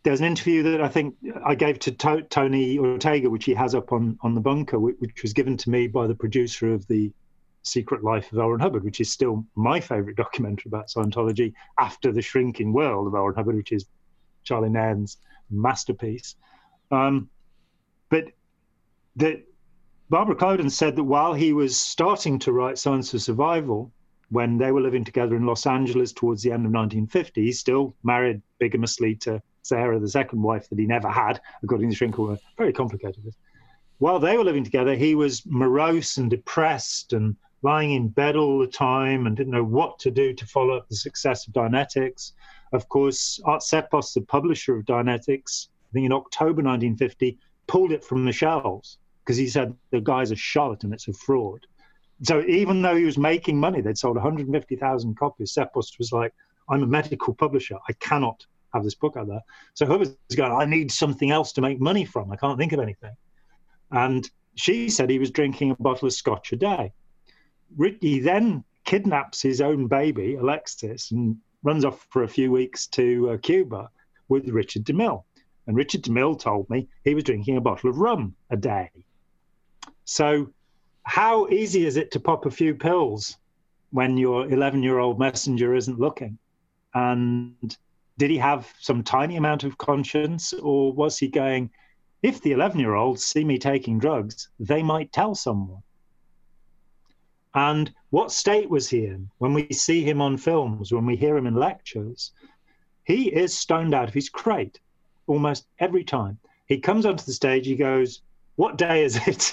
there's 0.03 0.19
an 0.19 0.25
interview 0.25 0.63
that 0.63 0.81
I 0.81 0.87
think 0.87 1.15
I 1.45 1.53
gave 1.53 1.79
to, 1.79 1.91
to 1.91 2.21
Tony 2.23 2.79
Ortega, 2.79 3.29
which 3.29 3.45
he 3.45 3.53
has 3.53 3.75
up 3.75 3.91
on, 3.91 4.17
on 4.21 4.33
the 4.33 4.41
bunker, 4.41 4.79
which, 4.79 4.95
which 4.99 5.21
was 5.21 5.33
given 5.33 5.57
to 5.57 5.69
me 5.69 5.87
by 5.87 6.07
the 6.07 6.15
producer 6.15 6.73
of 6.73 6.87
the 6.87 7.11
Secret 7.63 8.03
Life 8.03 8.31
of 8.31 8.39
L. 8.39 8.49
Ron 8.49 8.59
Hubbard, 8.59 8.83
which 8.83 8.99
is 8.99 9.11
still 9.11 9.45
my 9.55 9.79
favorite 9.79 10.15
documentary 10.17 10.69
about 10.69 10.87
Scientology 10.87 11.53
after 11.79 12.11
The 12.11 12.21
Shrinking 12.21 12.73
World 12.73 13.07
of 13.07 13.13
L. 13.13 13.25
Ron 13.25 13.35
Hubbard, 13.35 13.55
which 13.55 13.71
is 13.71 13.85
Charlie 14.43 14.69
Nairn's 14.69 15.17
masterpiece. 15.51 16.35
Um, 16.89 17.29
but 18.09 18.25
the, 19.15 19.43
Barbara 20.09 20.35
Klowden 20.35 20.71
said 20.71 20.95
that 20.95 21.03
while 21.03 21.33
he 21.33 21.53
was 21.53 21.79
starting 21.79 22.39
to 22.39 22.51
write 22.51 22.79
Science 22.79 23.13
of 23.13 23.21
Survival, 23.21 23.91
when 24.29 24.57
they 24.57 24.71
were 24.71 24.81
living 24.81 25.03
together 25.03 25.35
in 25.35 25.45
Los 25.45 25.67
Angeles 25.67 26.11
towards 26.11 26.41
the 26.41 26.49
end 26.49 26.65
of 26.65 26.71
1950, 26.71 27.43
he 27.43 27.51
still 27.51 27.95
married 28.03 28.41
bigamously 28.59 29.15
to 29.15 29.41
Sarah, 29.63 29.99
the 29.99 30.09
second 30.09 30.41
wife 30.41 30.69
that 30.69 30.79
he 30.79 30.85
never 30.85 31.09
had, 31.09 31.39
according 31.63 31.89
to 31.89 31.95
Shrinking 31.95 32.37
Very 32.57 32.73
complicated. 32.73 33.33
While 33.99 34.19
they 34.19 34.37
were 34.37 34.43
living 34.43 34.63
together, 34.63 34.95
he 34.95 35.13
was 35.13 35.45
morose 35.45 36.17
and 36.17 36.29
depressed 36.29 37.13
and 37.13 37.35
lying 37.61 37.91
in 37.91 38.07
bed 38.07 38.35
all 38.35 38.57
the 38.57 38.67
time 38.67 39.27
and 39.27 39.37
didn't 39.37 39.53
know 39.53 39.63
what 39.63 39.99
to 39.99 40.09
do 40.09 40.33
to 40.33 40.45
follow 40.47 40.75
up 40.75 40.89
the 40.89 40.95
success 40.95 41.47
of 41.47 41.53
Dianetics. 41.53 42.31
Of 42.73 42.89
course, 42.89 43.39
Art 43.45 43.61
Ceppos, 43.61 44.13
the 44.13 44.21
publisher 44.21 44.75
of 44.75 44.85
Dianetics, 44.85 45.67
I 45.89 45.93
think 45.93 46.05
in 46.07 46.13
October 46.13 46.63
1950, 46.63 47.37
pulled 47.67 47.91
it 47.91 48.03
from 48.03 48.25
the 48.25 48.31
shelves 48.31 48.97
because 49.23 49.37
he 49.37 49.47
said 49.47 49.75
the 49.91 50.01
guy's 50.01 50.31
a 50.31 50.35
charlatan, 50.35 50.93
it's 50.93 51.07
a 51.07 51.13
fraud. 51.13 51.67
So 52.23 52.43
even 52.45 52.81
though 52.81 52.95
he 52.95 53.05
was 53.05 53.17
making 53.17 53.59
money, 53.59 53.81
they'd 53.81 53.97
sold 53.97 54.15
150,000 54.15 55.15
copies. 55.15 55.53
Ceppos 55.53 55.97
was 55.99 56.11
like, 56.11 56.33
I'm 56.69 56.83
a 56.83 56.87
medical 56.87 57.33
publisher. 57.33 57.77
I 57.87 57.93
cannot 57.93 58.45
have 58.73 58.83
this 58.83 58.95
book 58.95 59.17
out 59.17 59.27
there. 59.27 59.41
So 59.73 59.85
Hubbard's 59.85 60.15
going, 60.35 60.51
I 60.51 60.65
need 60.65 60.91
something 60.91 61.31
else 61.31 61.53
to 61.53 61.61
make 61.61 61.79
money 61.79 62.05
from. 62.05 62.31
I 62.31 62.35
can't 62.35 62.57
think 62.57 62.71
of 62.71 62.79
anything. 62.79 63.15
And 63.91 64.29
she 64.55 64.89
said 64.89 65.09
he 65.09 65.19
was 65.19 65.31
drinking 65.31 65.71
a 65.71 65.75
bottle 65.75 66.07
of 66.07 66.13
scotch 66.13 66.51
a 66.53 66.55
day. 66.55 66.93
He 68.01 68.19
then 68.19 68.63
kidnaps 68.85 69.41
his 69.41 69.61
own 69.61 69.87
baby, 69.87 70.35
Alexis, 70.35 71.11
and 71.11 71.37
runs 71.63 71.85
off 71.85 72.05
for 72.09 72.23
a 72.23 72.27
few 72.27 72.51
weeks 72.51 72.87
to 72.87 73.31
uh, 73.31 73.37
Cuba 73.37 73.89
with 74.29 74.47
Richard 74.49 74.85
DeMille. 74.85 75.23
And 75.67 75.77
Richard 75.77 76.03
DeMille 76.03 76.39
told 76.39 76.69
me 76.69 76.87
he 77.03 77.13
was 77.13 77.23
drinking 77.23 77.57
a 77.57 77.61
bottle 77.61 77.89
of 77.89 77.97
rum 77.97 78.35
a 78.49 78.57
day. 78.57 78.89
So, 80.05 80.51
how 81.03 81.47
easy 81.47 81.85
is 81.85 81.97
it 81.97 82.11
to 82.11 82.19
pop 82.19 82.45
a 82.45 82.51
few 82.51 82.75
pills 82.75 83.37
when 83.91 84.17
your 84.17 84.47
11 84.49 84.83
year 84.83 84.99
old 84.99 85.19
messenger 85.19 85.75
isn't 85.75 85.99
looking? 85.99 86.37
And 86.93 87.77
did 88.21 88.29
he 88.29 88.37
have 88.37 88.71
some 88.79 89.01
tiny 89.01 89.35
amount 89.35 89.63
of 89.63 89.79
conscience, 89.79 90.53
or 90.53 90.93
was 90.93 91.17
he 91.17 91.27
going, 91.27 91.71
if 92.21 92.39
the 92.39 92.51
11 92.51 92.79
year 92.79 92.93
olds 92.93 93.25
see 93.25 93.43
me 93.43 93.57
taking 93.57 93.97
drugs, 93.97 94.47
they 94.59 94.83
might 94.83 95.11
tell 95.11 95.33
someone? 95.33 95.81
And 97.55 97.91
what 98.11 98.31
state 98.31 98.69
was 98.69 98.87
he 98.87 99.05
in 99.05 99.27
when 99.39 99.55
we 99.55 99.67
see 99.71 100.03
him 100.03 100.21
on 100.21 100.37
films, 100.37 100.91
when 100.91 101.07
we 101.07 101.15
hear 101.15 101.35
him 101.35 101.47
in 101.47 101.55
lectures? 101.55 102.31
He 103.05 103.23
is 103.33 103.57
stoned 103.57 103.95
out 103.95 104.07
of 104.07 104.13
his 104.13 104.29
crate 104.29 104.79
almost 105.25 105.65
every 105.79 106.03
time. 106.03 106.37
He 106.67 106.77
comes 106.77 107.07
onto 107.07 107.25
the 107.25 107.33
stage, 107.33 107.65
he 107.65 107.75
goes, 107.75 108.21
What 108.55 108.77
day 108.77 109.03
is 109.03 109.15
it? 109.27 109.51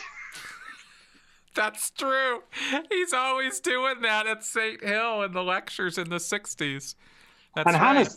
That's 1.54 1.90
true. 1.90 2.42
He's 2.90 3.14
always 3.14 3.60
doing 3.60 4.02
that 4.02 4.26
at 4.26 4.44
St. 4.44 4.84
Hill 4.84 5.22
in 5.22 5.32
the 5.32 5.42
lectures 5.42 5.96
in 5.96 6.10
the 6.10 6.16
60s. 6.16 6.96
That's 7.54 7.66
and 7.66 7.82
right. 7.82 8.08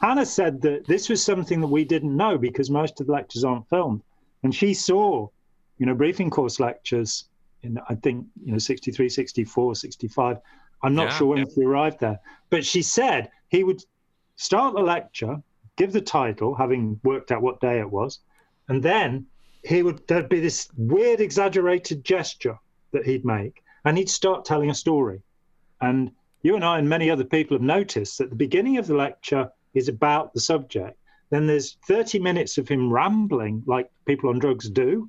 Hannah 0.00 0.26
said 0.26 0.62
that 0.62 0.86
this 0.86 1.08
was 1.08 1.22
something 1.22 1.60
that 1.60 1.66
we 1.66 1.84
didn't 1.84 2.16
know 2.16 2.38
because 2.38 2.70
most 2.70 3.00
of 3.00 3.06
the 3.06 3.12
lectures 3.12 3.44
aren't 3.44 3.68
filmed. 3.68 4.02
And 4.42 4.54
she 4.54 4.72
saw, 4.72 5.28
you 5.78 5.86
know, 5.86 5.94
briefing 5.94 6.30
course 6.30 6.58
lectures 6.58 7.26
in, 7.62 7.78
I 7.88 7.94
think, 7.96 8.26
you 8.42 8.52
know, 8.52 8.58
63, 8.58 9.08
64, 9.08 9.74
65. 9.74 10.38
I'm 10.82 10.94
not 10.94 11.08
Yeah, 11.08 11.18
sure 11.18 11.26
when 11.28 11.38
yeah. 11.38 11.44
she 11.54 11.62
arrived 11.62 12.00
there. 12.00 12.18
But 12.48 12.64
she 12.64 12.80
said 12.80 13.30
he 13.48 13.62
would 13.64 13.84
start 14.36 14.74
the 14.74 14.80
lecture, 14.80 15.42
give 15.76 15.92
the 15.92 16.00
title, 16.00 16.54
having 16.54 16.98
worked 17.04 17.30
out 17.30 17.42
what 17.42 17.60
day 17.60 17.78
it 17.78 17.90
was, 17.90 18.20
and 18.68 18.82
then 18.82 19.26
he 19.62 19.82
would 19.82 20.06
there'd 20.06 20.30
be 20.30 20.40
this 20.40 20.70
weird 20.78 21.20
exaggerated 21.20 22.02
gesture 22.02 22.58
that 22.92 23.04
he'd 23.04 23.26
make, 23.26 23.62
and 23.84 23.98
he'd 23.98 24.08
start 24.08 24.46
telling 24.46 24.70
a 24.70 24.74
story. 24.74 25.20
And 25.82 26.12
you 26.42 26.54
and 26.56 26.64
I 26.64 26.78
and 26.78 26.88
many 26.88 27.10
other 27.10 27.24
people 27.24 27.54
have 27.54 27.62
noticed 27.62 28.16
that 28.16 28.30
the 28.30 28.36
beginning 28.36 28.78
of 28.78 28.86
the 28.86 28.94
lecture 28.96 29.50
is 29.74 29.88
about 29.88 30.32
the 30.34 30.40
subject. 30.40 30.98
Then 31.30 31.46
there's 31.46 31.76
30 31.86 32.18
minutes 32.18 32.58
of 32.58 32.68
him 32.68 32.92
rambling, 32.92 33.62
like 33.66 33.90
people 34.04 34.30
on 34.30 34.38
drugs 34.38 34.68
do, 34.68 35.08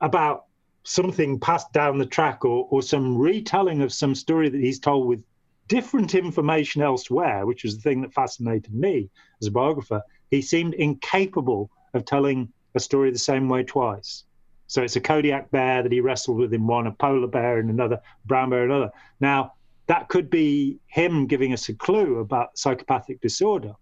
about 0.00 0.44
something 0.84 1.40
passed 1.40 1.72
down 1.72 1.98
the 1.98 2.06
track 2.06 2.44
or, 2.44 2.66
or 2.70 2.82
some 2.82 3.16
retelling 3.16 3.82
of 3.82 3.92
some 3.92 4.14
story 4.14 4.48
that 4.48 4.60
he's 4.60 4.78
told 4.78 5.06
with 5.06 5.22
different 5.66 6.14
information 6.14 6.82
elsewhere, 6.82 7.46
which 7.46 7.62
was 7.62 7.76
the 7.76 7.82
thing 7.82 8.00
that 8.00 8.12
fascinated 8.12 8.74
me 8.74 9.10
as 9.40 9.48
a 9.48 9.50
biographer. 9.50 10.02
He 10.30 10.42
seemed 10.42 10.74
incapable 10.74 11.70
of 11.94 12.04
telling 12.04 12.52
a 12.74 12.80
story 12.80 13.10
the 13.10 13.18
same 13.18 13.48
way 13.48 13.64
twice. 13.64 14.24
So 14.66 14.82
it's 14.82 14.96
a 14.96 15.00
Kodiak 15.00 15.50
bear 15.50 15.82
that 15.82 15.92
he 15.92 16.00
wrestled 16.00 16.38
with 16.38 16.52
in 16.52 16.66
one, 16.66 16.86
a 16.86 16.92
polar 16.92 17.26
bear 17.26 17.58
in 17.58 17.70
another, 17.70 18.00
brown 18.26 18.50
bear 18.50 18.64
in 18.64 18.70
another. 18.70 18.92
Now, 19.20 19.54
that 19.88 20.08
could 20.08 20.30
be 20.30 20.78
him 20.86 21.26
giving 21.26 21.52
us 21.52 21.68
a 21.68 21.74
clue 21.74 22.18
about 22.18 22.56
psychopathic 22.56 23.20
disorder, 23.20 23.72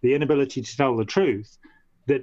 the 0.00 0.14
inability 0.14 0.62
to 0.62 0.76
tell 0.76 0.96
the 0.96 1.04
truth, 1.04 1.58
that 2.06 2.22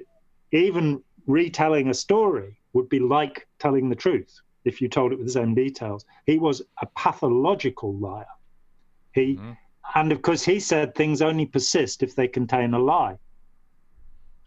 even 0.52 1.02
retelling 1.28 1.90
a 1.90 1.94
story 1.94 2.60
would 2.74 2.90
be 2.90 3.00
like 3.00 3.48
telling 3.60 3.88
the 3.88 3.96
truth 3.96 4.42
if 4.66 4.82
you 4.82 4.90
told 4.90 5.12
it 5.14 5.18
with 5.18 5.28
the 5.28 5.34
same 5.34 5.54
details. 5.54 6.06
He 6.26 6.40
was 6.40 6.62
a 6.82 6.88
pathological 6.88 7.96
liar. 7.96 8.26
He, 9.14 9.36
mm-hmm. 9.36 9.52
and 9.96 10.12
of 10.12 10.22
course, 10.22 10.44
he 10.44 10.60
said 10.60 10.94
things 10.94 11.22
only 11.22 11.46
persist 11.46 12.04
if 12.04 12.16
they 12.16 12.28
contain 12.28 12.74
a 12.74 12.80
lie. 12.80 13.18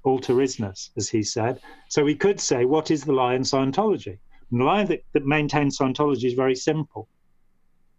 Alter-isness, 0.04 0.90
as 0.96 1.09
he 1.09 1.22
said. 1.22 1.60
So 1.88 2.04
we 2.04 2.16
could 2.16 2.40
say, 2.40 2.64
what 2.64 2.90
is 2.90 3.04
the 3.04 3.12
lie 3.12 3.34
in 3.34 3.42
Scientology? 3.42 4.18
And 4.50 4.60
the 4.60 4.64
lie 4.64 4.84
that, 4.84 5.04
that 5.12 5.24
maintains 5.24 5.78
Scientology 5.78 6.24
is 6.24 6.34
very 6.34 6.56
simple. 6.56 7.09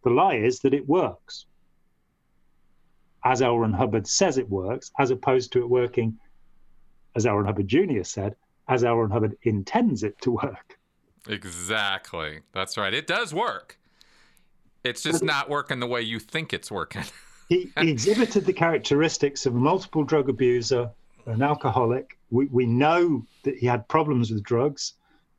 The 0.04 0.10
lie 0.10 0.36
is 0.36 0.60
that 0.60 0.74
it 0.74 0.88
works, 0.88 1.46
as 3.24 3.42
L. 3.42 3.60
Ron 3.60 3.74
Hubbard 3.74 4.06
says 4.06 4.38
it 4.38 4.50
works, 4.50 4.92
as 5.00 5.12
opposed 5.12 5.52
to 5.54 5.60
it 5.60 5.70
working, 5.70 6.18
as 7.16 7.26
L. 7.26 7.36
Ron 7.36 7.46
Hubbard 7.46 7.68
Jr. 7.68 8.04
said, 8.04 8.36
as 8.68 8.84
L. 8.84 8.98
Ron 8.98 9.12
Hubbard 9.12 9.38
intends 9.44 10.04
it 10.04 10.20
to 10.22 10.32
work. 10.32 10.78
Exactly. 11.28 12.42
That's 12.52 12.78
right. 12.78 12.94
It 12.94 13.08
does 13.08 13.34
work. 13.34 13.80
It's 14.84 15.02
just 15.02 15.24
not 15.24 15.50
working 15.50 15.80
the 15.80 15.88
way 15.88 16.02
you 16.02 16.20
think 16.20 16.52
it's 16.52 16.70
working. 16.70 17.04
he, 17.50 17.72
he, 17.80 17.90
exhibited 17.90 18.46
the 18.46 18.52
characteristics 18.52 19.46
of 19.46 19.56
a 19.56 19.60
multiple 19.60 20.04
drug 20.04 20.28
abuser, 20.28 20.90
an 21.26 21.42
alcoholic. 21.42 22.18
We, 22.32 22.48
we 22.48 22.66
know 22.66 23.26
that 23.44 23.56
he 23.56 23.66
had 23.66 23.88
problems 23.88 24.32
with 24.32 24.44
drugs. 24.44 24.94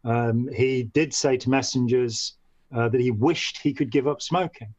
Um, 0.04 0.48
he 0.54 0.84
did 0.84 1.12
say 1.12 1.36
to 1.36 1.50
messengers 1.50 2.34
uh, 2.74 2.88
that 2.88 3.01
he 3.01 3.10
wished 3.10 3.59
he 3.59 3.72
could 3.72 3.90
give 3.90 4.06
up 4.09 4.20
smoking. 4.20 4.74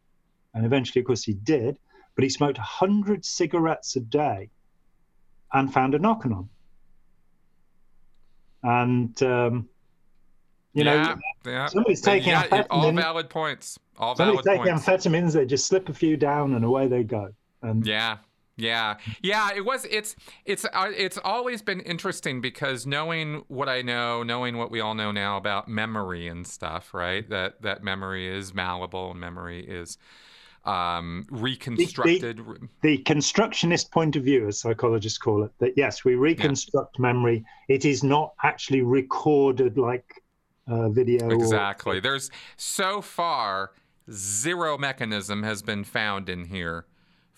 And 0.54 0.66
eventually, 0.66 1.02
of 1.02 1.08
course, 1.08 1.24
he 1.24 1.34
did. 1.34 1.78
But 2.16 2.24
he 2.24 2.30
smoked 2.30 2.58
100 2.58 3.26
cigarettes 3.26 3.96
a 3.96 4.00
day 4.00 4.50
and 5.54 5.72
found 5.74 5.96
a 5.96 6.00
knock 6.00 6.26
on. 6.26 6.50
And 8.64 9.22
um, 9.24 9.70
you 10.74 10.84
yeah, 10.84 11.16
know, 11.46 11.52
yeah. 11.52 11.68
somebody's 11.68 12.02
taking 12.02 12.30
yeah, 12.30 12.48
amphetamine. 12.48 12.66
All 12.70 12.92
valid 12.92 13.30
points. 13.30 13.80
All 13.98 14.16
valid 14.16 14.44
somebody's 14.44 14.60
taking 14.60 14.80
points. 14.80 15.06
amphetamines. 15.06 15.34
They 15.34 15.46
just 15.46 15.68
slip 15.68 15.90
a 15.90 15.94
few 15.94 16.18
down 16.18 16.54
and 16.54 16.66
away 16.66 16.88
they 16.88 17.04
go. 17.04 17.30
And 17.62 17.86
yeah, 17.86 18.18
yeah, 18.58 18.96
yeah. 19.22 19.50
It 19.56 19.66
was. 19.66 19.86
It's. 19.90 20.16
It's. 20.46 20.66
Uh, 20.66 20.92
it's 20.96 21.18
always 21.24 21.62
been 21.62 21.82
interesting 21.82 22.42
because 22.42 22.86
knowing 22.86 23.44
what 23.48 23.68
I 23.68 23.82
know, 23.82 24.24
knowing 24.24 24.58
what 24.58 24.72
we 24.72 24.80
all 24.80 24.94
know 24.94 25.12
now 25.12 25.38
about 25.38 25.68
memory 25.68 26.28
and 26.28 26.46
stuff, 26.48 26.94
right? 26.94 27.30
That 27.30 27.62
that 27.64 27.84
memory 27.84 28.28
is 28.28 28.54
malleable 28.54 29.12
and 29.12 29.20
memory 29.20 29.66
is 29.66 29.98
um, 30.66 31.28
reconstructed. 31.30 32.38
The, 32.38 32.44
the, 32.44 32.70
the, 32.82 32.98
constructionist 33.00 33.92
point 33.92 34.16
of 34.16 34.24
view, 34.24 34.48
as 34.48 34.60
psychologists 34.60 35.18
call 35.18 35.44
it, 35.44 35.52
that 35.60 35.74
yes, 35.78 36.04
we 36.04 36.16
reconstruct 36.16 36.96
yeah. 36.98 37.02
memory. 37.02 37.46
It 37.68 37.86
is 37.86 38.04
not 38.04 38.34
actually 38.44 38.82
recorded 38.82 39.78
like 39.78 40.24
uh, 40.68 40.90
video. 40.90 41.30
Exactly. 41.30 41.98
Or... 41.98 42.02
There's 42.02 42.32
so 42.58 43.02
far 43.02 43.72
zero 44.12 44.78
mechanism 44.78 45.44
has 45.44 45.62
been 45.62 45.84
found 45.84 46.30
in 46.30 46.46
here 46.46 46.86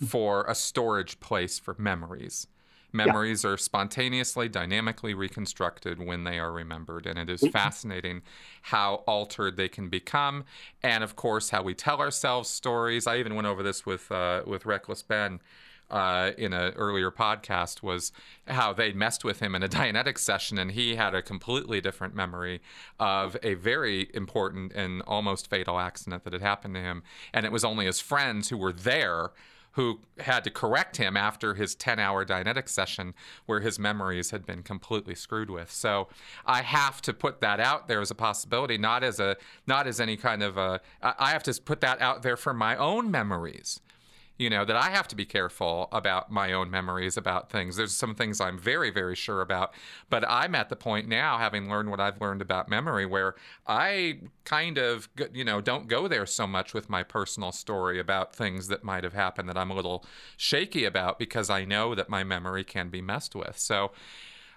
for 0.05 0.43
a 0.45 0.55
storage 0.55 1.19
place 1.19 1.59
for 1.59 1.75
memories. 1.77 2.47
Memories 2.93 3.43
yeah. 3.43 3.51
are 3.51 3.57
spontaneously, 3.57 4.47
dynamically 4.47 5.13
reconstructed 5.13 5.99
when 5.99 6.23
they 6.23 6.39
are 6.39 6.51
remembered. 6.51 7.05
And 7.05 7.19
it 7.19 7.29
is 7.29 7.45
fascinating 7.51 8.21
how 8.63 9.03
altered 9.07 9.57
they 9.57 9.67
can 9.67 9.89
become. 9.89 10.45
And 10.81 11.03
of 11.03 11.15
course, 11.15 11.49
how 11.49 11.63
we 11.63 11.73
tell 11.73 11.99
ourselves 11.99 12.49
stories. 12.49 13.05
I 13.05 13.17
even 13.17 13.35
went 13.35 13.47
over 13.47 13.61
this 13.61 13.85
with, 13.85 14.11
uh, 14.11 14.43
with 14.45 14.65
Reckless 14.65 15.03
Ben 15.03 15.41
uh, 15.89 16.31
in 16.37 16.53
an 16.53 16.73
earlier 16.75 17.11
podcast 17.11 17.81
was 17.81 18.11
how 18.47 18.73
they 18.73 18.91
messed 18.91 19.23
with 19.23 19.39
him 19.39 19.55
in 19.55 19.63
a 19.63 19.67
Dianetics 19.77 20.19
session, 20.19 20.57
and 20.57 20.71
he 20.71 20.95
had 20.95 21.15
a 21.15 21.21
completely 21.21 21.81
different 21.81 22.15
memory 22.15 22.61
of 22.99 23.37
a 23.43 23.53
very 23.55 24.09
important 24.13 24.73
and 24.73 25.01
almost 25.03 25.49
fatal 25.49 25.79
accident 25.79 26.23
that 26.23 26.33
had 26.33 26.41
happened 26.41 26.75
to 26.75 26.81
him. 26.81 27.03
And 27.33 27.45
it 27.45 27.51
was 27.51 27.63
only 27.63 27.85
his 27.85 27.99
friends 27.99 28.49
who 28.49 28.57
were 28.57 28.73
there 28.73 29.31
who 29.77 29.99
had 30.17 30.43
to 30.43 30.49
correct 30.49 30.97
him 30.97 31.15
after 31.15 31.53
his 31.53 31.75
10 31.75 31.99
hour 31.99 32.25
Dianetics 32.25 32.69
session 32.69 33.13
where 33.45 33.59
his 33.59 33.77
memories 33.77 34.31
had 34.31 34.43
been 34.43 34.63
completely 34.63 35.13
screwed 35.13 35.51
with. 35.51 35.71
So 35.71 36.07
I 36.47 36.63
have 36.63 36.99
to 37.03 37.13
put 37.13 37.41
that 37.41 37.59
out 37.59 37.87
there 37.87 38.01
as 38.01 38.09
a 38.09 38.15
possibility, 38.15 38.79
not 38.79 39.03
as 39.03 39.19
a 39.19 39.37
not 39.67 39.85
as 39.85 39.99
any 39.99 40.17
kind 40.17 40.41
of 40.41 40.57
a 40.57 40.81
I 41.03 41.29
have 41.29 41.43
to 41.43 41.61
put 41.61 41.79
that 41.81 42.01
out 42.01 42.23
there 42.23 42.37
for 42.37 42.55
my 42.55 42.75
own 42.75 43.11
memories 43.11 43.79
you 44.38 44.49
know, 44.49 44.64
that 44.64 44.76
I 44.76 44.89
have 44.91 45.07
to 45.09 45.15
be 45.15 45.26
careful 45.26 45.88
about 45.91 46.31
my 46.31 46.53
own 46.53 46.69
memories 46.69 47.18
about 47.18 47.49
things. 47.49 47.76
There's 47.76 47.93
some 47.93 48.14
things 48.14 48.39
I'm 48.39 48.57
very, 48.57 48.91
very 48.91 49.15
sure 49.15 49.41
about, 49.41 49.73
but 50.09 50.23
I'm 50.27 50.53
at 50.53 50.69
the 50.69 50.76
point 50.76 51.07
now, 51.07 51.38
having 51.38 51.69
learned 51.69 51.89
what 51.89 51.99
I've 51.99 52.22
learned 52.22 52.41
about 52.41 52.69
memory, 52.69 53.05
where 53.05 53.35
I 53.65 54.19
kind 54.45 54.77
of, 54.77 55.09
you 55.34 55.43
know, 55.43 55.59
don't 55.59 55.88
go 55.88 56.07
there 56.07 56.26
so 56.26 56.45
much 56.45 56.73
with 56.73 56.89
my 56.89 57.03
personal 57.03 57.51
story 57.51 57.99
about 57.99 58.35
things 58.35 58.68
that 58.68 58.84
might 58.84 59.03
have 59.03 59.14
happened 59.14 59.49
that 59.49 59.57
I'm 59.57 59.72
a 59.72 59.76
little 59.76 60.05
shaky 60.35 60.85
about 60.85 61.18
because 61.18 61.49
I 61.49 61.65
know 61.65 61.95
that 61.95 62.09
my 62.09 62.23
memory 62.23 62.64
can 62.64 62.89
be 62.89 63.01
messed 63.01 63.34
with. 63.35 63.57
So 63.57 63.91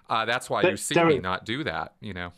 uh, 0.09 0.25
that's 0.25 0.49
why 0.49 0.61
but, 0.61 0.71
you 0.71 0.77
see 0.77 0.93
Derek, 0.93 1.15
me 1.15 1.21
not 1.21 1.45
do 1.45 1.63
that, 1.63 1.93
you 2.01 2.13
know. 2.13 2.33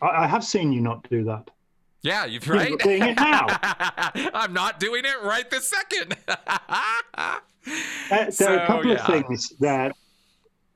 I 0.00 0.26
have 0.26 0.44
seen 0.44 0.72
you 0.72 0.80
not 0.80 1.08
do 1.08 1.24
that. 1.24 1.50
Yeah, 2.02 2.24
you've 2.24 2.48
right. 2.48 2.68
You're 2.68 2.78
doing 2.78 3.02
it 3.02 3.16
now. 3.16 3.46
I'm 4.34 4.52
not 4.52 4.78
doing 4.78 5.04
it 5.04 5.22
right 5.22 5.48
this 5.50 5.68
second. 5.68 6.16
uh, 6.28 7.38
there 8.06 8.30
so, 8.30 8.54
are 8.54 8.58
a 8.58 8.66
couple 8.66 8.90
yeah. 8.90 8.94
of 8.94 9.06
things 9.06 9.52
that, 9.60 9.92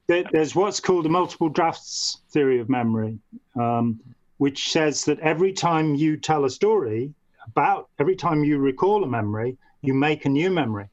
there's 0.09 0.57
what's 0.57 0.81
called 0.81 1.07
a 1.07 1.09
multiple 1.09 1.49
drafts 1.49 2.19
theory 2.31 2.59
of 2.59 2.69
memory, 2.69 3.19
um, 3.55 4.01
which 4.39 4.71
says 4.71 5.05
that 5.05 5.21
every 5.21 5.53
time 5.53 5.95
you 5.95 6.17
tell 6.17 6.45
a 6.45 6.51
story 6.51 7.15
about, 7.47 7.89
every 8.01 8.17
time 8.17 8.43
you 8.43 8.59
recall 8.59 9.05
a 9.05 9.07
memory, 9.07 9.57
you 9.83 9.95
make 9.95 10.25
a 10.25 10.29
new 10.29 10.51
memory. 10.51 10.89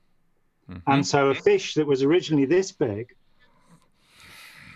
Mm-hmm. 0.69 0.91
And 0.91 1.07
so 1.07 1.29
a 1.29 1.35
fish 1.35 1.73
that 1.75 1.87
was 1.87 2.03
originally 2.03 2.45
this 2.45 2.71
big. 2.71 3.15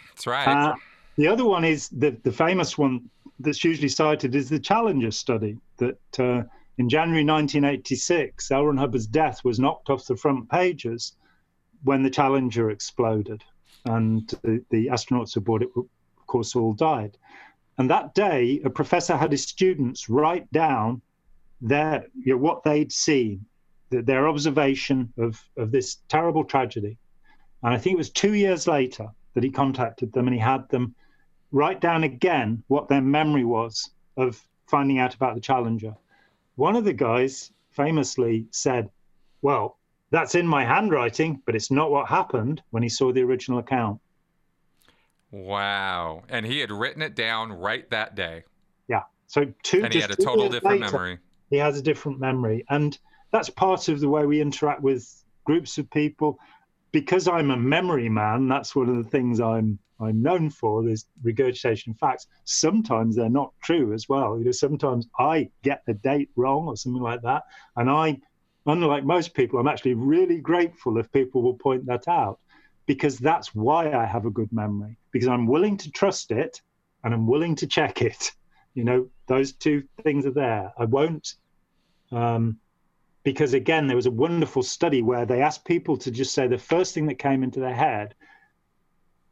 That's 0.09 0.25
right. 0.25 0.47
Uh, 0.47 0.75
the 1.17 1.27
other 1.27 1.45
one 1.45 1.63
is 1.63 1.89
the, 1.89 2.17
the 2.23 2.31
famous 2.31 2.77
one 2.77 3.09
that's 3.43 3.63
usually 3.63 3.89
cited 3.89 4.35
is 4.35 4.49
the 4.49 4.59
Challenger 4.59 5.11
study 5.11 5.57
that 5.77 6.19
uh, 6.19 6.43
in 6.77 6.89
January 6.89 7.23
1986, 7.23 8.51
L. 8.51 8.75
Hubbard's 8.75 9.07
death 9.07 9.43
was 9.43 9.59
knocked 9.59 9.89
off 9.89 10.05
the 10.05 10.15
front 10.15 10.49
pages 10.49 11.15
when 11.83 12.03
the 12.03 12.09
Challenger 12.09 12.69
exploded. 12.69 13.43
And 13.85 14.27
the, 14.43 14.63
the 14.69 14.87
astronauts 14.87 15.35
aboard 15.35 15.63
it, 15.63 15.69
of 15.75 15.87
course, 16.27 16.55
all 16.55 16.73
died. 16.73 17.17
And 17.77 17.89
that 17.89 18.13
day, 18.13 18.61
a 18.63 18.69
professor 18.69 19.17
had 19.17 19.31
his 19.31 19.43
students 19.43 20.09
write 20.09 20.51
down 20.51 21.01
their, 21.61 22.05
you 22.13 22.33
know, 22.33 22.37
what 22.37 22.63
they'd 22.63 22.91
seen, 22.91 23.45
their 23.89 24.27
observation 24.27 25.11
of, 25.17 25.43
of 25.57 25.71
this 25.71 25.97
terrible 26.07 26.43
tragedy. 26.43 26.97
And 27.63 27.73
I 27.73 27.77
think 27.77 27.95
it 27.95 27.97
was 27.97 28.09
two 28.09 28.33
years 28.33 28.67
later 28.67 29.07
that 29.33 29.43
he 29.43 29.49
contacted 29.49 30.13
them 30.13 30.27
and 30.27 30.33
he 30.33 30.39
had 30.39 30.67
them 30.69 30.95
write 31.51 31.81
down 31.81 32.03
again 32.03 32.63
what 32.67 32.87
their 32.87 33.01
memory 33.01 33.45
was 33.45 33.89
of 34.17 34.41
finding 34.67 34.99
out 34.99 35.13
about 35.13 35.35
the 35.35 35.41
Challenger. 35.41 35.95
One 36.55 36.75
of 36.75 36.85
the 36.85 36.93
guys 36.93 37.51
famously 37.71 38.47
said, 38.51 38.89
Well, 39.41 39.77
that's 40.11 40.35
in 40.35 40.45
my 40.45 40.65
handwriting, 40.65 41.41
but 41.45 41.55
it's 41.55 41.71
not 41.71 41.91
what 41.91 42.07
happened 42.07 42.61
when 42.71 42.83
he 42.83 42.89
saw 42.89 43.11
the 43.11 43.21
original 43.21 43.59
account. 43.59 43.99
Wow. 45.31 46.23
And 46.29 46.45
he 46.45 46.59
had 46.59 46.71
written 46.71 47.01
it 47.01 47.15
down 47.15 47.53
right 47.53 47.89
that 47.89 48.15
day. 48.15 48.43
Yeah. 48.89 49.03
So 49.27 49.51
two 49.63 49.83
And 49.83 49.93
he 49.93 50.01
had 50.01 50.11
a 50.11 50.15
total 50.15 50.49
different 50.49 50.81
later, 50.81 50.91
memory. 50.91 51.19
He 51.49 51.57
has 51.57 51.77
a 51.77 51.81
different 51.81 52.19
memory. 52.19 52.65
And 52.69 52.97
that's 53.31 53.49
part 53.49 53.87
of 53.87 54.01
the 54.01 54.09
way 54.09 54.25
we 54.25 54.41
interact 54.41 54.81
with 54.81 55.23
groups 55.45 55.77
of 55.77 55.89
people. 55.89 56.37
Because 56.91 57.27
I'm 57.27 57.51
a 57.51 57.57
memory 57.57 58.09
man, 58.09 58.47
that's 58.47 58.75
one 58.75 58.89
of 58.89 58.97
the 58.97 59.09
things 59.09 59.39
I'm 59.39 59.79
I'm 59.99 60.21
known 60.21 60.49
for 60.49 60.87
is 60.89 61.05
regurgitation 61.21 61.91
of 61.91 61.99
facts. 61.99 62.25
Sometimes 62.45 63.15
they're 63.15 63.29
not 63.29 63.53
true 63.61 63.93
as 63.93 64.09
well. 64.09 64.39
You 64.39 64.45
know, 64.45 64.51
sometimes 64.51 65.07
I 65.19 65.51
get 65.61 65.83
the 65.85 65.93
date 65.93 66.29
wrong 66.35 66.67
or 66.67 66.75
something 66.75 67.03
like 67.03 67.21
that, 67.21 67.43
and 67.75 67.89
I, 67.89 68.19
unlike 68.65 69.05
most 69.05 69.35
people, 69.35 69.59
I'm 69.59 69.67
actually 69.67 69.93
really 69.93 70.39
grateful 70.39 70.97
if 70.97 71.11
people 71.11 71.43
will 71.43 71.53
point 71.53 71.85
that 71.85 72.07
out, 72.07 72.39
because 72.87 73.19
that's 73.19 73.53
why 73.53 73.91
I 73.93 74.05
have 74.05 74.25
a 74.25 74.31
good 74.31 74.51
memory 74.51 74.97
because 75.11 75.27
I'm 75.27 75.45
willing 75.45 75.77
to 75.77 75.91
trust 75.91 76.31
it, 76.31 76.61
and 77.03 77.13
I'm 77.13 77.27
willing 77.27 77.55
to 77.57 77.67
check 77.67 78.01
it. 78.01 78.31
You 78.73 78.83
know, 78.85 79.09
those 79.27 79.51
two 79.53 79.83
things 80.03 80.25
are 80.25 80.31
there. 80.31 80.71
I 80.77 80.85
won't. 80.85 81.35
Um, 82.11 82.57
because 83.23 83.53
again, 83.53 83.87
there 83.87 83.95
was 83.95 84.07
a 84.07 84.11
wonderful 84.11 84.63
study 84.63 85.01
where 85.01 85.25
they 85.25 85.41
asked 85.41 85.65
people 85.65 85.97
to 85.97 86.11
just 86.11 86.33
say 86.33 86.47
the 86.47 86.57
first 86.57 86.93
thing 86.93 87.05
that 87.07 87.19
came 87.19 87.43
into 87.43 87.59
their 87.59 87.75
head 87.75 88.15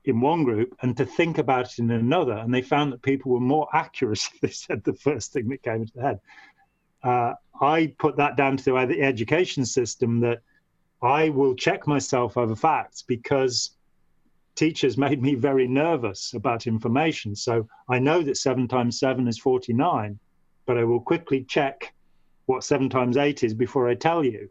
in 0.05 0.21
one 0.21 0.43
group 0.43 0.75
and 0.81 0.95
to 0.97 1.05
think 1.05 1.37
about 1.37 1.71
it 1.71 1.79
in 1.79 1.91
another. 1.91 2.33
And 2.33 2.53
they 2.53 2.61
found 2.61 2.93
that 2.93 3.01
people 3.01 3.31
were 3.31 3.39
more 3.39 3.67
accurate 3.73 4.19
if 4.33 4.41
they 4.41 4.49
said 4.49 4.83
the 4.83 4.93
first 4.93 5.33
thing 5.33 5.49
that 5.49 5.63
came 5.63 5.81
into 5.81 5.93
their 5.95 6.05
head. 6.05 6.19
Uh, 7.01 7.33
I 7.61 7.93
put 7.97 8.17
that 8.17 8.37
down 8.37 8.57
to 8.57 8.63
the 8.63 9.01
education 9.01 9.65
system 9.65 10.19
that 10.21 10.41
I 11.01 11.29
will 11.29 11.55
check 11.55 11.87
myself 11.87 12.37
over 12.37 12.55
facts 12.55 13.01
because 13.01 13.71
teachers 14.55 14.97
made 15.05 15.21
me 15.21 15.35
very 15.35 15.67
nervous 15.67 16.33
about 16.33 16.67
information. 16.67 17.35
So 17.35 17.67
I 17.89 17.99
know 17.99 18.21
that 18.21 18.37
seven 18.37 18.67
times 18.67 18.99
seven 18.99 19.27
is 19.27 19.39
49, 19.39 20.19
but 20.65 20.77
I 20.77 20.83
will 20.83 20.99
quickly 20.99 21.43
check 21.43 21.93
what 22.49 22.63
seven 22.63 22.89
times 22.89 23.15
eight 23.15 23.43
is 23.43 23.53
before 23.53 23.87
I 23.87 23.93
tell 23.93 24.25
you, 24.25 24.49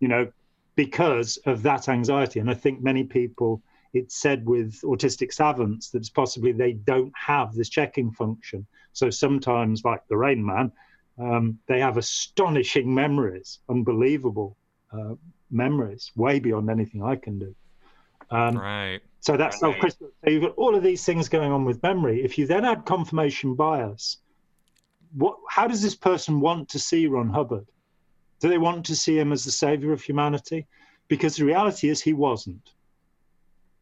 you 0.00 0.08
know, 0.08 0.32
because 0.74 1.36
of 1.44 1.62
that 1.62 1.86
anxiety. 1.86 2.40
And 2.40 2.50
I 2.50 2.54
think 2.54 2.82
many 2.82 3.04
people, 3.04 3.60
it's 3.92 4.16
said 4.16 4.46
with 4.46 4.80
autistic 4.80 5.34
savants 5.34 5.90
that 5.90 5.98
it's 5.98 6.08
possibly 6.08 6.52
they 6.52 6.72
don't 6.72 7.12
have 7.14 7.54
this 7.54 7.68
checking 7.68 8.10
function. 8.10 8.66
So 8.94 9.10
sometimes, 9.10 9.84
like 9.84 10.00
the 10.08 10.16
Rain 10.16 10.42
Man, 10.42 10.72
um, 11.18 11.58
they 11.66 11.78
have 11.80 11.98
astonishing 11.98 12.94
memories, 12.94 13.58
unbelievable 13.68 14.56
uh, 14.90 15.14
memories, 15.50 16.10
way 16.16 16.38
beyond 16.38 16.70
anything 16.70 17.02
I 17.02 17.16
can 17.16 17.38
do. 17.38 17.54
Um, 18.30 18.56
right. 18.56 19.00
So 19.20 19.36
that's 19.36 19.60
self 19.60 19.76
critical. 19.78 20.08
So 20.24 20.30
you've 20.30 20.42
got 20.42 20.54
all 20.54 20.74
of 20.74 20.82
these 20.82 21.04
things 21.04 21.28
going 21.28 21.52
on 21.52 21.66
with 21.66 21.82
memory. 21.82 22.24
If 22.24 22.38
you 22.38 22.46
then 22.46 22.64
add 22.64 22.86
confirmation 22.86 23.56
bias, 23.56 24.16
what? 25.12 25.38
How 25.48 25.66
does 25.66 25.82
this 25.82 25.94
person 25.94 26.40
want 26.40 26.68
to 26.70 26.78
see 26.78 27.06
Ron 27.06 27.30
Hubbard? 27.30 27.66
Do 28.40 28.48
they 28.48 28.58
want 28.58 28.86
to 28.86 28.96
see 28.96 29.18
him 29.18 29.32
as 29.32 29.44
the 29.44 29.50
savior 29.50 29.92
of 29.92 30.02
humanity? 30.02 30.66
Because 31.08 31.36
the 31.36 31.44
reality 31.44 31.88
is 31.88 32.00
he 32.00 32.12
wasn't. 32.12 32.72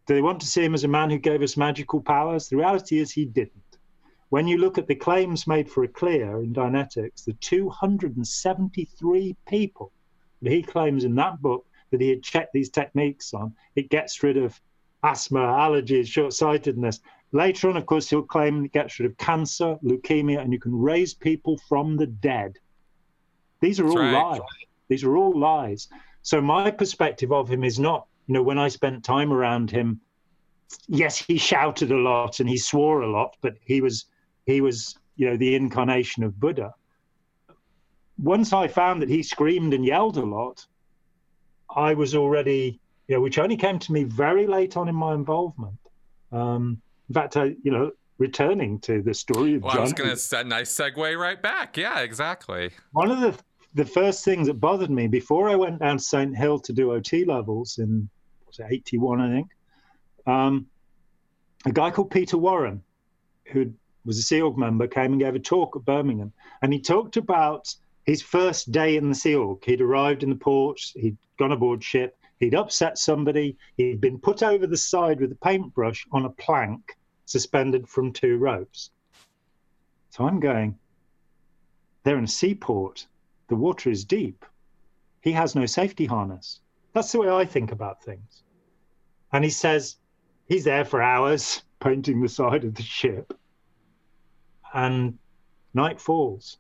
Do 0.07 0.15
they 0.15 0.23
want 0.23 0.41
to 0.41 0.47
see 0.47 0.65
him 0.65 0.75
as 0.75 0.85
a 0.85 0.89
man 0.89 1.11
who 1.11 1.19
gave 1.19 1.43
us 1.43 1.57
magical 1.57 2.01
powers? 2.01 2.49
The 2.49 2.57
reality 2.57 2.99
is 2.99 3.11
he 3.11 3.25
didn't. 3.25 3.63
When 4.29 4.49
you 4.49 4.59
look 4.59 4.79
at 4.79 4.87
the 4.87 4.95
claims 4.95 5.47
made 5.47 5.71
for 5.71 5.85
a 5.85 5.89
clear 5.89 6.41
in 6.41 6.53
Dianetics, 6.53 7.25
the 7.25 7.33
273 7.35 9.37
people 9.47 9.93
that 10.43 10.53
he 10.53 10.63
claims 10.63 11.05
in 11.05 11.15
that 11.17 11.43
book 11.43 11.67
that 11.91 12.01
he 12.01 12.11
had 12.11 12.23
checked 12.23 12.53
these 12.53 12.71
techniques 12.71 13.35
on, 13.35 13.55
it 13.75 13.91
gets 13.91 14.23
rid 14.23 14.37
of 14.37 14.61
asthma, 15.03 15.41
allergies, 15.41 16.07
short 16.07 16.33
sightedness. 16.33 17.01
Later 17.33 17.69
on, 17.71 17.77
of 17.77 17.87
course, 17.87 18.09
he'll 18.09 18.23
claim 18.23 18.65
it 18.65 18.73
gets 18.73 18.99
rid 18.99 19.11
of 19.11 19.17
cancer, 19.19 19.77
leukemia, 19.83 20.41
and 20.41 20.53
you 20.53 20.59
can 20.59 20.79
raise 20.79 21.13
people 21.13 21.59
from 21.69 21.97
the 21.97 22.07
dead. 22.07 22.59
These 23.61 23.81
are 23.81 23.85
That's 23.85 23.97
all 23.97 24.03
right. 24.03 24.13
lies. 24.13 24.41
These 24.89 25.05
are 25.05 25.17
all 25.17 25.39
lies. 25.39 25.89
So 26.23 26.41
my 26.41 26.71
perspective 26.71 27.33
of 27.33 27.49
him 27.49 27.65
is 27.65 27.79
not, 27.79 28.07
you 28.27 28.35
know, 28.35 28.43
when 28.43 28.59
I 28.59 28.69
spent 28.69 29.05
time 29.05 29.33
around 29.33 29.71
him, 29.71 30.01
yes, 30.89 31.17
he 31.19 31.39
shouted 31.39 31.91
a 31.91 31.97
lot 31.97 32.41
and 32.41 32.49
he 32.49 32.59
swore 32.59 33.03
a 33.03 33.11
lot, 33.11 33.37
but 33.41 33.57
he 33.61 33.81
was 33.81 34.07
he 34.45 34.61
was, 34.61 34.97
you 35.17 35.29
know, 35.29 35.37
the 35.37 35.55
incarnation 35.55 36.23
of 36.23 36.39
Buddha. 36.39 36.75
Once 38.19 38.53
I 38.53 38.69
found 38.69 39.03
that 39.03 39.09
he 39.09 39.23
screamed 39.23 39.75
and 39.75 39.85
yelled 39.85 40.17
a 40.17 40.25
lot, 40.25 40.67
I 41.75 41.95
was 41.95 42.15
already, 42.15 42.81
you 43.09 43.17
know, 43.17 43.21
which 43.21 43.39
only 43.39 43.57
came 43.57 43.79
to 43.81 43.93
me 43.93 44.05
very 44.05 44.47
late 44.47 44.77
on 44.77 44.89
in 44.89 44.95
my 44.95 45.15
involvement. 45.15 45.79
Um, 46.33 46.81
in 47.09 47.15
fact, 47.15 47.37
I, 47.37 47.55
you 47.63 47.71
know, 47.71 47.93
returning 48.19 48.79
to 48.81 49.03
the 49.03 49.15
story 49.15 49.55
of 49.55 49.63
well, 49.63 49.73
John. 49.73 49.81
I 49.81 49.83
was 49.83 49.93
going 49.93 50.17
to 50.17 50.45
nice 50.45 50.75
segue 50.75 51.19
right 51.19 51.41
back. 51.41 51.77
Yeah, 51.77 52.01
exactly. 52.01 52.71
One 52.93 53.11
of 53.11 53.21
the 53.21 53.37
the 53.75 53.85
first 53.85 54.25
things 54.25 54.47
that 54.47 54.55
bothered 54.55 54.91
me 54.91 55.07
before 55.07 55.51
I 55.51 55.55
went 55.55 55.81
down 55.81 55.99
to 55.99 56.03
St. 56.03 56.35
Hill 56.35 56.59
to 56.61 56.73
do 56.73 56.93
OT 56.93 57.27
levels 57.27 57.77
in 57.79 58.09
was 58.47 58.59
it 58.59 58.67
81, 58.71 59.21
I 59.21 59.31
think, 59.31 59.49
um, 60.27 60.67
a 61.67 61.73
guy 61.73 61.91
called 61.91 62.11
Peter 62.11 62.39
Warren, 62.39 62.83
who 63.53 63.73
was 64.07 64.19
a 64.19 64.23
Sea 64.23 64.41
Org 64.41 64.57
member, 64.57 64.87
came 64.87 65.13
and 65.13 65.21
gave 65.21 65.35
a 65.35 65.39
talk 65.39 65.77
at 65.77 65.85
Birmingham, 65.85 66.33
and 66.63 66.73
he 66.73 66.81
talked 66.81 67.19
about 67.19 67.75
his 68.05 68.23
first 68.23 68.73
day 68.73 68.97
in 68.97 69.11
the 69.11 69.15
Sea 69.15 69.35
Org. 69.35 69.63
He'd 69.65 69.83
arrived 69.83 70.23
in 70.23 70.31
the 70.31 70.37
port, 70.37 70.81
he'd 70.95 71.19
gone 71.39 71.53
aboard 71.53 71.85
ship, 71.85 72.17
he'd 72.39 72.55
upset 72.55 72.99
somebody, 72.99 73.57
he'd 73.77 74.01
been 74.01 74.19
put 74.19 74.43
over 74.43 74.67
the 74.67 74.77
side 74.77 75.21
with 75.21 75.33
a 75.33 75.37
paintbrush 75.37 76.07
on 76.13 76.25
a 76.25 76.31
plank 76.31 76.97
suspended 77.25 77.89
from 77.89 78.13
two 78.13 78.37
ropes. 78.39 78.91
So 80.11 80.27
I'm 80.27 80.41
going, 80.41 80.79
they're 82.03 82.19
in 82.19 82.25
a 82.25 82.29
seaport, 82.29 83.07
the 83.49 83.57
water 83.57 83.91
is 83.91 84.05
deep, 84.05 84.45
he 85.21 85.33
has 85.33 85.55
no 85.55 85.67
safety 85.67 86.07
harness. 86.07 86.61
That's 86.93 87.13
the 87.13 87.21
way 87.21 87.29
I 87.29 87.45
think 87.45 87.73
about 87.73 88.03
things. 88.03 88.43
And 89.33 89.45
he 89.45 89.51
says, 89.51 89.97
he's 90.47 90.65
there 90.65 90.85
for 90.85 91.03
hours 91.03 91.63
painting 91.81 92.23
the 92.23 92.29
side 92.29 92.65
of 92.65 92.75
the 92.75 92.83
ship. 92.83 93.39
And 94.73 95.19
night 95.75 96.01
falls 96.01 96.59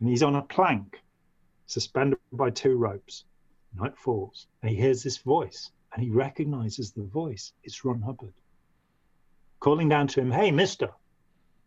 and 0.00 0.08
he's 0.08 0.22
on 0.22 0.36
a 0.36 0.42
plank, 0.42 1.00
suspended 1.66 2.18
by 2.32 2.50
two 2.50 2.76
ropes. 2.76 3.24
Night 3.74 3.96
falls, 3.96 4.46
and 4.62 4.70
he 4.70 4.76
hears 4.76 5.02
this 5.02 5.18
voice, 5.18 5.70
and 5.92 6.02
he 6.02 6.10
recognizes 6.10 6.92
the 6.92 7.04
voice. 7.04 7.52
It's 7.64 7.84
Ron 7.84 8.00
Hubbard 8.02 8.32
calling 9.60 9.88
down 9.88 10.06
to 10.08 10.20
him, 10.20 10.30
Hey, 10.30 10.50
mister, 10.50 10.90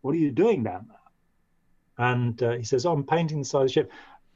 what 0.00 0.14
are 0.14 0.18
you 0.18 0.30
doing 0.30 0.62
down 0.62 0.86
there? 0.88 2.06
And 2.06 2.42
uh, 2.42 2.52
he 2.52 2.64
says, 2.64 2.86
oh, 2.86 2.92
I'm 2.92 3.04
painting 3.04 3.38
the 3.38 3.44
side 3.44 3.62
of 3.62 3.68
the 3.68 3.72
ship. 3.72 3.92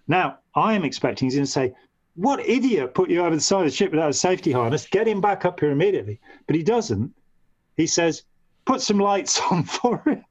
Now, 0.08 0.38
I 0.54 0.74
am 0.74 0.84
expecting 0.84 1.26
he's 1.26 1.34
going 1.34 1.46
to 1.46 1.50
say, 1.50 1.74
What 2.14 2.40
idiot 2.40 2.94
put 2.94 3.10
you 3.10 3.24
over 3.24 3.34
the 3.34 3.40
side 3.40 3.60
of 3.60 3.66
the 3.66 3.76
ship 3.76 3.90
without 3.90 4.10
a 4.10 4.14
safety 4.14 4.52
harness? 4.52 4.86
Get 4.86 5.08
him 5.08 5.20
back 5.20 5.44
up 5.44 5.60
here 5.60 5.70
immediately. 5.70 6.20
But 6.46 6.56
he 6.56 6.62
doesn't. 6.62 7.12
He 7.76 7.86
says, 7.86 8.22
Put 8.64 8.82
some 8.82 8.98
lights 8.98 9.40
on 9.50 9.64
for 9.64 10.02
him. 10.06 10.24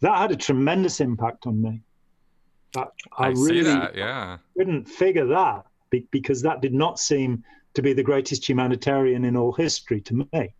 That 0.00 0.18
had 0.18 0.32
a 0.32 0.36
tremendous 0.36 1.00
impact 1.00 1.46
on 1.46 1.62
me. 1.62 1.82
I, 2.74 2.86
I, 3.18 3.28
really 3.28 3.64
that, 3.64 3.94
yeah. 3.94 4.38
couldn't 4.56 4.88
figure 4.88 5.26
that 5.26 5.66
because 6.10 6.42
that 6.42 6.60
did 6.60 6.74
not 6.74 6.98
seem 6.98 7.44
to 7.74 7.82
be 7.82 7.92
the 7.92 8.02
greatest 8.02 8.48
humanitarian 8.48 9.24
in 9.24 9.36
all 9.36 9.52
history 9.52 10.00
to 10.02 10.26
me. 10.32 10.54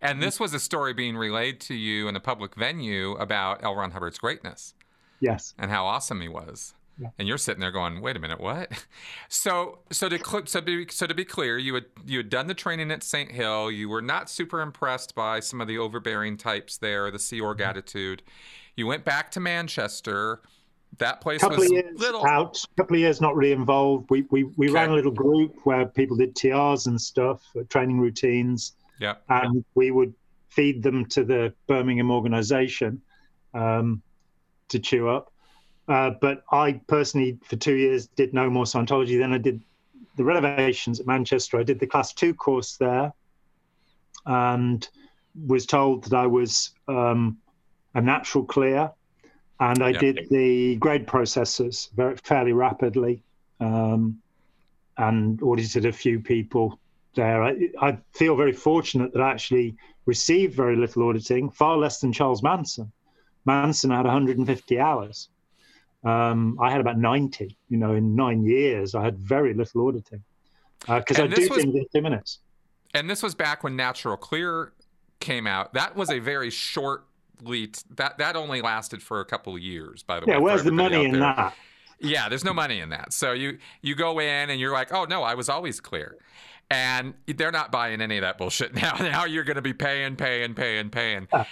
And 0.00 0.22
this 0.22 0.38
was 0.38 0.52
a 0.52 0.58
story 0.58 0.92
being 0.92 1.16
relayed 1.16 1.60
to 1.62 1.74
you 1.74 2.08
in 2.08 2.16
a 2.16 2.20
public 2.20 2.54
venue 2.56 3.12
about 3.12 3.64
L. 3.64 3.74
Ron 3.74 3.90
Hubbard's 3.90 4.18
greatness. 4.18 4.74
Yes. 5.20 5.54
And 5.58 5.70
how 5.70 5.86
awesome 5.86 6.20
he 6.20 6.28
was. 6.28 6.74
Yeah. 7.00 7.08
And 7.18 7.26
you're 7.26 7.38
sitting 7.38 7.60
there 7.60 7.72
going, 7.72 8.00
"Wait 8.00 8.16
a 8.16 8.20
minute, 8.20 8.40
what?" 8.40 8.70
So, 9.28 9.80
so 9.90 10.08
to 10.08 10.18
so 10.46 10.60
to 10.60 10.62
be, 10.62 10.86
so 10.88 11.06
to 11.06 11.14
be 11.14 11.24
clear, 11.24 11.58
you 11.58 11.74
had 11.74 11.86
you 12.06 12.18
had 12.18 12.30
done 12.30 12.46
the 12.46 12.54
training 12.54 12.92
at 12.92 13.02
St. 13.02 13.32
Hill. 13.32 13.70
You 13.70 13.88
were 13.88 14.02
not 14.02 14.30
super 14.30 14.60
impressed 14.60 15.14
by 15.14 15.40
some 15.40 15.60
of 15.60 15.66
the 15.66 15.78
overbearing 15.78 16.36
types 16.36 16.76
there, 16.76 17.10
the 17.10 17.18
Sea 17.18 17.40
Org 17.40 17.58
mm-hmm. 17.58 17.70
attitude. 17.70 18.22
You 18.76 18.86
went 18.86 19.04
back 19.04 19.30
to 19.32 19.40
Manchester 19.40 20.40
that 20.98 21.20
place 21.20 21.40
couple 21.40 21.58
was 21.58 21.66
of 21.66 21.72
years 21.72 21.98
little. 21.98 22.26
out 22.26 22.62
a 22.64 22.74
couple 22.76 22.96
of 22.96 23.00
years 23.00 23.20
not 23.20 23.36
really 23.36 23.52
involved. 23.52 24.10
We 24.10 24.22
we, 24.30 24.44
we 24.44 24.66
okay. 24.66 24.74
ran 24.74 24.90
a 24.90 24.94
little 24.94 25.12
group 25.12 25.56
where 25.64 25.86
people 25.86 26.16
did 26.16 26.34
trs 26.34 26.86
and 26.86 27.00
stuff 27.00 27.42
uh, 27.58 27.62
training 27.68 27.98
routines. 27.98 28.72
Yeah. 29.00 29.14
And 29.28 29.64
we 29.74 29.90
would 29.90 30.14
feed 30.48 30.82
them 30.82 31.06
to 31.06 31.24
the 31.24 31.52
birmingham 31.66 32.10
organization 32.10 33.02
um, 33.54 34.02
to 34.68 34.78
chew 34.78 35.08
up. 35.08 35.32
Uh, 35.86 36.12
but 36.20 36.44
i 36.50 36.80
personally 36.86 37.38
for 37.44 37.56
two 37.56 37.74
years 37.74 38.06
did 38.06 38.32
no 38.32 38.48
more 38.48 38.64
scientology. 38.64 39.18
Then 39.18 39.32
i 39.32 39.38
did 39.38 39.62
the 40.16 40.24
renovations 40.24 41.00
at 41.00 41.06
manchester. 41.06 41.58
I 41.58 41.62
did 41.62 41.80
the 41.80 41.86
class 41.86 42.12
two 42.12 42.34
course 42.34 42.76
there 42.76 43.12
and 44.26 44.88
was 45.46 45.66
told 45.66 46.04
that 46.04 46.14
i 46.14 46.26
was 46.26 46.70
um, 46.88 47.36
a 47.94 48.00
natural 48.00 48.44
clear 48.44 48.90
and 49.60 49.82
I 49.82 49.90
yep. 49.90 50.00
did 50.00 50.26
the 50.30 50.76
grade 50.76 51.06
processes 51.06 51.90
very 51.94 52.16
fairly 52.16 52.52
rapidly, 52.52 53.22
um, 53.60 54.20
and 54.98 55.40
audited 55.42 55.86
a 55.86 55.92
few 55.92 56.20
people 56.20 56.78
there. 57.14 57.42
I, 57.42 57.70
I, 57.80 57.98
feel 58.12 58.36
very 58.36 58.52
fortunate 58.52 59.12
that 59.12 59.22
I 59.22 59.30
actually 59.30 59.76
received 60.06 60.54
very 60.54 60.76
little 60.76 61.08
auditing, 61.08 61.50
far 61.50 61.76
less 61.76 62.00
than 62.00 62.12
Charles 62.12 62.42
Manson. 62.42 62.90
Manson 63.44 63.90
had 63.90 64.04
150 64.04 64.78
hours. 64.78 65.28
Um, 66.04 66.58
I 66.60 66.70
had 66.70 66.80
about 66.80 66.98
90. 66.98 67.56
You 67.68 67.78
know, 67.78 67.94
in 67.94 68.14
nine 68.14 68.44
years, 68.44 68.94
I 68.94 69.04
had 69.04 69.18
very 69.18 69.54
little 69.54 69.86
auditing 69.86 70.22
because 70.80 71.18
uh, 71.18 71.24
I 71.24 71.26
do 71.26 71.48
was, 71.48 71.62
things 71.62 71.74
in 71.74 71.86
two 71.92 72.02
minutes. 72.02 72.40
And 72.92 73.08
this 73.08 73.22
was 73.22 73.34
back 73.34 73.64
when 73.64 73.76
Natural 73.76 74.16
Clear 74.16 74.72
came 75.20 75.46
out. 75.46 75.74
That 75.74 75.96
was 75.96 76.10
a 76.10 76.18
very 76.18 76.50
short 76.50 77.06
that 77.42 78.18
that 78.18 78.36
only 78.36 78.60
lasted 78.62 79.02
for 79.02 79.20
a 79.20 79.24
couple 79.24 79.54
of 79.54 79.60
years. 79.60 80.02
By 80.02 80.20
the 80.20 80.26
yeah, 80.26 80.34
way, 80.34 80.36
Yeah, 80.36 80.40
where's 80.42 80.64
the 80.64 80.72
money 80.72 81.04
in 81.04 81.18
that? 81.20 81.54
Yeah, 82.00 82.28
there's 82.28 82.44
no 82.44 82.52
money 82.52 82.80
in 82.80 82.90
that. 82.90 83.12
So 83.12 83.32
you 83.32 83.58
you 83.82 83.94
go 83.94 84.18
in 84.18 84.50
and 84.50 84.60
you're 84.60 84.72
like, 84.72 84.92
oh 84.92 85.04
no, 85.04 85.22
I 85.22 85.34
was 85.34 85.48
always 85.48 85.80
clear, 85.80 86.18
and 86.70 87.14
they're 87.26 87.52
not 87.52 87.70
buying 87.70 88.00
any 88.00 88.18
of 88.18 88.22
that 88.22 88.36
bullshit 88.36 88.74
now. 88.82 88.96
Now 88.98 89.24
you're 89.24 89.44
going 89.44 89.56
to 89.56 89.62
be 89.62 89.72
paying, 89.74 90.16
paying, 90.16 90.54
paying, 90.54 90.90
paying. 90.90 91.28
Uh, 91.32 91.44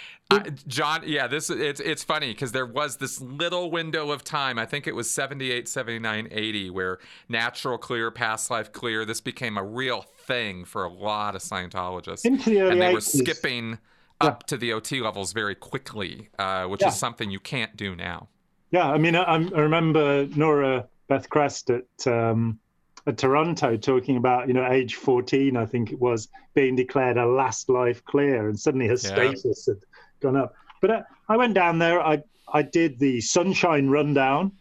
John, 0.67 1.03
yeah, 1.05 1.27
this 1.27 1.49
it's 1.49 1.79
it's 1.79 2.03
funny 2.03 2.33
because 2.33 2.51
there 2.51 2.65
was 2.65 2.97
this 2.97 3.21
little 3.21 3.71
window 3.71 4.11
of 4.11 4.23
time. 4.23 4.59
I 4.59 4.65
think 4.65 4.85
it 4.87 4.95
was 4.95 5.09
78, 5.09 5.67
79, 5.67 6.27
80, 6.31 6.69
where 6.71 6.99
natural 7.29 7.77
clear, 7.77 8.11
past 8.11 8.51
life 8.51 8.71
clear. 8.71 9.05
This 9.05 9.21
became 9.21 9.57
a 9.57 9.63
real 9.63 10.01
thing 10.01 10.65
for 10.65 10.83
a 10.83 10.89
lot 10.89 11.35
of 11.35 11.41
Scientologists, 11.41 12.25
Into 12.25 12.49
the 12.49 12.61
early 12.61 12.71
and 12.71 12.81
they 12.81 12.89
80s. 12.89 12.93
were 12.93 13.01
skipping 13.01 13.79
up 14.23 14.45
to 14.47 14.57
the 14.57 14.73
OT 14.73 15.01
levels 15.01 15.33
very 15.33 15.55
quickly, 15.55 16.29
uh, 16.39 16.65
which 16.65 16.81
yeah. 16.81 16.89
is 16.89 16.95
something 16.95 17.31
you 17.31 17.39
can't 17.39 17.75
do 17.75 17.95
now. 17.95 18.29
Yeah, 18.71 18.89
I 18.89 18.97
mean, 18.97 19.15
I, 19.15 19.23
I 19.23 19.37
remember 19.37 20.27
Nora 20.35 20.87
Beth 21.07 21.29
Crest 21.29 21.69
at 21.69 22.07
um, 22.07 22.59
at 23.05 23.17
Toronto 23.17 23.75
talking 23.77 24.17
about, 24.17 24.47
you 24.47 24.53
know, 24.53 24.65
age 24.65 24.95
14, 24.95 25.57
I 25.57 25.65
think 25.65 25.91
it 25.91 25.99
was, 25.99 26.29
being 26.53 26.75
declared 26.75 27.17
a 27.17 27.25
last 27.25 27.69
life 27.69 28.03
clear, 28.05 28.47
and 28.47 28.57
suddenly 28.57 28.87
her 28.87 28.93
yeah. 28.93 28.97
status 28.97 29.65
had 29.65 29.79
gone 30.21 30.37
up. 30.37 30.55
But 30.81 30.91
uh, 30.91 31.01
I 31.27 31.37
went 31.37 31.53
down 31.53 31.79
there. 31.79 32.01
I 32.01 32.23
I 32.53 32.61
did 32.61 32.99
the 32.99 33.19
Sunshine 33.21 33.89
Rundown. 33.89 34.51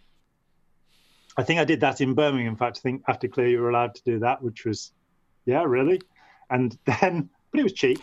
I 1.37 1.43
think 1.43 1.61
I 1.61 1.65
did 1.65 1.81
that 1.81 2.01
in 2.01 2.15
Birmingham. 2.15 2.53
In 2.53 2.57
fact, 2.57 2.79
I 2.79 2.81
think 2.81 3.03
after 3.07 3.29
clear 3.29 3.49
you 3.49 3.61
were 3.61 3.71
allowed 3.71 3.95
to 3.97 4.03
do 4.05 4.19
that, 4.21 4.43
which 4.43 4.65
was, 4.65 4.93
yeah, 5.45 5.63
really. 5.63 6.01
And 6.51 6.77
then, 6.87 7.29
but 7.51 7.61
it 7.61 7.65
was 7.65 7.73
cheap. 7.75 8.01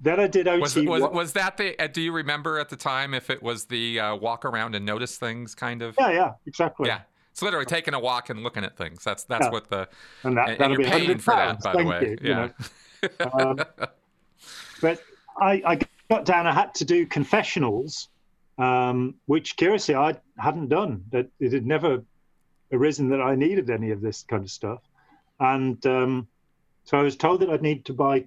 Then 0.00 0.20
I 0.20 0.26
did 0.26 0.48
OT. 0.48 0.60
Was, 0.60 0.76
was, 0.76 1.02
was 1.12 1.32
that 1.34 1.56
the? 1.56 1.80
Uh, 1.80 1.86
do 1.86 2.00
you 2.00 2.12
remember 2.12 2.58
at 2.58 2.68
the 2.68 2.76
time 2.76 3.14
if 3.14 3.30
it 3.30 3.42
was 3.42 3.66
the 3.66 4.00
uh, 4.00 4.16
walk 4.16 4.44
around 4.44 4.74
and 4.74 4.84
notice 4.84 5.16
things 5.16 5.54
kind 5.54 5.82
of? 5.82 5.94
Yeah, 5.98 6.10
yeah, 6.10 6.32
exactly. 6.46 6.88
Yeah, 6.88 7.02
it's 7.30 7.42
literally 7.42 7.66
taking 7.66 7.94
a 7.94 8.00
walk 8.00 8.30
and 8.30 8.42
looking 8.42 8.64
at 8.64 8.76
things. 8.76 9.04
That's 9.04 9.24
that's 9.24 9.46
yeah. 9.46 9.50
what 9.50 9.68
the 9.68 9.88
and, 10.24 10.36
that, 10.36 10.60
and 10.60 10.72
you're 10.72 10.84
paying 10.84 11.18
for 11.18 11.34
that, 11.34 11.60
by 11.60 11.76
the 11.76 11.84
way. 11.84 12.16
You, 12.22 12.28
yeah. 12.28 12.48
You 13.02 13.10
know. 13.20 13.30
um, 13.32 13.58
but 14.80 15.02
I, 15.40 15.62
I 15.64 15.78
got 16.10 16.24
down. 16.24 16.46
I 16.46 16.52
had 16.52 16.74
to 16.76 16.84
do 16.84 17.06
confessionals, 17.06 18.08
um, 18.58 19.14
which 19.26 19.56
curiously 19.56 19.94
I 19.94 20.16
hadn't 20.38 20.68
done. 20.68 21.04
That 21.12 21.28
it 21.38 21.52
had 21.52 21.66
never 21.66 22.02
arisen 22.72 23.08
that 23.10 23.20
I 23.20 23.36
needed 23.36 23.70
any 23.70 23.90
of 23.90 24.00
this 24.00 24.24
kind 24.28 24.42
of 24.42 24.50
stuff, 24.50 24.82
and 25.38 25.84
um, 25.86 26.28
so 26.84 26.98
I 26.98 27.02
was 27.02 27.16
told 27.16 27.40
that 27.40 27.50
I'd 27.50 27.62
need 27.62 27.84
to 27.86 27.94
buy 27.94 28.20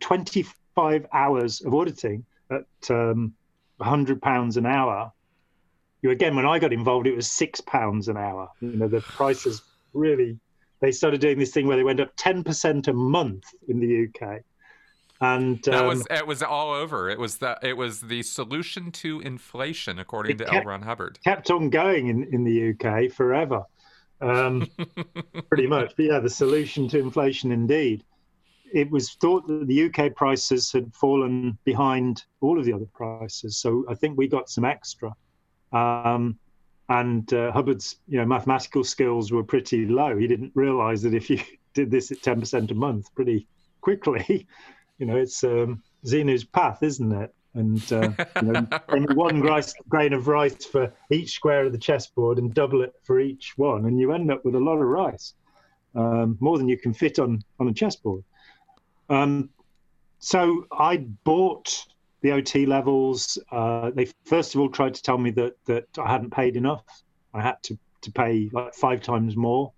25 0.78 1.08
hours 1.12 1.62
of 1.62 1.74
auditing 1.74 2.24
at 2.52 2.66
um, 2.90 3.34
100 3.78 4.22
pounds 4.22 4.58
an 4.58 4.66
hour. 4.66 5.12
You 6.02 6.12
again, 6.12 6.36
when 6.36 6.46
I 6.46 6.60
got 6.60 6.72
involved, 6.72 7.08
it 7.08 7.16
was 7.16 7.28
six 7.28 7.60
pounds 7.62 8.08
an 8.08 8.18
hour. 8.18 8.50
You 8.62 8.78
know, 8.78 8.88
the 8.88 9.02
prices 9.02 9.62
really. 9.94 10.40
They 10.80 10.92
started 10.92 11.22
doing 11.22 11.40
this 11.40 11.52
thing 11.52 11.66
where 11.66 11.76
they 11.76 11.84
went 11.84 12.00
up 12.00 12.16
10% 12.18 12.88
a 12.88 12.94
month 12.94 13.46
in 13.68 13.80
the 13.80 14.08
UK. 14.08 14.42
And 15.20 15.60
that 15.64 15.74
um, 15.74 15.88
was 15.88 16.08
it 16.12 16.28
was 16.28 16.44
all 16.44 16.72
over. 16.72 17.10
It 17.10 17.18
was 17.18 17.38
the 17.38 17.58
it 17.64 17.76
was 17.76 18.02
the 18.02 18.22
solution 18.22 18.92
to 18.92 19.20
inflation, 19.22 19.98
according 19.98 20.38
to 20.38 20.46
kept, 20.46 20.56
L. 20.56 20.64
Ron 20.66 20.84
Hubbard. 20.84 21.18
Kept 21.24 21.50
on 21.50 21.72
going 21.72 22.10
in, 22.10 22.24
in 22.32 22.44
the 22.44 22.76
UK 22.76 23.12
forever, 23.12 23.64
um, 24.22 24.70
pretty 25.50 25.66
much. 25.66 25.96
But 25.98 26.06
yeah, 26.06 26.20
the 26.20 26.30
solution 26.30 26.88
to 26.90 27.00
inflation, 27.00 27.52
indeed. 27.52 28.04
It 28.74 28.90
was 28.92 29.14
thought 29.14 29.48
that 29.48 29.68
the 29.68 29.84
UK 29.86 30.16
prices 30.16 30.72
had 30.72 30.94
fallen 30.94 31.58
behind 31.64 32.24
all 32.42 32.60
of 32.60 32.66
the 32.66 32.74
other 32.74 32.88
prices, 32.94 33.58
so 33.58 33.86
I 33.90 33.96
think 33.96 34.18
we 34.18 34.28
got 34.28 34.50
some 34.50 34.66
extra. 34.66 35.16
Um, 35.72 36.38
and 36.90 37.32
uh, 37.34 37.52
Hubbard's, 37.52 37.98
you 38.08 38.18
know, 38.18 38.26
mathematical 38.26 38.84
skills 38.84 39.32
were 39.32 39.44
pretty 39.44 39.86
low. 39.86 40.18
He 40.18 40.28
didn't 40.28 40.52
realise 40.56 41.02
that 41.02 41.14
if 41.14 41.30
you 41.30 41.40
did 41.74 41.92
this 41.92 42.12
at 42.12 42.22
ten 42.22 42.40
percent 42.40 42.72
a 42.72 42.76
month, 42.76 43.14
pretty 43.16 43.48
quickly, 43.82 44.48
you 44.98 45.06
know, 45.06 45.18
it's 45.18 45.44
um, 45.44 45.84
Zenu's 46.06 46.44
path, 46.44 46.84
isn't 46.84 47.12
it? 47.12 47.34
And 47.54 47.92
uh, 47.92 48.12
you 48.42 48.52
know, 48.52 48.68
only 48.90 49.16
one 49.16 49.42
rice, 49.42 49.74
grain 49.90 50.14
of 50.14 50.28
rice 50.28 50.66
for 50.66 50.94
each 51.12 51.32
square 51.32 51.66
of 51.66 51.72
the 51.72 51.78
chessboard, 51.78 52.38
and 52.38 52.54
double 52.54 52.82
it 52.82 52.94
for 53.04 53.20
each 53.20 53.54
one, 53.58 53.86
and 53.86 54.00
you 54.00 54.12
end 54.14 54.32
up 54.32 54.46
with 54.46 54.56
a 54.56 54.60
lot 54.60 54.76
of 54.76 54.88
rice, 54.88 55.34
um, 55.96 56.38
more 56.40 56.58
than 56.58 56.70
you 56.70 56.78
can 56.78 56.94
fit 56.94 57.20
on 57.20 57.42
on 57.60 57.68
a 57.68 57.74
chessboard. 57.74 58.24
Um, 59.10 59.50
so 60.20 60.66
I 60.72 60.98
bought 60.98 61.86
the 62.22 62.32
OT 62.32 62.66
levels. 62.66 63.38
Uh, 63.52 63.92
they 63.92 64.08
first 64.26 64.56
of 64.56 64.62
all 64.62 64.70
tried 64.70 64.96
to 64.96 65.02
tell 65.02 65.18
me 65.18 65.32
that 65.32 65.54
that 65.66 65.86
I 65.98 66.12
hadn't 66.12 66.32
paid 66.32 66.56
enough. 66.56 66.84
I 67.34 67.42
had 67.42 67.62
to 67.64 67.78
to 68.02 68.12
pay 68.12 68.50
like 68.52 68.74
five 68.74 69.02
times 69.02 69.36
more, 69.36 69.72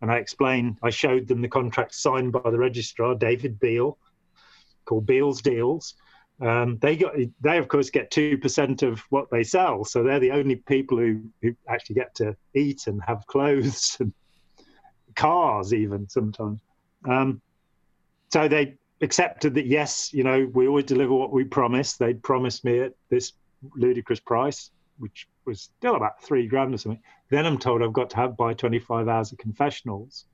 and 0.00 0.10
I 0.10 0.16
explained. 0.16 0.78
I 0.82 0.90
showed 0.90 1.28
them 1.28 1.42
the 1.42 1.48
contract 1.48 1.94
signed 1.94 2.32
by 2.32 2.50
the 2.50 2.58
registrar, 2.58 3.14
David 3.14 3.58
Beale, 3.60 3.98
called 4.84 5.06
Beale's 5.06 5.42
Deals. 5.42 5.94
Um, 6.40 6.78
they 6.78 6.96
got 6.96 7.14
they 7.40 7.58
of 7.58 7.68
course 7.68 7.90
get 7.90 8.10
two 8.10 8.38
percent 8.38 8.82
of 8.82 9.00
what 9.10 9.30
they 9.30 9.42
sell, 9.44 9.84
so 9.84 10.02
they're 10.02 10.20
the 10.20 10.32
only 10.32 10.56
people 10.56 10.98
who, 10.98 11.22
who 11.42 11.54
actually 11.68 11.96
get 11.96 12.14
to 12.16 12.36
eat 12.54 12.86
and 12.86 13.02
have 13.06 13.26
clothes 13.26 13.96
and 14.00 14.12
cars 15.14 15.74
even 15.74 16.08
sometimes. 16.08 16.60
Um, 17.08 17.40
so 18.30 18.48
they 18.48 18.76
accepted 19.00 19.54
that 19.54 19.66
yes, 19.66 20.12
you 20.12 20.24
know, 20.24 20.50
we 20.52 20.66
always 20.66 20.84
deliver 20.84 21.14
what 21.14 21.32
we 21.32 21.44
promise. 21.44 21.96
They'd 21.96 22.22
promised 22.22 22.64
me 22.64 22.80
at 22.80 22.94
this 23.10 23.32
ludicrous 23.74 24.20
price, 24.20 24.70
which 24.98 25.28
was 25.44 25.62
still 25.62 25.94
about 25.94 26.22
three 26.22 26.46
grand 26.46 26.74
or 26.74 26.78
something. 26.78 27.02
Then 27.30 27.46
I'm 27.46 27.58
told 27.58 27.82
I've 27.82 27.92
got 27.92 28.10
to 28.10 28.16
have 28.16 28.36
by 28.36 28.54
25 28.54 29.08
hours 29.08 29.32
of 29.32 29.38
confessionals, 29.38 30.26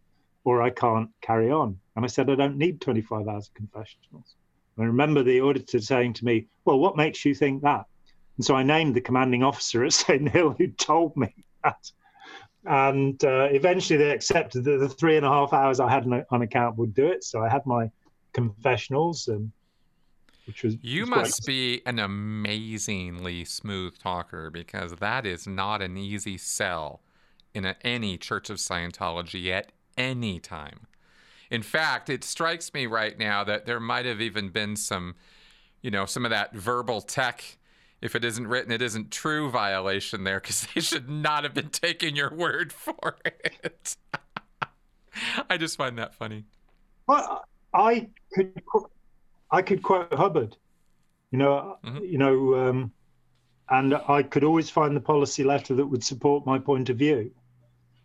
or 0.44 0.62
I 0.62 0.70
can't 0.70 1.10
carry 1.20 1.50
on. 1.50 1.78
And 1.96 2.04
I 2.04 2.08
said 2.08 2.30
I 2.30 2.34
don't 2.34 2.58
need 2.58 2.80
25 2.80 3.28
hours 3.28 3.48
of 3.48 3.54
confessionals. 3.54 4.34
I 4.78 4.84
remember 4.84 5.22
the 5.22 5.40
auditor 5.40 5.80
saying 5.80 6.14
to 6.14 6.24
me, 6.24 6.46
Well, 6.64 6.80
what 6.80 6.96
makes 6.96 7.24
you 7.24 7.34
think 7.34 7.62
that? 7.62 7.84
And 8.36 8.44
so 8.44 8.56
I 8.56 8.64
named 8.64 8.94
the 8.94 9.00
commanding 9.00 9.44
officer 9.44 9.84
at 9.84 9.92
St. 9.92 10.28
Hill 10.28 10.54
who 10.58 10.68
told 10.68 11.16
me 11.16 11.32
that. 11.62 11.90
And 12.66 13.22
uh, 13.24 13.48
eventually 13.50 13.98
they 13.98 14.10
accepted 14.10 14.64
that 14.64 14.78
the 14.78 14.88
three 14.88 15.16
and 15.16 15.26
a 15.26 15.28
half 15.28 15.52
hours 15.52 15.80
I 15.80 15.90
had 15.90 16.06
on 16.30 16.42
account 16.42 16.76
would 16.78 16.94
do 16.94 17.06
it. 17.06 17.24
So 17.24 17.42
I 17.42 17.48
had 17.48 17.66
my 17.66 17.90
confessionals 18.32 19.28
and 19.28 19.52
which 20.46 20.62
was 20.62 20.76
you 20.82 21.02
was 21.02 21.10
must 21.10 21.46
be 21.46 21.80
an 21.86 21.98
amazingly 21.98 23.44
smooth 23.44 23.96
talker 23.98 24.50
because 24.50 24.92
that 24.96 25.24
is 25.24 25.46
not 25.46 25.80
an 25.80 25.96
easy 25.96 26.36
sell 26.36 27.00
in 27.54 27.64
a, 27.64 27.76
any 27.82 28.18
church 28.18 28.50
of 28.50 28.58
scientology 28.58 29.50
at 29.50 29.72
any 29.96 30.40
time 30.40 30.86
in 31.50 31.62
fact, 31.62 32.10
it 32.10 32.24
strikes 32.24 32.72
me 32.74 32.86
right 32.86 33.18
now 33.18 33.44
that 33.44 33.66
there 33.66 33.80
might 33.80 34.06
have 34.06 34.20
even 34.20 34.48
been 34.48 34.76
some, 34.76 35.14
you 35.82 35.90
know, 35.90 36.04
some 36.04 36.24
of 36.24 36.30
that 36.30 36.52
verbal 36.54 37.00
tech. 37.00 37.58
If 38.00 38.14
it 38.14 38.24
isn't 38.24 38.46
written, 38.46 38.70
it 38.70 38.82
isn't 38.82 39.10
true 39.10 39.50
violation 39.50 40.24
there 40.24 40.40
because 40.40 40.66
they 40.74 40.80
should 40.80 41.08
not 41.08 41.44
have 41.44 41.54
been 41.54 41.70
taking 41.70 42.16
your 42.16 42.32
word 42.34 42.72
for 42.72 43.16
it. 43.24 43.96
I 45.48 45.56
just 45.56 45.76
find 45.76 45.98
that 45.98 46.14
funny. 46.14 46.44
Well, 47.06 47.44
I 47.72 48.08
could, 48.32 48.60
I 49.50 49.62
could 49.62 49.82
quote 49.82 50.12
Hubbard, 50.12 50.56
you 51.30 51.38
know, 51.38 51.78
mm-hmm. 51.84 52.04
you 52.04 52.18
know, 52.18 52.68
um, 52.68 52.92
and 53.70 53.94
I 53.94 54.22
could 54.22 54.44
always 54.44 54.68
find 54.70 54.94
the 54.94 55.00
policy 55.00 55.44
letter 55.44 55.74
that 55.74 55.86
would 55.86 56.04
support 56.04 56.44
my 56.46 56.58
point 56.58 56.90
of 56.90 56.98
view 56.98 57.30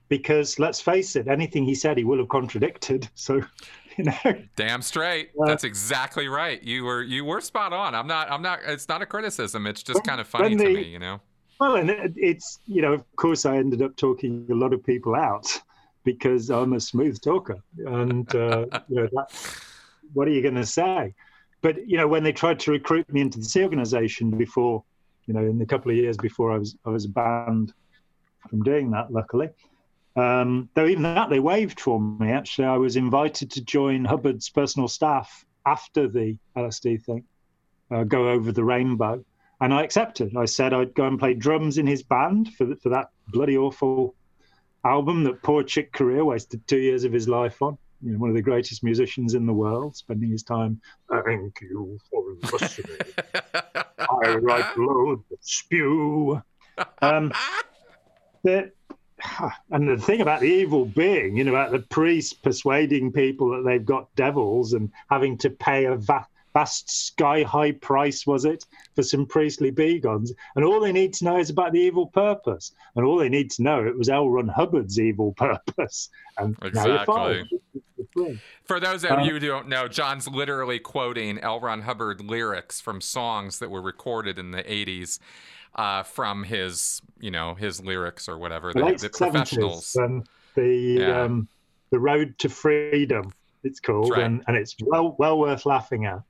because 0.10 0.60
let's 0.60 0.82
face 0.82 1.16
it, 1.16 1.28
anything 1.28 1.64
he 1.64 1.76
said 1.76 1.98
he 1.98 2.04
will 2.04 2.18
have 2.18 2.30
contradicted. 2.30 3.08
So, 3.16 3.42
you 3.98 4.06
know, 4.06 4.44
damn 4.56 4.82
straight. 4.82 5.30
Uh, 5.40 5.46
That's 5.46 5.64
exactly 5.64 6.28
right. 6.28 6.62
You 6.62 6.86
were 6.86 7.02
you 7.02 7.26
were 7.26 7.42
spot 7.42 7.74
on. 7.74 7.96
I'm 7.96 8.08
not. 8.08 8.32
I'm 8.32 8.42
not. 8.42 8.60
It's 8.66 8.88
not 8.88 9.02
a 9.02 9.06
criticism. 9.06 9.68
It's 9.68 9.84
just 9.84 10.04
kind 10.04 10.22
of 10.22 10.28
funny 10.28 10.56
the, 10.56 10.66
to 10.66 10.74
me. 10.74 10.84
You 10.84 11.00
know. 11.00 11.22
Well, 11.60 11.76
and 11.76 11.90
it, 11.90 12.14
it's 12.16 12.60
you 12.68 12.82
know, 12.82 12.94
of 12.94 13.16
course, 13.16 13.46
I 13.46 13.58
ended 13.58 13.82
up 13.82 13.96
talking 13.98 14.48
a 14.50 14.56
lot 14.56 14.74
of 14.74 14.84
people 14.84 15.16
out 15.16 15.48
because 16.04 16.50
I'm 16.50 16.74
a 16.74 16.80
smooth 16.80 17.22
talker, 17.22 17.58
and 17.86 18.34
uh, 18.36 18.66
you 18.88 18.96
know, 18.96 19.10
that, 19.14 19.62
what 20.14 20.28
are 20.28 20.32
you 20.32 20.42
going 20.42 20.56
to 20.56 20.66
say? 20.66 21.14
But 21.62 21.88
you 21.88 21.98
know, 21.98 22.08
when 22.08 22.24
they 22.24 22.32
tried 22.32 22.60
to 22.62 22.72
recruit 22.72 23.12
me 23.12 23.22
into 23.22 23.40
this 23.40 23.56
organization 23.58 24.32
before, 24.32 24.84
you 25.26 25.34
know, 25.34 25.42
in 25.42 25.60
the 25.60 25.66
couple 25.66 25.92
of 25.92 25.98
years 25.98 26.18
before 26.18 26.52
I 26.52 26.58
was 26.58 26.78
I 26.86 26.90
was 26.90 27.08
banned 27.08 27.74
from 28.50 28.64
doing 28.64 28.92
that, 28.92 29.12
luckily. 29.12 29.50
Um, 30.20 30.70
though 30.74 30.86
even 30.86 31.04
that 31.04 31.30
they 31.30 31.40
waived 31.40 31.80
for 31.80 32.00
me. 32.00 32.32
Actually, 32.32 32.68
I 32.68 32.76
was 32.76 32.98
invited 32.98 33.52
to 33.52 33.64
join 33.64 34.04
Hubbard's 34.04 34.50
personal 34.50 34.90
staff 34.90 35.46
after 35.66 36.10
the 36.10 36.38
LSD 36.58 37.04
thing, 37.04 37.24
uh, 37.90 38.04
go 38.04 38.28
over 38.28 38.52
the 38.52 38.64
rainbow, 38.64 39.24
and 39.62 39.74
I 39.74 39.84
accepted. 39.84 40.36
I 40.36 40.44
said 40.44 40.74
I'd 40.74 40.94
go 40.94 41.06
and 41.06 41.18
play 41.18 41.36
drums 41.36 41.78
in 41.78 41.88
his 41.88 42.04
band 42.04 42.54
for 42.56 42.66
the, 42.66 42.76
for 42.76 42.90
that 42.90 43.12
bloody 43.30 43.58
awful 43.58 44.14
album 44.84 45.24
that 45.24 45.42
poor 45.42 45.64
Chick 45.64 45.94
Corea 45.94 46.26
wasted 46.26 46.68
two 46.68 46.80
years 46.80 47.06
of 47.06 47.14
his 47.14 47.30
life 47.30 47.62
on. 47.62 47.78
You 48.02 48.14
know, 48.14 48.18
one 48.18 48.30
of 48.30 48.36
the 48.36 48.42
greatest 48.42 48.84
musicians 48.84 49.36
in 49.36 49.46
the 49.46 49.54
world, 49.54 49.96
spending 49.96 50.32
his 50.32 50.44
time. 50.44 50.82
Thank 51.10 51.62
you 51.62 51.98
for 52.10 52.36
listening. 52.52 52.98
I 54.00 54.36
write 54.36 54.78
loads 54.78 55.24
of 55.32 55.38
spew. 55.42 56.42
Um, 57.02 57.32
the, 58.44 58.72
and 59.72 59.88
the 59.88 59.98
thing 59.98 60.22
about 60.22 60.42
the 60.42 60.48
evil 60.48 60.86
being, 60.86 61.38
you 61.38 61.44
know, 61.44 61.52
about 61.52 61.72
the 61.72 61.80
priests 61.80 62.34
persuading 62.34 63.12
people 63.12 63.50
that 63.50 63.64
they've 63.66 63.86
got 63.86 64.14
devils 64.16 64.74
and 64.74 64.92
having 65.10 65.38
to 65.40 65.50
pay 65.50 65.86
a 65.86 65.96
va- 65.96 66.28
vast 66.54 66.90
sky 66.90 67.44
high 67.44 67.72
price, 67.72 68.26
was 68.26 68.46
it, 68.46 68.66
for 68.96 69.04
some 69.04 69.26
priestly 69.26 69.72
begons? 69.72 70.32
And 70.56 70.66
all 70.66 70.80
they 70.80 70.92
need 70.92 71.14
to 71.16 71.26
know 71.26 71.38
is 71.38 71.50
about 71.50 71.74
the 71.74 71.80
evil 71.80 72.08
purpose. 72.08 72.72
And 72.96 73.06
all 73.06 73.18
they 73.18 73.30
need 73.30 73.52
to 73.52 73.64
know 73.64 73.86
it 73.86 73.98
was 73.98 74.10
L. 74.10 74.30
Ron 74.30 74.48
Hubbard's 74.48 75.00
evil 75.00 75.34
purpose. 75.38 76.10
And 76.38 76.58
exactly. 76.62 77.50
For 78.64 78.80
those 78.80 79.04
of 79.04 79.12
uh, 79.12 79.22
you 79.22 79.34
who 79.34 79.40
don't 79.40 79.68
know, 79.68 79.88
John's 79.88 80.28
literally 80.28 80.80
quoting 80.80 81.38
L. 81.40 81.60
Ron 81.60 81.82
Hubbard 81.82 82.22
lyrics 82.22 82.82
from 82.82 83.02
songs 83.02 83.60
that 83.60 83.70
were 83.70 83.82
recorded 83.82 84.40
in 84.40 84.52
the 84.52 84.64
80s 84.64 85.20
uh, 85.76 86.04
from 86.04 86.44
his, 86.44 87.02
you 87.20 87.32
know, 87.32 87.56
his 87.56 87.82
lyrics 87.82 88.28
or 88.28 88.38
whatever. 88.38 88.74
The, 88.74 88.98
the 89.00 89.10
professionals. 89.10 89.96
Um, 89.96 90.24
the 90.56 90.98
yeah. 91.00 91.22
um, 91.22 91.48
The 91.92 92.00
Road 92.00 92.38
to 92.40 92.50
Freedom. 92.50 93.32
It's 93.64 93.80
called, 93.80 94.12
right. 94.12 94.24
and, 94.24 94.44
and 94.48 94.56
it's 94.56 94.76
well 94.82 95.16
well 95.20 95.38
worth 95.38 95.66
laughing 95.66 96.06
at. 96.06 96.22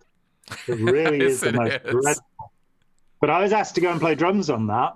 It 0.68 0.80
really 0.80 1.20
Yes, 1.24 1.32
is 1.34 1.42
the 1.42 1.54
most 1.54 1.80
is. 1.86 1.92
dreadful. 1.92 2.52
But 3.22 3.30
I 3.30 3.42
was 3.42 3.54
asked 3.54 3.76
to 3.76 3.82
go 3.82 3.92
and 3.92 4.00
play 4.00 4.16
drums 4.16 4.50
on 4.50 4.66
that, 4.68 4.94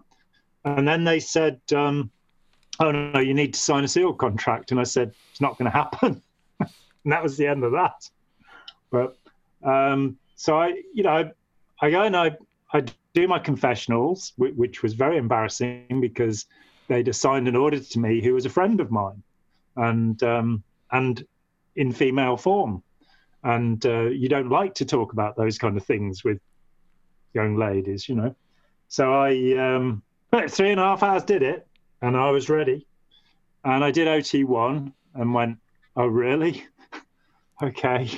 and 0.66 0.88
then 0.88 1.04
they 1.04 1.20
said, 1.20 1.60
um, 1.76 2.10
"Oh 2.80 2.92
no, 2.92 3.20
you 3.20 3.34
need 3.34 3.54
to 3.54 3.60
sign 3.60 3.84
a 3.84 3.88
seal 3.88 4.14
contract," 4.14 4.72
and 4.72 4.80
I 4.80 4.84
said, 4.84 5.14
"It's 5.32 5.42
not 5.42 5.58
going 5.58 5.70
to 5.70 5.78
happen," 5.78 6.22
and 6.60 7.12
that 7.12 7.22
was 7.22 7.38
the 7.38 7.46
end 7.46 7.64
of 7.64 7.74
that. 7.74 8.10
But 8.90 9.16
um, 9.64 10.18
so 10.36 10.60
I, 10.60 10.82
you 10.94 11.04
know, 11.04 11.12
I, 11.12 11.32
I 11.82 11.92
go 11.92 12.02
and 12.04 12.16
I, 12.16 12.36
I 12.74 12.84
do 13.14 13.28
my 13.28 13.40
confessionals, 13.40 14.34
which, 14.38 14.82
was 14.82 14.94
very 14.94 15.18
embarrassing 15.18 16.00
because 16.02 16.46
they'd 16.88 17.08
assigned 17.08 17.48
an 17.48 17.56
auditor 17.56 17.86
to 17.92 18.00
me 18.00 18.22
who 18.22 18.34
was 18.34 18.46
a 18.46 18.50
friend 18.50 18.82
of 18.82 18.92
mine, 18.92 19.22
and 19.76 20.22
um, 20.24 20.64
and 20.92 21.26
in 21.76 21.92
female 21.92 22.38
form, 22.38 22.84
and 23.44 23.86
uh, 23.86 24.04
you 24.04 24.30
don't 24.30 24.50
like 24.50 24.76
to 24.76 24.86
talk 24.86 25.14
about 25.14 25.36
those 25.36 25.58
kind 25.58 25.78
of 25.78 25.86
things 25.86 26.24
with 26.24 26.40
young 27.34 27.56
ladies, 27.56 28.08
you 28.08 28.16
know. 28.16 28.36
So 28.88 29.14
I, 29.14 29.58
um, 29.58 30.04
three 30.50 30.72
and 30.72 30.80
a 30.80 30.84
half 30.84 31.04
hours 31.04 31.24
did 31.24 31.42
it, 31.42 31.68
and 32.02 32.16
I 32.18 32.32
was 32.32 32.50
ready, 32.50 32.86
and 33.64 33.84
I 33.84 33.92
did 33.92 34.08
OT 34.08 34.44
one 34.44 34.94
and 35.16 35.34
went, 35.34 35.58
oh 35.96 36.08
really? 36.08 36.66
okay. 37.64 38.10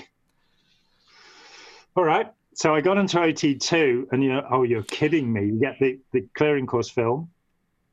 All 1.96 2.04
right. 2.04 2.32
So 2.56 2.74
I 2.74 2.80
got 2.80 2.98
into 2.98 3.20
OT 3.22 3.56
two, 3.56 4.08
and 4.12 4.24
you 4.24 4.30
know, 4.32 4.46
oh, 4.50 4.64
you're 4.64 4.84
kidding 4.84 5.32
me. 5.32 5.46
You 5.48 5.60
get 5.60 5.78
the 5.80 6.00
the 6.14 6.22
clearing 6.36 6.66
course 6.66 6.90
film. 6.90 7.30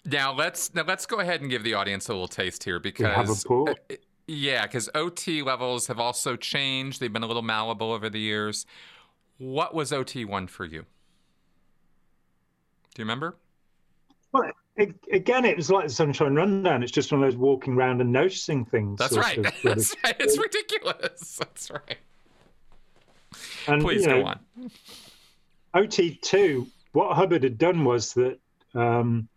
Now 0.05 0.32
let's 0.32 0.72
now 0.74 0.84
let's 0.86 1.05
go 1.05 1.18
ahead 1.20 1.40
and 1.40 1.51
give 1.51 1.64
the 1.64 1.74
audience 1.74 2.09
a 2.09 2.12
little 2.12 2.28
taste 2.28 2.64
here 2.64 2.80
You 2.84 3.06
have 3.06 3.28
a 3.28 3.34
because 3.34 3.76
uh, 3.90 3.97
yeah, 4.26 4.62
because 4.62 4.89
OT 4.94 5.43
levels 5.43 5.89
have 5.89 5.98
also 5.98 6.36
changed. 6.36 7.01
They've 7.01 7.12
been 7.12 7.24
a 7.24 7.26
little 7.26 7.43
malleable 7.43 7.93
over 7.93 8.09
the 8.09 8.20
years. 8.20 8.64
What 9.39 9.74
was 9.74 9.93
OT 9.93 10.24
one 10.24 10.47
for 10.47 10.64
you? 10.64 10.86
Do 12.94 13.01
you 13.01 13.05
remember? 13.05 13.36
Well, 14.32 14.51
it, 14.76 14.94
again, 15.10 15.44
it 15.44 15.56
was 15.56 15.70
like 15.70 15.89
the 15.89 15.93
Sunshine 15.93 16.34
Rundown. 16.34 16.82
It's 16.82 16.93
just 16.93 17.10
one 17.10 17.22
of 17.22 17.30
those 17.30 17.39
walking 17.39 17.74
around 17.74 18.01
and 18.01 18.12
noticing 18.12 18.64
things. 18.64 18.98
That's 18.98 19.16
right. 19.16 19.39
of- 19.44 19.55
That's 19.64 19.94
right. 20.05 20.16
It's 20.20 20.39
ridiculous. 20.39 21.36
That's 21.39 21.70
right. 21.70 21.98
And, 23.68 23.82
Please 23.82 24.02
you 24.02 24.09
go 24.09 24.20
know, 24.20 24.26
on. 24.26 24.40
OT2, 25.74 26.66
what 26.93 27.16
Hubbard 27.16 27.43
had 27.43 27.59
done 27.59 27.84
was 27.84 28.12
that 28.14 28.39
um, 28.74 29.28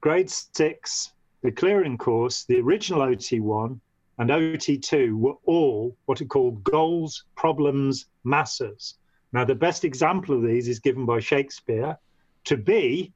grade 0.00 0.30
six, 0.30 1.12
the 1.42 1.50
clearing 1.50 1.96
course, 1.96 2.44
the 2.44 2.60
original 2.60 3.00
OT1, 3.00 3.78
and 4.18 4.30
OT2 4.30 5.16
were 5.16 5.34
all 5.44 5.96
what 6.04 6.20
are 6.20 6.26
called 6.26 6.62
goals, 6.62 7.24
problems, 7.36 8.06
masses. 8.22 8.94
Now, 9.32 9.44
the 9.44 9.54
best 9.54 9.84
example 9.84 10.36
of 10.36 10.42
these 10.42 10.68
is 10.68 10.78
given 10.78 11.04
by 11.04 11.18
Shakespeare 11.18 11.98
to 12.44 12.56
be 12.56 13.12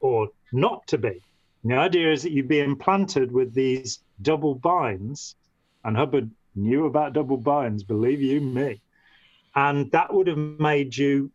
or 0.00 0.28
not 0.52 0.86
to 0.88 0.98
be. 0.98 1.22
And 1.62 1.72
the 1.72 1.76
idea 1.76 2.12
is 2.12 2.22
that 2.24 2.32
you'd 2.32 2.48
be 2.48 2.60
implanted 2.60 3.32
with 3.32 3.54
these 3.54 4.00
double 4.20 4.54
binds, 4.54 5.36
and 5.84 5.96
Hubbard 5.96 6.30
knew 6.54 6.84
about 6.84 7.14
double 7.14 7.38
binds, 7.38 7.82
believe 7.82 8.20
you 8.20 8.40
me. 8.40 8.81
And 9.54 9.90
that 9.92 10.12
would 10.12 10.26
have 10.26 10.38
made 10.38 10.96
you 10.96 11.30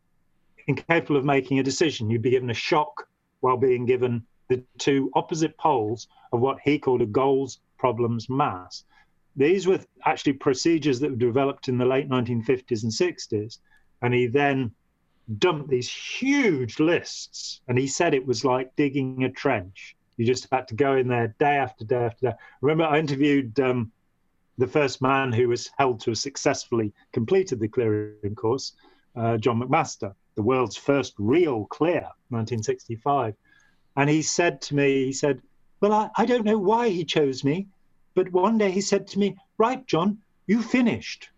incapable 0.68 1.18
of 1.18 1.26
making 1.26 1.60
a 1.60 1.64
decision. 1.64 2.10
You'd 2.10 2.22
be 2.22 2.32
given 2.32 2.50
a 2.50 2.56
shock 2.56 3.08
while 3.40 3.58
being 3.58 3.86
given 3.86 4.26
the 4.50 4.64
two 4.78 5.12
opposite 5.14 5.58
poles 5.58 6.08
of 6.32 6.40
what 6.40 6.60
he 6.64 6.80
called 6.80 7.02
a 7.02 7.06
goals, 7.06 7.60
problems, 7.78 8.30
mass. 8.30 8.84
These 9.36 9.68
were 9.68 9.80
actually 10.06 10.34
procedures 10.34 11.00
that 11.00 11.12
were 11.12 11.18
developed 11.18 11.68
in 11.68 11.78
the 11.78 11.86
late 11.86 12.10
1950s 12.10 12.84
and 12.84 12.92
60s. 12.92 13.60
And 14.02 14.14
he 14.14 14.28
then 14.28 14.72
dumped 15.38 15.70
these 15.70 15.92
huge 15.92 16.80
lists. 16.80 17.62
And 17.68 17.78
he 17.78 17.88
said 17.88 18.14
it 18.14 18.26
was 18.26 18.44
like 18.44 18.76
digging 18.76 19.24
a 19.24 19.32
trench. 19.32 19.96
You 20.18 20.26
just 20.26 20.48
had 20.52 20.68
to 20.70 20.76
go 20.76 20.96
in 20.96 21.08
there 21.08 21.36
day 21.40 21.58
after 21.58 21.86
day 21.86 22.06
after 22.06 22.32
day. 22.32 22.36
Remember, 22.62 22.86
I 22.86 22.98
interviewed 22.98 23.60
um, 23.60 23.92
the 24.58 24.68
first 24.68 25.02
man 25.02 25.32
who 25.32 25.50
was 25.50 25.70
held 25.78 26.00
to 26.02 26.12
have 26.12 26.18
successfully 26.18 26.94
completed 27.14 27.60
the 27.60 27.68
clearing 27.68 28.36
course, 28.36 28.74
uh, 29.16 29.38
John 29.38 29.62
McMaster, 29.62 30.14
the 30.36 30.42
world's 30.42 30.78
first 30.78 31.14
real 31.18 31.66
clear, 31.66 32.02
1965. 32.30 33.36
And 33.96 34.10
he 34.10 34.22
said 34.22 34.62
to 34.64 34.76
me, 34.76 35.06
he 35.06 35.14
said, 35.14 35.42
Well, 35.82 35.94
I, 35.94 36.10
I 36.18 36.26
don't 36.26 36.46
know 36.46 36.58
why 36.58 36.90
he 36.90 37.04
chose 37.04 37.44
me, 37.44 37.68
but 38.16 38.32
one 38.32 38.58
day 38.58 38.72
he 38.72 38.82
said 38.82 39.08
to 39.08 39.20
me, 39.20 39.38
Right, 39.58 39.86
John, 39.88 40.20
you 40.46 40.62
finished. 40.62 41.30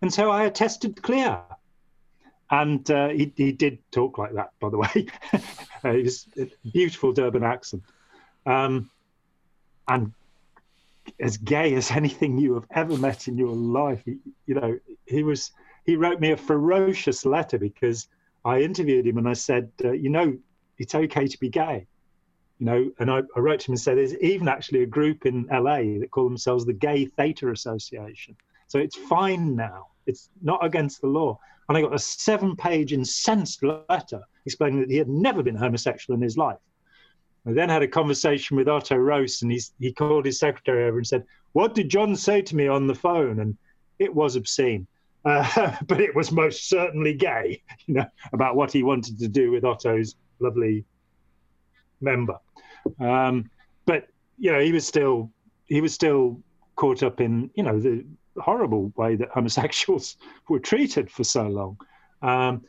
And 0.00 0.12
so 0.12 0.30
I 0.30 0.44
attested 0.44 1.00
clear. 1.02 1.40
And 2.50 2.88
uh, 2.90 3.08
he, 3.08 3.32
he 3.36 3.52
did 3.52 3.78
talk 3.92 4.18
like 4.18 4.34
that, 4.34 4.50
by 4.60 4.68
the 4.68 4.78
way. 4.78 4.88
he 5.82 6.02
was 6.02 6.26
a 6.38 6.50
beautiful 6.72 7.12
Durban 7.12 7.44
accent. 7.44 7.82
Um, 8.46 8.90
and 9.88 10.12
as 11.22 11.38
gay 11.38 11.74
as 11.74 11.90
anything 12.02 12.36
you 12.36 12.54
have 12.54 12.66
ever 12.72 12.98
met 12.98 13.28
in 13.28 13.38
your 13.38 13.54
life. 13.54 14.02
He, 14.04 14.18
you 14.46 14.54
know, 14.54 14.78
he 15.06 15.22
was. 15.22 15.52
He 15.84 15.96
wrote 15.96 16.20
me 16.20 16.30
a 16.30 16.36
ferocious 16.36 17.26
letter 17.26 17.58
because 17.58 18.06
I 18.44 18.60
interviewed 18.60 19.04
him 19.04 19.18
and 19.18 19.28
I 19.28 19.32
said, 19.32 19.72
uh, 19.84 19.90
you 19.90 20.10
know, 20.10 20.38
it's 20.78 20.94
okay 20.94 21.26
to 21.26 21.40
be 21.40 21.48
gay. 21.48 21.88
You 22.60 22.66
know, 22.66 22.90
and 23.00 23.10
I, 23.10 23.22
I 23.36 23.40
wrote 23.40 23.58
to 23.60 23.70
him 23.70 23.72
and 23.72 23.80
said, 23.80 23.98
there's 23.98 24.16
even 24.18 24.46
actually 24.46 24.84
a 24.84 24.86
group 24.86 25.26
in 25.26 25.48
LA 25.50 25.98
that 25.98 26.10
call 26.12 26.28
themselves 26.28 26.64
the 26.64 26.72
Gay 26.72 27.06
Theatre 27.06 27.50
Association. 27.50 28.36
So 28.68 28.78
it's 28.78 28.94
fine 28.94 29.56
now. 29.56 29.88
It's 30.06 30.28
not 30.40 30.64
against 30.64 31.00
the 31.00 31.08
law. 31.08 31.40
And 31.68 31.76
I 31.76 31.80
got 31.82 31.94
a 31.94 31.98
seven-page 31.98 32.92
incensed 32.92 33.64
letter 33.64 34.20
explaining 34.46 34.80
that 34.80 34.90
he 34.90 34.98
had 34.98 35.08
never 35.08 35.42
been 35.42 35.56
homosexual 35.56 36.16
in 36.16 36.22
his 36.22 36.36
life. 36.36 36.58
I 37.46 37.52
then 37.52 37.68
had 37.68 37.82
a 37.82 37.88
conversation 37.88 38.56
with 38.56 38.68
Otto 38.68 38.96
Roos, 38.96 39.42
and 39.42 39.50
he's, 39.50 39.72
he 39.80 39.92
called 39.92 40.26
his 40.26 40.38
secretary 40.38 40.84
over 40.84 40.98
and 40.98 41.06
said, 41.06 41.24
"What 41.52 41.74
did 41.74 41.88
John 41.88 42.14
say 42.14 42.40
to 42.42 42.56
me 42.56 42.68
on 42.68 42.86
the 42.86 42.94
phone?" 42.94 43.40
And 43.40 43.56
it 43.98 44.14
was 44.14 44.36
obscene, 44.36 44.86
uh, 45.24 45.76
but 45.86 46.00
it 46.00 46.14
was 46.14 46.30
most 46.30 46.68
certainly 46.68 47.14
gay. 47.14 47.62
You 47.86 47.94
know 47.94 48.06
about 48.32 48.54
what 48.54 48.72
he 48.72 48.82
wanted 48.82 49.18
to 49.18 49.28
do 49.28 49.50
with 49.50 49.64
Otto's 49.64 50.14
lovely 50.38 50.84
member. 52.00 52.38
Um, 53.00 53.50
but 53.86 54.08
you 54.38 54.52
know, 54.52 54.60
he 54.60 54.72
was 54.72 54.86
still 54.86 55.30
he 55.66 55.80
was 55.80 55.92
still 55.94 56.40
caught 56.76 57.02
up 57.02 57.20
in 57.20 57.50
you 57.54 57.62
know 57.64 57.80
the 57.80 58.04
horrible 58.40 58.92
way 58.96 59.16
that 59.16 59.30
homosexuals 59.30 60.16
were 60.48 60.60
treated 60.60 61.10
for 61.10 61.24
so 61.24 61.48
long. 61.48 61.76
Um, 62.22 62.62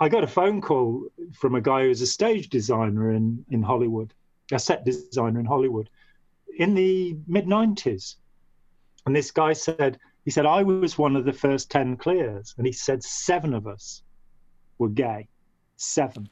I 0.00 0.08
got 0.08 0.24
a 0.24 0.28
phone 0.28 0.60
call 0.60 1.06
from 1.32 1.54
a 1.54 1.60
guy 1.60 1.82
who's 1.82 2.00
a 2.00 2.06
stage 2.06 2.48
designer 2.48 3.12
in, 3.12 3.44
in 3.50 3.62
Hollywood, 3.62 4.14
a 4.50 4.58
set 4.58 4.84
designer 4.84 5.38
in 5.38 5.46
Hollywood, 5.46 5.90
in 6.56 6.74
the 6.74 7.16
mid 7.26 7.46
90s. 7.46 8.16
And 9.06 9.14
this 9.14 9.30
guy 9.30 9.52
said, 9.52 9.98
he 10.24 10.30
said, 10.30 10.46
I 10.46 10.62
was 10.62 10.96
one 10.96 11.16
of 11.16 11.24
the 11.24 11.32
first 11.32 11.70
10 11.70 11.96
clears. 11.96 12.54
And 12.56 12.66
he 12.66 12.72
said, 12.72 13.02
seven 13.02 13.54
of 13.54 13.66
us 13.66 14.02
were 14.78 14.88
gay. 14.88 15.28
Seven. 15.76 16.28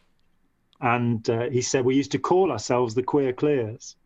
And 0.80 1.28
uh, 1.28 1.50
he 1.50 1.60
said, 1.60 1.84
we 1.84 1.96
used 1.96 2.12
to 2.12 2.18
call 2.18 2.52
ourselves 2.52 2.94
the 2.94 3.02
queer 3.02 3.32
clears. 3.32 3.96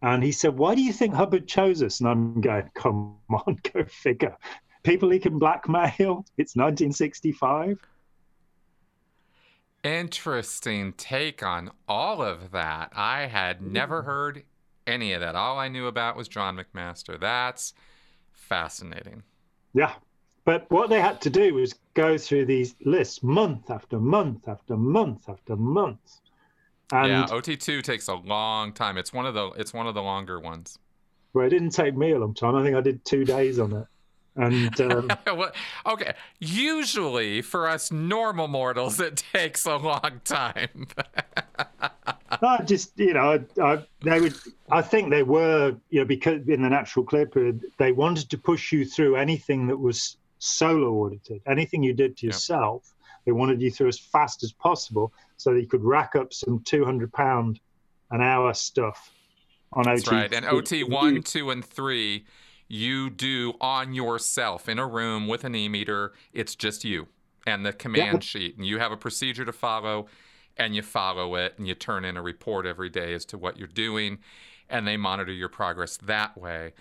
And 0.00 0.22
he 0.22 0.32
said, 0.32 0.58
why 0.58 0.74
do 0.74 0.82
you 0.82 0.92
think 0.92 1.14
Hubbard 1.14 1.46
chose 1.46 1.82
us? 1.82 2.00
And 2.00 2.08
I'm 2.08 2.40
going, 2.40 2.70
come 2.74 3.16
on, 3.30 3.58
go 3.72 3.84
figure. 3.84 4.36
People 4.82 5.10
he 5.10 5.20
can 5.20 5.38
blackmail. 5.38 6.24
It's 6.36 6.56
1965. 6.56 7.78
Interesting 9.84 10.92
take 10.92 11.42
on 11.42 11.70
all 11.88 12.22
of 12.22 12.52
that. 12.52 12.92
I 12.94 13.26
had 13.26 13.60
never 13.62 14.02
mm. 14.02 14.06
heard 14.06 14.44
any 14.86 15.12
of 15.12 15.20
that. 15.20 15.34
All 15.34 15.58
I 15.58 15.68
knew 15.68 15.86
about 15.86 16.16
was 16.16 16.28
John 16.28 16.56
McMaster. 16.56 17.18
That's 17.18 17.74
fascinating. 18.32 19.22
Yeah. 19.74 19.94
But 20.44 20.70
what 20.70 20.90
they 20.90 21.00
had 21.00 21.20
to 21.22 21.30
do 21.30 21.54
was 21.54 21.74
go 21.94 22.18
through 22.18 22.46
these 22.46 22.74
lists 22.84 23.22
month 23.22 23.70
after 23.70 23.98
month 23.98 24.48
after 24.48 24.76
month 24.76 25.28
after 25.28 25.56
month. 25.56 26.20
And 26.92 27.08
yeah, 27.08 27.26
OT2 27.26 27.82
takes 27.82 28.08
a 28.08 28.14
long 28.14 28.72
time. 28.72 28.98
It's 28.98 29.12
one 29.12 29.24
of 29.24 29.34
the 29.34 29.50
it's 29.52 29.72
one 29.72 29.86
of 29.86 29.94
the 29.94 30.02
longer 30.02 30.38
ones. 30.40 30.78
well, 31.32 31.46
it 31.46 31.50
didn't 31.50 31.70
take 31.70 31.96
me 31.96 32.12
a 32.12 32.18
long 32.18 32.34
time. 32.34 32.54
I 32.54 32.62
think 32.62 32.76
I 32.76 32.80
did 32.80 33.04
two 33.04 33.24
days 33.24 33.58
on 33.58 33.72
it. 33.72 33.86
And 34.36 34.80
um, 34.80 35.10
Well, 35.26 35.52
okay, 35.86 36.14
usually 36.40 37.42
for 37.42 37.68
us 37.68 37.92
normal 37.92 38.48
mortals, 38.48 39.00
it 39.00 39.22
takes 39.32 39.66
a 39.66 39.76
long 39.76 40.20
time. 40.24 40.86
I 42.30 42.62
just, 42.64 42.98
you 42.98 43.14
know, 43.14 43.38
I, 43.60 43.62
I, 43.62 43.86
they 44.00 44.20
would, 44.20 44.34
I 44.70 44.82
think 44.82 45.10
they 45.10 45.22
were, 45.22 45.76
you 45.90 46.00
know, 46.00 46.06
because 46.06 46.48
in 46.48 46.62
the 46.62 46.68
natural 46.68 47.04
clear 47.04 47.26
period, 47.26 47.64
they 47.78 47.92
wanted 47.92 48.30
to 48.30 48.38
push 48.38 48.72
you 48.72 48.84
through 48.84 49.16
anything 49.16 49.66
that 49.68 49.76
was 49.76 50.16
solo 50.38 50.92
audited, 50.94 51.40
anything 51.46 51.82
you 51.82 51.92
did 51.92 52.16
to 52.18 52.26
yourself. 52.26 52.94
They 53.24 53.32
wanted 53.32 53.60
you 53.60 53.70
through 53.70 53.88
as 53.88 53.98
fast 53.98 54.42
as 54.42 54.50
possible 54.50 55.12
so 55.36 55.52
that 55.52 55.60
you 55.60 55.68
could 55.68 55.84
rack 55.84 56.16
up 56.16 56.32
some 56.32 56.60
200 56.64 57.12
pound 57.12 57.60
an 58.10 58.20
hour 58.20 58.52
stuff 58.54 59.10
on 59.72 59.84
That's 59.84 60.06
OT. 60.06 60.16
right. 60.16 60.32
And 60.32 60.44
OT 60.44 60.84
one, 60.84 61.22
two, 61.22 61.50
and 61.50 61.64
three, 61.64 62.24
you 62.72 63.10
do 63.10 63.52
on 63.60 63.92
yourself 63.92 64.66
in 64.66 64.78
a 64.78 64.86
room 64.86 65.28
with 65.28 65.44
an 65.44 65.54
e-meter. 65.54 66.14
It's 66.32 66.56
just 66.56 66.84
you 66.84 67.06
and 67.46 67.66
the 67.66 67.72
command 67.74 68.14
yeah. 68.14 68.20
sheet, 68.20 68.56
and 68.56 68.64
you 68.64 68.78
have 68.78 68.90
a 68.90 68.96
procedure 68.96 69.44
to 69.44 69.52
follow, 69.52 70.06
and 70.56 70.74
you 70.74 70.80
follow 70.80 71.34
it, 71.34 71.54
and 71.58 71.68
you 71.68 71.74
turn 71.74 72.02
in 72.02 72.16
a 72.16 72.22
report 72.22 72.64
every 72.64 72.88
day 72.88 73.12
as 73.12 73.26
to 73.26 73.36
what 73.36 73.58
you're 73.58 73.68
doing, 73.68 74.20
and 74.70 74.88
they 74.88 74.96
monitor 74.96 75.32
your 75.32 75.50
progress 75.50 75.98
that 75.98 76.38
way. 76.38 76.72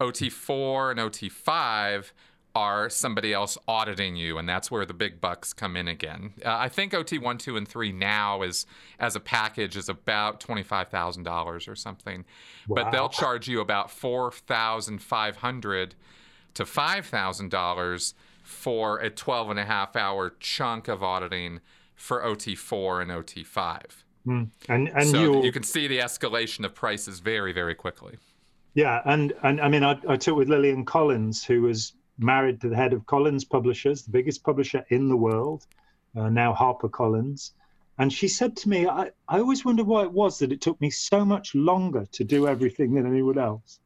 OT4 0.00 0.92
and 0.92 1.00
OT5 1.00 2.12
are 2.54 2.90
somebody 2.90 3.32
else 3.32 3.56
auditing 3.68 4.16
you, 4.16 4.38
and 4.38 4.48
that's 4.48 4.70
where 4.70 4.84
the 4.84 4.94
big 4.94 5.20
bucks 5.20 5.52
come 5.52 5.76
in 5.76 5.88
again. 5.88 6.32
Uh, 6.44 6.56
I 6.56 6.68
think 6.68 6.92
OT 6.94 7.18
one, 7.18 7.38
two, 7.38 7.56
and 7.56 7.66
three 7.66 7.92
now 7.92 8.42
is 8.42 8.66
as 8.98 9.16
a 9.16 9.20
package 9.20 9.76
is 9.76 9.88
about 9.88 10.40
twenty 10.40 10.62
five 10.62 10.88
thousand 10.88 11.24
dollars 11.24 11.68
or 11.68 11.76
something, 11.76 12.24
wow. 12.66 12.82
but 12.82 12.90
they'll 12.90 13.08
charge 13.08 13.48
you 13.48 13.60
about 13.60 13.90
four 13.90 14.32
thousand 14.32 15.02
five 15.02 15.36
hundred 15.36 15.94
to 16.54 16.66
five 16.66 17.06
thousand 17.06 17.50
dollars 17.50 18.14
for 18.42 18.98
a 18.98 19.08
12 19.08 19.50
and 19.50 19.60
a 19.60 19.64
half 19.64 19.94
hour 19.94 20.34
chunk 20.40 20.88
of 20.88 21.02
auditing 21.02 21.60
for 21.94 22.20
OT4 22.20 23.02
and 23.02 23.10
OT5. 23.10 23.82
Mm. 24.26 24.50
And 24.68 24.88
and 24.88 25.08
so 25.08 25.42
you 25.42 25.52
can 25.52 25.62
see 25.62 25.86
the 25.86 25.98
escalation 25.98 26.64
of 26.64 26.74
prices 26.74 27.20
very 27.20 27.52
very 27.52 27.74
quickly. 27.74 28.18
Yeah, 28.74 29.00
and 29.06 29.32
and 29.42 29.60
I 29.60 29.68
mean 29.68 29.82
I, 29.82 29.98
I 30.08 30.16
took 30.16 30.36
with 30.36 30.48
Lillian 30.48 30.84
Collins, 30.84 31.42
who 31.42 31.62
was 31.62 31.94
married 32.22 32.60
to 32.60 32.68
the 32.68 32.76
head 32.76 32.92
of 32.92 33.06
Collins 33.06 33.44
Publishers, 33.44 34.02
the 34.02 34.10
biggest 34.10 34.42
publisher 34.44 34.84
in 34.90 35.08
the 35.08 35.16
world, 35.16 35.66
uh, 36.16 36.28
now 36.28 36.52
Harper 36.52 36.88
Collins. 36.88 37.54
And 37.98 38.12
she 38.12 38.28
said 38.28 38.56
to 38.58 38.68
me, 38.68 38.86
I, 38.86 39.10
I 39.28 39.38
always 39.40 39.64
wondered 39.64 39.86
why 39.86 40.02
it 40.04 40.12
was 40.12 40.38
that 40.38 40.52
it 40.52 40.60
took 40.60 40.80
me 40.80 40.90
so 40.90 41.24
much 41.24 41.54
longer 41.54 42.06
to 42.12 42.24
do 42.24 42.48
everything 42.48 42.94
than 42.94 43.06
anyone 43.06 43.38
else. 43.38 43.80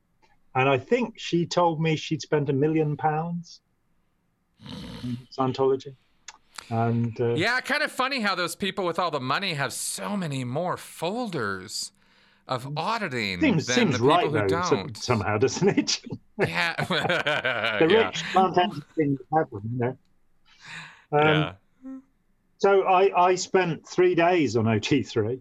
And 0.54 0.68
I 0.68 0.78
think 0.78 1.18
she 1.18 1.46
told 1.46 1.80
me 1.80 1.96
she'd 1.96 2.22
spent 2.22 2.48
a 2.48 2.52
million 2.52 2.96
pounds 2.96 3.60
in 5.02 5.18
Scientology. 5.36 5.94
And 6.70 7.20
uh, 7.20 7.34
yeah, 7.34 7.60
kind 7.60 7.82
of 7.82 7.90
funny 7.90 8.20
how 8.20 8.34
those 8.34 8.54
people 8.54 8.84
with 8.84 8.98
all 8.98 9.10
the 9.10 9.20
money 9.20 9.54
have 9.54 9.72
so 9.72 10.16
many 10.16 10.44
more 10.44 10.76
folders 10.76 11.92
of 12.46 12.76
auditing 12.76 13.40
seems, 13.40 13.66
than 13.66 13.74
seems 13.74 13.92
the 13.92 13.98
people 13.98 14.08
right, 14.08 14.26
who 14.26 14.32
though, 14.32 14.46
don't. 14.46 14.96
Somehow, 14.96 15.38
doesn't 15.38 15.68
it? 15.68 16.00
yeah. 16.38 16.74
the 17.78 17.86
rich 17.88 18.24
can't 18.32 18.56
have 18.56 18.84
things 18.96 19.20
happen, 19.32 19.60
you 19.72 19.78
know. 19.78 19.98
Um, 21.12 21.26
yeah. 21.26 21.52
So 22.58 22.82
I, 22.82 23.28
I 23.28 23.34
spent 23.34 23.86
three 23.86 24.14
days 24.14 24.56
on 24.56 24.64
OT3. 24.64 25.40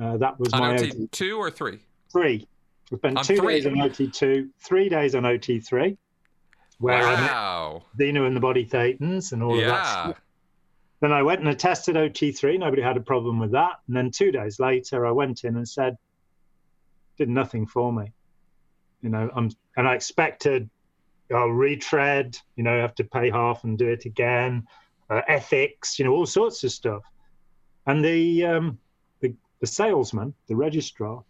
Uh, 0.00 0.16
that 0.16 0.38
was 0.38 0.52
on 0.52 0.60
my 0.60 0.74
OT 0.74 1.08
two 1.12 1.36
or 1.36 1.50
three. 1.50 1.80
Three. 2.12 2.46
I 2.92 2.96
spent 2.96 3.18
on 3.18 3.24
two 3.24 3.36
three. 3.36 3.54
days 3.54 3.66
on 3.66 3.74
OT2, 3.74 4.48
three 4.60 4.88
days 4.88 5.14
on 5.14 5.22
OT3, 5.22 5.96
where 6.78 7.02
wow. 7.02 7.82
I 7.98 8.00
met 8.00 8.14
Xenu 8.14 8.26
and 8.26 8.36
the 8.36 8.40
Body 8.40 8.66
Thetans 8.66 9.32
and 9.32 9.42
all 9.42 9.56
yeah. 9.56 9.62
of 9.62 9.68
that 9.68 9.86
stuff. 9.86 10.20
Then 11.00 11.12
I 11.12 11.22
went 11.22 11.40
and 11.40 11.48
I 11.48 11.54
tested 11.54 11.96
OT3. 11.96 12.58
Nobody 12.58 12.82
had 12.82 12.96
a 12.96 13.00
problem 13.00 13.38
with 13.38 13.52
that. 13.52 13.80
And 13.86 13.96
then 13.96 14.10
two 14.10 14.32
days 14.32 14.58
later, 14.58 15.06
I 15.06 15.10
went 15.10 15.44
in 15.44 15.56
and 15.56 15.68
said, 15.68 15.96
did 17.16 17.28
nothing 17.28 17.66
for 17.66 17.92
me. 17.92 18.12
You 19.02 19.10
know, 19.10 19.30
I'm 19.34 19.50
and 19.76 19.86
I 19.88 19.94
expected 19.94 20.70
I'll 21.32 21.48
retread, 21.48 22.38
you 22.56 22.62
know, 22.62 22.80
have 22.80 22.94
to 22.96 23.04
pay 23.04 23.30
half 23.30 23.64
and 23.64 23.78
do 23.78 23.88
it 23.88 24.04
again, 24.04 24.66
uh, 25.08 25.22
ethics, 25.26 25.98
you 25.98 26.04
know, 26.04 26.12
all 26.12 26.26
sorts 26.26 26.62
of 26.64 26.72
stuff. 26.72 27.02
And 27.86 28.04
the, 28.04 28.44
um, 28.44 28.78
the 29.20 29.34
the 29.60 29.66
salesman, 29.66 30.34
the 30.48 30.56
registrar, 30.56 31.24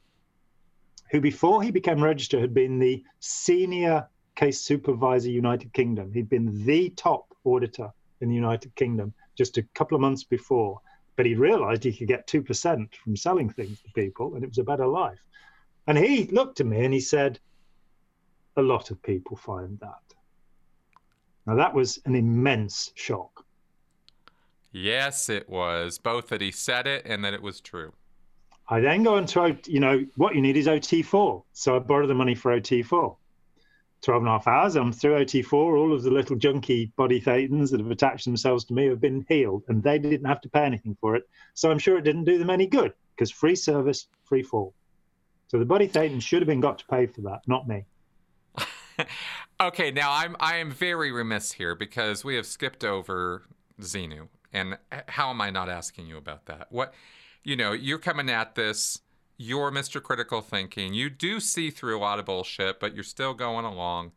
who 1.11 1.21
before 1.21 1.63
he 1.63 1.71
became 1.71 2.03
registrar 2.03 2.41
had 2.41 2.55
been 2.55 2.79
the 2.79 3.05
senior 3.21 4.09
case 4.35 4.61
supervisor 4.61 5.31
United 5.31 5.73
Kingdom. 5.73 6.13
He'd 6.13 6.29
been 6.29 6.65
the 6.65 6.91
top 6.91 7.27
auditor 7.45 7.91
in 8.21 8.29
the 8.29 8.35
United 8.35 8.75
Kingdom 8.75 9.15
just 9.37 9.59
a 9.59 9.63
couple 9.75 9.95
of 9.95 10.01
months 10.01 10.25
before, 10.25 10.81
but 11.17 11.27
he 11.27 11.35
realized 11.35 11.85
he 11.85 11.93
could 11.93 12.09
get 12.09 12.27
2% 12.27 12.95
from 12.95 13.17
selling 13.17 13.49
things 13.49 13.81
to 13.83 13.91
people 13.93 14.35
and 14.35 14.43
it 14.43 14.49
was 14.49 14.59
a 14.59 14.65
better 14.65 14.87
life. 14.87 15.21
And 15.87 15.99
he 15.99 16.27
looked 16.27 16.61
at 16.61 16.67
me 16.67 16.85
and 16.85 16.95
he 16.95 17.01
said, 17.01 17.39
A 18.57 18.63
lot 18.63 18.91
of 18.91 19.03
people 19.03 19.37
find 19.37 19.79
that. 19.81 20.01
Now, 21.47 21.57
that 21.57 21.75
was 21.75 22.01
an 22.07 22.15
immense 22.15 22.91
shock. 22.95 23.45
Yes, 24.73 25.29
it 25.29 25.49
was. 25.49 25.99
Both 25.99 26.29
that 26.29 26.41
he 26.41 26.51
said 26.51 26.87
it 26.87 27.07
and 27.07 27.25
that 27.25 27.35
it 27.35 27.43
was 27.43 27.61
true. 27.61 27.93
I 28.69 28.81
then 28.81 29.03
go 29.03 29.17
on 29.17 29.27
to, 29.27 29.57
you 29.67 29.79
know, 29.79 30.07
what 30.17 30.35
you 30.35 30.41
need 30.41 30.57
is 30.57 30.67
OT4. 30.67 31.43
So 31.53 31.77
I 31.77 31.79
borrow 31.81 32.07
the 32.07 32.15
money 32.15 32.35
for 32.35 32.59
OT4. 32.59 33.17
12 34.01 34.23
and 34.23 34.29
a 34.29 34.33
half 34.33 34.47
hours, 34.47 34.77
I'm 34.77 34.93
through 34.93 35.25
OT4. 35.25 35.53
All 35.53 35.93
of 35.93 36.03
the 36.03 36.11
little 36.11 36.37
junky 36.37 36.91
body 36.97 37.21
thetans 37.21 37.71
that 37.71 37.81
have 37.81 37.91
attached 37.91 38.27
themselves 38.27 38.65
to 38.65 38.75
me 38.75 38.87
have 38.87 39.01
been 39.01 39.25
healed, 39.29 39.65
and 39.69 39.83
they 39.83 39.99
didn't 39.99 40.27
have 40.27 40.43
to 40.43 40.49
pay 40.49 40.65
anything 40.65 40.97
for 41.01 41.17
it. 41.17 41.29
So 41.55 41.71
I'm 41.71 41.79
sure 41.79 41.97
it 41.99 42.05
didn't 42.05 42.25
do 42.25 42.39
them 42.39 42.51
any 42.51 42.67
good 42.67 42.93
because 43.15 43.31
free 43.31 43.57
service, 43.57 44.09
free 44.25 44.43
fall. 44.43 44.75
So 45.55 45.61
the 45.61 45.65
body 45.65 45.87
thetan 45.87 46.21
should 46.21 46.43
have 46.43 46.49
been 46.49 46.59
got 46.59 46.81
to 46.81 46.87
pay 46.87 47.07
for 47.07 47.21
that, 47.21 47.43
not 47.47 47.69
me. 47.69 47.85
okay, 49.61 49.93
now 49.93 50.11
I'm 50.11 50.35
I 50.41 50.57
am 50.57 50.73
very 50.73 51.13
remiss 51.13 51.53
here 51.53 51.77
because 51.77 52.25
we 52.25 52.35
have 52.35 52.45
skipped 52.45 52.83
over 52.83 53.45
Xenu, 53.81 54.27
and 54.53 54.77
how 55.07 55.31
am 55.31 55.41
I 55.41 55.51
not 55.51 55.69
asking 55.69 56.09
you 56.09 56.17
about 56.17 56.47
that? 56.47 56.67
What, 56.71 56.93
you 57.45 57.55
know, 57.55 57.71
you're 57.71 58.01
coming 58.01 58.29
at 58.31 58.57
this. 58.57 58.99
You're 59.37 59.71
Mr. 59.71 60.03
Critical 60.03 60.41
Thinking. 60.41 60.93
You 60.93 61.09
do 61.09 61.39
see 61.39 61.71
through 61.71 61.97
a 61.97 62.03
lot 62.03 62.19
of 62.19 62.25
bullshit, 62.25 62.81
but 62.81 62.97
you're 62.97 63.05
still 63.05 63.33
going 63.33 63.65
along. 63.65 64.11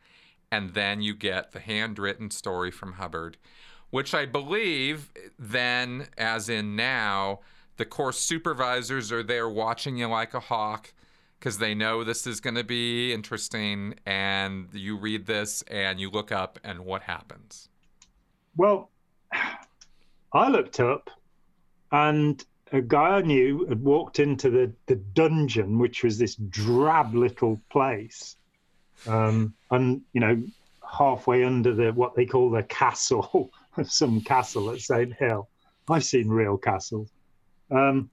And 0.52 0.74
then 0.74 1.02
you 1.04 1.14
get 1.14 1.52
the 1.52 1.60
handwritten 1.60 2.32
story 2.32 2.72
from 2.72 2.94
Hubbard, 2.94 3.38
which 3.92 4.16
I 4.16 4.26
believe 4.26 5.12
then, 5.38 6.08
as 6.18 6.50
in 6.50 6.76
now, 6.76 7.42
the 7.76 7.86
course 7.86 8.18
supervisors 8.18 9.12
are 9.12 9.22
there 9.22 9.48
watching 9.48 9.98
you 9.98 10.08
like 10.08 10.34
a 10.34 10.40
hawk 10.40 10.94
because 11.40 11.58
they 11.58 11.76
know 11.76 12.04
this 12.04 12.26
is 12.26 12.40
going 12.40 12.56
to 12.56 12.64
be 12.64 13.14
interesting 13.14 13.96
and 14.06 14.68
you 14.74 14.98
read 14.98 15.26
this 15.26 15.64
and 15.68 16.00
you 16.00 16.10
look 16.10 16.32
up 16.32 16.60
and 16.64 16.80
what 16.80 17.04
happens? 17.04 17.70
Well 18.56 18.90
i 20.34 20.50
looked 20.50 20.80
up 20.80 21.10
and 21.92 22.46
a 22.72 22.82
guy 22.82 23.18
i 23.18 23.22
knew 23.22 23.66
had 23.68 23.82
walked 23.82 24.20
into 24.20 24.50
the, 24.50 24.72
the 24.88 24.96
dungeon 24.96 25.80
which 25.80 26.04
was 26.04 26.18
this 26.18 26.36
drab 26.36 27.14
little 27.14 27.60
place 27.72 28.36
um, 29.08 29.54
and 29.72 30.02
you 30.14 30.22
know 30.22 30.42
halfway 30.90 31.44
under 31.44 31.74
the 31.74 31.92
what 31.92 32.16
they 32.16 32.26
call 32.26 32.50
the 32.50 32.64
castle 32.64 33.52
some 33.84 34.22
castle 34.22 34.72
at 34.72 34.80
st 34.80 35.14
hill 35.14 35.48
i've 35.90 36.04
seen 36.04 36.28
real 36.28 36.58
castles. 36.58 37.10
Um, 37.70 38.10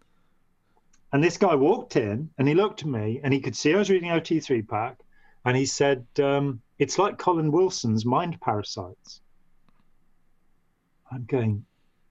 and 1.15 1.23
this 1.23 1.37
guy 1.37 1.55
walked 1.55 1.95
in 1.95 2.29
and 2.39 2.49
he 2.49 2.55
looked 2.55 2.83
at 2.83 2.89
me 2.89 3.21
and 3.23 3.33
he 3.33 3.39
could 3.41 3.55
see 3.55 3.73
I 3.73 3.79
was 3.79 3.89
reading 3.89 4.11
OT3 4.11 4.67
pack 4.67 4.99
and 5.45 5.57
he 5.57 5.65
said, 5.65 6.05
um, 6.21 6.61
It's 6.81 6.99
like 6.99 7.19
Colin 7.19 7.53
Wilson's 7.53 8.05
Mind 8.05 8.41
Parasites. 8.41 9.21
I'm 11.13 11.25
going, 11.27 11.65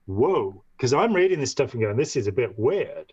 Whoa, 0.06 0.64
because 0.74 0.94
I'm 0.94 1.12
reading 1.12 1.38
this 1.38 1.50
stuff 1.50 1.74
and 1.74 1.82
going, 1.82 1.98
This 1.98 2.16
is 2.16 2.28
a 2.28 2.32
bit 2.32 2.58
weird. 2.58 3.12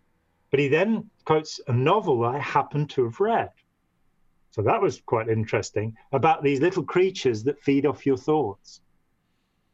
But 0.49 0.61
he 0.61 0.69
then 0.69 1.09
quotes 1.26 1.59
a 1.68 1.73
novel 1.73 2.23
I 2.23 2.39
happen 2.39 2.88
to 2.88 3.03
have 3.03 3.19
read. 3.19 3.51
So 4.51 4.61
that 4.61 4.81
was 4.81 5.01
quite 5.01 5.27
interesting 5.27 5.97
about 6.13 6.41
these 6.41 6.61
little 6.61 6.84
creatures 6.84 7.43
that 7.43 7.61
feed 7.61 7.85
off 7.85 8.05
your 8.05 8.15
thoughts. 8.15 8.80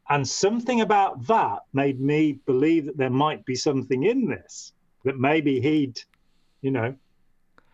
And 0.09 0.27
something 0.27 0.81
about 0.81 1.27
that 1.27 1.59
made 1.73 2.01
me 2.01 2.39
believe 2.47 2.87
that 2.87 2.97
there 2.97 3.11
might 3.11 3.45
be 3.45 3.53
something 3.53 4.01
in 4.01 4.25
this 4.25 4.73
that 5.03 5.17
maybe 5.17 5.59
he'd, 5.59 5.99
you 6.61 6.71
know, 6.71 6.95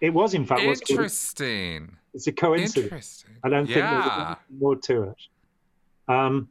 it 0.01 0.13
was 0.13 0.33
in 0.33 0.45
fact 0.45 0.61
interesting. 0.61 1.97
It's 2.13 2.27
a 2.27 2.31
coincidence. 2.31 3.25
I 3.43 3.49
don't 3.49 3.65
think 3.65 3.79
there's 3.79 4.37
more 4.59 4.75
to 4.75 5.03
it. 5.03 5.17
Um, 6.07 6.49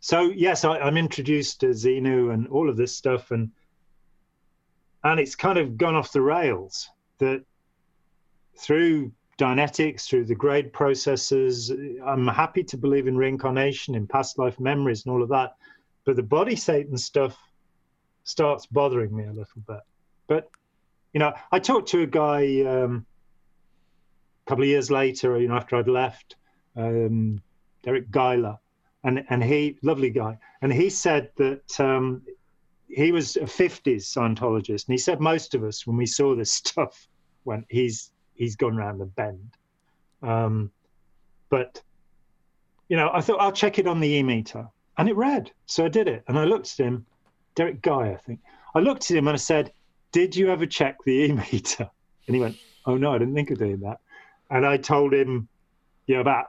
so 0.00 0.30
yes, 0.30 0.64
I, 0.64 0.78
am 0.78 0.96
introduced 0.96 1.60
to 1.60 1.66
Xenu 1.66 2.32
and 2.32 2.48
all 2.48 2.68
of 2.70 2.76
this 2.76 2.96
stuff, 2.96 3.30
and 3.30 3.50
and 5.04 5.20
it's 5.20 5.34
kind 5.34 5.58
of 5.58 5.76
gone 5.76 5.94
off 5.94 6.12
the 6.12 6.22
rails. 6.22 6.88
That 7.18 7.44
through 8.58 9.12
Dianetics, 9.38 10.06
through 10.06 10.24
the 10.24 10.34
grade 10.34 10.72
processes, 10.72 11.70
I'm 12.06 12.26
happy 12.26 12.64
to 12.64 12.76
believe 12.78 13.06
in 13.06 13.16
reincarnation, 13.16 13.94
in 13.94 14.06
past 14.06 14.38
life 14.38 14.58
memories, 14.58 15.04
and 15.04 15.14
all 15.14 15.22
of 15.22 15.28
that. 15.28 15.56
But 16.04 16.16
the 16.16 16.22
body 16.22 16.54
thetan 16.54 16.98
stuff 16.98 17.36
starts 18.26 18.66
bothering 18.66 19.16
me 19.16 19.24
a 19.24 19.32
little 19.32 19.62
bit. 19.66 19.80
But 20.26 20.50
you 21.14 21.20
know, 21.20 21.32
I 21.50 21.58
talked 21.58 21.88
to 21.90 22.02
a 22.02 22.06
guy 22.06 22.60
um, 22.62 23.06
a 24.44 24.50
couple 24.50 24.64
of 24.64 24.68
years 24.68 24.90
later, 24.90 25.40
you 25.40 25.48
know, 25.48 25.56
after 25.56 25.76
I'd 25.76 25.88
left, 25.88 26.36
um, 26.76 27.40
Derek 27.82 28.10
Geiler, 28.10 28.58
and 29.04 29.24
and 29.30 29.42
he, 29.42 29.78
lovely 29.82 30.10
guy, 30.10 30.38
and 30.60 30.72
he 30.72 30.90
said 30.90 31.30
that 31.36 31.80
um, 31.80 32.22
he 32.88 33.12
was 33.12 33.36
a 33.36 33.42
50s 33.42 34.02
Scientologist, 34.02 34.86
and 34.88 34.92
he 34.92 34.98
said 34.98 35.20
most 35.20 35.54
of 35.54 35.64
us, 35.64 35.86
when 35.86 35.96
we 35.96 36.06
saw 36.06 36.34
this 36.34 36.52
stuff, 36.62 37.08
went, 37.44 37.64
he's 37.70 38.10
he's 38.34 38.56
gone 38.56 38.76
around 38.76 38.98
the 38.98 39.06
bend. 39.06 39.56
Um, 40.22 40.70
but 41.48 41.80
you 42.88 42.96
know, 42.96 43.10
I 43.12 43.20
thought 43.20 43.40
I'll 43.40 43.52
check 43.52 43.78
it 43.78 43.86
on 43.86 44.00
the 44.00 44.08
e 44.08 44.22
meter, 44.22 44.66
and 44.98 45.08
it 45.08 45.16
read. 45.16 45.52
So 45.66 45.84
I 45.84 45.88
did 45.88 46.08
it, 46.08 46.24
and 46.26 46.36
I 46.36 46.44
looked 46.44 46.78
at 46.78 46.86
him, 46.86 47.06
Derek 47.56 47.82
Guy, 47.82 48.10
I 48.12 48.16
think. 48.16 48.40
I 48.74 48.80
looked 48.80 49.10
at 49.10 49.16
him 49.16 49.26
and 49.26 49.34
I 49.34 49.38
said, 49.38 49.72
"Did 50.12 50.36
you 50.36 50.50
ever 50.50 50.66
check 50.66 50.98
the 51.04 51.24
e 51.24 51.32
meter?" 51.32 51.90
And 52.26 52.36
he 52.36 52.40
went, 52.40 52.56
"Oh 52.84 52.96
no, 52.96 53.12
I 53.12 53.18
didn't 53.18 53.34
think 53.34 53.50
of 53.50 53.58
doing 53.58 53.80
that." 53.80 53.98
And 54.50 54.64
I 54.64 54.76
told 54.76 55.12
him, 55.12 55.48
you 56.06 56.14
know, 56.14 56.20
about 56.20 56.46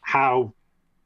how 0.00 0.52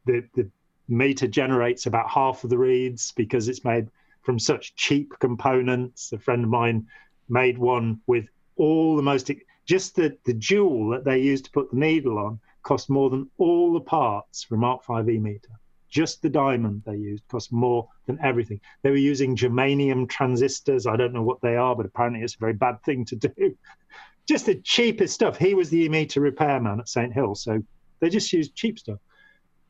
the 0.06 0.24
the 0.34 0.48
meter 0.88 1.26
generates 1.26 1.86
about 1.86 2.08
half 2.08 2.44
of 2.44 2.50
the 2.50 2.58
reads 2.58 3.12
because 3.12 3.48
it's 3.48 3.64
made 3.64 3.88
from 4.22 4.38
such 4.38 4.74
cheap 4.76 5.12
components. 5.18 6.12
A 6.12 6.18
friend 6.18 6.44
of 6.44 6.50
mine 6.50 6.86
made 7.28 7.58
one 7.58 8.00
with 8.06 8.26
all 8.56 8.96
the 8.96 9.02
most 9.02 9.30
just 9.66 9.96
the 9.96 10.16
the 10.24 10.34
jewel 10.34 10.88
that 10.90 11.04
they 11.04 11.18
used 11.18 11.46
to 11.46 11.50
put 11.50 11.70
the 11.70 11.76
needle 11.76 12.18
on 12.18 12.38
cost 12.62 12.88
more 12.88 13.10
than 13.10 13.28
all 13.38 13.72
the 13.72 13.80
parts 13.80 14.44
for 14.44 14.56
Mark 14.56 14.84
V 14.86 15.12
e 15.12 15.18
meter. 15.18 15.50
Just 15.92 16.22
the 16.22 16.30
diamond 16.30 16.82
they 16.86 16.96
used 16.96 17.22
cost 17.28 17.52
more 17.52 17.86
than 18.06 18.18
everything. 18.22 18.60
They 18.82 18.90
were 18.90 18.96
using 18.96 19.36
germanium 19.36 20.08
transistors. 20.08 20.86
I 20.86 20.96
don't 20.96 21.12
know 21.12 21.22
what 21.22 21.42
they 21.42 21.54
are, 21.54 21.76
but 21.76 21.86
apparently 21.86 22.22
it's 22.22 22.34
a 22.34 22.38
very 22.38 22.54
bad 22.54 22.82
thing 22.82 23.04
to 23.04 23.16
do. 23.16 23.56
just 24.26 24.46
the 24.46 24.54
cheapest 24.56 25.14
stuff. 25.14 25.36
He 25.36 25.52
was 25.52 25.68
the 25.68 25.84
e-meter 25.84 26.20
repairman 26.20 26.80
at 26.80 26.88
St. 26.88 27.12
Hill, 27.12 27.34
so 27.34 27.62
they 28.00 28.08
just 28.08 28.32
used 28.32 28.54
cheap 28.54 28.78
stuff. 28.78 28.98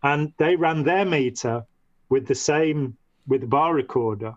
And 0.05 0.33
they 0.39 0.55
ran 0.55 0.85
their 0.85 1.05
meter 1.05 1.65
with 2.09 2.29
the 2.29 2.37
same 2.37 2.97
with 3.27 3.41
the 3.41 3.47
bar 3.49 3.75
recorder 3.75 4.37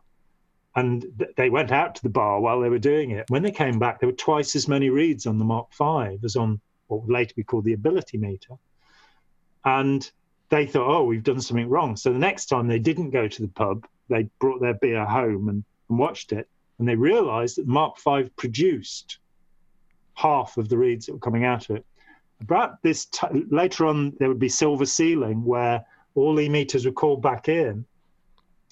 and 0.76 1.06
they 1.38 1.50
went 1.50 1.72
out 1.72 1.96
to 1.96 2.04
the 2.04 2.10
bar 2.10 2.40
while 2.40 2.60
they 2.60 2.70
were 2.70 2.80
doing 2.80 3.12
it. 3.12 3.26
When 3.30 3.44
they 3.44 3.52
came 3.52 3.80
back, 3.80 4.00
there 4.00 4.10
were 4.10 4.16
twice 4.16 4.56
as 4.56 4.68
many 4.68 4.90
reads 4.90 5.26
on 5.26 5.38
the 5.38 5.46
Mark 5.46 5.68
V 5.78 6.18
as 6.24 6.36
on 6.36 6.60
what 6.88 7.04
would 7.04 7.14
later 7.14 7.34
be 7.36 7.44
called 7.44 7.64
the 7.64 7.74
ability 7.74 8.18
meter. 8.18 8.56
And 9.64 10.10
they 10.50 10.66
thought, 10.66 10.90
oh, 10.90 11.04
we've 11.04 11.24
done 11.24 11.42
something 11.42 11.70
wrong. 11.70 11.96
So 11.96 12.14
the 12.14 12.20
next 12.20 12.46
time 12.48 12.68
they 12.68 12.80
didn't 12.80 13.12
go 13.12 13.28
to 13.28 13.42
the 13.42 13.48
pub, 13.48 13.88
they 14.10 14.30
brought 14.40 14.62
their 14.62 14.76
beer 14.76 15.06
home 15.06 15.50
and, 15.50 15.64
and 15.90 16.00
watched 16.00 16.32
it. 16.32 16.48
And 16.78 16.88
they 16.88 16.96
realized 16.96 17.58
that 17.58 17.68
Mark 17.68 17.98
V 18.04 18.30
produced 18.36 19.20
half 20.14 20.58
of 20.58 20.70
the 20.70 20.78
reads 20.78 21.06
that 21.06 21.14
were 21.14 21.20
coming 21.20 21.46
out 21.46 21.70
of 21.70 21.78
it. 21.78 21.86
About 22.42 22.82
this 22.84 23.06
t- 23.06 23.46
later 23.50 23.86
on, 23.86 24.14
there 24.20 24.28
would 24.28 24.40
be 24.40 24.50
silver 24.50 24.86
ceiling 24.86 25.44
where 25.44 25.86
all 26.16 26.40
e 26.40 26.50
meters 26.50 26.86
were 26.86 26.92
called 26.92 27.22
back 27.22 27.50
in 27.50 27.86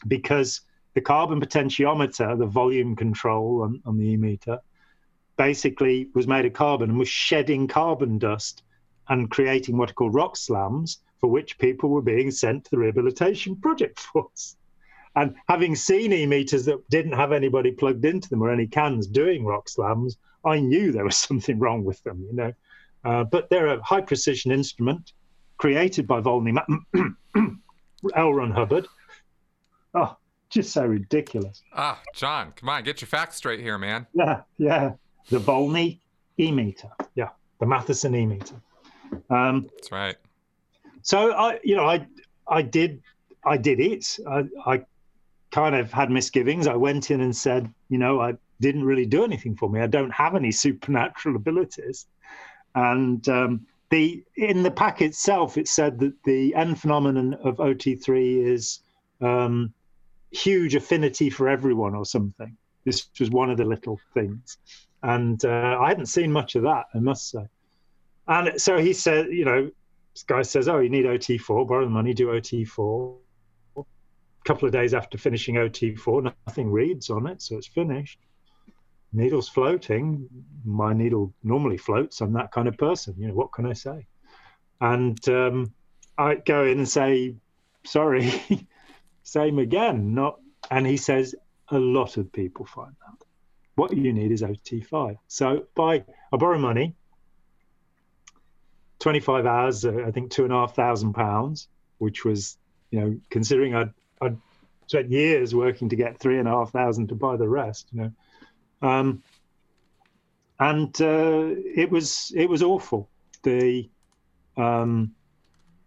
because 0.08 0.62
the 0.94 1.02
carbon 1.02 1.40
potentiometer, 1.40 2.38
the 2.38 2.46
volume 2.46 2.96
control 2.96 3.64
on, 3.64 3.82
on 3.86 3.98
the 3.98 4.12
e 4.12 4.18
meter, 4.18 4.60
basically 5.38 6.10
was 6.14 6.28
made 6.28 6.46
of 6.46 6.54
carbon 6.54 6.92
and 6.92 7.00
was 7.00 7.10
shedding 7.10 7.68
carbon 7.68 8.18
dust 8.18 8.64
and 9.10 9.32
creating 9.32 9.78
what 9.78 9.90
are 9.90 9.94
called 9.94 10.14
rock 10.14 10.38
slams, 10.38 11.00
for 11.24 11.30
which 11.30 11.58
people 11.58 11.88
were 11.90 12.02
being 12.02 12.30
sent 12.30 12.66
to 12.66 12.72
the 12.72 12.78
rehabilitation 12.78 13.56
project 13.56 13.98
force. 14.14 14.58
And 15.16 15.36
having 15.48 15.74
seen 15.74 16.12
e 16.12 16.26
meters 16.26 16.66
that 16.66 16.84
didn't 16.90 17.14
have 17.14 17.32
anybody 17.32 17.72
plugged 17.72 18.04
into 18.04 18.28
them 18.28 18.44
or 18.44 18.52
any 18.52 18.68
cans 18.68 19.08
doing 19.08 19.46
rock 19.46 19.70
slams, 19.70 20.18
I 20.44 20.60
knew 20.60 20.92
there 20.92 21.06
was 21.06 21.16
something 21.30 21.60
wrong 21.60 21.86
with 21.86 22.04
them, 22.04 22.28
you 22.30 22.36
know. 22.36 22.52
Uh, 23.06 23.24
but 23.24 23.50
they're 23.50 23.68
a 23.68 23.82
high 23.82 24.02
precision 24.02 24.52
instrument 24.52 25.14
created 25.56 26.08
by 26.08 26.20
Volney 26.20 26.54
L. 28.16 28.34
Ron 28.34 28.52
Hubbard. 28.52 28.86
Oh, 29.94 30.18
just 30.50 30.74
so 30.74 30.86
ridiculous. 30.86 31.64
Ah, 31.74 32.02
Jon, 32.14 32.52
come 32.54 32.68
on, 32.68 32.84
get 32.84 33.00
your 33.00 33.08
facts 33.08 33.38
straight 33.38 33.62
here, 33.62 33.78
man. 33.78 34.08
Yeah, 34.14 34.42
yeah. 34.58 34.92
The 35.30 35.40
Volney 35.40 36.02
E 36.38 36.52
meter. 36.52 36.90
Yeah, 37.16 37.30
the 37.62 37.66
Mathison 37.66 38.14
E 38.14 38.26
meter. 38.26 38.56
Um, 39.30 39.70
That's 39.78 39.90
right. 39.90 40.18
So 41.04 41.34
I, 41.34 41.60
you 41.64 41.76
know, 41.76 41.86
I, 41.86 42.08
I 42.48 42.62
did, 42.62 43.02
I 43.46 43.58
did 43.58 43.80
it. 43.80 44.18
I, 44.28 44.46
I 44.66 44.86
kind 45.52 45.76
of 45.76 45.92
had 45.92 46.10
misgivings. 46.10 46.66
I 46.66 46.76
went 46.76 47.12
in 47.12 47.22
and 47.22 47.36
said, 47.36 47.72
you 47.90 47.98
know, 47.98 48.20
I 48.22 48.36
didn't 48.60 48.86
really 48.86 49.06
do 49.06 49.24
anything 49.24 49.56
for 49.56 49.70
me. 49.70 49.82
I 49.82 49.88
don't 49.88 50.12
have 50.12 50.36
any 50.36 50.52
supernatural 50.66 51.36
abilities. 51.36 52.08
And 52.76 53.28
um, 53.30 53.68
the 53.92 54.24
in 54.36 54.64
the 54.64 54.72
pack 54.72 55.02
itself, 55.02 55.58
it 55.58 55.68
said 55.68 56.00
that 56.00 56.14
the 56.24 56.56
end 56.56 56.82
phenomenon 56.82 57.36
of 57.44 57.58
OT3 57.58 58.48
is 58.48 58.80
um, 59.22 59.74
huge 60.32 60.74
affinity 60.74 61.30
for 61.30 61.48
everyone 61.48 61.94
or 61.94 62.06
something. 62.06 62.58
This 62.86 63.08
was 63.20 63.30
one 63.30 63.52
of 63.52 63.58
the 63.58 63.66
little 63.66 64.00
things. 64.14 64.58
And 65.04 65.44
uh, 65.46 65.78
I 65.80 65.90
hadn't 65.90 66.08
seen 66.08 66.32
much 66.32 66.56
of 66.56 66.64
that, 66.64 66.86
I 66.96 67.00
must 67.00 67.30
say. 67.30 67.46
And 68.28 68.60
so 68.60 68.78
he 68.78 68.94
said, 68.94 69.28
you 69.28 69.46
know, 69.46 69.70
this 70.14 70.24
guy 70.24 70.42
says, 70.44 70.68
oh, 70.68 70.80
you 70.80 70.90
need 70.90 71.06
OT4, 71.06 71.68
borrow 71.68 71.86
the 71.86 71.90
money, 71.90 72.14
do 72.14 72.28
OT4. 72.28 73.18
A 73.78 73.84
couple 74.46 74.68
of 74.68 74.72
days 74.72 74.94
after 74.94 75.18
finishing 75.18 75.56
OT4, 75.56 76.34
nothing 76.48 76.72
reads 76.72 77.10
on 77.10 77.28
it, 77.28 77.42
so 77.42 77.58
it's 77.58 77.68
finished. 77.68 78.20
Needle's 79.12 79.50
floating. 79.50 80.28
My 80.66 80.94
needle 80.94 81.34
normally 81.44 81.78
floats. 81.78 82.22
I'm 82.22 82.34
that 82.34 82.52
kind 82.52 82.68
of 82.68 82.78
person. 82.78 83.16
You 83.18 83.28
know, 83.28 83.34
what 83.34 83.54
can 83.54 83.66
I 83.66 83.74
say? 83.74 84.08
And 84.82 85.18
um, 85.30 85.74
I 86.18 86.36
go 86.36 86.66
in 86.66 86.80
and 86.80 86.90
say, 86.90 87.36
sorry, 87.86 88.32
same 89.24 89.60
again. 89.60 90.14
Not, 90.14 90.40
and 90.70 90.86
he 90.86 90.98
says, 90.98 91.36
a 91.70 91.80
lot 91.80 92.18
of 92.18 92.32
people 92.32 92.66
find 92.66 92.92
that. 92.92 93.26
What 93.76 93.96
you 93.96 94.14
need 94.14 94.32
is 94.32 94.42
OT5. 94.42 95.18
So 95.28 95.66
by 95.76 96.04
I 96.32 96.38
borrow 96.38 96.60
money, 96.60 96.96
25 99.04 99.46
hours, 99.46 99.84
uh, 99.84 100.06
I 100.08 100.12
think 100.12 100.32
two 100.32 100.46
and 100.46 100.54
a 100.54 100.56
half 100.56 100.76
thousand 100.76 101.12
pounds, 101.12 101.68
which 101.98 102.24
was, 102.24 102.58
you 102.90 103.02
know, 103.02 103.20
considering 103.30 103.76
I'd, 103.76 103.94
I'd 104.22 104.38
spent 104.88 105.12
years 105.12 105.54
working 105.54 105.90
to 105.90 105.98
get 105.98 106.18
three 106.18 106.40
and 106.40 106.48
a 106.48 106.52
half 106.52 106.72
thousand 106.72 107.10
to 107.10 107.16
buy 107.16 107.36
the 107.36 107.48
rest, 107.48 107.90
you 107.92 108.02
know. 108.02 108.12
Um, 108.88 109.22
and 110.58 110.90
uh, 111.02 111.54
it 111.76 111.92
was 111.92 112.32
it 112.34 112.50
was 112.50 112.64
awful. 112.64 113.10
The 113.42 113.90
um, 114.56 115.14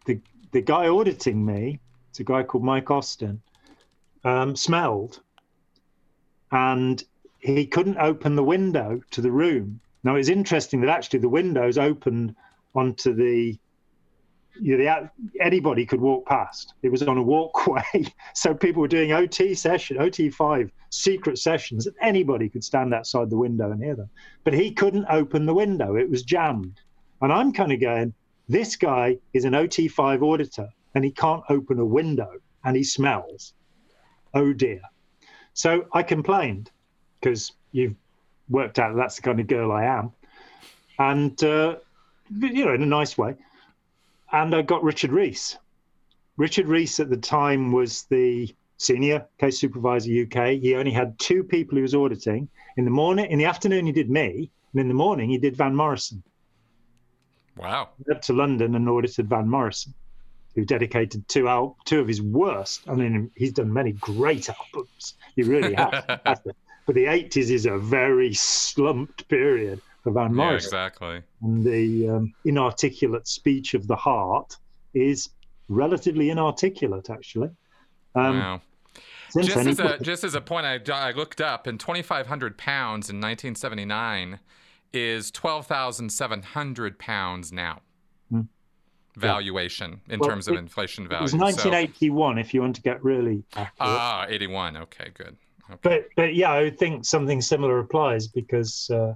the 0.04 0.20
the 0.50 0.60
guy 0.60 0.88
auditing 0.88 1.44
me, 1.44 1.80
it's 2.10 2.20
a 2.20 2.24
guy 2.24 2.42
called 2.42 2.64
Mike 2.64 2.90
Austin, 2.90 3.40
um, 4.24 4.54
smelled, 4.54 5.20
and 6.52 7.02
he 7.38 7.66
couldn't 7.66 7.96
open 7.96 8.36
the 8.36 8.44
window 8.44 9.00
to 9.12 9.22
the 9.22 9.30
room. 9.30 9.80
Now 10.04 10.16
it's 10.16 10.28
interesting 10.28 10.82
that 10.82 10.90
actually 10.90 11.20
the 11.20 11.30
windows 11.30 11.78
opened 11.78 12.34
onto 12.76 13.14
the 13.14 13.58
you 14.60 14.76
know, 14.76 14.84
the, 14.84 15.44
anybody 15.44 15.84
could 15.84 16.00
walk 16.00 16.26
past. 16.26 16.74
It 16.82 16.90
was 16.90 17.02
on 17.02 17.18
a 17.18 17.22
walkway, 17.22 17.82
so 18.34 18.54
people 18.54 18.80
were 18.80 18.88
doing 18.88 19.12
OT 19.12 19.54
session, 19.54 19.98
OT5 19.98 20.70
secret 20.90 21.38
sessions, 21.38 21.86
and 21.86 21.96
anybody 22.00 22.48
could 22.48 22.64
stand 22.64 22.94
outside 22.94 23.30
the 23.30 23.36
window 23.36 23.70
and 23.70 23.82
hear 23.82 23.94
them. 23.94 24.08
But 24.44 24.54
he 24.54 24.70
couldn't 24.70 25.06
open 25.10 25.46
the 25.46 25.54
window; 25.54 25.96
it 25.96 26.08
was 26.08 26.22
jammed. 26.22 26.80
And 27.20 27.32
I'm 27.32 27.52
kind 27.52 27.72
of 27.72 27.80
going, 27.80 28.14
this 28.48 28.76
guy 28.76 29.18
is 29.32 29.44
an 29.44 29.52
OT5 29.52 30.22
auditor, 30.22 30.68
and 30.94 31.04
he 31.04 31.10
can't 31.10 31.42
open 31.48 31.78
a 31.78 31.84
window, 31.84 32.30
and 32.64 32.76
he 32.76 32.84
smells. 32.84 33.54
Oh 34.34 34.52
dear. 34.52 34.80
So 35.54 35.86
I 35.92 36.02
complained 36.02 36.70
because 37.20 37.52
you've 37.72 37.96
worked 38.48 38.78
out 38.78 38.94
that's 38.96 39.16
the 39.16 39.22
kind 39.22 39.40
of 39.40 39.46
girl 39.46 39.72
I 39.72 39.84
am, 39.84 40.12
and 40.98 41.42
uh, 41.42 41.76
you 42.30 42.64
know, 42.64 42.74
in 42.74 42.82
a 42.82 42.86
nice 42.86 43.16
way. 43.16 43.34
And 44.32 44.54
I 44.54 44.62
got 44.62 44.82
Richard 44.82 45.12
Rees. 45.12 45.56
Richard 46.36 46.66
Rees 46.66 47.00
at 47.00 47.08
the 47.08 47.16
time 47.16 47.72
was 47.72 48.02
the 48.04 48.54
senior 48.78 49.26
case 49.38 49.58
supervisor 49.58 50.10
UK. 50.22 50.60
He 50.60 50.74
only 50.74 50.90
had 50.90 51.18
two 51.18 51.42
people 51.42 51.76
he 51.76 51.82
was 51.82 51.94
auditing. 51.94 52.48
In 52.76 52.84
the 52.84 52.90
morning, 52.90 53.30
in 53.30 53.38
the 53.38 53.46
afternoon, 53.46 53.86
he 53.86 53.92
did 53.92 54.10
me, 54.10 54.50
and 54.72 54.80
in 54.80 54.88
the 54.88 54.94
morning, 54.94 55.30
he 55.30 55.38
did 55.38 55.56
Van 55.56 55.74
Morrison. 55.74 56.22
Wow. 57.56 57.90
He 57.96 58.04
went 58.06 58.22
to 58.24 58.34
London 58.34 58.74
and 58.74 58.88
audited 58.88 59.28
Van 59.28 59.48
Morrison, 59.48 59.94
who 60.54 60.64
dedicated 60.66 61.26
two 61.28 61.48
al- 61.48 61.76
two 61.86 62.00
of 62.00 62.08
his 62.08 62.20
worst. 62.20 62.82
I 62.86 62.94
mean, 62.94 63.30
he's 63.34 63.52
done 63.52 63.72
many 63.72 63.92
great 63.92 64.50
albums. 64.50 65.14
He 65.36 65.42
really 65.42 65.72
has. 65.74 66.04
but 66.86 66.94
the 66.94 67.06
80s 67.06 67.50
is 67.50 67.64
a 67.64 67.78
very 67.78 68.34
slumped 68.34 69.26
period 69.28 69.80
for 70.06 70.12
Van 70.12 70.32
Morrison. 70.32 70.70
Yeah, 70.72 70.86
exactly. 70.86 71.22
And 71.42 71.64
the 71.64 72.08
um, 72.08 72.34
inarticulate 72.44 73.26
speech 73.26 73.74
of 73.74 73.88
the 73.88 73.96
heart 73.96 74.56
is 74.94 75.30
relatively 75.68 76.30
inarticulate, 76.30 77.10
actually. 77.10 77.50
Um, 78.14 78.38
wow. 78.38 78.60
Just 79.36 79.56
as, 79.56 79.80
a, 79.80 79.98
just 79.98 80.22
as 80.22 80.36
a 80.36 80.40
point, 80.40 80.64
I, 80.64 80.78
I 80.92 81.10
looked 81.10 81.40
up, 81.40 81.66
and 81.66 81.78
2,500 81.80 82.56
pounds 82.56 83.10
in 83.10 83.16
1979 83.16 84.38
is 84.92 85.32
12,700 85.32 86.98
pounds 87.00 87.52
now. 87.52 87.80
Hmm. 88.30 88.42
Valuation 89.16 90.00
yeah. 90.06 90.14
in 90.14 90.20
well, 90.20 90.28
terms 90.30 90.46
of 90.46 90.54
inflation 90.54 91.08
value. 91.08 91.22
It 91.22 91.22
was 91.22 91.34
1981, 91.34 92.36
so, 92.36 92.40
if 92.40 92.54
you 92.54 92.60
want 92.60 92.76
to 92.76 92.82
get 92.82 93.02
really 93.02 93.42
accurate. 93.54 93.72
Ah, 93.80 94.26
81. 94.28 94.76
Okay, 94.76 95.10
good. 95.12 95.36
Okay. 95.68 95.78
But 95.82 96.04
but 96.14 96.34
yeah, 96.36 96.52
I 96.52 96.62
would 96.62 96.78
think 96.78 97.04
something 97.04 97.40
similar 97.40 97.80
applies 97.80 98.28
because 98.28 98.88
uh, 98.90 99.14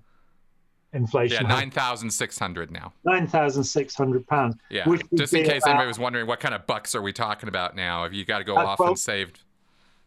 inflation. 0.93 1.43
Yeah, 1.43 1.49
nine 1.49 1.71
thousand 1.71 2.11
six 2.11 2.39
hundred 2.39 2.71
now. 2.71 2.93
Nine 3.05 3.27
thousand 3.27 3.65
six 3.65 3.95
hundred 3.95 4.27
pounds. 4.27 4.57
Yeah, 4.71 4.87
just 5.15 5.35
in 5.35 5.45
case 5.45 5.67
anybody 5.67 5.87
was 5.87 5.99
wondering, 5.99 6.27
what 6.27 6.41
kind 6.41 6.55
of 6.55 6.67
bucks 6.67 6.95
are 6.95 7.03
we 7.03 7.13
talking 7.13 7.49
about 7.49 7.77
now? 7.77 8.05
If 8.05 8.13
you 8.13 8.25
got 8.25 8.39
to 8.39 8.45
go 8.45 8.57
off 8.57 8.77
12, 8.77 8.91
and 8.91 8.99
saved 8.99 9.41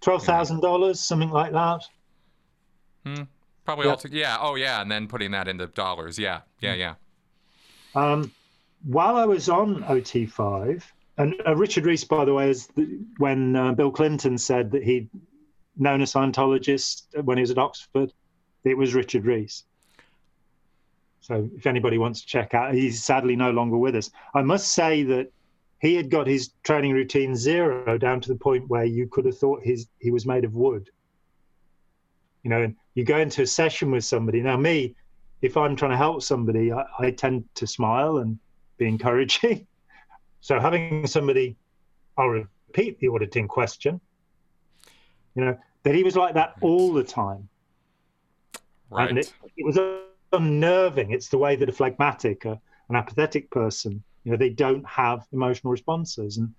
twelve 0.02 0.24
thousand 0.24 0.62
dollars, 0.62 1.00
something 1.00 1.30
like 1.30 1.52
that. 1.52 1.82
Hmm. 3.06 3.24
Probably 3.66 3.88
all. 3.88 3.98
To, 3.98 4.12
yeah. 4.12 4.38
Oh, 4.40 4.56
yeah. 4.56 4.82
And 4.82 4.92
then 4.92 5.08
putting 5.08 5.32
that 5.32 5.48
into 5.48 5.68
dollars. 5.68 6.20
Yeah. 6.20 6.42
Yeah. 6.60 6.74
Yeah. 6.74 6.96
Um, 7.96 8.32
while 8.86 9.16
I 9.16 9.26
was 9.26 9.50
on 9.50 9.84
OT5, 9.84 10.84
and 11.18 11.36
uh, 11.48 11.56
Richard 11.56 11.86
Rees, 11.86 12.04
by 12.04 12.26
the 12.26 12.34
way, 12.34 12.50
is 12.50 12.68
the, 12.68 13.00
when 13.18 13.56
uh, 13.56 13.72
Bill 13.74 13.92
Clinton 13.92 14.38
said 14.38 14.72
that 14.72 14.84
he'd 14.84 15.10
known 15.78 16.02
a 16.02 16.06
Scientologist 16.06 17.04
when 17.24 17.38
he 17.38 17.42
was 17.42 17.52
at 17.52 17.58
Oxford, 17.58 18.12
it 18.64 18.78
was 18.78 18.94
Richard 18.94 19.26
Rees. 19.26 19.64
So 21.24 21.50
if 21.56 21.66
anybody 21.66 21.98
wants 21.98 22.20
to 22.20 22.28
check 22.28 22.54
out, 22.54 22.74
he's 22.74 23.02
sadly 23.02 23.38
no 23.38 23.50
longer 23.50 23.78
with 23.78 23.96
us. 23.96 24.12
I 24.36 24.42
must 24.42 24.74
say 24.74 25.04
that 25.04 25.32
he 25.80 25.96
had 25.96 26.10
got 26.10 26.28
his 26.28 26.52
training 26.64 26.92
routine 26.92 27.34
zero 27.34 27.98
down 27.98 28.20
to 28.20 28.28
the 28.28 28.36
point 28.36 28.68
where 28.68 28.84
you 28.84 29.08
could 29.08 29.24
have 29.24 29.38
thought 29.38 29.64
his 29.64 29.88
he 30.00 30.12
was 30.12 30.26
made 30.26 30.44
of 30.44 30.54
wood. 30.54 30.90
You 32.44 32.50
know, 32.50 32.64
and 32.64 32.76
you 32.96 33.06
go 33.06 33.20
into 33.20 33.44
a 33.44 33.48
session 33.48 33.90
with 33.90 34.04
somebody. 34.04 34.42
Now, 34.42 34.58
me, 34.58 34.96
if 35.42 35.56
I'm 35.56 35.78
trying 35.78 35.92
to 35.92 35.98
help 35.98 36.22
somebody, 36.24 36.74
I, 36.74 36.84
I 37.00 37.12
tend 37.12 37.46
to 37.56 37.66
smile 37.66 38.18
and 38.18 38.38
be 38.78 38.90
encouraging. 38.90 39.66
so 40.42 40.60
having 40.60 41.08
somebody, 41.08 41.56
I'll 42.18 42.28
repeat 42.28 43.00
the 43.00 43.08
auditing 43.08 43.48
question. 43.48 44.02
You 45.36 45.46
know, 45.46 45.58
that 45.84 45.96
he 45.96 46.04
was 46.04 46.18
like 46.18 46.34
that 46.34 46.56
all 46.60 46.92
the 46.92 47.04
time. 47.04 47.48
Right. 48.90 49.10
And 49.10 49.20
it, 49.20 49.34
it 49.56 49.66
was 49.66 49.78
unnerving. 50.34 51.12
It's 51.12 51.30
the 51.30 51.38
way 51.38 51.56
that 51.56 51.70
a 51.70 51.72
phlegmatic, 51.72 52.46
a, 52.46 52.60
an 52.90 52.96
apathetic 52.96 53.50
person, 53.50 54.04
you 54.24 54.32
know, 54.32 54.38
they 54.38 54.50
don't 54.50 54.86
have 54.86 55.26
emotional 55.32 55.72
responses. 55.72 56.38
And 56.38 56.54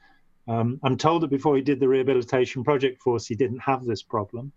um, 0.49 0.81
I'm 0.83 0.97
told 0.97 1.23
that 1.23 1.29
before 1.29 1.57
he 1.57 1.63
did 1.63 1.81
the 1.81 1.89
rehabilitation 1.89 2.65
project 2.65 3.03
force, 3.03 3.27
he 3.27 3.35
didn't 3.35 3.61
have 3.61 3.85
this 3.85 4.03
problem. 4.03 4.53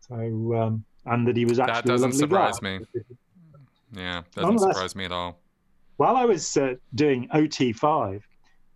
So, 0.00 0.14
um, 0.54 0.84
and 1.06 1.26
that 1.26 1.36
he 1.36 1.44
was 1.44 1.58
actually 1.58 1.74
that 1.74 1.86
doesn't 1.86 2.12
surprise 2.12 2.58
guy. 2.58 2.78
me. 2.78 2.84
Yeah, 3.92 4.22
doesn't 4.34 4.58
surprise 4.58 4.96
me 4.96 5.04
at 5.04 5.12
all. 5.12 5.38
While 5.96 6.16
I 6.16 6.24
was 6.24 6.56
uh, 6.56 6.74
doing 6.94 7.28
OT5, 7.28 8.20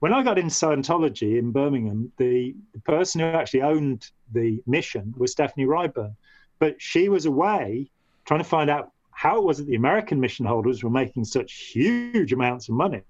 when 0.00 0.12
I 0.12 0.22
got 0.22 0.38
into 0.38 0.54
Scientology 0.54 1.38
in 1.38 1.50
Birmingham, 1.50 2.12
the, 2.18 2.54
the 2.72 2.80
person 2.80 3.20
who 3.20 3.26
actually 3.26 3.62
owned 3.62 4.10
the 4.32 4.62
mission 4.66 5.12
was 5.16 5.32
Stephanie 5.32 5.66
Ryburn. 5.66 6.14
But 6.60 6.80
she 6.80 7.08
was 7.08 7.26
away 7.26 7.90
trying 8.24 8.40
to 8.40 8.44
find 8.44 8.70
out 8.70 8.92
how 9.18 9.36
it 9.36 9.42
was 9.42 9.58
that 9.58 9.66
the 9.66 9.74
American 9.74 10.20
mission 10.20 10.46
holders 10.46 10.84
were 10.84 10.90
making 10.90 11.24
such 11.24 11.52
huge 11.72 12.32
amounts 12.32 12.68
of 12.68 12.76
money 12.76 13.02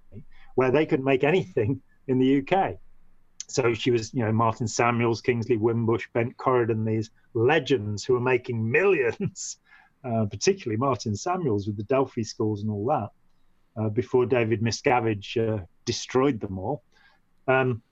where 0.55 0.71
they 0.71 0.87
couldn't 0.87 1.05
make 1.05 1.23
anything 1.23 1.83
in 2.07 2.19
the 2.19 2.39
UK. 2.39 2.77
So 3.47 3.75
she 3.75 3.91
was, 3.91 4.15
you 4.15 4.25
know, 4.25 4.33
Martin 4.33 4.67
Samuels, 4.67 5.21
Kingsley 5.21 5.59
Wimbush, 5.59 6.07
Bent 6.15 6.35
Corydon, 6.39 6.87
these 6.87 7.11
legends 7.35 8.05
who 8.05 8.15
were 8.15 8.21
making 8.21 8.71
millions, 8.71 9.59
uh, 10.05 10.25
particularly 10.25 10.79
Martin 10.79 11.15
Samuels 11.15 11.67
with 11.67 11.77
the 11.77 11.83
Delphi 11.83 12.23
schools 12.23 12.63
and 12.63 12.71
all 12.71 12.87
that, 12.87 13.11
uh, 13.79 13.91
before 13.91 14.25
David 14.25 14.63
Miscavige 14.63 15.37
uh, 15.37 15.63
destroyed 15.85 16.41
them 16.41 16.59
all. 16.59 16.83
Um, 17.49 17.83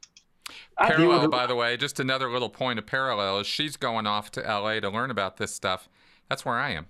parallel, 0.78 1.28
by 1.28 1.46
the 1.46 1.54
way, 1.54 1.76
just 1.76 2.00
another 2.00 2.32
little 2.32 2.48
point 2.48 2.78
of 2.78 2.86
parallel 2.86 3.40
is 3.40 3.46
she's 3.46 3.76
going 3.76 4.06
off 4.06 4.30
to 4.30 4.40
LA 4.40 4.80
to 4.80 4.88
learn 4.88 5.10
about 5.10 5.36
this 5.36 5.54
stuff. 5.54 5.90
That's 6.30 6.46
where 6.46 6.54
I 6.54 6.70
am. 6.70 6.86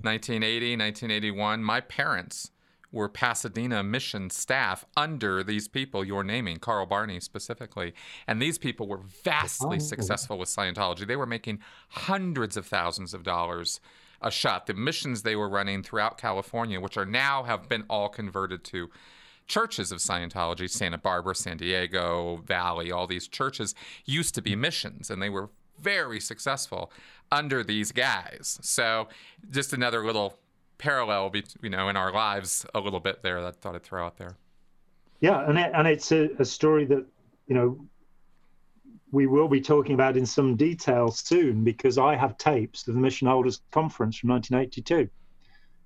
1980, 0.00 0.76
1981, 0.76 1.62
my 1.62 1.80
parents 1.80 2.50
were 2.90 3.08
Pasadena 3.08 3.82
mission 3.82 4.30
staff 4.30 4.84
under 4.96 5.42
these 5.42 5.68
people 5.68 6.04
you're 6.04 6.24
naming, 6.24 6.58
Carl 6.58 6.86
Barney 6.86 7.20
specifically. 7.20 7.92
And 8.26 8.40
these 8.40 8.58
people 8.58 8.88
were 8.88 9.02
vastly 9.24 9.76
oh. 9.76 9.84
successful 9.84 10.38
with 10.38 10.48
Scientology. 10.48 11.06
They 11.06 11.16
were 11.16 11.26
making 11.26 11.60
hundreds 11.90 12.56
of 12.56 12.66
thousands 12.66 13.12
of 13.12 13.22
dollars 13.22 13.80
a 14.20 14.30
shot. 14.30 14.66
The 14.66 14.74
missions 14.74 15.22
they 15.22 15.36
were 15.36 15.48
running 15.48 15.82
throughout 15.82 16.18
California, 16.18 16.80
which 16.80 16.96
are 16.96 17.06
now 17.06 17.44
have 17.44 17.68
been 17.68 17.84
all 17.88 18.08
converted 18.08 18.64
to 18.64 18.90
churches 19.46 19.92
of 19.92 19.98
Scientology, 19.98 20.68
Santa 20.68 20.98
Barbara, 20.98 21.34
San 21.34 21.56
Diego, 21.56 22.42
Valley, 22.44 22.90
all 22.90 23.06
these 23.06 23.28
churches 23.28 23.74
used 24.04 24.34
to 24.34 24.42
be 24.42 24.56
missions 24.56 25.10
and 25.10 25.22
they 25.22 25.30
were 25.30 25.50
very 25.80 26.20
successful 26.20 26.92
under 27.30 27.62
these 27.62 27.92
guys. 27.92 28.58
So 28.62 29.08
just 29.50 29.72
another 29.72 30.04
little 30.04 30.38
parallel, 30.78 31.30
be, 31.30 31.44
you 31.62 31.70
know, 31.70 31.88
in 31.88 31.96
our 31.96 32.12
lives 32.12 32.64
a 32.74 32.80
little 32.80 33.00
bit 33.00 33.22
there 33.22 33.40
that 33.42 33.48
I 33.48 33.50
thought 33.52 33.74
I'd 33.74 33.82
throw 33.82 34.04
out 34.04 34.16
there. 34.16 34.36
Yeah, 35.20 35.48
and 35.48 35.58
it, 35.58 35.72
and 35.74 35.86
it's 35.88 36.12
a, 36.12 36.28
a 36.38 36.44
story 36.44 36.84
that 36.86 37.04
you 37.48 37.54
know 37.54 37.84
we 39.10 39.26
will 39.26 39.48
be 39.48 39.60
talking 39.60 39.94
about 39.94 40.16
in 40.16 40.26
some 40.26 40.54
detail 40.56 41.10
soon 41.10 41.64
because 41.64 41.98
I 41.98 42.14
have 42.14 42.38
tapes 42.38 42.86
of 42.86 42.94
the 42.94 43.00
Mission 43.00 43.26
Holders 43.26 43.62
Conference 43.72 44.18
from 44.18 44.30
1982, 44.30 45.10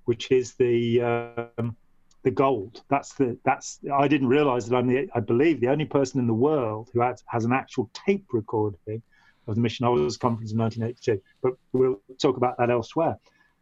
which 0.05 0.31
is 0.31 0.53
the 0.53 1.47
um, 1.57 1.75
the 2.23 2.31
gold. 2.31 2.83
That's 2.89 3.13
the 3.13 3.37
that's 3.43 3.79
I 3.93 4.07
didn't 4.07 4.27
realize 4.27 4.67
that 4.67 4.75
I'm 4.75 4.87
the 4.87 5.09
I 5.15 5.19
believe 5.19 5.59
the 5.59 5.69
only 5.69 5.85
person 5.85 6.19
in 6.19 6.27
the 6.27 6.33
world 6.33 6.89
who 6.93 7.01
has, 7.01 7.23
has 7.27 7.45
an 7.45 7.53
actual 7.53 7.89
tape 7.93 8.25
recording 8.31 9.01
of 9.47 9.55
the 9.55 9.61
Mission 9.61 9.85
Holders 9.85 10.17
Conference 10.17 10.51
in 10.51 10.57
1982. 10.57 11.21
But 11.41 11.53
we'll 11.71 12.01
talk 12.19 12.37
about 12.37 12.57
that 12.57 12.69
elsewhere. 12.69 13.17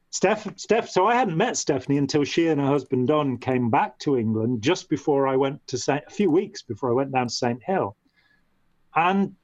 Steph, 0.09 0.47
Steph, 0.57 0.89
so 0.89 1.07
I 1.07 1.15
hadn't 1.15 1.37
met 1.37 1.55
Stephanie 1.55 1.97
until 1.97 2.25
she 2.25 2.47
and 2.47 2.59
her 2.59 2.67
husband 2.67 3.07
Don 3.07 3.37
came 3.37 3.69
back 3.69 3.97
to 3.99 4.17
England 4.17 4.61
just 4.61 4.89
before 4.89 5.27
I 5.27 5.37
went 5.37 5.65
to 5.67 5.77
Saint, 5.77 6.03
a 6.05 6.11
few 6.11 6.29
weeks 6.29 6.61
before 6.61 6.89
I 6.89 6.93
went 6.93 7.13
down 7.13 7.27
to 7.27 7.33
St. 7.33 7.63
Hill. 7.63 7.95
And 8.93 9.35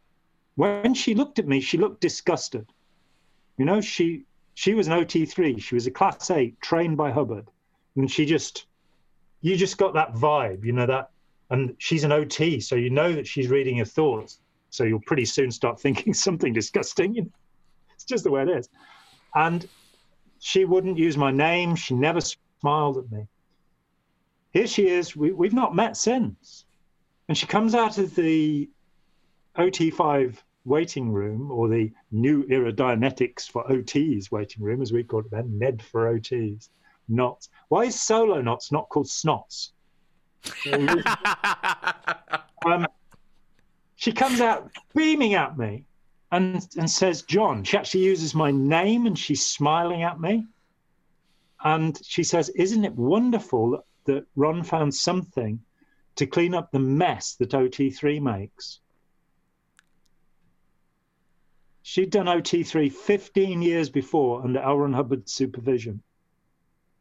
when 0.55 0.93
she 0.93 1.15
looked 1.15 1.39
at 1.39 1.47
me, 1.47 1.61
she 1.61 1.77
looked 1.77 2.01
disgusted. 2.01 2.67
You 3.57 3.63
know, 3.63 3.79
she 3.79 4.25
she 4.57 4.73
was 4.73 4.87
an 4.87 4.93
OT3. 4.93 5.61
She 5.61 5.75
was 5.75 5.85
a 5.85 5.91
class 5.91 6.31
eight 6.31 6.59
trained 6.61 6.97
by 6.97 7.11
Hubbard. 7.11 7.47
And 7.95 8.09
she 8.09 8.25
just, 8.25 8.65
you 9.41 9.55
just 9.55 9.77
got 9.77 9.93
that 9.93 10.15
vibe, 10.15 10.65
you 10.65 10.71
know, 10.71 10.87
that, 10.87 11.11
and 11.51 11.75
she's 11.77 12.03
an 12.03 12.11
OT. 12.11 12.59
So 12.59 12.75
you 12.75 12.89
know 12.89 13.13
that 13.13 13.27
she's 13.27 13.49
reading 13.49 13.77
your 13.77 13.85
thoughts. 13.85 14.39
So 14.69 14.83
you'll 14.83 15.01
pretty 15.05 15.25
soon 15.25 15.51
start 15.51 15.79
thinking 15.81 16.13
something 16.13 16.53
disgusting. 16.53 17.15
You 17.15 17.21
know? 17.23 17.31
It's 17.95 18.05
just 18.05 18.23
the 18.23 18.31
way 18.31 18.43
it 18.43 18.49
is. 18.49 18.69
And 19.35 19.67
she 20.39 20.65
wouldn't 20.65 20.97
use 20.97 21.17
my 21.17 21.31
name. 21.31 21.75
She 21.75 21.95
never 21.95 22.19
smiled 22.59 22.97
at 22.97 23.11
me. 23.11 23.27
Here 24.51 24.67
she 24.67 24.87
is. 24.87 25.15
We, 25.15 25.31
we've 25.31 25.53
not 25.53 25.75
met 25.75 25.97
since. 25.97 26.65
And 27.27 27.37
she 27.37 27.45
comes 27.45 27.75
out 27.75 27.97
of 27.97 28.15
the 28.15 28.69
OT5 29.57 30.37
waiting 30.65 31.11
room, 31.11 31.51
or 31.51 31.67
the 31.67 31.91
New 32.11 32.45
Era 32.49 32.71
Dianetics 32.71 33.49
for 33.49 33.63
OTs 33.65 34.31
waiting 34.31 34.63
room, 34.63 34.81
as 34.81 34.91
we 34.91 35.03
called 35.03 35.25
it 35.25 35.31
then, 35.31 35.57
NED 35.57 35.81
for 35.81 36.13
OTs. 36.13 36.69
Knots. 37.09 37.49
Why 37.69 37.85
is 37.85 37.99
solo 37.99 38.41
knots 38.41 38.71
not 38.71 38.89
called 38.89 39.07
snots? 39.07 39.71
um, 42.65 42.87
she 43.97 44.11
comes 44.11 44.39
out 44.41 44.71
beaming 44.95 45.33
at 45.33 45.57
me 45.57 45.83
and 46.31 46.65
and 46.77 46.89
says 46.89 47.23
Jon. 47.23 47.63
She 47.63 47.77
actually 47.77 48.05
uses 48.05 48.33
my 48.33 48.51
name 48.51 49.07
and 49.07 49.17
she's 49.17 49.45
smiling 49.45 50.03
at 50.03 50.21
me. 50.21 50.45
And 51.63 51.99
she 52.05 52.23
says, 52.23 52.49
"Isn't 52.49 52.85
it 52.85 52.93
wonderful 52.93 53.71
that, 53.71 53.83
that 54.05 54.25
Ron 54.35 54.63
found 54.63 54.93
something 54.93 55.59
to 56.15 56.27
clean 56.27 56.53
up 56.53 56.71
the 56.71 56.79
mess 56.79 57.35
that 57.35 57.49
OT3 57.55 58.21
makes?" 58.21 58.79
She'd 61.81 62.11
done 62.11 62.27
OT3 62.27 62.91
15 62.91 63.61
years 63.63 63.89
before 63.89 64.43
under 64.43 64.59
L. 64.59 64.77
Ron 64.77 64.93
Hubbard's 64.93 65.33
supervision. 65.33 66.03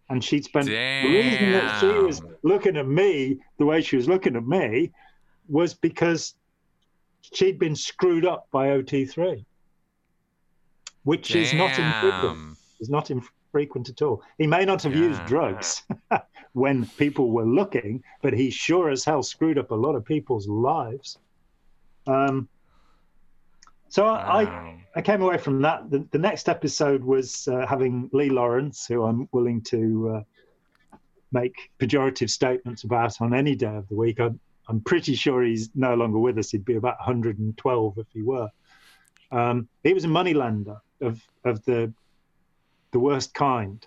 And 0.09 0.24
she'd 0.24 0.44
spent 0.44 0.68
Damn. 0.68 1.12
the 1.12 1.18
reason 1.18 1.52
that 1.52 1.81
she 1.81 1.89
was 1.89 2.23
looking 2.43 2.78
at 2.78 2.86
me 2.86 3.40
the 3.59 3.66
way 3.66 3.82
she 3.82 3.97
was 3.97 4.09
looking 4.09 4.36
at 4.36 4.47
me 4.47 4.93
was 5.48 5.74
because 5.74 6.35
she'd 7.32 7.58
been 7.58 7.76
screwed 7.76 8.24
up 8.24 8.48
by 8.50 8.68
OT3, 8.68 9.44
which 11.04 11.32
Damn. 11.32 11.42
is 11.42 11.54
not 11.54 11.78
infrequent. 11.78 12.58
Is 12.78 12.90
not 12.90 13.10
infrequent 13.10 13.88
at 13.88 14.02
all. 14.02 14.22
He 14.38 14.46
may 14.46 14.64
not 14.64 14.82
have 14.82 14.94
yeah. 14.94 15.02
used 15.02 15.24
drugs 15.26 15.82
when 16.52 16.86
people 16.98 17.30
were 17.30 17.46
looking, 17.46 18.02
but 18.22 18.32
he 18.32 18.50
sure 18.50 18.90
as 18.90 19.04
hell 19.04 19.22
screwed 19.22 19.58
up 19.58 19.70
a 19.70 19.74
lot 19.74 19.94
of 19.94 20.04
people's 20.04 20.46
lives. 20.48 21.18
Um, 22.06 22.48
so 23.88 24.04
wow. 24.04 24.14
I, 24.14 24.84
I 24.94 25.02
came 25.02 25.22
away 25.22 25.38
from 25.38 25.62
that. 25.62 25.90
The, 25.90 26.06
the 26.10 26.18
next 26.18 26.48
episode 26.48 27.02
was 27.02 27.48
uh, 27.48 27.66
having 27.66 28.10
Lee 28.12 28.30
Lawrence, 28.30 28.86
who 28.86 29.04
I'm 29.04 29.28
willing 29.32 29.62
to 29.62 30.16
uh, 30.16 30.98
make 31.32 31.70
pejorative 31.78 32.30
statements 32.30 32.84
about 32.84 33.20
on 33.20 33.34
any 33.34 33.54
day 33.54 33.74
of 33.74 33.88
the 33.88 33.94
week. 33.94 34.20
I, 34.20 34.30
I'm 34.68 34.80
pretty 34.80 35.14
sure 35.14 35.43
he's 35.43 35.70
no 35.74 35.94
longer 35.94 36.18
with 36.18 36.38
us. 36.38 36.51
He'd 36.51 36.64
be 36.64 36.76
about 36.76 36.98
112 36.98 37.98
if 37.98 38.06
he 38.12 38.22
were. 38.22 38.51
Um, 39.30 39.68
he 39.82 39.94
was 39.94 40.05
a 40.05 40.09
moneylender 40.09 40.80
of 41.01 41.20
of 41.44 41.64
the 41.64 41.93
the 42.93 42.98
worst 42.98 43.34
kind, 43.34 43.84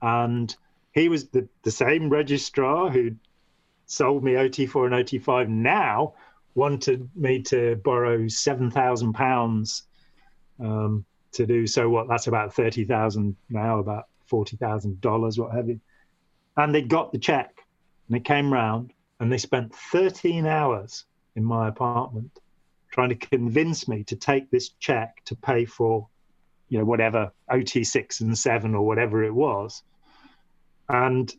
and 0.00 0.54
he 0.92 1.08
was 1.08 1.28
the, 1.28 1.48
the 1.62 1.70
same 1.70 2.08
registrar 2.08 2.88
who 2.88 3.12
sold 3.86 4.24
me 4.24 4.32
OT4 4.32 4.86
and 4.86 5.06
OT5 5.06 5.48
now 5.48 6.14
wanted 6.54 7.08
me 7.14 7.42
to 7.42 7.76
borrow 7.84 8.26
seven 8.28 8.70
thousand 8.70 9.08
um, 9.08 9.12
pounds 9.12 9.82
to 10.58 11.46
do 11.46 11.66
so. 11.66 11.88
What 11.88 12.08
that's 12.08 12.26
about 12.26 12.54
thirty 12.54 12.84
thousand 12.84 13.36
now, 13.50 13.78
about 13.78 14.06
forty 14.26 14.56
thousand 14.56 15.00
dollars, 15.00 15.38
what 15.38 15.54
have 15.54 15.68
you. 15.68 15.80
And 16.56 16.74
they 16.74 16.82
got 16.82 17.12
the 17.12 17.18
check, 17.18 17.62
and 18.08 18.16
it 18.16 18.24
came 18.24 18.52
round, 18.52 18.92
and 19.20 19.32
they 19.32 19.38
spent 19.38 19.74
thirteen 19.74 20.46
hours 20.46 21.04
in 21.34 21.44
my 21.44 21.68
apartment 21.68 22.40
trying 22.90 23.08
to 23.10 23.14
convince 23.14 23.88
me 23.88 24.04
to 24.04 24.16
take 24.16 24.50
this 24.50 24.70
check 24.80 25.22
to 25.26 25.34
pay 25.34 25.64
for, 25.64 26.08
you 26.68 26.78
know, 26.78 26.84
whatever 26.84 27.32
OT 27.50 27.84
six 27.84 28.20
and 28.20 28.36
seven 28.36 28.74
or 28.74 28.86
whatever 28.86 29.24
it 29.24 29.34
was, 29.34 29.82
and 30.88 31.34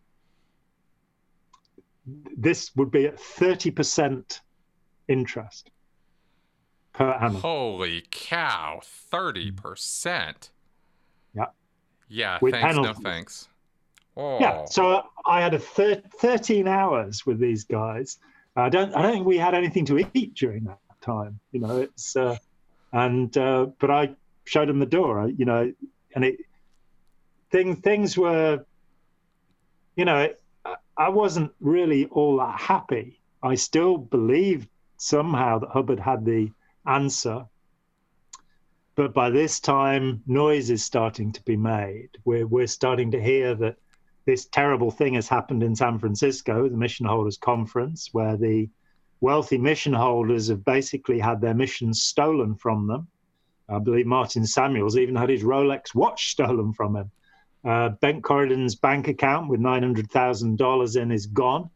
this 2.38 2.76
would 2.76 2.92
be 2.92 3.06
at 3.06 3.20
thirty 3.20 3.72
percent 3.72 4.42
interest 5.08 5.72
per 6.98 7.12
annum. 7.12 7.36
Holy 7.36 8.04
cow, 8.10 8.82
30%. 9.12 10.50
Yeah. 11.36 11.46
Yeah, 12.10 12.40
With 12.42 12.54
thanks, 12.54 12.76
no 12.76 12.94
thanks. 12.94 13.50
Oh. 14.18 14.40
Yeah, 14.40 14.66
so 14.66 15.04
I 15.26 15.42
had 15.42 15.54
a 15.54 15.60
thir- 15.60 16.02
13 16.20 16.68
hours 16.68 17.26
with 17.26 17.40
these 17.40 17.64
guys. 17.64 18.18
I 18.56 18.70
don't, 18.70 18.94
I 18.96 19.04
don't 19.04 19.14
think 19.14 19.28
we 19.28 19.38
had 19.38 19.54
anything 19.54 19.86
to 19.86 20.04
eat 20.16 20.34
during 20.34 20.64
that 20.64 20.80
time. 21.02 21.40
You 21.52 21.60
know, 21.60 21.78
it's, 21.78 22.16
uh, 22.16 22.38
and 22.92 23.36
uh, 23.38 23.68
but 23.78 23.92
I 23.92 24.16
showed 24.46 24.70
them 24.70 24.80
the 24.80 24.88
door. 24.88 25.30
You 25.30 25.46
know, 25.46 25.72
and 26.16 26.26
it, 26.26 26.40
thing, 27.52 27.76
things 27.76 28.18
were, 28.18 28.66
you 29.96 30.06
know, 30.06 30.30
I 30.98 31.10
wasn't 31.10 31.52
really 31.60 32.06
all 32.06 32.38
that 32.38 32.60
happy. 32.60 33.20
I 33.44 33.54
still 33.54 33.98
believed 33.98 34.68
somehow 34.98 35.60
that 35.60 35.70
Hubbard 35.70 36.00
had 36.00 36.26
the 36.26 36.52
answer. 36.88 37.46
But 38.96 39.14
by 39.14 39.30
this 39.30 39.60
time, 39.60 40.24
noise 40.26 40.72
is 40.72 40.84
starting 40.84 41.32
to 41.34 41.44
be 41.44 41.56
made. 41.56 42.10
We're, 42.26 42.48
we're 42.48 42.66
starting 42.66 43.12
to 43.12 43.22
hear 43.22 43.54
that 43.56 43.78
this 44.28 44.46
terrible 44.46 44.92
thing 44.92 45.14
has 45.14 45.30
happened 45.30 45.64
in 45.64 45.74
San 45.74 45.98
Francisco, 45.98 46.68
the 46.68 46.76
Mission 46.76 47.06
Holders 47.06 47.38
Conference, 47.38 48.10
where 48.12 48.36
the 48.36 48.70
wealthy 49.22 49.58
mission 49.58 49.94
holders 49.94 50.50
have 50.50 50.66
basically 50.66 51.18
had 51.18 51.40
their 51.40 51.54
missions 51.54 52.04
stolen 52.04 52.54
from 52.54 52.88
them. 52.88 53.08
I 53.70 53.80
believe 53.80 54.06
Martin 54.06 54.46
Samuels 54.46 54.98
even 54.98 55.16
had 55.16 55.30
his 55.30 55.44
Rolex 55.44 55.96
watch 55.96 56.32
stolen 56.32 56.74
from 56.74 56.98
him. 56.98 57.12
Uh, 57.64 57.90
Ben 58.02 58.22
Corydon's 58.22 58.76
bank 58.76 59.08
account 59.08 59.48
with 59.48 59.62
$900,000 59.62 61.02
in 61.02 61.12
is 61.12 61.26
gone. 61.28 61.70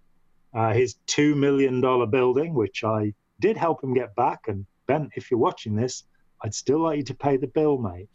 Uh, 0.53 0.73
his 0.73 0.95
$2 1.07 1.37
million 1.37 1.79
building, 2.09 2.53
which 2.53 2.83
I 2.83 3.13
did 3.39 3.55
help 3.55 3.81
him 3.81 3.93
get 3.93 4.13
back. 4.15 4.49
And 4.49 4.65
Ben, 4.87 5.09
if 5.15 5.31
you're 5.31 5.39
watching 5.39 5.73
this, 5.73 6.03
I'd 6.43 6.53
still 6.53 6.79
like 6.79 6.97
you 6.97 7.03
to 7.05 7.15
pay 7.15 7.37
the 7.37 7.47
bill, 7.47 7.77
mate. 7.77 8.09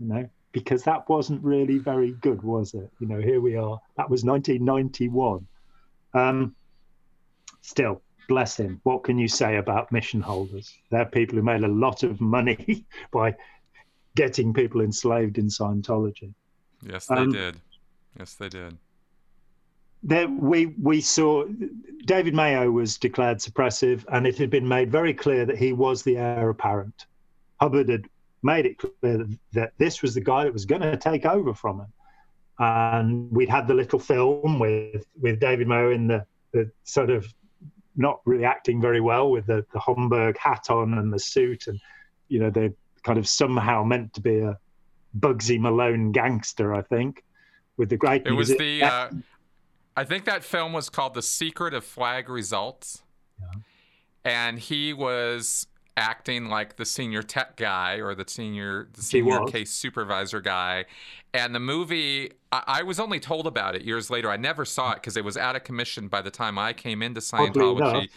You 0.00 0.08
know, 0.08 0.28
because 0.54 0.84
that 0.84 1.06
wasn't 1.08 1.42
really 1.44 1.76
very 1.78 2.12
good, 2.22 2.40
was 2.42 2.72
it? 2.74 2.88
You 3.00 3.08
know, 3.08 3.20
here 3.20 3.40
we 3.40 3.56
are. 3.56 3.78
That 3.98 4.08
was 4.08 4.24
1991. 4.24 5.46
Um, 6.14 6.54
still, 7.60 8.00
bless 8.28 8.56
him. 8.56 8.80
What 8.84 9.02
can 9.02 9.18
you 9.18 9.26
say 9.28 9.56
about 9.56 9.90
mission 9.90 10.20
holders? 10.20 10.72
They're 10.90 11.04
people 11.06 11.36
who 11.36 11.42
made 11.42 11.64
a 11.64 11.68
lot 11.68 12.04
of 12.04 12.20
money 12.20 12.86
by 13.12 13.34
getting 14.14 14.54
people 14.54 14.80
enslaved 14.80 15.38
in 15.38 15.46
Scientology. 15.48 16.32
Yes, 16.86 17.06
they 17.06 17.16
Um, 17.16 17.32
did. 17.32 17.60
Yes, 18.16 18.34
they 18.34 18.48
did. 18.48 18.78
there 20.04 20.28
we 20.28 20.66
we 20.80 21.00
saw 21.00 21.44
David 22.04 22.32
Mayo 22.34 22.70
was 22.70 22.96
declared 22.96 23.38
suppressive, 23.38 24.04
and 24.12 24.24
it 24.24 24.38
had 24.38 24.50
been 24.50 24.68
made 24.68 24.92
very 24.92 25.12
clear 25.14 25.44
that 25.46 25.58
he 25.58 25.72
was 25.72 26.04
the 26.04 26.16
heir 26.16 26.48
apparent. 26.50 27.06
Hubbard 27.60 27.88
had 27.88 28.04
made 28.44 28.66
it 28.66 28.78
clear 28.78 29.18
that, 29.18 29.38
that 29.52 29.72
this 29.78 30.02
was 30.02 30.14
the 30.14 30.20
guy 30.20 30.44
that 30.44 30.52
was 30.52 30.64
going 30.64 30.82
to 30.82 30.96
take 30.96 31.26
over 31.26 31.54
from 31.54 31.80
him, 31.80 31.92
and 32.58 33.32
we'd 33.32 33.48
had 33.48 33.66
the 33.66 33.74
little 33.74 33.98
film 33.98 34.58
with 34.58 35.06
with 35.20 35.40
David 35.40 35.66
Mayo 35.66 35.90
in 35.90 36.06
the, 36.06 36.24
the 36.52 36.70
sort 36.84 37.10
of 37.10 37.26
not 37.96 38.20
really 38.24 38.44
acting 38.44 38.80
very 38.80 39.00
well 39.00 39.30
with 39.30 39.46
the, 39.46 39.64
the 39.72 39.78
Homburg 39.78 40.36
hat 40.38 40.66
on 40.70 40.94
and 40.98 41.12
the 41.12 41.18
suit, 41.18 41.66
and 41.66 41.80
you 42.28 42.38
know 42.38 42.50
they're 42.50 42.74
kind 43.02 43.18
of 43.18 43.28
somehow 43.28 43.82
meant 43.82 44.12
to 44.14 44.20
be 44.20 44.38
a 44.38 44.58
Bugsy 45.18 45.58
Malone 45.58 46.12
gangster, 46.12 46.74
I 46.74 46.82
think, 46.82 47.24
with 47.76 47.88
the 47.88 47.96
great 47.96 48.26
It 48.26 48.32
was 48.32 48.48
music. 48.48 48.58
the. 48.58 48.82
Uh, 48.82 49.10
I 49.96 50.04
think 50.04 50.24
that 50.24 50.42
film 50.42 50.72
was 50.72 50.90
called 50.90 51.14
The 51.14 51.22
Secret 51.22 51.72
of 51.72 51.84
Flag 51.84 52.28
Results. 52.28 53.02
And 54.24 54.58
he 54.58 54.92
was 54.92 55.66
acting 55.96 56.46
like 56.46 56.76
the 56.76 56.84
senior 56.84 57.22
tech 57.22 57.56
guy 57.56 57.96
or 57.96 58.14
the 58.14 58.24
senior 58.26 58.88
the 58.94 59.02
senior 59.02 59.44
case 59.46 59.70
supervisor 59.70 60.40
guy. 60.40 60.84
And 61.32 61.54
the 61.54 61.60
movie, 61.60 62.32
I, 62.52 62.62
I 62.66 62.82
was 62.82 62.98
only 63.00 63.20
told 63.20 63.46
about 63.46 63.74
it 63.76 63.82
years 63.82 64.10
later. 64.10 64.30
I 64.30 64.36
never 64.36 64.64
saw 64.64 64.92
it 64.92 64.96
because 64.96 65.16
it 65.16 65.24
was 65.24 65.36
out 65.36 65.56
of 65.56 65.64
commission 65.64 66.08
by 66.08 66.22
the 66.22 66.30
time 66.30 66.58
I 66.58 66.72
came 66.72 67.02
into 67.02 67.20
Scientology 67.20 68.08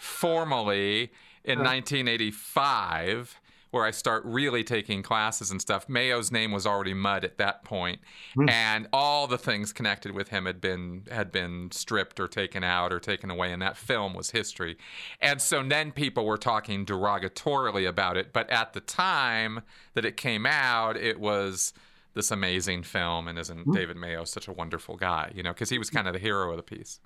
formally 0.00 1.10
in 1.44 1.58
Yeah. 1.58 1.64
1985, 1.64 3.40
where 3.76 3.84
I 3.84 3.90
start 3.90 4.24
really 4.24 4.64
taking 4.64 5.02
classes 5.02 5.50
and 5.50 5.60
stuff. 5.60 5.88
Mayo's 5.88 6.32
name 6.32 6.50
was 6.50 6.66
already 6.66 6.94
mud 6.94 7.24
at 7.24 7.36
that 7.38 7.62
point, 7.62 8.00
Hmm. 8.34 8.48
and 8.48 8.88
all 8.92 9.26
the 9.26 9.38
things 9.38 9.72
connected 9.72 10.12
with 10.12 10.28
him 10.28 10.46
had 10.46 10.60
been 10.60 11.04
had 11.10 11.30
been 11.30 11.70
stripped 11.70 12.18
or 12.18 12.26
taken 12.26 12.64
out 12.64 12.92
or 12.92 12.98
taken 12.98 13.30
away, 13.30 13.52
and 13.52 13.60
that 13.62 13.76
film 13.76 14.14
was 14.14 14.30
history. 14.30 14.76
And 15.20 15.40
so 15.42 15.62
then 15.62 15.92
people 15.92 16.24
were 16.24 16.38
talking 16.38 16.86
derogatorily 16.86 17.86
about 17.86 18.16
it, 18.16 18.32
but 18.32 18.48
at 18.50 18.72
the 18.72 18.80
time 18.80 19.60
that 19.94 20.04
it 20.04 20.16
came 20.16 20.46
out, 20.46 20.96
it 20.96 21.20
was 21.20 21.72
this 22.14 22.30
amazing 22.30 22.82
film, 22.82 23.28
and 23.28 23.38
isn't 23.38 23.72
David 23.74 23.96
Mayo 23.98 24.24
such 24.24 24.48
a 24.48 24.52
wonderful 24.52 24.96
guy? 24.96 25.30
You 25.34 25.42
know, 25.42 25.52
because 25.52 25.68
he 25.68 25.78
was 25.78 25.90
kind 25.90 26.06
of 26.08 26.14
the 26.14 26.18
hero 26.18 26.50
of 26.50 26.56
the 26.56 26.62
piece. 26.62 26.98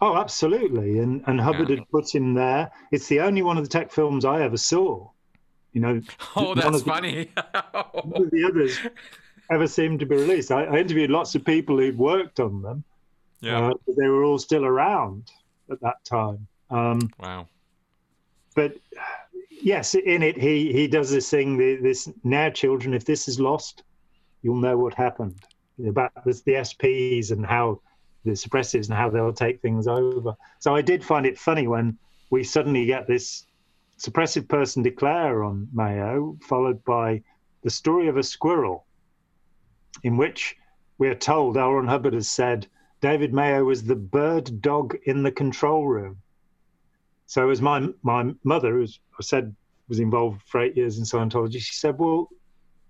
Oh, 0.00 0.14
absolutely. 0.16 0.98
And 0.98 1.24
and 1.26 1.40
Hubbard 1.40 1.70
Yeah. 1.70 1.76
had 1.76 1.90
put 1.90 2.14
him 2.14 2.34
there. 2.34 2.70
It's 2.92 3.08
the 3.08 3.20
only 3.20 3.42
one 3.42 3.56
of 3.58 3.64
the 3.64 3.70
tech 3.70 3.90
films 3.90 4.24
I 4.24 4.42
ever 4.42 4.56
saw. 4.58 5.08
You 5.78 5.82
know, 5.86 6.00
Oh, 6.34 6.54
that's 6.56 6.82
the- 6.82 6.90
funny. 6.90 7.30
none 7.36 8.22
of 8.24 8.30
the 8.32 8.44
others 8.50 8.80
ever 9.48 9.68
seemed 9.68 10.00
to 10.00 10.06
be 10.06 10.16
released. 10.16 10.50
I, 10.50 10.64
I 10.64 10.78
interviewed 10.78 11.08
lots 11.10 11.36
of 11.36 11.44
people 11.44 11.78
who'd 11.78 11.96
worked 11.96 12.40
on 12.40 12.62
them. 12.62 12.82
yeah. 13.40 13.68
uh, 13.68 13.74
but 13.86 13.96
they 13.96 14.08
were 14.08 14.24
all 14.24 14.38
still 14.38 14.64
around 14.64 15.30
at 15.70 15.80
that 15.82 16.04
time. 16.04 16.48
Um, 16.70 17.10
wow. 17.20 17.46
but 18.56 18.76
yes, 19.62 19.94
in 19.94 20.22
it, 20.24 20.36
he 20.36 20.72
he 20.72 20.88
does 20.88 21.10
this 21.12 21.30
thing. 21.30 21.56
the- 21.56 21.76
This 21.80 22.10
now, 22.24 22.50
children, 22.50 22.92
if 22.92 23.04
this 23.04 23.28
is 23.28 23.38
lost, 23.38 23.84
you'll 24.42 24.56
know 24.56 24.76
what 24.76 24.94
happened 24.94 25.36
about 25.86 26.10
this, 26.24 26.40
the 26.42 26.54
SPs 26.54 27.30
and 27.30 27.46
how 27.46 27.80
the 28.24 28.32
suppressives 28.32 28.86
and 28.88 28.94
how 28.98 29.08
they'll 29.10 29.32
take 29.32 29.62
things 29.62 29.86
over. 29.86 30.34
So 30.58 30.74
I 30.74 30.82
did 30.82 31.04
find 31.04 31.24
it 31.24 31.38
funny 31.38 31.68
when 31.68 31.96
we 32.30 32.42
suddenly 32.42 32.84
get 32.84 33.06
this 33.06 33.44
suppressive 33.98 34.48
person 34.48 34.82
declare 34.82 35.42
on 35.42 35.68
Mayo, 35.72 36.38
followed 36.42 36.82
by 36.84 37.22
the 37.62 37.70
story 37.70 38.08
of 38.08 38.16
a 38.16 38.22
squirrel, 38.22 38.86
in 40.04 40.16
which 40.16 40.56
we 40.98 41.08
are 41.08 41.14
told 41.14 41.56
L. 41.56 41.72
Ron 41.72 41.86
Hubbard 41.86 42.14
has 42.14 42.28
said 42.28 42.66
David 43.00 43.32
Mayo 43.32 43.64
was 43.64 43.82
the 43.82 43.96
bird 43.96 44.60
dog 44.60 44.96
in 45.04 45.22
the 45.22 45.32
control 45.32 45.86
room. 45.86 46.18
So 47.26 47.50
as 47.50 47.60
my 47.60 47.88
my 48.02 48.34
mother, 48.44 48.72
who 48.72 48.86
said 49.20 49.54
was 49.88 50.00
involved 50.00 50.42
for 50.46 50.60
eight 50.60 50.76
years 50.76 50.98
in 50.98 51.04
Scientology, 51.04 51.60
she 51.60 51.74
said, 51.74 51.98
"Well, 51.98 52.28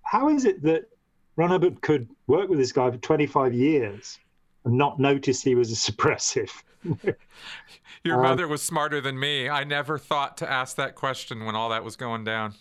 how 0.03 0.29
is 0.29 0.45
it 0.45 0.63
that 0.63 0.91
Ron 1.37 1.51
Hubbard 1.51 1.81
could 1.81 2.09
work 2.27 2.49
with 2.49 2.59
this 2.59 2.73
guy 2.73 2.91
for 2.91 2.99
25 2.99 3.55
years 3.55 4.19
and 4.65 4.77
not 4.77 4.99
notice 4.99 5.43
he 5.43 5.55
was 5.55 5.73
a 5.73 5.75
suppressive?" 5.93 6.51
Your 8.05 8.17
Um, 8.17 8.23
mother 8.23 8.49
was 8.49 8.63
smarter 8.63 9.01
than 9.01 9.19
me. 9.19 9.49
I 9.49 9.65
never 9.65 9.99
thought 9.99 10.37
to 10.39 10.51
ask 10.51 10.77
that 10.77 10.95
question 10.95 11.45
when 11.45 11.55
all 11.55 11.69
that 11.71 11.85
was 11.85 11.97
going 11.97 12.25
down. 12.25 12.55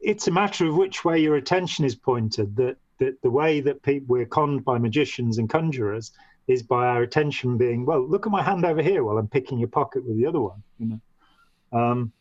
It's 0.00 0.28
a 0.28 0.30
matter 0.30 0.66
of 0.66 0.76
which 0.76 1.04
way 1.04 1.18
your 1.18 1.36
attention 1.36 1.84
is 1.84 1.94
pointed. 1.94 2.56
That 2.56 2.76
that 2.98 3.20
the 3.22 3.30
way 3.30 3.60
that 3.60 3.82
people 3.82 4.06
we're 4.08 4.26
conned 4.26 4.64
by 4.64 4.78
magicians 4.78 5.38
and 5.38 5.48
conjurers 5.48 6.12
is 6.46 6.62
by 6.62 6.86
our 6.86 7.02
attention 7.02 7.56
being, 7.56 7.84
well, 7.84 8.00
look 8.06 8.26
at 8.26 8.32
my 8.32 8.42
hand 8.42 8.64
over 8.64 8.82
here 8.82 9.04
while 9.04 9.18
I'm 9.18 9.28
picking 9.28 9.58
your 9.58 9.68
pocket 9.68 10.04
with 10.04 10.16
the 10.16 10.26
other 10.26 10.40
one. 10.40 10.62
You 10.78 10.86
know, 11.72 11.78
um, 11.78 12.12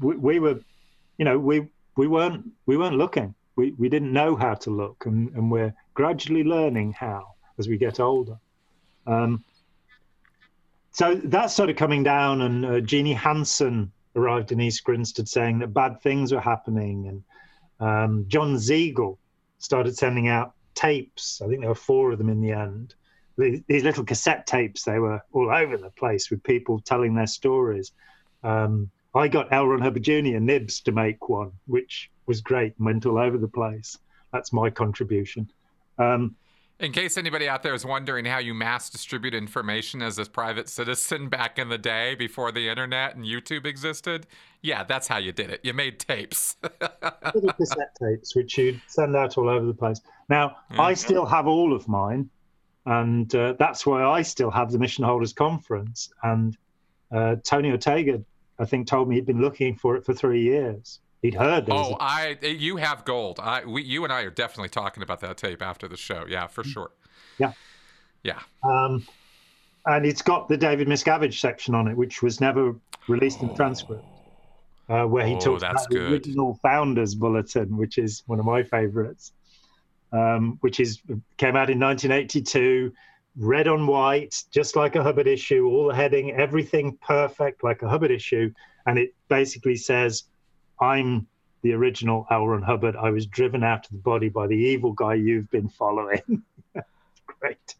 we, 0.00 0.16
we 0.16 0.40
were, 0.40 0.58
you 1.18 1.24
know, 1.24 1.38
we 1.38 1.68
we 1.96 2.06
weren't 2.06 2.50
we 2.66 2.76
weren't 2.76 2.96
looking. 2.96 3.34
We 3.56 3.72
we 3.72 3.88
didn't 3.88 4.12
know 4.12 4.34
how 4.34 4.54
to 4.54 4.70
look, 4.70 5.04
and, 5.06 5.28
and 5.34 5.50
we're 5.50 5.74
gradually 5.94 6.44
learning 6.44 6.92
how 6.92 7.34
as 7.58 7.68
we 7.68 7.76
get 7.76 8.00
older. 8.00 8.38
Um, 9.06 9.44
so 10.92 11.14
that's 11.24 11.54
sort 11.54 11.70
of 11.70 11.76
coming 11.76 12.02
down, 12.02 12.42
and 12.42 12.66
uh, 12.66 12.80
Jeannie 12.80 13.14
Hansen 13.14 13.90
arrived 14.14 14.52
in 14.52 14.60
East 14.60 14.84
Grinstead 14.84 15.28
saying 15.28 15.58
that 15.60 15.72
bad 15.72 16.00
things 16.02 16.32
were 16.32 16.40
happening, 16.40 17.08
and 17.08 17.22
um, 17.80 18.24
Jon 18.28 18.56
Zegel 18.56 19.16
started 19.58 19.96
sending 19.96 20.28
out 20.28 20.54
tapes. 20.74 21.40
I 21.40 21.48
think 21.48 21.60
there 21.60 21.68
were 21.68 21.74
four 21.74 22.12
of 22.12 22.18
them 22.18 22.28
in 22.28 22.40
the 22.40 22.52
end. 22.52 22.94
These 23.38 23.84
little 23.84 24.04
cassette 24.04 24.46
tapes, 24.46 24.84
they 24.84 24.98
were 24.98 25.22
all 25.32 25.50
over 25.50 25.78
the 25.78 25.90
place 25.90 26.30
with 26.30 26.42
people 26.42 26.80
telling 26.80 27.14
their 27.14 27.26
stories. 27.26 27.92
Um, 28.42 28.90
I 29.14 29.28
got 29.28 29.52
L. 29.52 29.66
Ron 29.66 29.80
Hubbard 29.80 30.02
Jr. 30.02 30.38
Nibs 30.38 30.80
to 30.82 30.92
make 30.92 31.28
one, 31.28 31.52
which 31.66 32.10
was 32.26 32.40
great 32.40 32.74
and 32.76 32.86
went 32.86 33.06
all 33.06 33.18
over 33.18 33.38
the 33.38 33.48
place. 33.48 33.98
That's 34.32 34.52
my 34.52 34.70
contribution. 34.70 35.50
Um, 35.98 36.36
in 36.82 36.90
case 36.90 37.16
anybody 37.16 37.48
out 37.48 37.62
there 37.62 37.74
is 37.74 37.86
wondering 37.86 38.24
how 38.24 38.38
you 38.38 38.52
mass 38.52 38.90
distribute 38.90 39.34
information 39.34 40.02
as 40.02 40.18
a 40.18 40.24
private 40.24 40.68
citizen 40.68 41.28
back 41.28 41.56
in 41.56 41.68
the 41.68 41.78
day 41.78 42.16
before 42.16 42.50
the 42.50 42.68
internet 42.68 43.14
and 43.14 43.24
YouTube 43.24 43.64
existed, 43.64 44.26
yeah, 44.62 44.82
that's 44.82 45.06
how 45.06 45.18
you 45.18 45.30
did 45.30 45.48
it. 45.48 45.60
You 45.62 45.74
made 45.74 46.00
tapes. 46.00 46.56
little 47.34 47.52
cassette 47.52 47.96
tapes, 48.02 48.34
which 48.34 48.58
you'd 48.58 48.80
send 48.88 49.14
out 49.14 49.38
all 49.38 49.48
over 49.48 49.64
the 49.64 49.72
place. 49.72 50.00
Now, 50.28 50.48
mm-hmm. 50.48 50.80
I 50.80 50.94
still 50.94 51.24
have 51.24 51.46
all 51.46 51.72
of 51.72 51.86
mine, 51.86 52.28
and 52.84 53.32
uh, 53.32 53.54
that's 53.60 53.86
why 53.86 54.02
I 54.02 54.22
still 54.22 54.50
have 54.50 54.72
the 54.72 54.78
Mission 54.78 55.04
Holders 55.04 55.32
Conference. 55.32 56.10
And 56.24 56.56
uh, 57.12 57.36
Tony 57.44 57.70
Ortega, 57.70 58.24
I 58.58 58.64
think, 58.64 58.88
told 58.88 59.08
me 59.08 59.14
he'd 59.14 59.26
been 59.26 59.40
looking 59.40 59.76
for 59.76 59.96
it 59.96 60.04
for 60.04 60.14
three 60.14 60.42
years 60.42 60.98
he'd 61.22 61.34
heard. 61.34 61.66
oh, 61.70 61.96
I 61.98 62.36
you 62.42 62.76
have 62.76 63.04
gold. 63.04 63.38
I 63.40 63.64
we 63.64 63.82
you 63.82 64.04
and 64.04 64.12
I 64.12 64.22
are 64.22 64.30
definitely 64.30 64.68
talking 64.68 65.02
about 65.02 65.20
that 65.20 65.38
tape 65.38 65.62
after 65.62 65.88
the 65.88 65.96
show. 65.96 66.26
Yeah, 66.28 66.48
for 66.48 66.64
sure. 66.64 66.90
Yeah, 67.38 67.52
yeah. 68.22 68.40
Um, 68.62 69.06
and 69.86 70.04
it's 70.04 70.22
got 70.22 70.48
the 70.48 70.56
David 70.56 70.88
Miscavige 70.88 71.38
section 71.38 71.74
on 71.74 71.88
it, 71.88 71.96
which 71.96 72.22
was 72.22 72.40
never 72.40 72.74
released 73.08 73.40
in 73.40 73.54
transcript. 73.54 74.04
Uh, 74.88 75.04
where 75.04 75.26
he 75.26 75.34
oh, 75.36 75.40
talks 75.40 75.62
about 75.62 75.88
the 75.88 76.06
original 76.10 76.58
founders 76.60 77.14
bulletin, 77.14 77.76
which 77.76 77.98
is 77.98 78.24
one 78.26 78.40
of 78.40 78.44
my 78.44 78.62
favorites, 78.62 79.32
um, 80.12 80.58
which 80.60 80.80
is 80.80 80.98
came 81.38 81.56
out 81.56 81.70
in 81.70 81.78
1982, 81.78 82.92
red 83.36 83.68
on 83.68 83.86
white, 83.86 84.42
just 84.50 84.74
like 84.74 84.96
a 84.96 85.02
Hubbard 85.02 85.28
issue, 85.28 85.66
all 85.66 85.86
the 85.86 85.94
heading, 85.94 86.32
everything 86.32 86.98
perfect, 87.00 87.62
like 87.62 87.80
a 87.82 87.88
Hubbard 87.88 88.10
issue, 88.10 88.52
and 88.84 88.98
it 88.98 89.14
basically 89.28 89.76
says 89.76 90.24
I'm 90.82 91.26
the 91.62 91.72
original 91.72 92.26
L. 92.30 92.46
Ron 92.48 92.62
Hubbard. 92.62 92.96
I 92.96 93.10
was 93.10 93.26
driven 93.26 93.62
out 93.62 93.86
of 93.86 93.92
the 93.92 93.98
body 93.98 94.28
by 94.28 94.48
the 94.48 94.56
evil 94.56 94.92
guy 94.92 95.14
you've 95.14 95.50
been 95.50 95.68
following. 95.68 96.42
Great. 97.26 97.76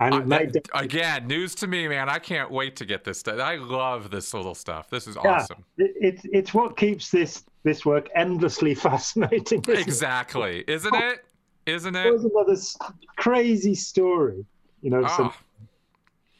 And 0.00 0.14
uh, 0.14 0.20
that, 0.38 0.68
again, 0.74 1.26
news 1.26 1.54
to 1.56 1.66
me, 1.66 1.86
man. 1.86 2.08
I 2.08 2.18
can't 2.18 2.50
wait 2.50 2.74
to 2.76 2.86
get 2.86 3.04
this 3.04 3.20
stuff. 3.20 3.38
I 3.38 3.56
love 3.56 4.10
this 4.10 4.32
little 4.32 4.54
stuff. 4.54 4.88
This 4.88 5.06
is 5.06 5.16
yeah, 5.22 5.32
awesome. 5.32 5.64
It, 5.76 5.92
it's 6.00 6.22
it's 6.32 6.54
what 6.54 6.76
keeps 6.78 7.10
this 7.10 7.44
this 7.64 7.84
work 7.84 8.08
endlessly 8.14 8.74
fascinating. 8.86 9.62
Exactly, 9.68 10.60
is 10.66 10.86
isn't 10.86 10.94
it? 10.94 11.24
Isn't 11.66 11.94
it? 11.94 12.04
There's 12.04 12.24
another 12.24 12.56
crazy 13.16 13.74
story. 13.74 14.44
You 14.80 14.90
know, 14.90 15.02
oh. 15.04 15.34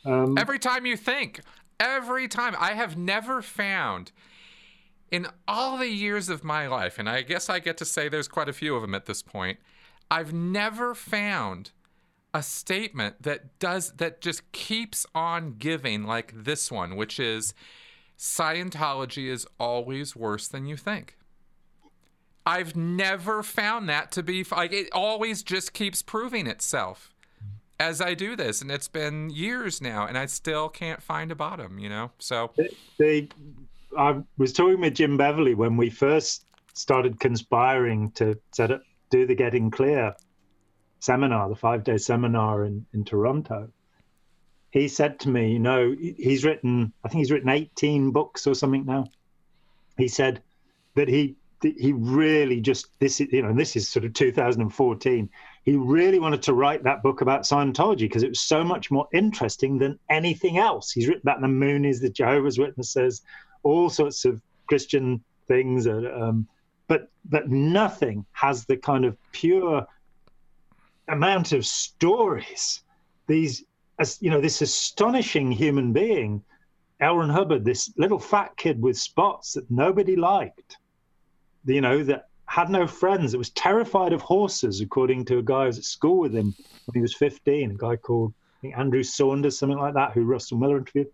some, 0.07 0.13
um, 0.13 0.39
every 0.39 0.59
time 0.59 0.87
you 0.87 0.97
think, 0.97 1.41
every 1.79 2.29
time, 2.29 2.57
I 2.59 2.73
have 2.73 2.97
never 2.97 3.43
found 3.43 4.11
in 5.11 5.27
all 5.49 5.77
the 5.77 5.89
years 5.89 6.29
of 6.29 6.45
my 6.45 6.67
life, 6.67 6.99
and 6.99 7.09
I 7.09 7.23
guess 7.23 7.49
I 7.49 7.59
get 7.59 7.77
to 7.79 7.85
say 7.85 8.09
there's 8.09 8.29
quite 8.29 8.49
a 8.49 8.53
few 8.53 8.77
of 8.77 8.83
them 8.83 8.95
at 8.95 9.07
this 9.07 9.23
point, 9.23 9.59
I've 10.11 10.33
never 10.33 10.95
found 10.95 11.73
a 12.33 12.43
statement 12.43 13.23
that 13.23 13.59
does 13.59 13.93
that 13.93 14.21
just 14.21 14.53
keeps 14.53 15.05
on 15.15 15.57
giving 15.59 16.05
like 16.05 16.33
this 16.45 16.71
one, 16.71 16.97
which 16.97 17.19
is 17.19 17.55
Scientology 18.17 19.29
is 19.29 19.47
always 19.59 20.15
worse 20.15 20.47
than 20.47 20.67
you 20.67 20.77
think. 20.77 21.17
I've 22.45 22.77
never 22.77 23.43
found 23.43 23.89
that 23.89 24.13
to 24.13 24.23
be 24.23 24.45
like 24.51 24.73
it 24.73 24.89
always 24.93 25.43
just 25.43 25.73
keeps 25.73 26.03
proving 26.03 26.47
itself 26.47 27.15
as 27.79 28.03
I 28.03 28.13
do 28.13 28.37
this, 28.37 28.61
and 28.61 28.71
it's 28.71 28.89
been 28.89 29.31
years 29.31 29.81
now, 29.81 30.07
and 30.07 30.19
I 30.19 30.27
still 30.27 30.69
can't 30.69 31.03
find 31.03 31.33
a 31.33 31.35
bottom. 31.35 31.79
You 31.79 31.89
know, 31.89 32.11
so 32.19 32.53
they 32.99 33.29
I 33.97 34.21
was 34.39 34.53
talking 34.53 34.81
with 34.81 34.95
Jim 34.95 35.17
Beverley 35.17 35.55
when 35.55 35.77
we 35.77 35.91
first 35.91 36.47
started 36.75 37.21
conspiring 37.21 38.13
to 38.13 38.39
set 38.53 38.71
up, 38.71 38.83
do 39.11 39.27
the 39.27 39.35
Getting 39.35 39.71
Clear 39.71 40.15
seminar, 41.01 41.49
the 41.49 41.57
five 41.57 41.85
day 41.85 41.99
seminar 41.99 42.65
in, 42.65 42.87
in 42.93 43.05
Toronto. 43.05 43.71
He 44.71 44.87
said 44.87 45.19
to 45.21 45.29
me, 45.29 45.53
you 45.53 45.59
know, 45.59 45.95
he's 45.99 46.45
written, 46.45 46.93
I 47.05 47.09
think 47.09 47.21
he's 47.21 47.33
written 47.33 47.49
18 47.49 48.13
books 48.13 48.47
or 48.47 48.55
something 48.55 48.87
now. 48.87 49.07
He 49.97 50.07
said 50.07 50.43
that 50.95 51.09
he 51.09 51.37
he 51.63 51.93
really 51.93 52.59
just 52.61 52.87
this 53.01 53.21
you 53.21 53.43
know 53.43 53.51
and 53.51 53.59
this 53.59 53.77
is 53.77 53.87
sort 53.87 54.07
of 54.07 54.15
2014 54.15 55.29
he 55.63 55.77
really 55.77 56.19
wanted 56.19 56.41
to 56.41 56.55
write 56.55 56.83
that 56.83 57.03
book 57.03 57.21
about 57.21 57.43
scientology 57.43 57.99
because 57.99 58.23
it 58.23 58.31
was 58.31 58.41
so 58.41 58.65
much 58.65 58.91
more 58.91 59.07
interesting 59.13 59.77
than 59.79 59.99
anything 60.09 60.57
else 60.57 60.91
he's 60.91 61.07
written 61.07 61.21
about 61.23 61.43
the 61.43 61.47
moonies 61.47 62.01
the 62.01 62.09
jehovah's 62.09 62.59
witnesses 62.59 63.21
all 63.63 63.91
sorts 63.91 64.25
of 64.25 64.41
Christian 64.67 65.23
things, 65.49 65.87
uh, 65.87 66.13
um, 66.15 66.47
but 66.87 67.09
but 67.25 67.49
nothing 67.49 68.25
has 68.33 68.65
the 68.65 68.77
kind 68.77 69.05
of 69.05 69.17
pure 69.33 69.87
amount 71.09 71.53
of 71.53 71.67
stories. 71.67 72.83
These, 73.27 73.65
as 73.99 74.19
you 74.21 74.31
know, 74.31 74.41
this 74.41 74.63
astonishing 74.63 75.51
human 75.51 75.93
being, 75.93 76.43
L. 77.01 77.17
Ron 77.17 77.31
Hubbard, 77.31 77.65
this 77.65 77.93
little 77.97 78.19
fat 78.19 78.57
kid 78.57 78.81
with 78.81 78.97
spots 78.99 79.55
that 79.55 79.71
nobody 79.71 80.17
liked, 80.17 80.79
you 81.65 81.81
know, 81.81 82.03
that 82.05 82.29
had 82.47 82.69
no 82.69 82.87
friends, 82.87 83.33
that 83.33 83.39
was 83.39 83.51
terrified 83.51 84.13
of 84.13 84.21
horses, 84.21 84.81
according 84.81 85.25
to 85.25 85.39
a 85.39 85.43
guy 85.43 85.63
who 85.63 85.67
was 85.67 85.79
at 85.79 85.85
school 85.85 86.19
with 86.19 86.35
him 86.35 86.55
when 86.87 86.95
he 86.95 87.01
was 87.01 87.15
15, 87.15 87.71
a 87.71 87.75
guy 87.75 87.97
called 87.97 88.33
I 88.59 88.61
think 88.61 88.79
Andrew 88.79 89.03
Saunders, 89.03 89.59
something 89.59 89.79
like 89.79 89.95
that, 89.95 90.13
who 90.13 90.25
Russell 90.25 90.59
Miller 90.59 90.79
interviewed 90.79 91.09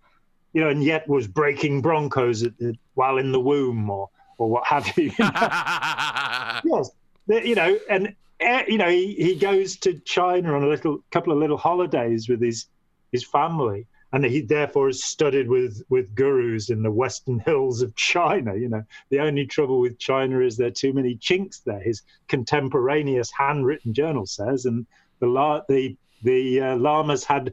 you 0.57 0.63
know, 0.63 0.71
and 0.71 0.83
yet 0.83 1.07
was 1.07 1.27
breaking 1.27 1.83
Broncos 1.83 2.41
the, 2.41 2.75
while 2.95 3.19
in 3.19 3.31
the 3.31 3.39
womb 3.39 3.91
or 3.91 4.09
or 4.39 4.49
what 4.49 4.67
have 4.67 4.91
you. 4.97 5.13
yes, 5.19 6.91
you 7.29 7.55
know, 7.55 7.79
and 7.91 8.15
uh, 8.43 8.63
you 8.67 8.79
know 8.79 8.89
he, 8.89 9.13
he 9.17 9.35
goes 9.35 9.77
to 9.77 9.99
China 10.07 10.57
on 10.57 10.63
a 10.63 10.67
little 10.67 11.05
couple 11.11 11.31
of 11.31 11.39
little 11.39 11.59
holidays 11.59 12.27
with 12.27 12.41
his 12.41 12.69
his 13.13 13.23
family, 13.23 13.87
and 14.15 14.25
he 14.25 14.41
therefore 14.41 14.89
is 14.89 15.05
studied 15.05 15.47
with 15.47 15.83
with 15.91 16.15
gurus 16.15 16.71
in 16.71 16.83
the 16.83 16.91
western 16.91 17.39
hills 17.45 17.83
of 17.83 17.95
China. 17.95 18.57
You 18.57 18.71
know, 18.71 18.85
the 19.11 19.19
only 19.19 19.45
trouble 19.45 19.79
with 19.79 19.99
China 19.99 20.41
is 20.41 20.57
there 20.57 20.69
are 20.69 20.71
too 20.71 20.95
many 20.95 21.17
chinks 21.17 21.61
there. 21.61 21.81
His 21.81 22.01
contemporaneous 22.29 23.31
handwritten 23.31 23.93
journal 23.93 24.25
says, 24.25 24.65
and 24.65 24.87
the 25.21 25.63
the 25.69 25.97
the 26.23 26.63
uh, 26.63 26.77
lamas 26.77 27.25
had 27.25 27.53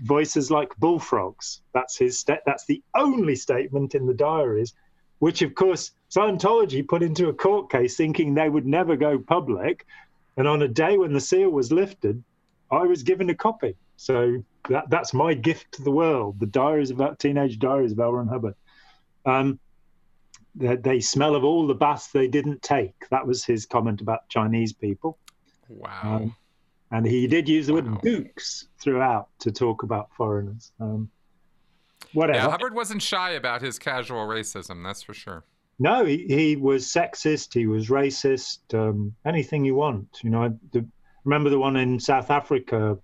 voices 0.00 0.50
like 0.50 0.76
bullfrogs. 0.76 1.62
That's 1.72 1.96
his. 1.96 2.18
Sta- 2.18 2.44
that's 2.46 2.66
the 2.66 2.82
only 2.94 3.36
statement 3.36 3.94
in 3.94 4.06
the 4.06 4.14
diaries, 4.14 4.74
which 5.18 5.42
of 5.42 5.54
course 5.54 5.92
Scientology 6.10 6.86
put 6.86 7.02
into 7.02 7.28
a 7.28 7.34
court 7.34 7.70
case, 7.70 7.96
thinking 7.96 8.34
they 8.34 8.48
would 8.48 8.66
never 8.66 8.96
go 8.96 9.18
public. 9.18 9.86
And 10.36 10.46
on 10.46 10.62
a 10.62 10.68
day 10.68 10.98
when 10.98 11.12
the 11.12 11.20
seal 11.20 11.50
was 11.50 11.72
lifted, 11.72 12.22
I 12.70 12.82
was 12.82 13.02
given 13.02 13.30
a 13.30 13.34
copy. 13.34 13.74
So 13.96 14.44
that, 14.68 14.90
that's 14.90 15.14
my 15.14 15.32
gift 15.34 15.72
to 15.72 15.82
the 15.82 15.90
world: 15.90 16.38
the 16.38 16.46
diaries 16.46 16.90
about 16.90 17.18
teenage 17.18 17.58
diaries 17.58 17.92
of 17.92 18.00
L. 18.00 18.12
Ron 18.12 18.28
Hubbard. 18.28 18.54
Um, 19.24 19.58
they, 20.54 20.76
they 20.76 21.00
smell 21.00 21.34
of 21.34 21.44
all 21.44 21.66
the 21.66 21.74
baths 21.74 22.08
they 22.08 22.28
didn't 22.28 22.62
take. 22.62 22.94
That 23.10 23.26
was 23.26 23.44
his 23.44 23.66
comment 23.66 24.00
about 24.00 24.28
Chinese 24.28 24.72
people. 24.72 25.18
Wow. 25.68 26.00
Um, 26.02 26.36
and 26.90 27.06
he 27.06 27.26
did 27.26 27.48
use 27.48 27.66
the 27.66 27.74
word 27.74 27.90
wow. 27.90 28.00
dukes 28.02 28.68
throughout 28.80 29.28
to 29.40 29.50
talk 29.50 29.82
about 29.82 30.08
foreigners. 30.16 30.72
Um, 30.80 31.10
whatever. 32.12 32.38
Yeah, 32.38 32.50
Hubbard 32.50 32.74
wasn't 32.74 33.02
shy 33.02 33.32
about 33.32 33.62
his 33.62 33.78
casual 33.78 34.26
racism, 34.26 34.84
that's 34.84 35.02
for 35.02 35.14
sure. 35.14 35.44
No, 35.78 36.04
he, 36.04 36.26
he 36.28 36.56
was 36.56 36.86
sexist. 36.86 37.52
He 37.52 37.66
was 37.66 37.88
racist. 37.88 38.58
Um, 38.72 39.14
anything 39.26 39.64
you 39.64 39.74
want, 39.74 40.20
you 40.22 40.30
know. 40.30 40.44
I 40.44 40.50
the, 40.72 40.86
remember 41.24 41.50
the 41.50 41.58
one 41.58 41.76
in 41.76 42.00
South 42.00 42.30
Africa 42.30 42.96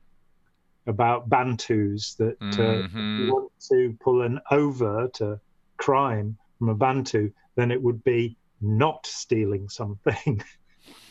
about 0.87 1.29
Bantus 1.29 2.17
that 2.17 2.37
uh, 2.41 2.57
mm-hmm. 2.57 3.29
uh, 3.29 3.33
want 3.33 3.53
to 3.71 3.97
pull 4.01 4.23
an 4.23 4.41
overt 4.51 5.21
uh, 5.21 5.37
crime 5.77 6.37
from 6.59 6.71
a 6.71 6.75
Bantu, 6.75 7.31
then 7.57 7.71
it 7.71 7.83
would 7.83 8.03
be 8.05 8.37
not 8.61 9.05
stealing 9.07 9.69
something. 9.69 10.43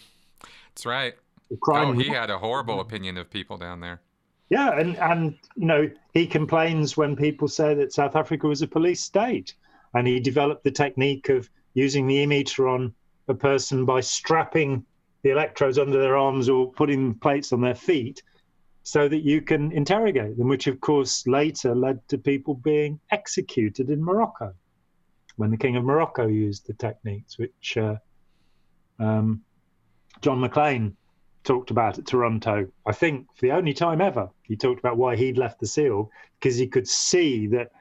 That's 0.69 0.85
right 0.85 1.13
crime. 1.57 1.89
Oh, 1.89 1.93
he 1.93 2.09
had 2.09 2.29
a 2.29 2.37
horrible 2.37 2.79
opinion 2.79 3.17
of 3.17 3.29
people 3.29 3.57
down 3.57 3.79
there. 3.79 4.01
Yeah, 4.49 4.77
and 4.77 4.97
and 4.97 5.37
you 5.55 5.65
know 5.65 5.89
he 6.13 6.27
complains 6.27 6.97
when 6.97 7.15
people 7.15 7.47
say 7.47 7.73
that 7.75 7.93
South 7.93 8.15
Africa 8.15 8.47
was 8.47 8.61
a 8.61 8.67
police 8.67 9.01
state, 9.01 9.55
and 9.93 10.07
he 10.07 10.19
developed 10.19 10.63
the 10.63 10.71
technique 10.71 11.29
of 11.29 11.49
using 11.73 12.05
the 12.07 12.15
e-meter 12.15 12.67
on 12.67 12.93
a 13.27 13.33
person 13.33 13.85
by 13.85 14.01
strapping 14.01 14.85
the 15.23 15.29
electrodes 15.29 15.77
under 15.77 15.99
their 15.99 16.17
arms 16.17 16.49
or 16.49 16.71
putting 16.71 17.13
plates 17.15 17.53
on 17.53 17.61
their 17.61 17.75
feet, 17.75 18.21
so 18.83 19.07
that 19.07 19.21
you 19.21 19.41
can 19.41 19.71
interrogate 19.71 20.37
them. 20.37 20.49
Which 20.49 20.67
of 20.67 20.81
course 20.81 21.25
later 21.27 21.73
led 21.73 22.05
to 22.09 22.17
people 22.17 22.55
being 22.55 22.99
executed 23.11 23.89
in 23.89 24.03
Morocco, 24.03 24.53
when 25.37 25.51
the 25.51 25.57
King 25.57 25.77
of 25.77 25.85
Morocco 25.85 26.27
used 26.27 26.67
the 26.67 26.73
techniques, 26.73 27.37
which. 27.37 27.77
Uh, 27.77 27.95
um, 28.99 29.41
John 30.21 30.39
McLean 30.39 30.95
talked 31.43 31.71
about 31.71 31.97
at 31.97 32.05
Toronto. 32.05 32.67
I 32.85 32.91
think 32.91 33.27
for 33.35 33.41
the 33.41 33.51
only 33.51 33.73
time 33.73 34.01
ever, 34.01 34.29
he 34.43 34.55
talked 34.55 34.79
about 34.79 34.97
why 34.97 35.15
he'd 35.15 35.37
left 35.37 35.59
the 35.59 35.67
SEAL 35.67 36.11
because 36.39 36.57
he 36.57 36.67
could 36.67 36.87
see 36.87 37.47
that 37.47 37.71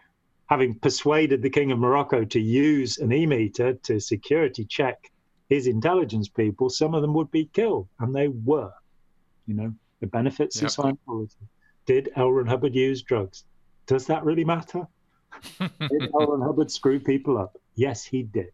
having 0.49 0.75
persuaded 0.75 1.43
the 1.43 1.51
King 1.51 1.71
of 1.71 1.79
Morocco 1.79 2.25
to 2.25 2.41
use 2.41 2.99
an 2.99 3.13
e-meter 3.13 3.75
to 3.75 4.01
security 4.01 4.65
check 4.65 5.11
his 5.51 5.67
intelligence 5.67 6.29
people, 6.29 6.71
some 6.71 6.95
of 6.95 7.03
them 7.03 7.13
would 7.13 7.31
be 7.31 7.51
killed, 7.53 7.89
and 7.99 8.15
they 8.15 8.29
were. 8.29 8.73
You 9.47 9.55
know, 9.55 9.75
the 10.01 10.07
benefits 10.07 10.57
yep. 10.57 10.71
of 10.71 10.77
Scientology. 10.77 11.35
Did 11.87 12.11
L. 12.17 12.31
Ron 12.31 12.47
Hubbard 12.47 12.75
use 12.75 13.03
drugs? 13.03 13.45
Does 13.87 14.07
that 14.07 14.25
really 14.25 14.45
matter? 14.45 14.87
did 15.59 16.11
L. 16.15 16.27
Ron 16.27 16.41
Hubbard 16.41 16.71
screw 16.71 17.01
people 17.01 17.37
up? 17.37 17.59
Yes, 17.75 18.05
he 18.05 18.23
did. 18.23 18.53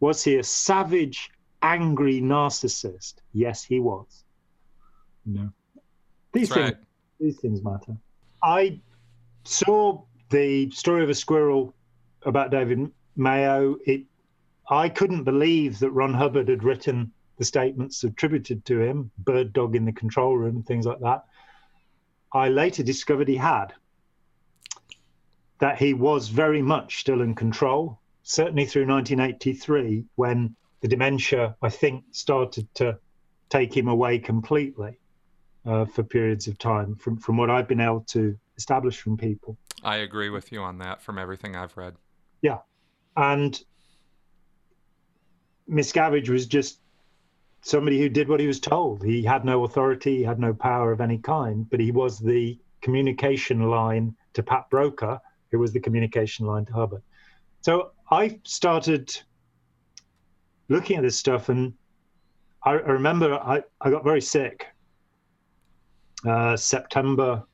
Was 0.00 0.22
he 0.22 0.36
a 0.36 0.44
savage, 0.44 1.30
angry 1.62 2.20
narcissist? 2.20 3.14
Yes, 3.32 3.64
he 3.64 3.80
was. 3.80 4.24
You 5.28 5.34
know, 5.34 5.50
these 6.32 6.48
That's 6.48 6.60
things, 6.60 6.70
right. 6.72 6.76
these 7.20 7.40
things 7.40 7.62
matter. 7.62 7.94
I 8.42 8.80
saw 9.44 10.02
the 10.30 10.70
story 10.70 11.02
of 11.02 11.10
a 11.10 11.14
squirrel 11.14 11.74
about 12.22 12.50
David 12.50 12.90
Mayo. 13.14 13.76
It, 13.84 14.04
I 14.70 14.88
couldn't 14.88 15.24
believe 15.24 15.80
that 15.80 15.90
Ron 15.90 16.14
Hubbard 16.14 16.48
had 16.48 16.64
written 16.64 17.12
the 17.36 17.44
statements 17.44 18.04
attributed 18.04 18.64
to 18.66 18.80
him, 18.80 19.10
bird 19.18 19.52
dog 19.52 19.76
in 19.76 19.84
the 19.84 19.92
control 19.92 20.34
room, 20.34 20.62
things 20.62 20.86
like 20.86 21.00
that. 21.00 21.26
I 22.32 22.48
later 22.48 22.82
discovered 22.82 23.28
he 23.28 23.36
had. 23.36 23.74
That 25.58 25.78
he 25.78 25.92
was 25.92 26.28
very 26.28 26.62
much 26.62 27.00
still 27.00 27.20
in 27.20 27.34
control, 27.34 28.00
certainly 28.22 28.64
through 28.64 28.86
1983, 28.86 30.06
when 30.14 30.56
the 30.80 30.88
dementia, 30.88 31.54
I 31.60 31.68
think, 31.68 32.04
started 32.12 32.72
to 32.76 32.98
take 33.50 33.76
him 33.76 33.88
away 33.88 34.18
completely 34.18 34.98
uh, 35.68 35.84
for 35.84 36.02
periods 36.02 36.46
of 36.46 36.58
time, 36.58 36.94
from, 36.96 37.18
from 37.18 37.36
what 37.36 37.50
I've 37.50 37.68
been 37.68 37.80
able 37.80 38.00
to 38.08 38.36
establish 38.56 39.00
from 39.00 39.16
people. 39.16 39.56
I 39.84 39.96
agree 39.96 40.30
with 40.30 40.50
you 40.50 40.62
on 40.62 40.78
that 40.78 41.02
from 41.02 41.18
everything 41.18 41.54
I've 41.54 41.76
read. 41.76 41.94
Yeah. 42.40 42.58
And 43.16 43.60
Miscavige 45.70 46.30
was 46.30 46.46
just 46.46 46.80
somebody 47.60 48.00
who 48.00 48.08
did 48.08 48.28
what 48.28 48.40
he 48.40 48.46
was 48.46 48.60
told. 48.60 49.04
He 49.04 49.22
had 49.22 49.44
no 49.44 49.64
authority, 49.64 50.16
he 50.16 50.22
had 50.22 50.38
no 50.38 50.54
power 50.54 50.90
of 50.90 51.00
any 51.00 51.18
kind, 51.18 51.68
but 51.68 51.80
he 51.80 51.92
was 51.92 52.18
the 52.18 52.58
communication 52.80 53.68
line 53.68 54.16
to 54.32 54.42
Pat 54.42 54.70
Broeker, 54.70 55.20
who 55.50 55.58
was 55.58 55.72
the 55.72 55.80
communication 55.80 56.46
line 56.46 56.64
to 56.64 56.72
Hubbard. 56.72 57.02
So 57.60 57.90
I 58.10 58.40
started 58.44 59.14
looking 60.68 60.96
at 60.96 61.02
this 61.02 61.18
stuff, 61.18 61.50
and 61.50 61.74
I, 62.64 62.70
I 62.70 62.74
remember 62.74 63.34
I, 63.34 63.62
I 63.80 63.90
got 63.90 64.04
very 64.04 64.22
sick. 64.22 64.66
Uh, 66.26 66.56
September 66.56 67.44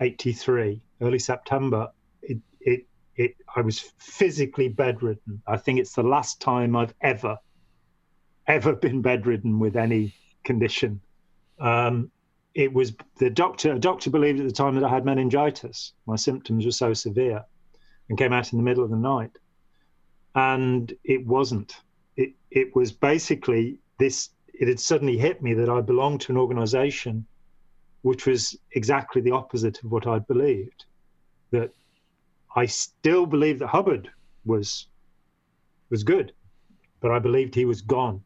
83, 0.00 0.80
early 1.00 1.18
September, 1.18 1.90
it, 2.22 2.38
it, 2.60 2.86
it, 3.16 3.36
I 3.54 3.60
was 3.62 3.80
physically 3.98 4.68
bedridden. 4.68 5.42
I 5.46 5.56
think 5.56 5.78
it's 5.80 5.94
the 5.94 6.02
last 6.02 6.40
time 6.40 6.76
I've 6.76 6.94
ever 7.00 7.38
ever 8.46 8.74
been 8.74 9.02
bedridden 9.02 9.58
with 9.58 9.76
any 9.76 10.14
condition. 10.44 11.00
Um, 11.58 12.10
it 12.54 12.72
was 12.72 12.94
the 13.18 13.30
doctor. 13.30 13.72
A 13.72 13.78
doctor 13.78 14.10
believed 14.10 14.40
at 14.40 14.46
the 14.46 14.52
time 14.52 14.74
that 14.76 14.84
I 14.84 14.88
had 14.88 15.04
meningitis. 15.04 15.92
My 16.06 16.16
symptoms 16.16 16.64
were 16.64 16.70
so 16.70 16.94
severe, 16.94 17.44
and 18.08 18.16
came 18.16 18.32
out 18.32 18.52
in 18.52 18.56
the 18.58 18.64
middle 18.64 18.84
of 18.84 18.90
the 18.90 18.96
night. 18.96 19.32
And 20.34 20.92
it 21.04 21.26
wasn't. 21.26 21.76
It 22.16 22.34
it 22.50 22.74
was 22.74 22.92
basically 22.92 23.78
this. 23.98 24.30
It 24.54 24.68
had 24.68 24.80
suddenly 24.80 25.18
hit 25.18 25.42
me 25.42 25.52
that 25.54 25.68
I 25.68 25.82
belonged 25.82 26.22
to 26.22 26.32
an 26.32 26.38
organisation, 26.38 27.26
which 28.06 28.24
was 28.24 28.56
exactly 28.70 29.20
the 29.20 29.32
opposite 29.32 29.82
of 29.82 29.90
what 29.90 30.06
I 30.06 30.20
believed. 30.20 30.84
That 31.50 31.74
I 32.54 32.66
still 32.66 33.26
believed 33.26 33.58
that 33.58 33.66
Hubbard 33.66 34.08
was 34.44 34.86
was 35.90 36.04
good, 36.04 36.32
but 37.00 37.10
I 37.10 37.18
believed 37.18 37.52
he 37.52 37.64
was 37.64 37.82
gone 37.82 38.22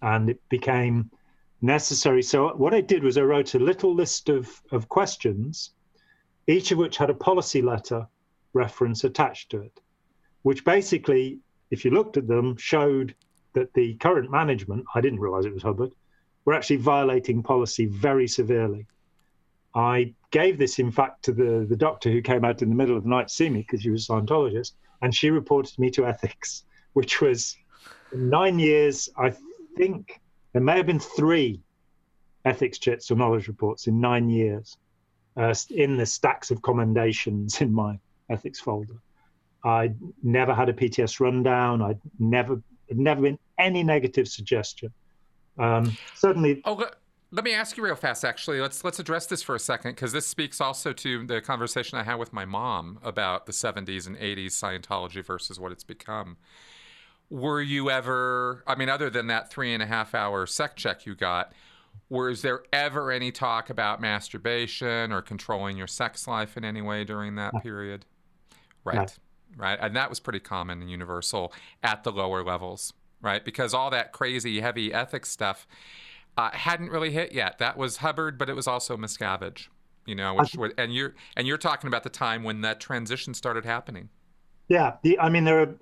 and 0.00 0.30
it 0.30 0.40
became 0.48 1.10
necessary. 1.60 2.22
So 2.22 2.54
what 2.56 2.72
I 2.72 2.80
did 2.80 3.04
was 3.04 3.18
I 3.18 3.20
wrote 3.20 3.54
a 3.54 3.58
little 3.58 3.94
list 3.94 4.30
of, 4.30 4.62
of 4.70 4.88
questions, 4.88 5.74
each 6.46 6.72
of 6.72 6.78
which 6.78 6.96
had 6.96 7.10
a 7.10 7.24
policy 7.28 7.60
letter 7.60 8.08
reference 8.54 9.04
attached 9.04 9.50
to 9.50 9.60
it, 9.60 9.78
which 10.40 10.64
basically, 10.64 11.38
if 11.70 11.84
you 11.84 11.90
looked 11.90 12.16
at 12.16 12.28
them, 12.28 12.56
showed 12.56 13.14
that 13.52 13.74
the 13.74 13.92
current 13.96 14.30
management, 14.30 14.86
I 14.94 15.02
didn't 15.02 15.20
realize 15.20 15.44
it 15.44 15.52
was 15.52 15.62
Hubbard, 15.62 15.94
were 16.46 16.54
actually 16.54 16.76
violating 16.76 17.42
policy 17.42 17.84
very 17.84 18.26
severely. 18.26 18.86
I 19.74 20.14
gave 20.30 20.58
this, 20.58 20.78
in 20.78 20.90
fact, 20.90 21.24
to 21.24 21.32
the, 21.32 21.66
the 21.68 21.76
doctor 21.76 22.10
who 22.10 22.20
came 22.20 22.44
out 22.44 22.62
in 22.62 22.68
the 22.68 22.74
middle 22.74 22.96
of 22.96 23.04
the 23.04 23.08
night 23.08 23.28
to 23.28 23.34
see 23.34 23.48
me 23.48 23.60
because 23.60 23.82
she 23.82 23.90
was 23.90 24.08
a 24.08 24.12
Scientologist, 24.12 24.72
and 25.00 25.14
she 25.14 25.30
reported 25.30 25.78
me 25.78 25.90
to 25.90 26.06
ethics, 26.06 26.64
which 26.92 27.20
was 27.20 27.56
nine 28.12 28.58
years, 28.58 29.08
I 29.16 29.32
think 29.76 30.20
there 30.52 30.62
may 30.62 30.76
have 30.76 30.86
been 30.86 31.00
three 31.00 31.60
ethics 32.44 32.78
checks 32.78 33.10
or 33.10 33.16
knowledge 33.16 33.48
reports 33.48 33.86
in 33.86 34.00
nine 34.00 34.28
years 34.28 34.76
uh, 35.36 35.54
in 35.70 35.96
the 35.96 36.06
stacks 36.06 36.50
of 36.50 36.60
commendations 36.62 37.60
in 37.60 37.72
my 37.72 37.98
ethics 38.28 38.60
folder. 38.60 39.00
I 39.64 39.92
never 40.22 40.52
had 40.54 40.68
a 40.68 40.72
PTS 40.72 41.20
rundown. 41.20 41.82
I'd 41.82 42.00
never, 42.18 42.60
never 42.90 43.22
been 43.22 43.38
any 43.58 43.84
negative 43.84 44.26
suggestion. 44.26 44.92
Um, 45.56 45.96
certainly. 46.14 46.62
Oh, 46.64 46.84
let 47.32 47.44
me 47.44 47.54
ask 47.54 47.78
you 47.78 47.82
real 47.82 47.96
fast. 47.96 48.24
Actually, 48.24 48.60
let's 48.60 48.84
let's 48.84 48.98
address 48.98 49.26
this 49.26 49.42
for 49.42 49.54
a 49.54 49.58
second 49.58 49.92
because 49.92 50.12
this 50.12 50.26
speaks 50.26 50.60
also 50.60 50.92
to 50.92 51.26
the 51.26 51.40
conversation 51.40 51.98
I 51.98 52.02
had 52.02 52.16
with 52.16 52.32
my 52.32 52.44
mom 52.44 52.98
about 53.02 53.46
the 53.46 53.52
70s 53.52 54.06
and 54.06 54.16
80s 54.16 54.48
Scientology 54.48 55.24
versus 55.24 55.58
what 55.58 55.72
it's 55.72 55.82
become. 55.82 56.36
Were 57.30 57.62
you 57.62 57.90
ever 57.90 58.62
i 58.66 58.74
mean 58.74 58.90
other 58.90 59.08
than 59.08 59.28
that 59.28 59.50
three 59.50 59.72
and 59.72 59.82
a 59.82 59.86
half 59.86 60.14
hour 60.14 60.46
sec 60.46 60.76
check 60.76 61.06
you 61.06 61.14
got 61.14 61.52
was 62.10 62.42
there 62.42 62.62
ever 62.72 63.10
any 63.10 63.32
talk 63.32 63.70
about 63.70 64.00
masturbation 64.00 65.12
or 65.12 65.22
controlling 65.22 65.78
your 65.78 65.86
sex 65.86 66.26
life 66.26 66.58
in 66.58 66.64
any 66.64 66.82
way 66.82 67.04
during 67.04 67.36
that 67.36 67.52
period? 67.62 68.04
Right. 68.84 69.16
Right? 69.56 69.78
And 69.80 69.94
that 69.96 70.10
was 70.10 70.20
pretty 70.20 70.40
common 70.40 70.80
and 70.82 70.90
universal 70.90 71.52
at 71.82 72.04
the 72.04 72.12
lower 72.12 72.42
levels 72.42 72.92
right? 73.22 73.44
Because 73.44 73.72
all 73.72 73.88
that 73.90 74.12
crazy 74.12 74.60
heavy 74.60 74.92
ethics 74.92 75.30
stuff 75.30 75.66
uh, 76.36 76.50
hadn't 76.52 76.90
really 76.90 77.10
hit 77.10 77.32
yet 77.32 77.58
that 77.58 77.76
was 77.76 77.98
hubbard 77.98 78.38
but 78.38 78.48
it 78.48 78.54
was 78.54 78.66
also 78.66 78.96
miscavige 78.96 79.68
you 80.06 80.14
know 80.14 80.34
which 80.34 80.56
and 80.78 80.94
you're 80.94 81.14
and 81.36 81.46
you're 81.46 81.58
talking 81.58 81.88
about 81.88 82.02
the 82.02 82.10
time 82.10 82.42
when 82.42 82.60
that 82.62 82.80
transition 82.80 83.34
started 83.34 83.64
happening 83.64 84.08
yeah 84.68 84.94
the, 85.02 85.18
i 85.18 85.28
mean 85.28 85.44
there 85.44 85.60
are 85.60 85.74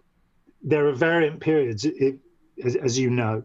there 0.62 0.86
are 0.86 0.92
variant 0.92 1.40
periods, 1.40 1.84
it, 1.84 2.18
as, 2.64 2.76
as, 2.76 2.98
you 2.98 3.10
know. 3.10 3.42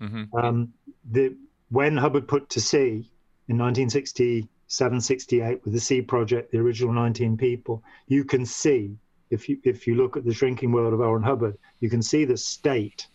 Mm-hmm. 0.00 0.36
Um, 0.36 0.72
the, 1.10 1.36
when 1.70 1.96
Hubbard 1.96 2.28
put 2.28 2.48
to 2.50 2.60
sea 2.60 3.10
in 3.48 3.58
1967, 3.58 5.00
68 5.00 5.64
with 5.64 5.72
the 5.72 5.80
Sea 5.80 6.02
Project, 6.02 6.52
the 6.52 6.58
original 6.58 6.92
19 6.92 7.36
people, 7.36 7.82
you 8.06 8.24
can 8.24 8.46
see, 8.46 8.96
if 9.30 9.48
you, 9.48 9.58
if 9.64 9.86
you 9.86 9.94
look 9.94 10.16
at 10.16 10.24
the 10.24 10.34
shrinking 10.34 10.72
world 10.72 10.92
of. 10.92 11.00
Ron 11.00 11.22
Hubbard, 11.22 11.56
you 11.80 11.90
can 11.90 12.02
see 12.02 12.24
the 12.24 12.36
state 12.36 13.06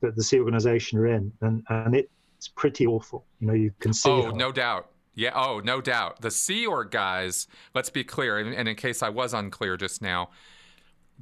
that 0.00 0.14
the 0.14 0.22
Sea 0.22 0.40
Organization 0.40 0.98
are 0.98 1.06
in, 1.06 1.32
and, 1.40 1.64
and 1.68 1.94
it's 2.36 2.48
pretty 2.48 2.86
awful. 2.86 3.24
You 3.40 3.46
know, 3.48 3.52
you 3.52 3.72
can 3.80 3.92
see. 3.92 4.10
Oh, 4.10 4.30
no 4.30 4.52
doubt. 4.52 4.90
Yeah. 5.14 5.32
Oh, 5.34 5.60
no 5.64 5.80
doubt. 5.80 6.20
The 6.20 6.30
Sea 6.30 6.66
Org 6.66 6.90
guys. 6.90 7.46
Let's 7.74 7.90
be 7.90 8.04
clear, 8.04 8.38
and, 8.38 8.54
and 8.54 8.68
in 8.68 8.76
case 8.76 9.02
I 9.02 9.08
was 9.08 9.32
unclear 9.32 9.76
just 9.76 10.02
now, 10.02 10.30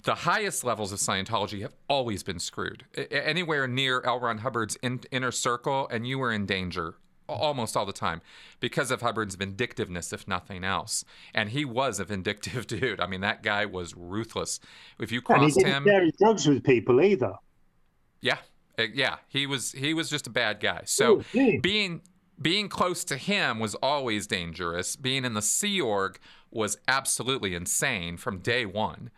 the 0.03 0.15
highest 0.15 0.65
levels 0.65 0.93
of 0.93 0.99
Scientology 0.99 1.63
have 1.63 1.75
always 1.89 2.23
been 2.23 2.39
screwed. 2.39 2.85
Anywhere 3.11 3.69
near 3.69 4.03
L. 4.05 4.19
Ron 4.19 4.39
Hubbard's 4.39 4.77
in, 4.77 5.01
inner 5.11 5.31
circle, 5.31 5.89
and 5.91 6.07
you 6.07 6.19
were 6.19 6.33
in 6.33 6.47
danger 6.47 6.97
almost 7.29 7.77
all 7.77 7.87
the 7.87 7.93
time 7.93 8.21
because 8.61 8.91
of 8.91 9.01
Hubbard's 9.01 9.35
vindictiveness, 9.35 10.13
if 10.13 10.29
nothing 10.29 10.65
else. 10.65 11.05
And 11.33 11.51
he 11.51 11.65
was 11.65 12.01
a 12.01 12.05
vindictive 12.05 12.67
dude. 12.67 13.01
I 13.01 13.07
mean, 13.07 13.21
that 13.21 13.43
guy 13.43 13.67
was 13.67 13.95
ruthless. 13.97 14.61
If 14.99 15.13
you 15.13 15.23
crossed 15.23 15.43
and 15.43 15.53
he 15.53 15.61
didn't 15.61 15.75
him, 15.75 15.85
share 15.85 16.11
drugs 16.19 16.47
with 16.47 16.65
people 16.65 17.01
either. 17.01 17.35
Yeah, 18.21 18.39
yeah, 18.79 19.17
he 19.29 19.47
was 19.47 19.73
he 19.73 19.95
was 19.95 20.11
just 20.11 20.27
a 20.27 20.31
bad 20.31 20.61
guy. 20.61 20.83
So 20.85 21.23
Ooh, 21.35 21.61
being 21.61 22.03
being 22.41 22.69
close 22.69 23.05
to 23.05 23.17
him 23.17 23.61
was 23.61 23.75
always 23.77 24.27
dangerous. 24.27 24.97
Being 24.97 25.25
in 25.25 25.35
the 25.35 25.43
Sea 25.43 25.81
Org 25.81 26.19
was 26.51 26.79
absolutely 26.89 27.55
insane 27.55 28.17
from 28.17 28.39
day 28.39 28.67
one. 28.67 29.11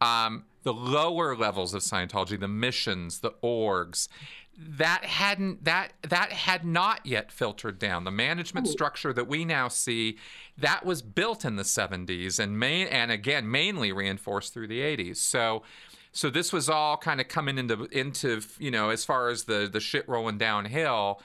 Um, 0.00 0.44
the 0.62 0.74
lower 0.74 1.36
levels 1.36 1.74
of 1.74 1.82
Scientology, 1.82 2.38
the 2.38 2.48
missions, 2.48 3.20
the 3.20 3.32
orgs, 3.42 4.08
that 4.56 5.04
hadn't 5.04 5.64
that 5.64 5.92
that 6.08 6.32
had 6.32 6.64
not 6.64 7.04
yet 7.04 7.32
filtered 7.32 7.78
down. 7.78 8.04
The 8.04 8.10
management 8.10 8.68
structure 8.68 9.12
that 9.12 9.26
we 9.26 9.44
now 9.44 9.68
see 9.68 10.16
that 10.56 10.84
was 10.84 11.02
built 11.02 11.44
in 11.44 11.56
the 11.56 11.64
70s 11.64 12.38
and 12.38 12.58
main 12.58 12.86
and 12.86 13.10
again 13.10 13.50
mainly 13.50 13.92
reinforced 13.92 14.54
through 14.54 14.68
the 14.68 14.80
80s. 14.80 15.16
So 15.16 15.64
so 16.14 16.30
this 16.30 16.52
was 16.52 16.70
all 16.70 16.96
kind 16.96 17.20
of 17.20 17.28
coming 17.28 17.58
into 17.58 17.84
into 17.92 18.40
you 18.58 18.70
know 18.70 18.88
as 18.90 19.04
far 19.04 19.28
as 19.28 19.44
the 19.44 19.68
the 19.70 19.80
shit 19.80 20.08
rolling 20.08 20.38
downhill 20.38 21.20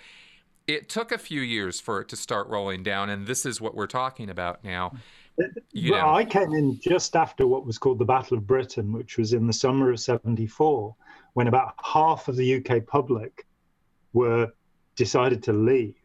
it 0.69 0.87
took 0.87 1.11
a 1.11 1.17
few 1.17 1.41
years 1.41 1.79
for 1.79 1.99
it 1.99 2.09
to 2.09 2.15
start 2.15 2.47
rolling 2.47 2.83
down, 2.83 3.09
and 3.09 3.25
this 3.25 3.45
is 3.45 3.59
what 3.59 3.73
we're 3.73 3.87
talking 3.87 4.29
about 4.29 4.63
now. 4.63 4.93
Uh, 5.41 5.47
you 5.71 5.93
well, 5.93 6.07
know. 6.07 6.13
I 6.13 6.23
came 6.23 6.53
in 6.53 6.79
just 6.79 7.15
after 7.15 7.47
what 7.47 7.65
was 7.65 7.79
called 7.79 7.97
the 7.97 8.05
Battle 8.05 8.37
of 8.37 8.45
Britain, 8.45 8.93
which 8.93 9.17
was 9.17 9.33
in 9.33 9.47
the 9.47 9.53
summer 9.53 9.91
of 9.91 9.99
74, 9.99 10.95
when 11.33 11.47
about 11.47 11.73
half 11.83 12.27
of 12.27 12.35
the 12.35 12.55
UK 12.55 12.85
public 12.85 13.47
were 14.13 14.51
decided 14.95 15.41
to 15.43 15.53
leave 15.53 15.95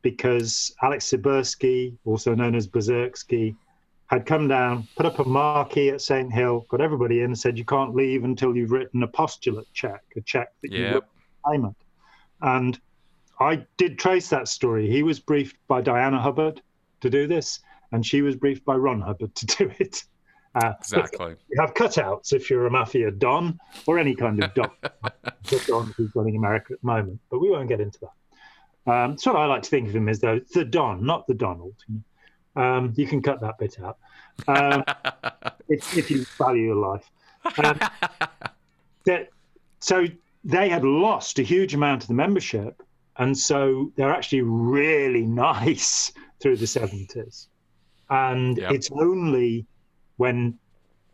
because 0.00 0.74
Alex 0.82 1.10
Sibersky, 1.10 1.96
also 2.04 2.34
known 2.34 2.54
as 2.54 2.66
Berserksky, 2.66 3.54
had 4.08 4.26
come 4.26 4.48
down, 4.48 4.86
put 4.96 5.06
up 5.06 5.18
a 5.18 5.24
marquee 5.24 5.90
at 5.90 6.00
St. 6.00 6.32
Hill, 6.32 6.66
got 6.68 6.80
everybody 6.80 7.20
in, 7.20 7.26
and 7.26 7.38
said 7.38 7.58
you 7.58 7.64
can't 7.64 7.94
leave 7.94 8.24
until 8.24 8.56
you've 8.56 8.70
written 8.70 9.02
a 9.02 9.08
postulate 9.08 9.66
check, 9.72 10.02
a 10.16 10.20
check 10.20 10.52
that 10.62 10.72
yep. 10.72 10.94
you 10.94 11.02
payment. 11.50 11.76
And 12.40 12.78
I 13.40 13.66
did 13.76 13.98
trace 13.98 14.28
that 14.30 14.48
story. 14.48 14.88
He 14.88 15.02
was 15.02 15.18
briefed 15.18 15.56
by 15.66 15.80
Diana 15.82 16.20
Hubbard 16.20 16.62
to 17.00 17.10
do 17.10 17.26
this, 17.26 17.60
and 17.92 18.06
she 18.06 18.22
was 18.22 18.36
briefed 18.36 18.64
by 18.64 18.76
Ron 18.76 19.00
Hubbard 19.00 19.34
to 19.34 19.46
do 19.58 19.72
it. 19.78 20.04
Uh, 20.54 20.72
exactly. 20.80 21.34
You 21.50 21.60
have 21.60 21.74
cutouts 21.74 22.32
if 22.32 22.48
you're 22.48 22.66
a 22.66 22.70
mafia 22.70 23.10
don 23.10 23.58
or 23.86 23.98
any 23.98 24.14
kind 24.14 24.42
of 24.42 24.54
don. 24.54 24.70
the 24.82 25.64
don 25.66 25.92
who's 25.96 26.14
running 26.14 26.36
America 26.36 26.74
at 26.74 26.80
the 26.80 26.86
moment, 26.86 27.20
but 27.30 27.40
we 27.40 27.50
won't 27.50 27.68
get 27.68 27.80
into 27.80 27.98
that. 28.00 28.10
Um, 28.86 29.18
so 29.18 29.32
I 29.32 29.46
like 29.46 29.62
to 29.62 29.70
think 29.70 29.88
of 29.88 29.96
him 29.96 30.08
as 30.08 30.20
though 30.20 30.40
the 30.54 30.64
Don, 30.64 31.04
not 31.04 31.26
the 31.26 31.34
Donald. 31.34 31.74
Um, 32.56 32.92
you 32.96 33.06
can 33.06 33.20
cut 33.20 33.40
that 33.42 33.58
bit 33.58 33.78
out 33.80 33.98
um, 34.48 34.82
if, 35.68 35.96
if, 35.96 36.10
you 36.10 36.24
value 36.38 36.64
your 36.64 36.76
life. 36.76 37.10
Um, 37.58 37.78
that, 39.04 39.28
so 39.80 40.06
they 40.44 40.68
had 40.68 40.84
lost 40.84 41.38
a 41.38 41.42
huge 41.42 41.74
amount 41.74 42.02
of 42.02 42.08
the 42.08 42.14
membership, 42.14 42.82
and 43.18 43.36
so 43.36 43.92
they're 43.96 44.12
actually 44.12 44.42
really 44.42 45.26
nice 45.26 46.12
through 46.40 46.56
the 46.56 46.66
70s. 46.66 47.48
And 48.08 48.56
yep. 48.56 48.72
it's 48.72 48.90
only 48.92 49.66
when 50.16 50.58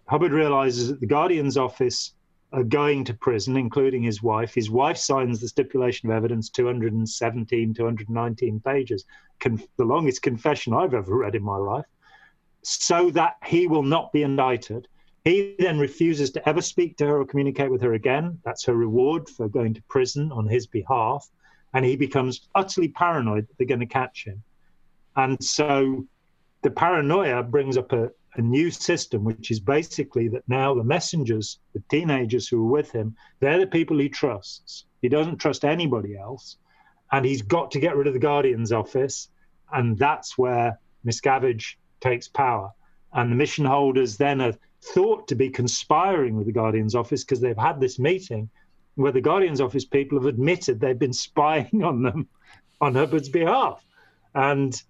Hubbard 0.06 0.32
realizes 0.32 0.88
that 0.88 1.00
the 1.00 1.06
Guardian's 1.06 1.56
office 1.56 2.12
are 2.52 2.64
going 2.64 3.04
to 3.04 3.14
prison, 3.14 3.56
including 3.56 4.02
his 4.02 4.22
wife. 4.22 4.54
His 4.54 4.70
wife 4.70 4.96
signs 4.96 5.40
the 5.40 5.48
stipulation 5.48 6.10
of 6.10 6.16
evidence, 6.16 6.50
217, 6.50 7.74
219 7.74 8.60
pages, 8.60 9.04
Con- 9.40 9.62
the 9.76 9.84
longest 9.84 10.22
confession 10.22 10.74
I've 10.74 10.94
ever 10.94 11.16
read 11.16 11.34
in 11.34 11.42
my 11.42 11.56
life, 11.56 11.86
so 12.62 13.10
that 13.10 13.36
he 13.44 13.66
will 13.66 13.82
not 13.82 14.12
be 14.12 14.22
indicted. 14.22 14.86
He 15.24 15.54
then 15.58 15.78
refuses 15.78 16.30
to 16.32 16.48
ever 16.48 16.60
speak 16.60 16.96
to 16.98 17.06
her 17.06 17.20
or 17.20 17.24
communicate 17.24 17.70
with 17.70 17.80
her 17.82 17.94
again. 17.94 18.38
That's 18.44 18.64
her 18.64 18.74
reward 18.74 19.28
for 19.28 19.48
going 19.48 19.74
to 19.74 19.82
prison 19.82 20.32
on 20.32 20.46
his 20.46 20.66
behalf. 20.66 21.28
And 21.74 21.84
he 21.84 21.96
becomes 21.96 22.48
utterly 22.54 22.88
paranoid 22.88 23.48
that 23.48 23.56
they're 23.56 23.66
going 23.66 23.80
to 23.80 23.86
catch 23.86 24.24
him. 24.24 24.42
And 25.16 25.42
so 25.42 26.06
the 26.62 26.70
paranoia 26.70 27.42
brings 27.42 27.76
up 27.76 27.92
a, 27.92 28.10
a 28.36 28.40
new 28.40 28.70
system, 28.70 29.24
which 29.24 29.50
is 29.50 29.60
basically 29.60 30.28
that 30.28 30.48
now 30.48 30.74
the 30.74 30.84
messengers, 30.84 31.58
the 31.74 31.82
teenagers 31.90 32.48
who 32.48 32.66
are 32.66 32.70
with 32.70 32.90
him, 32.90 33.14
they're 33.40 33.58
the 33.58 33.66
people 33.66 33.98
he 33.98 34.08
trusts. 34.08 34.86
He 35.02 35.08
doesn't 35.08 35.38
trust 35.38 35.64
anybody 35.64 36.16
else. 36.16 36.56
And 37.10 37.26
he's 37.26 37.42
got 37.42 37.70
to 37.72 37.80
get 37.80 37.96
rid 37.96 38.06
of 38.06 38.14
the 38.14 38.18
Guardian's 38.18 38.72
office. 38.72 39.28
And 39.72 39.98
that's 39.98 40.38
where 40.38 40.78
Miscavige 41.04 41.76
takes 42.00 42.28
power. 42.28 42.70
And 43.12 43.30
the 43.30 43.36
mission 43.36 43.66
holders 43.66 44.16
then 44.16 44.40
are 44.40 44.54
thought 44.82 45.28
to 45.28 45.34
be 45.34 45.50
conspiring 45.50 46.36
with 46.36 46.46
the 46.46 46.52
Guardian's 46.52 46.94
office 46.94 47.24
because 47.24 47.40
they've 47.40 47.56
had 47.56 47.80
this 47.80 47.98
meeting 47.98 48.48
where 48.94 49.12
the 49.12 49.20
Guardian's 49.20 49.60
office 49.60 49.84
people 49.84 50.18
have 50.18 50.26
admitted 50.26 50.80
they've 50.80 50.98
been 50.98 51.12
spying 51.28 51.82
on 51.84 52.02
them 52.02 52.28
on 52.80 52.94
Hubbard's 52.94 53.28
behalf. 53.28 53.84
And 54.34 54.80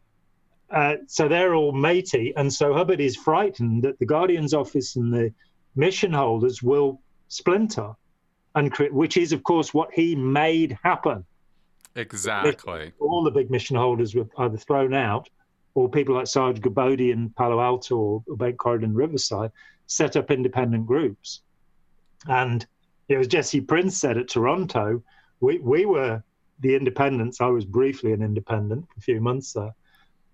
uh, 0.72 0.96
so 1.06 1.28
they're 1.28 1.54
all 1.54 1.72
matey, 1.72 2.32
and 2.36 2.50
so 2.50 2.72
Hubbard 2.72 3.00
is 3.00 3.14
frightened 3.14 3.82
that 3.82 3.98
the 3.98 4.06
Guardian's 4.06 4.54
office 4.54 4.96
and 4.96 5.12
the 5.12 5.32
mission 5.76 6.12
holders 6.12 6.62
will 6.62 7.00
splinter, 7.28 7.92
and 8.54 8.74
which 8.90 9.18
is, 9.18 9.32
of 9.32 9.42
course, 9.42 9.74
what 9.74 9.92
he 9.92 10.14
made 10.14 10.78
happen. 10.82 11.24
Exactly. 11.94 12.92
All 13.00 13.22
the 13.22 13.30
big 13.30 13.50
mission 13.50 13.76
holders 13.76 14.14
were 14.14 14.26
either 14.38 14.56
thrown 14.56 14.94
out, 14.94 15.28
or 15.74 15.90
people 15.90 16.14
like 16.14 16.26
Sarge 16.26 16.60
Gerbode 16.60 17.12
in 17.12 17.28
Palo 17.30 17.60
Alto 17.60 17.96
or, 17.96 18.24
or 18.26 18.36
Bent 18.36 18.56
Corydon 18.56 18.94
Riverside 18.94 19.52
set 19.86 20.16
up 20.16 20.30
independent 20.30 20.86
groups. 20.86 21.42
And 22.28 22.64
you 23.08 23.16
know, 23.16 23.20
as 23.20 23.28
Jesse 23.28 23.60
Prince 23.60 23.98
said 23.98 24.16
at 24.16 24.28
Toronto, 24.28 25.02
we, 25.40 25.58
we 25.58 25.84
were 25.84 26.22
the 26.60 26.74
independents. 26.76 27.42
I 27.42 27.48
was 27.48 27.66
briefly 27.66 28.12
an 28.12 28.22
independent 28.22 28.86
for 28.88 28.98
a 28.98 29.02
few 29.02 29.20
months 29.20 29.52
there 29.52 29.74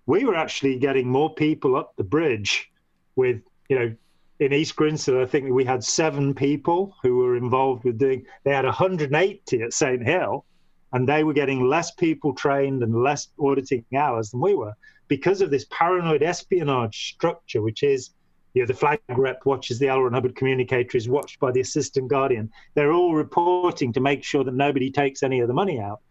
we 0.09 0.25
were 0.25 0.35
actually 0.35 0.79
getting 0.79 1.07
more 1.07 1.31
people 1.35 1.75
up 1.75 1.95
the 1.95 2.03
bridge 2.03 2.71
with, 3.15 3.43
you 3.69 3.77
know, 3.77 3.95
in 4.39 4.53
East 4.53 4.75
Grinstead, 4.75 5.15
I 5.15 5.25
think 5.27 5.51
we 5.51 5.63
had 5.63 5.83
seven 5.83 6.33
people 6.33 6.95
who 7.03 7.17
were 7.17 7.37
involved 7.37 7.83
with 7.83 7.99
doing, 7.99 8.25
they 8.43 8.51
had 8.51 8.65
180 8.65 9.61
at 9.61 9.71
St. 9.71 10.03
Hill, 10.03 10.45
and 10.93 11.07
they 11.07 11.23
were 11.23 11.33
getting 11.33 11.67
less 11.67 11.91
people 11.91 12.33
trained 12.33 12.81
and 12.81 13.03
less 13.03 13.27
auditing 13.39 13.85
hours 13.95 14.31
than 14.31 14.41
we 14.41 14.55
were 14.55 14.73
because 15.09 15.41
of 15.41 15.51
this 15.51 15.67
paranoid 15.69 16.23
espionage 16.23 17.13
structure, 17.13 17.61
which 17.61 17.83
is, 17.83 18.09
you 18.55 18.63
know, 18.63 18.65
the 18.65 18.73
flag 18.73 18.99
rep 19.09 19.45
watches 19.45 19.77
the 19.77 19.89
L. 19.89 20.01
Ron 20.01 20.13
Hubbard 20.13 20.35
communicator 20.35 20.97
is 20.97 21.07
watched 21.07 21.39
by 21.39 21.51
the 21.51 21.61
assistant 21.61 22.07
guardian. 22.07 22.49
They're 22.73 22.93
all 22.93 23.13
reporting 23.13 23.93
to 23.93 23.99
make 23.99 24.23
sure 24.23 24.43
that 24.43 24.55
nobody 24.55 24.89
takes 24.89 25.21
any 25.21 25.39
of 25.39 25.47
the 25.47 25.53
money 25.53 25.79
out 25.79 26.01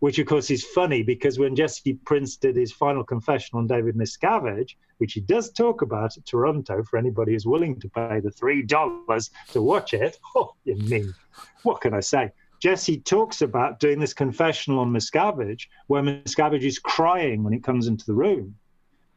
which 0.00 0.18
of 0.18 0.26
course 0.26 0.50
is 0.50 0.64
funny 0.64 1.02
because 1.02 1.38
when 1.38 1.56
Jesse 1.56 1.94
Prince 2.04 2.36
did 2.36 2.56
his 2.56 2.72
final 2.72 3.02
confession 3.02 3.58
on 3.58 3.66
David 3.66 3.96
Miscavige, 3.96 4.74
which 4.98 5.14
he 5.14 5.20
does 5.20 5.50
talk 5.50 5.82
about 5.82 6.16
at 6.16 6.26
Toronto 6.26 6.82
for 6.82 6.98
anybody 6.98 7.32
who's 7.32 7.46
willing 7.46 7.80
to 7.80 7.88
pay 7.88 8.20
the 8.20 8.30
three 8.30 8.62
dollars 8.62 9.30
to 9.52 9.62
watch 9.62 9.94
it, 9.94 10.18
oh, 10.36 10.54
you 10.64 10.76
mean, 10.76 11.14
what 11.62 11.80
can 11.80 11.94
I 11.94 12.00
say? 12.00 12.32
Jesse 12.60 12.98
talks 12.98 13.42
about 13.42 13.80
doing 13.80 13.98
this 13.98 14.14
confessional 14.14 14.80
on 14.80 14.90
Miscavige, 14.90 15.66
where 15.88 16.02
Miscavige 16.02 16.62
is 16.62 16.78
crying 16.78 17.44
when 17.44 17.52
he 17.52 17.58
comes 17.58 17.86
into 17.86 18.06
the 18.06 18.14
room. 18.14 18.54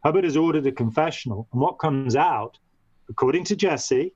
Hubbard 0.04 0.24
has 0.24 0.38
ordered 0.38 0.68
a 0.68 0.72
confessional, 0.72 1.48
and 1.52 1.62
what 1.62 1.80
comes 1.80 2.16
out, 2.16 2.58
according 3.10 3.46
to 3.46 3.56
Jesse, 3.56 4.14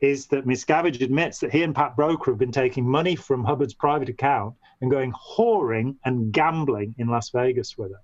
is 0.00 0.26
that 0.26 0.46
Miscavige 0.46 1.00
admits 1.00 1.38
that 1.38 1.52
he 1.52 1.62
and 1.62 1.74
Pat 1.74 1.96
Broeker 1.96 2.26
have 2.26 2.38
been 2.38 2.52
taking 2.52 2.88
money 2.88 3.16
from 3.16 3.44
Hubbard's 3.44 3.74
private 3.74 4.10
account 4.10 4.54
and 4.80 4.90
going 4.90 5.12
whoring 5.12 5.96
and 6.04 6.32
gambling 6.32 6.94
in 6.98 7.08
Las 7.08 7.30
Vegas 7.30 7.76
with 7.78 7.92
her. 7.92 8.00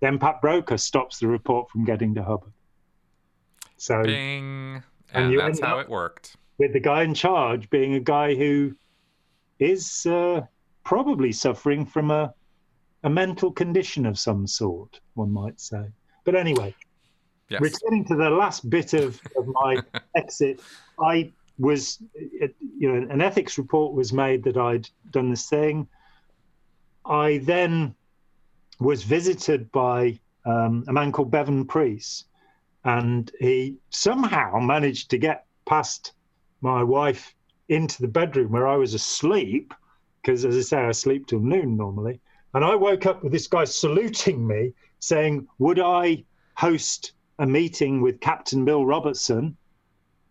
Then 0.00 0.18
Pat 0.18 0.42
Broeker 0.42 0.78
stops 0.78 1.18
the 1.18 1.28
report 1.28 1.70
from 1.70 1.84
getting 1.84 2.14
to 2.14 2.22
Hubbard. 2.22 2.52
So, 3.76 4.02
Bing. 4.02 4.82
And, 5.12 5.32
and 5.32 5.38
that's 5.38 5.60
how 5.60 5.78
it 5.78 5.88
worked. 5.88 6.36
With 6.58 6.72
the 6.72 6.80
guy 6.80 7.02
in 7.02 7.14
charge 7.14 7.70
being 7.70 7.94
a 7.94 8.00
guy 8.00 8.34
who 8.34 8.74
is 9.58 10.06
uh, 10.06 10.42
probably 10.84 11.32
suffering 11.32 11.86
from 11.86 12.10
a, 12.10 12.34
a 13.02 13.10
mental 13.10 13.50
condition 13.50 14.06
of 14.06 14.18
some 14.18 14.46
sort, 14.46 15.00
one 15.14 15.32
might 15.32 15.60
say. 15.60 15.84
But 16.24 16.34
anyway, 16.34 16.74
yes. 17.48 17.60
returning 17.60 18.04
to 18.06 18.16
the 18.16 18.30
last 18.30 18.68
bit 18.68 18.94
of, 18.94 19.20
of 19.36 19.46
my 19.46 19.78
exit, 20.16 20.60
I 21.00 21.32
was, 21.58 22.02
you 22.14 22.92
know, 22.92 23.06
an 23.10 23.20
ethics 23.20 23.58
report 23.58 23.94
was 23.94 24.12
made 24.12 24.42
that 24.44 24.56
I'd 24.56 24.88
done 25.10 25.30
this 25.30 25.48
thing. 25.48 25.86
I 27.06 27.38
then 27.38 27.94
was 28.80 29.02
visited 29.02 29.70
by 29.72 30.18
um, 30.44 30.84
a 30.88 30.92
man 30.92 31.12
called 31.12 31.30
Bevan 31.30 31.66
Priest, 31.66 32.26
and 32.84 33.30
he 33.40 33.76
somehow 33.90 34.58
managed 34.58 35.10
to 35.10 35.18
get 35.18 35.46
past 35.64 36.12
my 36.60 36.82
wife 36.82 37.34
into 37.68 38.00
the 38.00 38.08
bedroom 38.08 38.52
where 38.52 38.66
I 38.66 38.76
was 38.76 38.94
asleep, 38.94 39.72
because 40.20 40.44
as 40.44 40.56
I 40.56 40.60
say, 40.60 40.78
I 40.78 40.92
sleep 40.92 41.26
till 41.26 41.40
noon 41.40 41.76
normally. 41.76 42.20
And 42.52 42.64
I 42.64 42.74
woke 42.74 43.06
up 43.06 43.22
with 43.22 43.32
this 43.32 43.48
guy 43.48 43.64
saluting 43.64 44.46
me, 44.46 44.72
saying, 45.00 45.48
Would 45.58 45.80
I 45.80 46.24
host 46.56 47.12
a 47.38 47.46
meeting 47.46 48.00
with 48.00 48.20
Captain 48.20 48.64
Bill 48.64 48.86
Robertson 48.86 49.56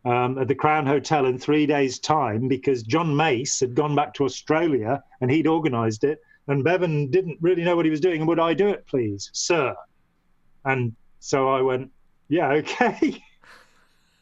um, 0.05 0.37
at 0.37 0.47
the 0.47 0.55
Crown 0.55 0.85
Hotel 0.85 1.25
in 1.25 1.37
three 1.37 1.65
days' 1.65 1.99
time 1.99 2.47
because 2.47 2.83
John 2.83 3.15
Mace 3.15 3.59
had 3.59 3.75
gone 3.75 3.95
back 3.95 4.13
to 4.15 4.25
Australia 4.25 5.03
and 5.21 5.29
he'd 5.29 5.47
organised 5.47 6.03
it, 6.03 6.19
and 6.47 6.63
Bevan 6.63 7.09
didn't 7.09 7.37
really 7.41 7.63
know 7.63 7.75
what 7.75 7.85
he 7.85 7.91
was 7.91 8.01
doing. 8.01 8.19
And 8.19 8.27
would 8.27 8.39
I 8.39 8.53
do 8.53 8.67
it, 8.67 8.85
please, 8.85 9.29
sir? 9.33 9.75
And 10.65 10.95
so 11.19 11.49
I 11.49 11.61
went, 11.61 11.91
yeah, 12.27 12.49
okay. 12.51 13.23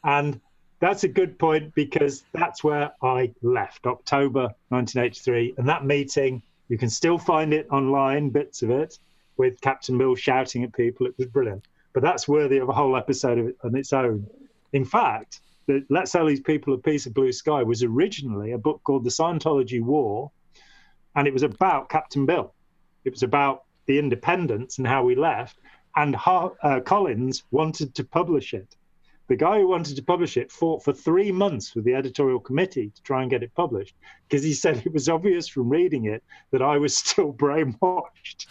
and 0.04 0.40
that's 0.80 1.04
a 1.04 1.08
good 1.08 1.38
point 1.38 1.74
because 1.74 2.24
that's 2.32 2.64
where 2.64 2.92
I 3.02 3.32
left, 3.42 3.86
October 3.86 4.52
1983. 4.68 5.54
And 5.56 5.68
that 5.68 5.84
meeting, 5.84 6.42
you 6.68 6.78
can 6.78 6.90
still 6.90 7.18
find 7.18 7.52
it 7.52 7.68
online, 7.70 8.30
bits 8.30 8.62
of 8.62 8.70
it, 8.70 8.98
with 9.36 9.60
Captain 9.60 9.96
Bill 9.96 10.14
shouting 10.14 10.64
at 10.64 10.72
people. 10.72 11.06
It 11.06 11.16
was 11.16 11.28
brilliant. 11.28 11.64
But 11.92 12.02
that's 12.02 12.26
worthy 12.26 12.58
of 12.58 12.68
a 12.68 12.72
whole 12.72 12.96
episode 12.96 13.38
of 13.38 13.46
it 13.48 13.56
on 13.62 13.76
its 13.76 13.92
own. 13.92 14.26
In 14.72 14.84
fact, 14.84 15.40
the 15.66 15.84
Let's 15.88 16.10
Sell 16.10 16.26
These 16.26 16.40
People 16.40 16.74
a 16.74 16.78
Piece 16.78 17.06
of 17.06 17.14
Blue 17.14 17.32
Sky 17.32 17.62
was 17.62 17.82
originally 17.82 18.52
a 18.52 18.58
book 18.58 18.80
called 18.84 19.04
The 19.04 19.10
Scientology 19.10 19.80
War, 19.80 20.30
and 21.14 21.26
it 21.26 21.32
was 21.32 21.42
about 21.42 21.88
Captain 21.88 22.26
Bill. 22.26 22.54
It 23.04 23.10
was 23.10 23.22
about 23.22 23.64
the 23.86 23.98
independence 23.98 24.78
and 24.78 24.86
how 24.86 25.04
we 25.04 25.14
left. 25.14 25.58
And 25.96 26.16
uh, 26.24 26.80
Collins 26.84 27.44
wanted 27.50 27.94
to 27.96 28.04
publish 28.04 28.54
it. 28.54 28.76
The 29.28 29.36
guy 29.36 29.60
who 29.60 29.68
wanted 29.68 29.96
to 29.96 30.02
publish 30.02 30.36
it 30.36 30.50
fought 30.50 30.84
for 30.84 30.92
three 30.92 31.32
months 31.32 31.74
with 31.74 31.84
the 31.84 31.94
editorial 31.94 32.40
committee 32.40 32.90
to 32.94 33.02
try 33.02 33.22
and 33.22 33.30
get 33.30 33.42
it 33.42 33.54
published 33.54 33.94
because 34.28 34.44
he 34.44 34.52
said 34.52 34.82
it 34.86 34.92
was 34.92 35.08
obvious 35.08 35.48
from 35.48 35.68
reading 35.68 36.06
it 36.06 36.22
that 36.50 36.62
I 36.62 36.78
was 36.78 36.96
still 37.02 37.32
brainwashed. 37.32 38.46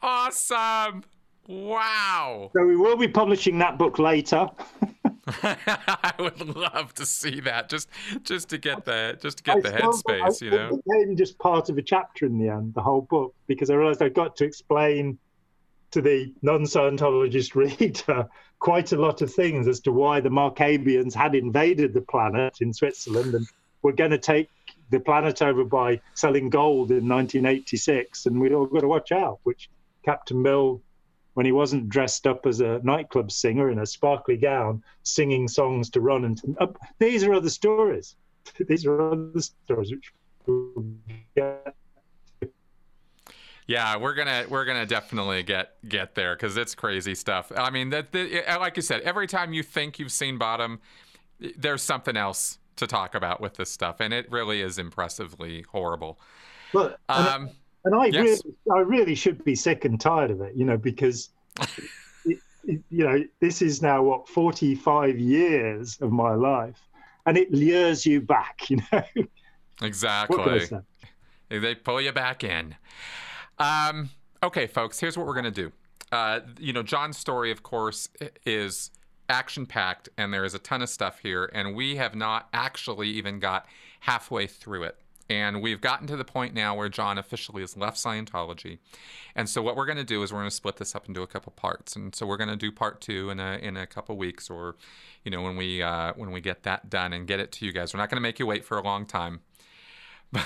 Awesome. 0.00 1.02
Wow. 1.48 2.50
So 2.54 2.66
we 2.66 2.76
will 2.76 2.96
be 2.96 3.08
publishing 3.08 3.58
that 3.58 3.78
book 3.78 3.98
later. 3.98 4.48
I 5.42 6.14
would 6.18 6.56
love 6.56 6.94
to 6.94 7.06
see 7.06 7.40
that 7.40 7.68
just 7.68 7.88
just 8.22 8.48
to 8.50 8.58
get 8.58 8.84
the 8.84 9.18
just 9.20 9.38
to 9.38 9.44
get 9.44 9.56
I 9.56 9.60
the 9.60 9.70
headspace, 9.70 10.40
you 10.40 10.50
know. 10.50 10.68
It 10.68 10.84
became 10.84 11.16
just 11.16 11.38
part 11.38 11.68
of 11.68 11.78
a 11.78 11.82
chapter 11.82 12.26
in 12.26 12.38
the 12.38 12.48
end, 12.48 12.74
the 12.74 12.82
whole 12.82 13.02
book, 13.02 13.34
because 13.46 13.70
I 13.70 13.74
realized 13.74 14.02
I 14.02 14.08
got 14.08 14.36
to 14.36 14.44
explain 14.44 15.18
to 15.90 16.02
the 16.02 16.32
non-Scientologist 16.42 17.54
reader 17.80 18.28
quite 18.58 18.92
a 18.92 18.96
lot 18.96 19.22
of 19.22 19.32
things 19.32 19.68
as 19.68 19.80
to 19.80 19.92
why 19.92 20.20
the 20.20 20.28
Marcabians 20.28 21.14
had 21.14 21.34
invaded 21.34 21.94
the 21.94 22.00
planet 22.00 22.58
in 22.60 22.72
Switzerland 22.72 23.34
and 23.34 23.46
were 23.82 23.92
going 23.92 24.10
to 24.10 24.18
take 24.18 24.50
the 24.90 25.00
planet 25.00 25.42
over 25.42 25.64
by 25.64 26.00
selling 26.14 26.50
gold 26.50 26.90
in 26.90 27.08
1986, 27.08 28.26
and 28.26 28.40
we'd 28.40 28.52
all 28.52 28.66
got 28.66 28.80
to 28.80 28.88
watch 28.88 29.12
out. 29.12 29.38
Which 29.44 29.68
Captain 30.04 30.42
Bill 30.42 30.80
when 31.38 31.46
he 31.46 31.52
wasn't 31.52 31.88
dressed 31.88 32.26
up 32.26 32.46
as 32.46 32.60
a 32.60 32.80
nightclub 32.82 33.30
singer 33.30 33.70
in 33.70 33.78
a 33.78 33.86
sparkly 33.86 34.36
gown, 34.36 34.82
singing 35.04 35.46
songs 35.46 35.88
to 35.88 36.00
Ron. 36.00 36.24
And 36.24 36.56
uh, 36.58 36.66
these 36.98 37.22
are 37.22 37.32
other 37.32 37.48
stories. 37.48 38.16
these 38.66 38.84
are 38.84 39.12
other 39.12 39.40
stories 39.40 39.92
which 39.92 40.12
yeah, 43.68 43.96
we're 43.98 44.14
gonna 44.14 44.46
we're 44.48 44.64
gonna 44.64 44.84
definitely 44.84 45.44
get 45.44 45.76
get 45.88 46.16
there 46.16 46.34
because 46.34 46.56
it's 46.56 46.74
crazy 46.74 47.14
stuff. 47.14 47.52
I 47.56 47.70
mean, 47.70 47.90
that 47.90 48.12
like 48.58 48.74
you 48.74 48.82
said, 48.82 49.02
every 49.02 49.28
time 49.28 49.52
you 49.52 49.62
think 49.62 50.00
you've 50.00 50.10
seen 50.10 50.38
bottom, 50.38 50.80
there's 51.56 51.82
something 51.84 52.16
else 52.16 52.58
to 52.74 52.88
talk 52.88 53.14
about 53.14 53.40
with 53.40 53.54
this 53.54 53.70
stuff, 53.70 54.00
and 54.00 54.12
it 54.12 54.28
really 54.28 54.60
is 54.60 54.76
impressively 54.76 55.64
horrible. 55.70 56.18
Well, 56.74 56.96
um, 57.08 57.50
and 57.88 57.96
I 57.98 58.06
yes. 58.06 58.42
really, 58.44 58.56
I 58.70 58.78
really 58.80 59.14
should 59.14 59.42
be 59.44 59.54
sick 59.54 59.86
and 59.86 59.98
tired 59.98 60.30
of 60.30 60.42
it, 60.42 60.54
you 60.54 60.66
know, 60.66 60.76
because, 60.76 61.30
it, 62.26 62.38
it, 62.64 62.82
you 62.90 63.04
know, 63.04 63.24
this 63.40 63.62
is 63.62 63.80
now 63.80 64.02
what 64.02 64.28
45 64.28 65.18
years 65.18 65.96
of 66.02 66.12
my 66.12 66.34
life, 66.34 66.78
and 67.24 67.38
it 67.38 67.50
lures 67.50 68.04
you 68.04 68.20
back, 68.20 68.60
you 68.68 68.82
know. 68.92 69.02
Exactly. 69.80 70.68
They 71.48 71.74
pull 71.76 72.02
you 72.02 72.12
back 72.12 72.44
in. 72.44 72.74
Um, 73.58 74.10
okay, 74.42 74.66
folks. 74.66 75.00
Here's 75.00 75.16
what 75.16 75.26
we're 75.26 75.34
gonna 75.34 75.50
do. 75.50 75.72
Uh, 76.12 76.40
you 76.60 76.74
know, 76.74 76.82
Jon's 76.82 77.16
story, 77.16 77.50
of 77.50 77.62
course, 77.62 78.10
is 78.44 78.90
action 79.30 79.64
packed, 79.64 80.10
and 80.18 80.34
there 80.34 80.44
is 80.44 80.52
a 80.52 80.58
ton 80.58 80.82
of 80.82 80.90
stuff 80.90 81.20
here, 81.20 81.50
and 81.54 81.74
we 81.74 81.96
have 81.96 82.14
not 82.14 82.48
actually 82.52 83.08
even 83.08 83.38
got 83.38 83.64
halfway 84.00 84.46
through 84.46 84.82
it. 84.82 84.98
And 85.30 85.60
we've 85.60 85.80
gotten 85.80 86.06
to 86.06 86.16
the 86.16 86.24
point 86.24 86.54
now 86.54 86.74
where 86.74 86.88
Jon 86.88 87.18
officially 87.18 87.60
has 87.62 87.76
left 87.76 87.98
Scientology. 87.98 88.78
And 89.36 89.48
so 89.48 89.60
what 89.60 89.76
we're 89.76 89.84
going 89.84 89.98
to 89.98 90.04
do 90.04 90.22
is 90.22 90.32
we're 90.32 90.38
going 90.40 90.50
to 90.50 90.56
split 90.56 90.76
this 90.76 90.94
up 90.94 91.06
into 91.06 91.20
a 91.20 91.26
couple 91.26 91.52
parts. 91.52 91.96
And 91.96 92.14
so 92.14 92.24
we're 92.24 92.38
going 92.38 92.48
to 92.48 92.56
do 92.56 92.72
part 92.72 93.00
two 93.00 93.28
in 93.28 93.38
a 93.38 93.58
in 93.60 93.76
a 93.76 93.86
couple 93.86 94.16
weeks, 94.16 94.48
or 94.48 94.76
you 95.24 95.30
know 95.30 95.42
when 95.42 95.56
we 95.56 95.82
uh, 95.82 96.14
when 96.16 96.30
we 96.30 96.40
get 96.40 96.62
that 96.62 96.88
done 96.88 97.12
and 97.12 97.26
get 97.26 97.40
it 97.40 97.52
to 97.52 97.66
you 97.66 97.72
guys. 97.72 97.92
We're 97.92 98.00
not 98.00 98.08
going 98.08 98.16
to 98.16 98.22
make 98.22 98.38
you 98.38 98.46
wait 98.46 98.64
for 98.64 98.78
a 98.78 98.82
long 98.82 99.04
time. 99.04 99.40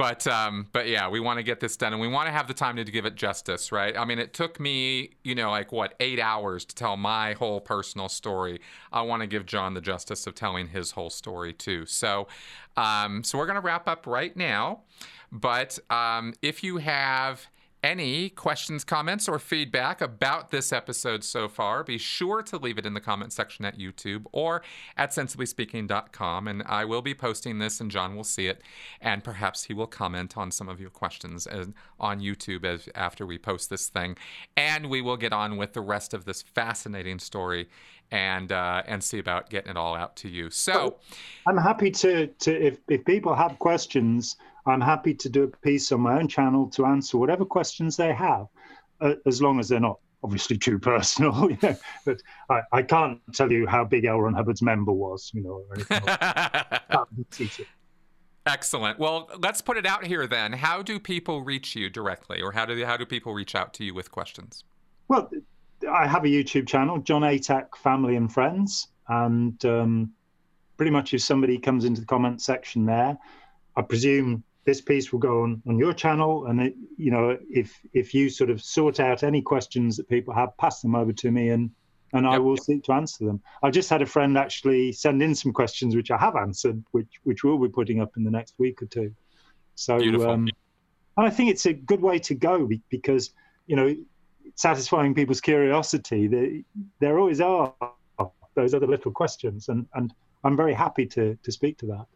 but 0.00 0.26
um, 0.26 0.66
but 0.72 0.88
yeah, 0.88 1.10
we 1.10 1.20
want 1.20 1.36
to 1.36 1.42
get 1.42 1.60
this 1.60 1.76
done, 1.76 1.92
and 1.92 2.00
we 2.00 2.08
want 2.08 2.26
to 2.26 2.32
have 2.32 2.48
the 2.48 2.54
time 2.54 2.76
to 2.76 2.84
give 2.84 3.04
it 3.04 3.16
justice, 3.16 3.70
right? 3.70 3.94
I 3.94 4.06
mean, 4.06 4.18
it 4.18 4.32
took 4.32 4.58
me, 4.58 5.10
you 5.24 5.34
know, 5.34 5.50
like 5.50 5.72
what 5.72 5.92
eight 6.00 6.18
hours 6.18 6.64
to 6.64 6.74
tell 6.74 6.96
my 6.96 7.34
whole 7.34 7.60
personal 7.60 8.08
story. 8.08 8.62
I 8.90 9.02
want 9.02 9.20
to 9.20 9.26
give 9.26 9.44
Jon 9.44 9.74
the 9.74 9.82
justice 9.82 10.26
of 10.26 10.34
telling 10.34 10.68
his 10.68 10.92
whole 10.92 11.10
story 11.10 11.52
too. 11.52 11.84
So, 11.84 12.28
um, 12.78 13.22
so 13.22 13.36
we're 13.36 13.46
gonna 13.46 13.60
wrap 13.60 13.86
up 13.86 14.06
right 14.06 14.34
now. 14.34 14.80
But 15.30 15.78
um, 15.90 16.32
if 16.40 16.64
you 16.64 16.78
have 16.78 17.46
any 17.82 18.28
questions, 18.28 18.84
comments, 18.84 19.28
or 19.28 19.38
feedback 19.38 20.00
about 20.00 20.50
this 20.50 20.72
episode 20.72 21.24
so 21.24 21.48
far, 21.48 21.82
be 21.82 21.98
sure 21.98 22.42
to 22.42 22.56
leave 22.56 22.78
it 22.78 22.86
in 22.86 22.94
the 22.94 23.00
comment 23.00 23.32
section 23.32 23.64
at 23.64 23.78
YouTube 23.78 24.24
or 24.32 24.62
at 24.96 25.10
sensiblyspeaking.com. 25.10 26.48
And 26.48 26.62
I 26.66 26.84
will 26.84 27.02
be 27.02 27.14
posting 27.14 27.58
this, 27.58 27.80
and 27.80 27.90
Jon 27.90 28.16
will 28.16 28.24
see 28.24 28.46
it, 28.46 28.62
and 29.00 29.24
perhaps 29.24 29.64
he 29.64 29.74
will 29.74 29.86
comment 29.86 30.36
on 30.36 30.50
some 30.50 30.68
of 30.68 30.80
your 30.80 30.90
questions 30.90 31.46
on 31.98 32.20
YouTube 32.20 32.64
as, 32.64 32.88
after 32.94 33.24
we 33.24 33.38
post 33.38 33.70
this 33.70 33.88
thing. 33.88 34.16
And 34.56 34.90
we 34.90 35.00
will 35.00 35.16
get 35.16 35.32
on 35.32 35.56
with 35.56 35.72
the 35.72 35.80
rest 35.80 36.12
of 36.14 36.24
this 36.24 36.42
fascinating 36.42 37.18
story 37.18 37.68
and 38.10 38.50
uh, 38.50 38.82
and 38.86 39.02
see 39.02 39.18
about 39.18 39.50
getting 39.50 39.70
it 39.70 39.76
all 39.76 39.94
out 39.94 40.16
to 40.16 40.28
you. 40.28 40.50
So, 40.50 40.96
I'm 41.46 41.56
happy 41.56 41.90
to 41.92 42.26
to 42.26 42.66
if 42.66 42.78
if 42.88 43.04
people 43.04 43.34
have 43.34 43.58
questions 43.58 44.36
I'm 44.66 44.80
happy 44.80 45.14
to 45.14 45.28
do 45.28 45.44
a 45.44 45.48
piece 45.48 45.90
on 45.92 46.00
my 46.00 46.18
own 46.18 46.28
channel 46.28 46.68
to 46.70 46.86
answer 46.86 47.18
whatever 47.18 47.44
questions 47.44 47.96
they 47.96 48.12
have, 48.12 48.46
uh, 49.00 49.14
as 49.26 49.40
long 49.40 49.58
as 49.58 49.68
they're 49.68 49.80
not 49.80 49.98
obviously 50.22 50.58
too 50.58 50.78
personal. 50.78 51.50
You 51.50 51.58
know, 51.62 51.76
but 52.04 52.22
I, 52.48 52.60
I 52.72 52.82
can't 52.82 53.20
tell 53.32 53.50
you 53.50 53.66
how 53.66 53.84
big 53.84 54.04
L. 54.04 54.20
Ron 54.20 54.34
Hubbard's 54.34 54.62
member 54.62 54.92
was, 54.92 55.30
you 55.34 55.42
know, 55.42 55.62
or 55.68 55.74
anything. 55.74 57.66
Excellent. 58.46 58.98
Well, 58.98 59.30
let's 59.38 59.60
put 59.60 59.76
it 59.76 59.86
out 59.86 60.04
here 60.04 60.26
then. 60.26 60.52
How 60.52 60.82
do 60.82 60.98
people 60.98 61.42
reach 61.42 61.76
you 61.76 61.90
directly, 61.90 62.40
or 62.40 62.52
how 62.52 62.64
do 62.64 62.74
they, 62.74 62.84
how 62.84 62.96
do 62.96 63.04
people 63.04 63.34
reach 63.34 63.54
out 63.54 63.74
to 63.74 63.84
you 63.84 63.94
with 63.94 64.10
questions? 64.10 64.64
Well, 65.08 65.30
I 65.90 66.06
have 66.06 66.24
a 66.24 66.28
YouTube 66.28 66.66
channel, 66.66 66.98
Jon 66.98 67.22
Atack 67.22 67.76
Family 67.76 68.16
and 68.16 68.32
Friends, 68.32 68.88
and 69.08 69.62
um, 69.64 70.12
pretty 70.76 70.90
much 70.90 71.12
if 71.12 71.22
somebody 71.22 71.58
comes 71.58 71.84
into 71.84 72.00
the 72.00 72.06
comment 72.06 72.40
section 72.40 72.86
there, 72.86 73.18
I 73.76 73.82
presume 73.82 74.42
this 74.64 74.80
piece 74.80 75.12
will 75.12 75.18
go 75.18 75.42
on 75.42 75.62
on 75.66 75.78
your 75.78 75.92
channel 75.92 76.46
and 76.46 76.60
it, 76.60 76.74
you 76.96 77.10
know 77.10 77.36
if 77.50 77.80
if 77.92 78.12
you 78.12 78.28
sort 78.28 78.50
of 78.50 78.62
sort 78.62 79.00
out 79.00 79.22
any 79.22 79.40
questions 79.40 79.96
that 79.96 80.08
people 80.08 80.34
have 80.34 80.56
pass 80.58 80.80
them 80.82 80.94
over 80.94 81.12
to 81.12 81.30
me 81.30 81.48
and 81.50 81.70
and 82.12 82.24
yep. 82.24 82.34
I 82.34 82.38
will 82.38 82.56
seek 82.56 82.82
to 82.84 82.92
answer 82.92 83.24
them. 83.24 83.40
I've 83.62 83.72
just 83.72 83.88
had 83.88 84.02
a 84.02 84.06
friend 84.06 84.36
actually 84.36 84.90
send 84.90 85.22
in 85.22 85.32
some 85.32 85.52
questions 85.52 85.94
which 85.94 86.10
I 86.10 86.18
have 86.18 86.34
answered, 86.34 86.82
which 86.90 87.20
which 87.22 87.44
we'll 87.44 87.58
be 87.58 87.68
putting 87.68 88.00
up 88.00 88.16
in 88.16 88.24
the 88.24 88.30
next 88.32 88.54
week 88.58 88.82
or 88.82 88.86
two. 88.86 89.14
So, 89.76 89.96
um, 90.28 90.48
I 91.16 91.30
think 91.30 91.50
it's 91.50 91.66
a 91.66 91.72
good 91.72 92.00
way 92.00 92.18
to 92.18 92.34
go 92.34 92.68
because 92.88 93.30
you 93.70 93.76
know, 93.76 93.94
satisfying 94.56 95.14
people's 95.14 95.40
curiosity. 95.40 96.26
There, 96.26 96.50
there 96.98 97.18
always 97.20 97.40
are 97.40 97.72
those 98.56 98.74
other 98.74 98.88
little 98.88 99.12
questions, 99.12 99.68
and 99.68 99.86
and 99.94 100.12
I'm 100.42 100.56
very 100.56 100.74
happy 100.74 101.06
to 101.06 101.36
to 101.40 101.52
speak 101.52 101.78
to 101.78 101.86
that. 101.86 102.06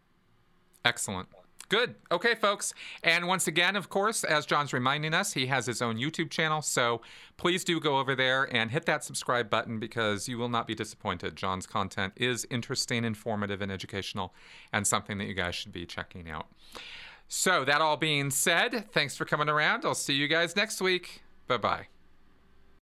Excellent. 0.84 1.28
Good. 1.68 1.94
Okay, 2.12 2.34
folks. 2.34 2.74
And 3.02 3.26
once 3.26 3.46
again, 3.46 3.76
of 3.76 3.88
course, 3.88 4.22
as 4.24 4.46
Jon's 4.46 4.72
reminding 4.72 5.14
us, 5.14 5.32
he 5.32 5.46
has 5.46 5.66
his 5.66 5.80
own 5.80 5.96
YouTube 5.96 6.30
channel. 6.30 6.62
So 6.62 7.00
please 7.36 7.64
do 7.64 7.80
go 7.80 7.98
over 7.98 8.14
there 8.14 8.44
and 8.54 8.70
hit 8.70 8.86
that 8.86 9.02
subscribe 9.04 9.48
button 9.48 9.78
because 9.78 10.28
you 10.28 10.38
will 10.38 10.48
not 10.48 10.66
be 10.66 10.74
disappointed. 10.74 11.36
Jon's 11.36 11.66
content 11.66 12.12
is 12.16 12.46
interesting, 12.50 13.04
informative, 13.04 13.62
and 13.62 13.72
educational, 13.72 14.34
and 14.72 14.86
something 14.86 15.18
that 15.18 15.26
you 15.26 15.34
guys 15.34 15.54
should 15.54 15.72
be 15.72 15.86
checking 15.86 16.28
out. 16.28 16.46
So, 17.26 17.64
that 17.64 17.80
all 17.80 17.96
being 17.96 18.30
said, 18.30 18.92
thanks 18.92 19.16
for 19.16 19.24
coming 19.24 19.48
around. 19.48 19.84
I'll 19.84 19.94
see 19.94 20.14
you 20.14 20.28
guys 20.28 20.54
next 20.54 20.82
week. 20.82 21.22
Bye 21.48 21.56
bye. 21.56 21.93